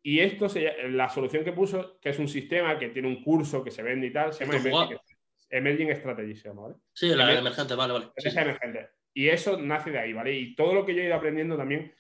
Y 0.06 0.20
esto, 0.20 0.48
la 0.90 1.08
solución 1.08 1.46
que 1.46 1.54
puso, 1.54 1.98
que 2.02 2.10
es 2.10 2.20
un 2.20 2.28
sistema 2.28 2.78
que 2.78 2.90
tiene 2.90 3.08
un 3.08 3.24
curso 3.24 3.64
que 3.64 3.72
se 3.72 3.82
vende 3.82 4.08
y 4.08 4.12
tal, 4.12 4.34
se 4.34 4.46
llama 4.46 4.90
Emerging, 5.50 5.96
Strategy, 5.96 6.36
se 6.36 6.50
llama, 6.50 6.64
¿vale? 6.64 6.76
Sí, 6.92 7.08
la 7.10 7.40
emergente, 7.40 7.76
vale, 7.76 7.94
vale. 7.94 8.06
Es 8.16 8.36
emergente. 8.36 8.90
Y 9.14 9.30
eso 9.30 9.58
nace 9.58 9.92
de 9.92 10.00
ahí, 10.00 10.12
¿vale? 10.12 10.34
Y 10.34 10.56
todo 10.56 10.74
lo 10.74 10.86
que 10.86 10.94
yo 10.94 11.02
he 11.02 11.06
ido 11.06 11.16
aprendiendo 11.16 11.56
también, 11.56 11.94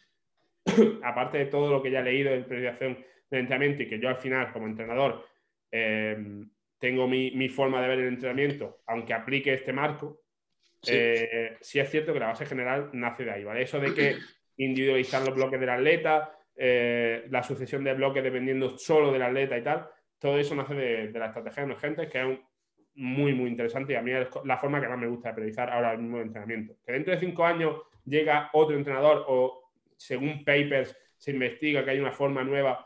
aparte 1.04 1.38
de 1.38 1.46
todo 1.46 1.72
lo 1.72 1.82
que 1.82 1.92
ya 1.92 2.00
he 2.00 2.04
leído 2.04 2.32
de 2.32 2.42
periodización 2.42 3.06
de 3.30 3.40
entrenamiento 3.40 3.84
y 3.84 3.90
que 3.90 4.00
yo 4.00 4.10
al 4.10 4.18
final, 4.18 4.52
como 4.52 4.66
entrenador, 4.66 5.26
eh, 5.76 6.16
tengo 6.78 7.08
mi, 7.08 7.50
forma 7.50 7.82
de 7.82 7.88
ver 7.88 8.00
el 8.00 8.10
entrenamiento, 8.10 8.82
aunque 8.86 9.14
aplique 9.14 9.54
este 9.54 9.74
marco, 9.74 10.22
sí. 10.82 10.92
Eh, 10.96 11.58
sí 11.62 11.80
es 11.80 11.90
cierto 11.90 12.14
que 12.14 12.20
la 12.20 12.28
base 12.28 12.46
general 12.46 12.92
nace 12.94 13.26
de 13.26 13.32
ahí, 13.32 13.44
¿vale? 13.44 13.64
Eso 13.64 13.80
de 13.80 13.94
que 13.94 14.18
individualizar 14.58 15.26
los 15.26 15.34
bloques 15.34 15.60
del 15.60 15.70
atleta, 15.70 16.38
eh, 16.56 17.26
la 17.32 17.42
sucesión 17.42 17.84
de 17.84 17.96
bloques 17.96 18.24
dependiendo 18.24 18.78
solo 18.78 19.12
del 19.12 19.24
atleta 19.24 19.58
y 19.58 19.64
tal, 19.64 19.90
todo 20.20 20.38
eso 20.38 20.54
nace 20.56 20.76
de, 20.76 21.12
la 21.12 21.28
estrategia 21.28 21.64
emergente, 21.64 22.08
que 22.08 22.22
es 22.22 22.40
muy, 22.96 23.34
muy 23.34 23.50
interesante 23.50 23.94
y 23.94 23.96
a 23.96 24.04
mí 24.04 24.12
es 24.12 24.28
la 24.46 24.58
forma 24.58 24.80
que 24.80 24.88
más 24.88 25.00
me 25.00 25.08
gusta 25.08 25.30
de 25.30 25.36
periodizar 25.36 25.72
ahora 25.72 25.98
mismo 25.98 26.18
de 26.18 26.24
entrenamiento. 26.26 26.76
Que 26.86 26.92
dentro 26.92 27.16
de 27.16 27.20
cinco 27.20 27.46
años 27.46 27.82
llega 28.06 28.52
otro 28.54 28.76
entrenador 28.76 29.26
o 29.28 29.72
según 29.98 30.44
papers 30.46 30.96
se 31.18 31.32
investiga 31.32 31.84
que 31.84 31.92
hay 31.92 32.00
una 32.00 32.12
forma 32.12 32.44
nueva 32.44 32.86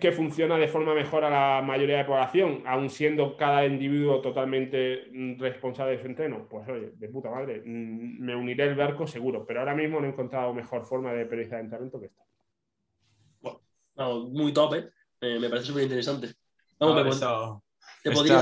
que 0.00 0.12
funciona 0.12 0.56
de 0.56 0.68
forma 0.68 0.94
mejor 0.94 1.24
a 1.24 1.30
la 1.30 1.62
mayoría 1.62 1.96
de 1.96 2.02
la 2.02 2.06
población, 2.06 2.62
aun 2.66 2.88
siendo 2.88 3.36
cada 3.36 3.66
individuo 3.66 4.20
totalmente 4.20 5.08
mm, 5.12 5.40
responsable 5.40 5.96
de 5.96 6.02
su 6.02 6.06
entreno, 6.06 6.46
pues 6.48 6.68
oye, 6.68 6.92
de 6.94 7.08
puta 7.08 7.30
madre, 7.30 7.62
mm, 7.64 8.20
me 8.20 8.36
uniré 8.36 8.64
el 8.64 8.76
barco 8.76 9.06
seguro, 9.06 9.44
pero 9.44 9.60
ahora 9.60 9.74
mismo 9.74 10.00
no 10.00 10.06
he 10.06 10.10
encontrado 10.10 10.54
mejor 10.54 10.84
forma 10.84 11.12
de 11.12 11.26
periodizar 11.26 11.60
entrenamiento 11.60 11.98
que 11.98 12.06
esta. 12.06 12.22
Bueno, 13.40 14.28
muy 14.28 14.52
top, 14.52 14.74
¿eh? 14.74 14.90
me 15.20 15.48
parece 15.48 15.66
súper 15.66 15.84
interesante. 15.84 16.28
Vamos, 16.78 17.20
no, 17.20 17.62
me 18.04 18.10
podría... 18.12 18.40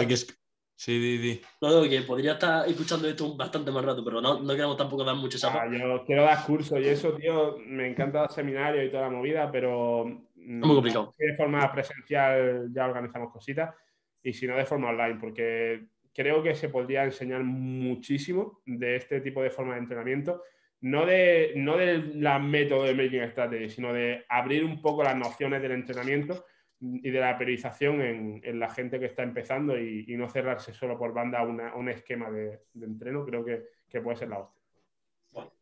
Sí, 0.77 0.99
di, 0.99 1.19
di. 1.19 1.41
No, 1.61 1.83
que 1.89 2.03
podría 2.03 2.33
estar 2.33 2.69
escuchando 2.69 3.09
esto 3.09 3.37
bastante 3.37 3.71
más 3.71 3.85
rato, 3.85 4.05
pero 4.05 4.21
no, 4.21 4.41
no 4.41 4.55
queremos 4.55 4.77
tampoco 4.77 5.05
dar 5.05 5.15
mucho 5.15 5.39
ah, 5.49 5.67
Yo 5.71 6.05
quiero 6.05 6.25
dar 6.25 6.45
cursos 6.45 6.81
y 6.81 6.89
eso, 6.89 7.13
tío, 7.15 7.57
me 7.65 7.89
encanta 7.89 8.21
dar 8.21 8.33
seminarios 8.33 8.85
y 8.85 8.91
toda 8.91 9.05
la 9.05 9.11
movida, 9.11 9.51
pero 9.53 10.05
muy 10.47 10.75
complicado. 10.75 11.15
de 11.19 11.37
forma 11.37 11.73
presencial 11.73 12.69
ya 12.73 12.87
organizamos 12.87 13.33
cositas 13.33 13.75
y 14.23 14.33
si 14.33 14.47
no 14.47 14.57
de 14.57 14.65
forma 14.65 14.89
online, 14.89 15.19
porque 15.21 15.87
creo 16.15 16.43
que 16.43 16.55
se 16.55 16.69
podría 16.69 17.05
enseñar 17.05 17.43
muchísimo 17.43 18.63
de 18.65 18.97
este 18.97 19.21
tipo 19.21 19.43
de 19.43 19.51
forma 19.51 19.75
de 19.75 19.81
entrenamiento, 19.81 20.43
no 20.81 21.05
de, 21.05 21.53
no 21.57 21.77
de 21.77 21.99
la 22.17 22.39
método 22.39 22.85
de 22.85 22.95
Making 22.95 23.31
Strategy, 23.31 23.69
sino 23.69 23.93
de 23.93 24.25
abrir 24.29 24.65
un 24.65 24.81
poco 24.81 25.03
las 25.03 25.17
nociones 25.17 25.61
del 25.61 25.73
entrenamiento 25.73 26.45
y 26.81 27.11
de 27.11 27.21
la 27.21 27.37
periodización 27.39 28.03
en, 28.03 28.59
la 28.59 28.69
gente 28.69 29.01
que 29.01 29.07
está 29.07 29.23
empezando 29.23 29.79
y, 29.79 30.15
no 30.17 30.29
cerrarse 30.29 30.73
solo 30.73 30.99
por 30.99 31.13
banda 31.13 31.41
a 31.41 31.77
un 31.77 31.89
esquema 31.89 32.31
de, 32.31 32.61
entreno, 32.81 33.25
creo 33.25 33.45
que, 33.45 33.63
que 33.89 34.01
puede 34.01 34.19
ser 34.19 34.29
la 34.29 34.41
hostia. 34.41 34.64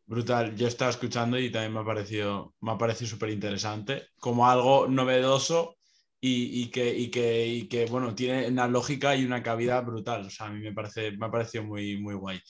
Brutal, 0.06 0.54
yo 0.56 0.66
estaba 0.68 0.90
escuchando 0.90 1.38
y 1.38 1.50
también 1.50 1.72
me 1.72 1.80
ha 1.80 1.84
parecido, 1.84 2.54
me 2.60 2.72
ha 2.72 2.78
parecido 2.78 3.08
súper 3.10 3.30
interesante, 3.30 4.08
como 4.18 4.48
algo 4.48 4.86
novedoso 4.88 5.76
y, 6.20 6.70
que, 6.70 7.10
que, 7.10 7.66
que, 7.68 7.86
bueno, 7.86 8.14
tiene 8.14 8.46
una 8.48 8.68
lógica 8.68 9.16
y 9.16 9.24
una 9.24 9.42
cabida 9.42 9.80
brutal. 9.80 10.26
O 10.26 10.30
sea, 10.30 10.46
a 10.46 10.50
mí 10.50 10.60
me, 10.60 10.72
parece, 10.72 11.12
me 11.12 11.26
ha 11.26 11.30
parecido 11.30 11.64
muy, 11.64 11.98
muy 12.00 12.14
guay. 12.14 12.40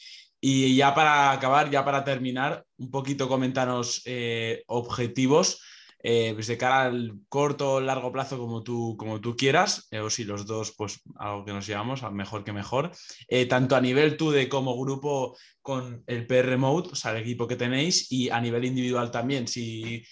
Y 0.41 0.77
ya 0.77 0.95
para 0.95 1.31
acabar, 1.33 1.71
ya 1.71 1.85
para 1.85 2.05
terminar, 2.05 2.65
un 2.77 2.91
poquito 2.91 3.29
comentaros 3.29 4.03
eh, 4.05 4.63
objetivos 4.67 5.61
eh, 6.03 6.33
pues 6.35 6.49
de 6.49 6.59
cara 6.59 6.83
al 6.83 7.21
corto 7.29 7.75
o 7.75 7.81
largo 7.81 8.11
plazo 8.11 8.39
como 8.39 8.63
tú, 8.63 8.97
como 8.99 9.21
tú 9.21 9.37
quieras, 9.37 9.87
eh, 9.91 10.01
o 10.01 10.11
si 10.11 10.25
los 10.25 10.47
dos, 10.47 10.75
pues 10.77 11.01
algo 11.17 11.45
que 11.45 11.53
nos 11.53 11.67
llevamos, 11.67 12.03
mejor 12.13 12.45
que 12.45 12.53
mejor, 12.53 12.91
eh, 13.29 13.47
tanto 13.47 13.77
a 13.77 13.81
nivel 13.81 14.17
tú 14.17 14.31
de 14.31 14.49
como 14.49 14.79
grupo 14.79 15.37
con 15.61 16.03
el 16.09 16.27
PR 16.27 16.57
Mode, 16.59 16.91
o 16.93 16.97
sea, 16.97 17.13
el 17.13 17.23
equipo 17.23 17.47
que 17.47 17.57
tenéis, 17.57 18.11
y 18.11 18.31
a 18.31 18.41
nivel 18.41 18.65
individual 18.65 19.11
también, 19.13 19.47
si 19.47 20.03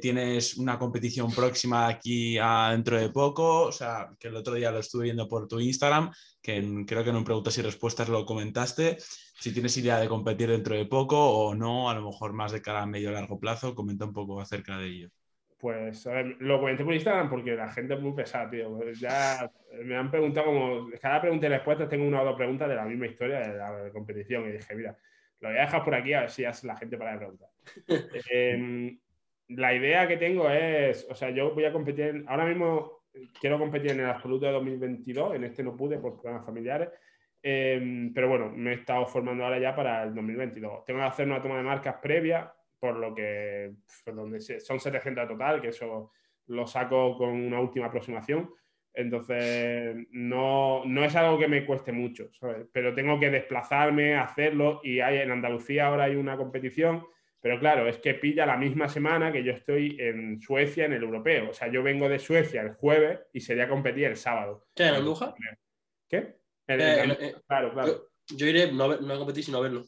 tienes 0.00 0.56
una 0.56 0.78
competición 0.78 1.32
próxima 1.32 1.88
aquí 1.88 2.38
dentro 2.70 2.98
de 2.98 3.10
poco, 3.10 3.62
o 3.64 3.72
sea, 3.72 4.08
que 4.18 4.28
el 4.28 4.36
otro 4.36 4.54
día 4.54 4.70
lo 4.70 4.78
estuve 4.78 5.04
viendo 5.04 5.28
por 5.28 5.48
tu 5.48 5.58
Instagram, 5.60 6.12
que 6.40 6.84
creo 6.86 7.02
que 7.02 7.10
en 7.10 7.16
un 7.16 7.24
preguntas 7.24 7.58
y 7.58 7.62
respuestas 7.62 8.08
lo 8.08 8.24
comentaste, 8.24 8.96
si 9.38 9.52
tienes 9.52 9.76
idea 9.76 9.98
de 9.98 10.08
competir 10.08 10.50
dentro 10.50 10.74
de 10.76 10.86
poco 10.86 11.18
o 11.18 11.54
no, 11.54 11.90
a 11.90 11.94
lo 11.94 12.02
mejor 12.06 12.32
más 12.32 12.52
de 12.52 12.62
cara 12.62 12.82
a 12.82 12.86
medio 12.86 13.10
largo 13.10 13.38
plazo, 13.38 13.74
comenta 13.74 14.04
un 14.04 14.12
poco 14.12 14.40
acerca 14.40 14.78
de 14.78 14.86
ello. 14.88 15.10
Pues 15.58 16.06
lo 16.40 16.60
comenté 16.60 16.84
por 16.84 16.92
Instagram 16.92 17.30
porque 17.30 17.56
la 17.56 17.70
gente 17.70 17.94
es 17.94 18.00
muy 18.00 18.12
pesada, 18.12 18.50
tío. 18.50 18.92
Ya 18.92 19.50
me 19.84 19.96
han 19.96 20.10
preguntado 20.10 20.46
como, 20.46 20.90
cada 21.00 21.20
pregunta 21.22 21.46
y 21.46 21.48
respuesta 21.48 21.88
tengo 21.88 22.06
una 22.06 22.20
o 22.20 22.24
dos 22.26 22.36
preguntas 22.36 22.68
de 22.68 22.74
la 22.74 22.84
misma 22.84 23.06
historia 23.06 23.40
de 23.40 23.56
la 23.56 23.90
competición 23.90 24.48
y 24.48 24.52
dije, 24.52 24.74
mira, 24.74 24.96
lo 25.40 25.48
voy 25.48 25.58
a 25.58 25.62
dejar 25.62 25.84
por 25.84 25.94
aquí 25.94 26.12
a 26.12 26.20
ver 26.20 26.30
si 26.30 26.44
hace 26.44 26.66
la 26.66 26.76
gente 26.76 26.98
para 26.98 27.12
de 27.12 27.18
preguntar. 27.18 27.48
Em, 28.30 28.98
la 29.48 29.74
idea 29.74 30.08
que 30.08 30.16
tengo 30.16 30.50
es, 30.50 31.06
o 31.10 31.14
sea, 31.14 31.30
yo 31.30 31.54
voy 31.54 31.64
a 31.64 31.72
competir, 31.72 32.24
ahora 32.26 32.44
mismo 32.46 33.04
quiero 33.40 33.58
competir 33.58 33.92
en 33.92 34.00
el 34.00 34.06
absoluto 34.06 34.46
de 34.46 34.52
2022, 34.52 35.36
en 35.36 35.44
este 35.44 35.62
no 35.62 35.76
pude 35.76 35.98
por 35.98 36.20
problemas 36.20 36.44
familiares. 36.44 36.90
Em, 37.42 38.12
pero 38.12 38.28
bueno, 38.28 38.50
me 38.50 38.72
he 38.72 38.74
estado 38.74 39.06
formando 39.06 39.44
ahora 39.44 39.58
ya 39.58 39.74
para 39.74 40.02
el 40.02 40.14
2022. 40.14 40.84
Tengo 40.84 41.00
que 41.00 41.06
hacer 41.06 41.26
una 41.26 41.40
toma 41.40 41.58
de 41.58 41.62
marcas 41.62 41.96
previa, 42.02 42.52
por 42.78 42.96
lo 42.96 43.14
que 43.14 43.72
donde 44.06 44.40
son 44.40 44.80
700 44.80 45.28
total, 45.28 45.60
que 45.60 45.68
eso 45.68 46.12
lo 46.46 46.66
saco 46.66 47.16
con 47.16 47.30
una 47.30 47.60
última 47.60 47.86
aproximación. 47.86 48.50
Entonces, 48.94 50.06
no, 50.10 50.82
no 50.86 51.04
es 51.04 51.14
algo 51.16 51.38
que 51.38 51.48
me 51.48 51.66
cueste 51.66 51.92
mucho, 51.92 52.30
pero 52.72 52.94
tengo 52.94 53.20
que 53.20 53.30
desplazarme, 53.30 54.16
hacerlo. 54.16 54.80
Y 54.82 55.00
hay, 55.00 55.18
en 55.18 55.30
Andalucía 55.30 55.86
ahora 55.86 56.04
hay 56.04 56.16
una 56.16 56.38
competición, 56.38 57.06
pero 57.40 57.60
claro, 57.60 57.86
es 57.88 57.98
que 57.98 58.14
pilla 58.14 58.46
la 58.46 58.56
misma 58.56 58.88
semana 58.88 59.30
que 59.30 59.44
yo 59.44 59.52
estoy 59.52 59.98
en 60.00 60.40
Suecia 60.40 60.86
en 60.86 60.94
el 60.94 61.02
europeo. 61.02 61.50
O 61.50 61.52
sea, 61.52 61.68
yo 61.68 61.82
vengo 61.82 62.08
de 62.08 62.18
Suecia 62.18 62.62
el 62.62 62.72
jueves 62.72 63.20
y 63.34 63.40
sería 63.40 63.68
competir 63.68 64.04
el 64.04 64.16
sábado. 64.16 64.64
¿Qué, 64.74 64.84
en 64.84 64.94
Andújar? 64.94 65.34
¿Qué? 66.08 66.16
Eh, 66.68 67.16
eh, 67.20 67.34
claro, 67.46 67.72
claro. 67.74 68.08
Yo, 68.34 68.46
iré 68.46 68.72
no 68.72 68.84
a, 68.90 68.96
no 68.96 69.12
a 69.14 69.18
competir 69.18 69.44
sino 69.44 69.58
a 69.58 69.62
verlo. 69.62 69.84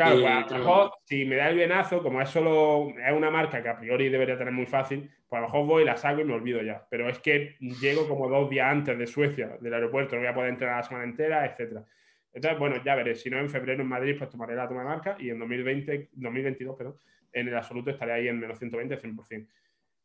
Claro, 0.00 0.20
pues 0.20 0.52
a 0.52 0.58
lo 0.58 0.64
mejor 0.64 0.92
si 1.04 1.24
me 1.26 1.36
da 1.36 1.50
el 1.50 1.56
bienazo, 1.56 2.02
como 2.02 2.22
es 2.22 2.28
solo 2.30 2.88
es 2.98 3.12
una 3.12 3.30
marca 3.30 3.62
que 3.62 3.68
a 3.68 3.78
priori 3.78 4.08
debería 4.08 4.38
tener 4.38 4.52
muy 4.52 4.66
fácil, 4.66 5.10
pues 5.28 5.38
a 5.38 5.42
lo 5.42 5.48
mejor 5.48 5.66
voy, 5.66 5.84
la 5.84 5.96
saco 5.96 6.22
y 6.22 6.24
me 6.24 6.32
olvido 6.32 6.62
ya. 6.62 6.86
Pero 6.90 7.08
es 7.08 7.18
que 7.18 7.56
llego 7.58 8.08
como 8.08 8.28
dos 8.28 8.48
días 8.48 8.70
antes 8.70 8.96
de 8.96 9.06
Suecia, 9.06 9.58
del 9.60 9.74
aeropuerto, 9.74 10.16
no 10.16 10.22
voy 10.22 10.30
a 10.30 10.34
poder 10.34 10.50
entrenar 10.50 10.76
la 10.76 10.82
semana 10.82 11.04
entera, 11.04 11.44
etcétera. 11.44 11.84
Entonces, 12.32 12.58
bueno, 12.58 12.82
ya 12.82 12.94
veré. 12.94 13.14
Si 13.14 13.28
no, 13.28 13.38
en 13.38 13.50
febrero 13.50 13.82
en 13.82 13.88
Madrid, 13.88 14.14
pues 14.16 14.30
tomaré 14.30 14.54
la 14.54 14.68
toma 14.68 14.80
de 14.80 14.88
marca 14.88 15.16
y 15.18 15.30
en 15.30 15.38
2020, 15.38 16.10
2022, 16.12 16.76
perdón, 16.76 16.96
en 17.32 17.48
el 17.48 17.56
absoluto 17.56 17.90
estaré 17.90 18.12
ahí 18.12 18.28
en 18.28 18.38
menos 18.38 18.58
120, 18.58 18.96
100%. 18.96 19.48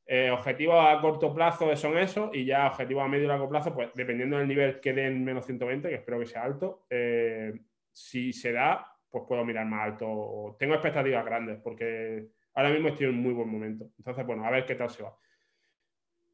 Eh, 0.08 0.30
objetivos 0.30 0.76
a 0.86 1.00
corto 1.02 1.34
plazo 1.34 1.76
son 1.76 1.98
esos 1.98 2.30
y 2.34 2.46
ya 2.46 2.68
objetivos 2.68 3.04
a 3.04 3.08
medio 3.08 3.26
y 3.26 3.28
largo 3.28 3.50
plazo, 3.50 3.74
pues 3.74 3.90
dependiendo 3.96 4.38
del 4.38 4.48
nivel 4.48 4.80
que 4.80 4.94
den 4.94 5.24
menos 5.24 5.46
120, 5.46 5.90
que 5.90 5.96
espero 5.96 6.20
que 6.20 6.28
sea 6.28 6.44
alto, 6.44 6.86
eh, 6.90 7.54
si 7.92 8.34
se 8.34 8.52
da, 8.52 8.95
pues 9.16 9.26
puedo 9.30 9.46
mirar 9.46 9.66
más 9.66 9.92
alto. 9.92 10.58
Tengo 10.60 10.74
expectativas 10.74 11.24
grandes 11.24 11.58
porque 11.64 12.28
ahora 12.54 12.70
mismo 12.70 12.90
estoy 12.90 13.06
en 13.06 13.14
un 13.14 13.22
muy 13.22 13.32
buen 13.32 13.48
momento. 13.48 13.86
Entonces, 13.98 14.26
bueno, 14.26 14.44
a 14.46 14.52
ver 14.52 14.66
qué 14.66 14.76
tal 14.76 14.90
se 14.90 15.04
va. 15.04 15.16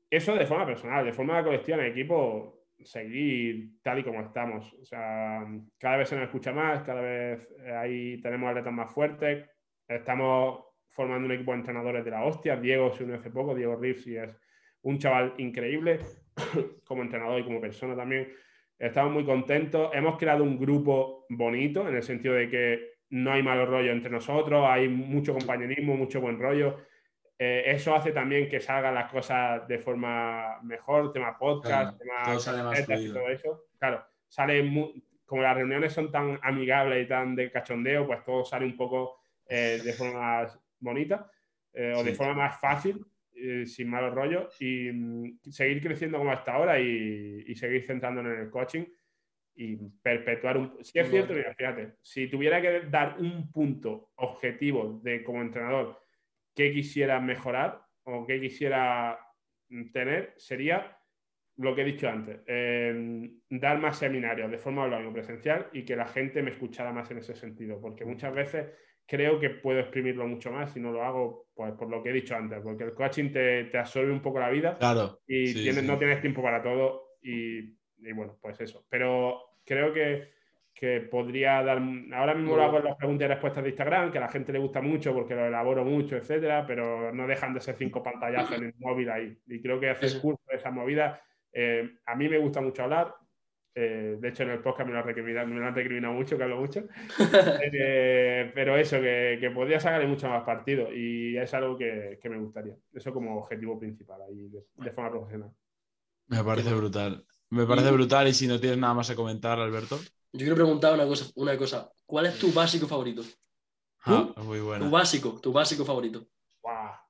Eso 0.09 0.33
de 0.33 0.47
forma 0.47 0.65
personal, 0.65 1.05
de 1.05 1.13
forma 1.13 1.43
colectiva 1.43 1.77
en 1.77 1.83
el 1.83 1.91
equipo, 1.91 2.65
seguir 2.83 3.79
tal 3.83 3.99
y 3.99 4.03
como 4.03 4.21
estamos. 4.21 4.73
O 4.73 4.83
sea, 4.83 5.45
cada 5.77 5.97
vez 5.97 6.09
se 6.09 6.15
nos 6.15 6.23
escucha 6.23 6.51
más, 6.51 6.81
cada 6.81 7.01
vez 7.01 7.47
eh, 7.59 7.71
ahí 7.71 8.19
tenemos 8.19 8.49
atletas 8.49 8.73
más 8.73 8.91
fuertes, 8.91 9.47
estamos 9.87 10.65
formando 10.87 11.27
un 11.27 11.33
equipo 11.33 11.51
de 11.51 11.59
entrenadores 11.59 12.03
de 12.03 12.09
la 12.09 12.23
hostia. 12.23 12.55
Diego 12.55 12.91
se 12.91 13.03
unió 13.03 13.17
hace 13.17 13.29
poco, 13.29 13.53
Diego 13.53 13.75
Riffs, 13.75 14.07
y 14.07 14.17
es 14.17 14.35
un 14.81 14.97
chaval 14.97 15.35
increíble 15.37 15.99
como 16.83 17.03
entrenador 17.03 17.41
y 17.41 17.43
como 17.43 17.61
persona 17.61 17.95
también. 17.95 18.27
Estamos 18.81 19.13
muy 19.13 19.23
contentos. 19.23 19.91
Hemos 19.93 20.17
creado 20.17 20.43
un 20.43 20.57
grupo 20.57 21.27
bonito 21.29 21.87
en 21.87 21.95
el 21.95 22.01
sentido 22.01 22.33
de 22.33 22.49
que 22.49 22.93
no 23.11 23.31
hay 23.31 23.43
malo 23.43 23.67
rollo 23.67 23.91
entre 23.91 24.09
nosotros, 24.09 24.65
hay 24.67 24.89
mucho 24.89 25.33
compañerismo, 25.33 25.95
mucho 25.95 26.19
buen 26.19 26.39
rollo. 26.39 26.77
Eh, 27.37 27.63
eso 27.67 27.93
hace 27.93 28.11
también 28.11 28.49
que 28.49 28.59
salgan 28.59 28.95
las 28.95 29.11
cosas 29.11 29.67
de 29.67 29.77
forma 29.77 30.59
mejor, 30.63 31.13
tema 31.13 31.37
podcast, 31.37 31.95
tema 31.99 32.23
todo 32.25 32.39
todo 33.13 33.29
eso. 33.29 33.65
Claro, 33.77 34.03
sale 34.27 34.67
como 35.25 35.43
las 35.43 35.55
reuniones 35.55 35.93
son 35.93 36.11
tan 36.11 36.39
amigables 36.41 37.05
y 37.05 37.07
tan 37.07 37.35
de 37.35 37.51
cachondeo, 37.51 38.07
pues 38.07 38.23
todo 38.23 38.43
sale 38.43 38.65
un 38.65 38.75
poco 38.75 39.19
eh, 39.47 39.79
de 39.85 39.93
forma 39.93 40.47
bonita 40.79 41.29
eh, 41.71 41.93
o 41.95 42.03
de 42.03 42.15
forma 42.15 42.33
más 42.33 42.59
fácil, 42.59 43.05
eh, 43.35 43.65
sin 43.65 43.89
malos 43.89 44.13
rollos, 44.13 44.61
y 44.61 44.91
mm, 44.91 45.39
seguir 45.49 45.81
creciendo 45.81 46.17
como 46.17 46.31
hasta 46.31 46.53
ahora 46.53 46.79
y, 46.79 47.53
seguir 47.55 47.83
centrándonos 47.83 48.33
en 48.33 48.39
el 48.41 48.49
coaching 48.49 48.85
y 49.55 49.75
perpetuar 50.01 50.57
un... 50.57 50.83
Si 50.83 50.99
es 50.99 51.09
cierto, 51.09 51.33
mira, 51.33 51.53
fíjate, 51.53 51.93
si 52.01 52.27
tuviera 52.27 52.61
que 52.61 52.81
dar 52.89 53.17
un 53.19 53.51
punto 53.51 54.11
objetivo 54.15 54.99
de 55.03 55.23
como 55.23 55.41
entrenador 55.41 55.99
que 56.55 56.71
quisiera 56.71 57.19
mejorar 57.19 57.81
o 58.03 58.25
que 58.25 58.39
quisiera 58.39 59.19
tener, 59.93 60.33
sería 60.37 60.97
lo 61.57 61.75
que 61.75 61.81
he 61.81 61.85
dicho 61.85 62.09
antes, 62.09 62.41
em, 62.47 63.39
dar 63.49 63.79
más 63.79 63.97
seminarios 63.97 64.49
de 64.49 64.57
forma 64.57 64.83
online 64.83 65.07
o 65.07 65.13
presencial 65.13 65.67
y 65.73 65.83
que 65.83 65.95
la 65.95 66.07
gente 66.07 66.41
me 66.41 66.51
escuchara 66.51 66.91
más 66.91 67.09
en 67.11 67.19
ese 67.19 67.35
sentido, 67.35 67.79
porque 67.79 68.05
muchas 68.05 68.33
veces 68.33 68.67
creo 69.05 69.39
que 69.39 69.49
puedo 69.49 69.79
exprimirlo 69.79 70.27
mucho 70.27 70.51
más 70.51 70.71
si 70.71 70.79
no 70.79 70.91
lo 70.91 71.03
hago, 71.03 71.47
pues 71.53 71.73
por 71.73 71.89
lo 71.89 72.01
que 72.01 72.09
he 72.09 72.13
dicho 72.13 72.35
antes, 72.35 72.59
porque 72.61 72.85
el 72.85 72.93
coaching 72.93 73.31
te, 73.31 73.65
te 73.65 73.77
absorbe 73.77 74.11
un 74.11 74.21
poco 74.21 74.39
la 74.39 74.49
vida 74.49 74.77
y 75.27 75.53
tienes, 75.53 75.83
no 75.83 75.97
tienes 75.97 76.21
tiempo 76.21 76.41
para 76.41 76.63
todo 76.63 77.17
y, 77.21 77.77
bueno, 78.13 78.37
pues 78.41 78.59
eso. 78.61 78.85
Pero 78.89 79.57
creo 79.65 79.93
que, 79.93 80.29
que 80.73 81.01
podría 81.01 81.61
dar, 81.61 81.81
ahora 82.13 82.33
mismo 82.33 82.55
lo 82.55 82.63
hago 82.63 82.77
en 82.77 82.85
las 82.85 82.95
preguntas 82.95 83.25
y 83.25 83.27
respuestas 83.29 83.63
de 83.63 83.69
Instagram, 83.69 84.11
que 84.11 84.17
a 84.17 84.21
la 84.21 84.29
gente 84.29 84.53
le 84.53 84.59
gusta 84.59 84.81
mucho 84.81 85.13
porque 85.13 85.35
lo 85.35 85.45
elaboro 85.45 85.83
mucho, 85.83 86.15
etcétera, 86.15 86.65
pero 86.65 87.13
no 87.13 87.27
dejan 87.27 87.53
de 87.53 87.61
ser 87.61 87.75
cinco 87.75 88.01
pantallazos 88.01 88.57
en 88.57 88.65
el 88.65 88.73
móvil 88.79 89.09
ahí. 89.09 89.37
Y 89.47 89.61
creo 89.61 89.79
que 89.79 89.89
hacer 89.89 90.21
curso 90.21 90.41
de 90.49 90.57
esa 90.57 90.71
movida, 90.71 91.21
eh, 91.53 91.97
a 92.05 92.15
mí 92.15 92.29
me 92.29 92.37
gusta 92.37 92.61
mucho 92.61 92.83
hablar, 92.83 93.13
eh, 93.73 94.17
de 94.19 94.29
hecho, 94.29 94.43
en 94.43 94.49
el 94.49 94.59
podcast 94.59 94.87
me 94.87 94.93
lo, 94.93 94.99
han 94.99 95.05
recriminado, 95.05 96.13
mucho, 96.13 96.37
que 96.37 96.43
hablo 96.43 96.59
mucho. 96.59 96.83
Eh, 97.73 98.51
pero 98.53 98.77
eso, 98.77 98.99
que, 98.99 99.51
podría 99.53 99.79
sacarle 99.79 100.07
mucho 100.07 100.27
más 100.27 100.43
partido 100.43 100.91
y 100.93 101.37
es 101.37 101.53
algo 101.53 101.77
que, 101.77 102.19
me 102.23 102.37
gustaría. 102.37 102.75
Eso 102.93 103.13
como 103.13 103.37
objetivo 103.37 103.79
principal 103.79 104.21
ahí, 104.21 104.49
de, 104.49 104.91
forma 104.91 105.11
profesional. 105.11 105.51
Me 106.27 106.43
parece 106.43 106.73
brutal. 106.73 107.25
Me 107.49 107.65
parece 107.65 107.91
brutal 107.91 108.27
y 108.27 108.33
si 108.33 108.47
no 108.47 108.59
tienes 108.59 108.77
nada 108.77 108.93
más 108.93 109.09
a 109.09 109.15
comentar, 109.15 109.59
Alberto. 109.59 109.97
Yo 110.33 110.39
quiero 110.39 110.55
preguntar 110.55 110.93
una 110.93 111.05
cosa. 111.05 111.31
Una 111.35 111.57
cosa. 111.57 111.91
¿Cuál 112.05 112.27
es 112.27 112.39
tu 112.39 112.51
básico 112.51 112.87
favorito? 112.87 113.23
Ah, 114.05 114.33
muy 114.37 114.59
bueno. 114.59 114.85
Tu 114.85 114.91
básico, 114.91 115.39
tu 115.41 115.51
básico 115.51 115.85
favorito. 115.85 116.25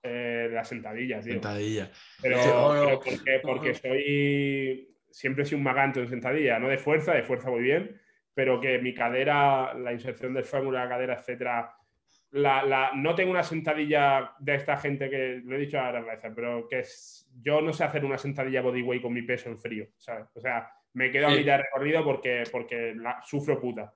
Eh, 0.03 0.49
la 0.51 0.63
sentadilla, 0.63 1.21
tío. 1.21 1.33
Sentadilla. 1.33 1.91
Pero, 2.21 2.99
porque 3.43 3.75
soy 3.75 4.91
siempre 5.11 5.43
he 5.43 5.45
sido 5.45 5.57
un 5.57 5.63
magante 5.63 5.99
en 5.99 6.07
sentadilla, 6.07 6.59
no 6.59 6.69
de 6.69 6.77
fuerza, 6.77 7.13
de 7.13 7.23
fuerza 7.23 7.49
muy 7.49 7.61
bien, 7.61 7.99
pero 8.33 8.59
que 8.59 8.79
mi 8.79 8.93
cadera, 8.93 9.73
la 9.73 9.93
inserción 9.93 10.33
del 10.33 10.45
fémur, 10.45 10.73
la 10.73 10.89
cadera, 10.89 11.15
etcétera, 11.15 11.75
la, 12.31 12.91
no 12.95 13.13
tengo 13.13 13.31
una 13.31 13.43
sentadilla 13.43 14.33
de 14.39 14.55
esta 14.55 14.77
gente 14.77 15.09
que 15.09 15.41
lo 15.43 15.55
he 15.55 15.59
dicho 15.59 15.77
varias 15.77 16.05
veces, 16.05 16.31
pero 16.33 16.67
que 16.67 16.79
es, 16.79 17.29
yo 17.41 17.61
no 17.61 17.73
sé 17.73 17.83
hacer 17.83 18.05
una 18.05 18.17
sentadilla 18.17 18.61
bodyweight 18.61 19.01
con 19.01 19.13
mi 19.13 19.21
peso 19.21 19.49
en 19.49 19.59
frío, 19.59 19.87
¿sabes? 19.97 20.27
O 20.35 20.39
sea, 20.39 20.71
me 20.93 21.11
quedo 21.11 21.27
a 21.27 21.31
mitad 21.31 21.57
de 21.57 21.63
recorrido 21.63 22.03
porque, 22.03 22.43
porque 22.51 22.93
la, 22.95 23.21
sufro 23.23 23.59
puta. 23.59 23.93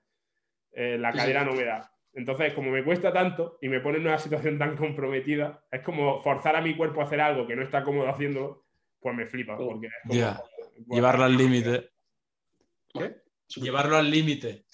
Eh, 0.71 0.97
la 0.97 1.13
cadera 1.13 1.45
no 1.45 1.53
me 1.53 1.63
da. 1.63 1.89
Entonces, 2.13 2.53
como 2.53 2.71
me 2.71 2.83
cuesta 2.83 3.11
tanto 3.11 3.57
y 3.61 3.69
me 3.69 3.79
pone 3.79 3.97
en 3.97 4.07
una 4.07 4.17
situación 4.17 4.57
tan 4.57 4.75
comprometida, 4.75 5.63
es 5.71 5.81
como 5.81 6.21
forzar 6.21 6.55
a 6.55 6.61
mi 6.61 6.75
cuerpo 6.75 7.01
a 7.01 7.05
hacer 7.05 7.19
algo 7.21 7.47
que 7.47 7.55
no 7.55 7.63
está 7.63 7.83
cómodo 7.83 8.09
haciéndolo, 8.09 8.65
pues 8.99 9.15
me 9.15 9.25
flipa. 9.25 9.55
Oh. 9.55 9.67
Porque 9.67 9.87
es 9.87 9.93
como, 10.07 10.43
Llevarlo 10.87 11.23
al 11.23 11.37
límite. 11.37 11.91
Llevarlo 13.55 13.97
al 13.97 14.11
límite. 14.11 14.65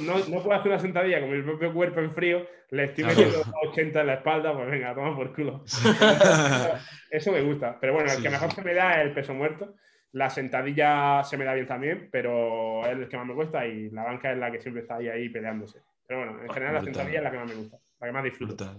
no, 0.00 0.18
no, 0.18 0.42
puedo 0.42 0.52
hacer 0.52 0.72
una 0.72 0.80
sentadilla 0.80 1.20
con 1.20 1.30
mi 1.30 1.42
propio 1.42 1.72
cuerpo 1.72 2.00
en 2.00 2.14
frío, 2.14 2.46
le 2.70 2.84
estoy 2.84 3.04
metiendo 3.04 3.42
80 3.70 4.00
en 4.00 4.06
la 4.06 4.14
espalda, 4.14 4.54
pues 4.54 4.70
venga, 4.70 4.94
toma 4.94 5.16
por 5.16 5.34
culo. 5.34 5.64
Eso 7.10 7.32
me 7.32 7.42
gusta. 7.42 7.78
Pero 7.80 7.94
bueno, 7.94 8.12
el 8.12 8.22
que 8.22 8.30
mejor 8.30 8.52
se 8.52 8.62
me 8.62 8.74
da 8.74 9.00
es 9.00 9.08
el 9.08 9.14
peso 9.14 9.34
muerto. 9.34 9.74
La 10.12 10.28
sentadilla 10.28 11.24
se 11.24 11.38
me 11.38 11.44
da 11.44 11.54
bien 11.54 11.66
también, 11.66 12.08
pero 12.12 12.84
es 12.86 12.92
el 12.92 13.08
que 13.08 13.16
más 13.16 13.26
me 13.26 13.34
cuesta 13.34 13.66
y 13.66 13.90
la 13.90 14.04
banca 14.04 14.30
es 14.30 14.38
la 14.38 14.52
que 14.52 14.60
siempre 14.60 14.82
está 14.82 14.96
ahí, 14.96 15.08
ahí 15.08 15.28
peleándose. 15.30 15.80
Pero 16.06 16.20
bueno, 16.20 16.42
en 16.42 16.50
general 16.50 16.74
la 16.74 16.82
sentadilla 16.82 17.18
es 17.18 17.24
la 17.24 17.30
que 17.30 17.38
más 17.38 17.48
me 17.48 17.54
gusta, 17.54 17.78
la 17.98 18.06
que 18.06 18.12
más 18.12 18.24
disfruto. 18.24 18.54
Brutal. 18.54 18.76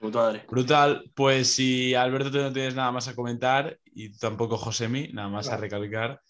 Brutal. 0.00 1.10
Pues 1.14 1.52
si 1.54 1.94
Alberto 1.94 2.30
tú 2.30 2.38
no 2.38 2.52
tienes 2.52 2.74
nada 2.74 2.92
más 2.92 3.08
a 3.08 3.14
comentar 3.14 3.78
y 3.84 4.16
tampoco 4.16 4.56
Josemi, 4.56 5.08
nada 5.12 5.28
más 5.28 5.48
a 5.48 5.56
recalcar, 5.56 6.20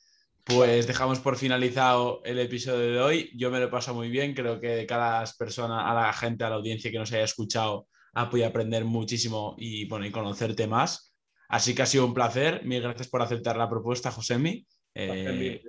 pues 0.44 0.86
dejamos 0.86 1.20
por 1.20 1.36
finalizado 1.36 2.22
el 2.24 2.38
episodio 2.38 2.92
de 2.92 3.00
hoy. 3.00 3.30
Yo 3.36 3.50
me 3.50 3.60
lo 3.60 3.70
paso 3.70 3.94
muy 3.94 4.08
bien, 4.08 4.34
creo 4.34 4.58
que 4.60 4.86
cada 4.86 5.24
persona, 5.38 5.90
a 5.90 5.94
la 5.94 6.12
gente, 6.14 6.44
a 6.44 6.50
la 6.50 6.56
audiencia 6.56 6.90
que 6.90 6.98
nos 6.98 7.12
haya 7.12 7.24
escuchado, 7.24 7.86
ha 8.14 8.30
podido 8.30 8.48
aprender 8.48 8.84
muchísimo 8.84 9.54
y, 9.58 9.86
bueno, 9.86 10.06
y 10.06 10.10
conocerte 10.10 10.66
más. 10.66 11.14
Así 11.48 11.74
que 11.74 11.82
ha 11.82 11.86
sido 11.86 12.06
un 12.06 12.14
placer. 12.14 12.64
Mil 12.64 12.80
gracias 12.82 13.08
por 13.08 13.20
aceptar 13.20 13.56
la 13.56 13.68
propuesta, 13.68 14.10
Josemi. 14.10 14.66
Eh, 14.94 15.62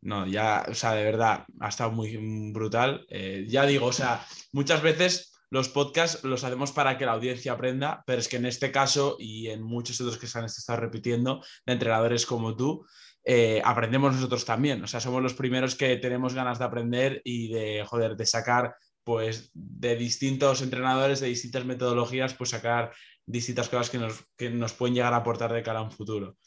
no, 0.00 0.26
ya, 0.26 0.64
o 0.68 0.74
sea, 0.74 0.94
de 0.94 1.04
verdad, 1.04 1.44
ha 1.60 1.68
estado 1.68 1.92
muy 1.92 2.16
brutal. 2.52 3.04
Eh, 3.08 3.44
ya 3.46 3.66
digo, 3.66 3.86
o 3.86 3.92
sea, 3.92 4.24
muchas 4.52 4.82
veces 4.82 5.31
los 5.52 5.68
podcasts 5.68 6.24
los 6.24 6.44
hacemos 6.44 6.72
para 6.72 6.96
que 6.96 7.04
la 7.04 7.12
audiencia 7.12 7.52
aprenda, 7.52 8.02
pero 8.06 8.20
es 8.20 8.26
que 8.26 8.36
en 8.36 8.46
este 8.46 8.72
caso 8.72 9.16
y 9.18 9.48
en 9.48 9.62
muchos 9.62 10.00
otros 10.00 10.16
que 10.16 10.26
se 10.26 10.38
han 10.38 10.46
estado 10.46 10.80
repitiendo, 10.80 11.44
de 11.66 11.74
entrenadores 11.74 12.24
como 12.24 12.56
tú, 12.56 12.86
eh, 13.22 13.60
aprendemos 13.62 14.14
nosotros 14.14 14.46
también. 14.46 14.82
O 14.82 14.86
sea, 14.86 14.98
somos 14.98 15.22
los 15.22 15.34
primeros 15.34 15.74
que 15.74 15.94
tenemos 15.98 16.32
ganas 16.32 16.58
de 16.58 16.64
aprender 16.64 17.20
y 17.22 17.52
de, 17.52 17.84
joder, 17.84 18.16
de 18.16 18.24
sacar, 18.24 18.74
pues, 19.04 19.50
de 19.52 19.94
distintos 19.94 20.62
entrenadores, 20.62 21.20
de 21.20 21.26
distintas 21.26 21.66
metodologías, 21.66 22.32
pues 22.32 22.48
sacar 22.48 22.90
distintas 23.26 23.68
cosas 23.68 23.90
que 23.90 23.98
nos, 23.98 24.24
que 24.38 24.48
nos 24.48 24.72
pueden 24.72 24.94
llegar 24.94 25.12
a 25.12 25.18
aportar 25.18 25.52
de 25.52 25.62
cara 25.62 25.80
a 25.80 25.82
un 25.82 25.92
futuro. 25.92 26.38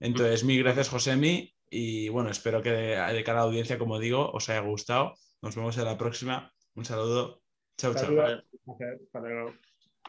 Entonces, 0.00 0.42
mil 0.42 0.62
gracias, 0.62 0.88
Josemi. 0.88 1.54
Y 1.68 2.08
bueno, 2.08 2.30
espero 2.30 2.62
que 2.62 2.70
de, 2.70 3.12
de 3.12 3.24
cara 3.24 3.40
a 3.40 3.42
la 3.42 3.48
audiencia, 3.48 3.76
como 3.76 3.98
digo, 3.98 4.30
os 4.30 4.48
haya 4.48 4.60
gustado. 4.60 5.12
Nos 5.42 5.54
vemos 5.54 5.76
en 5.76 5.84
la 5.84 5.98
próxima. 5.98 6.50
Un 6.74 6.86
saludo. 6.86 7.42
Chao, 7.76 7.92
chao. 7.94 8.42
Luego. 8.66 9.54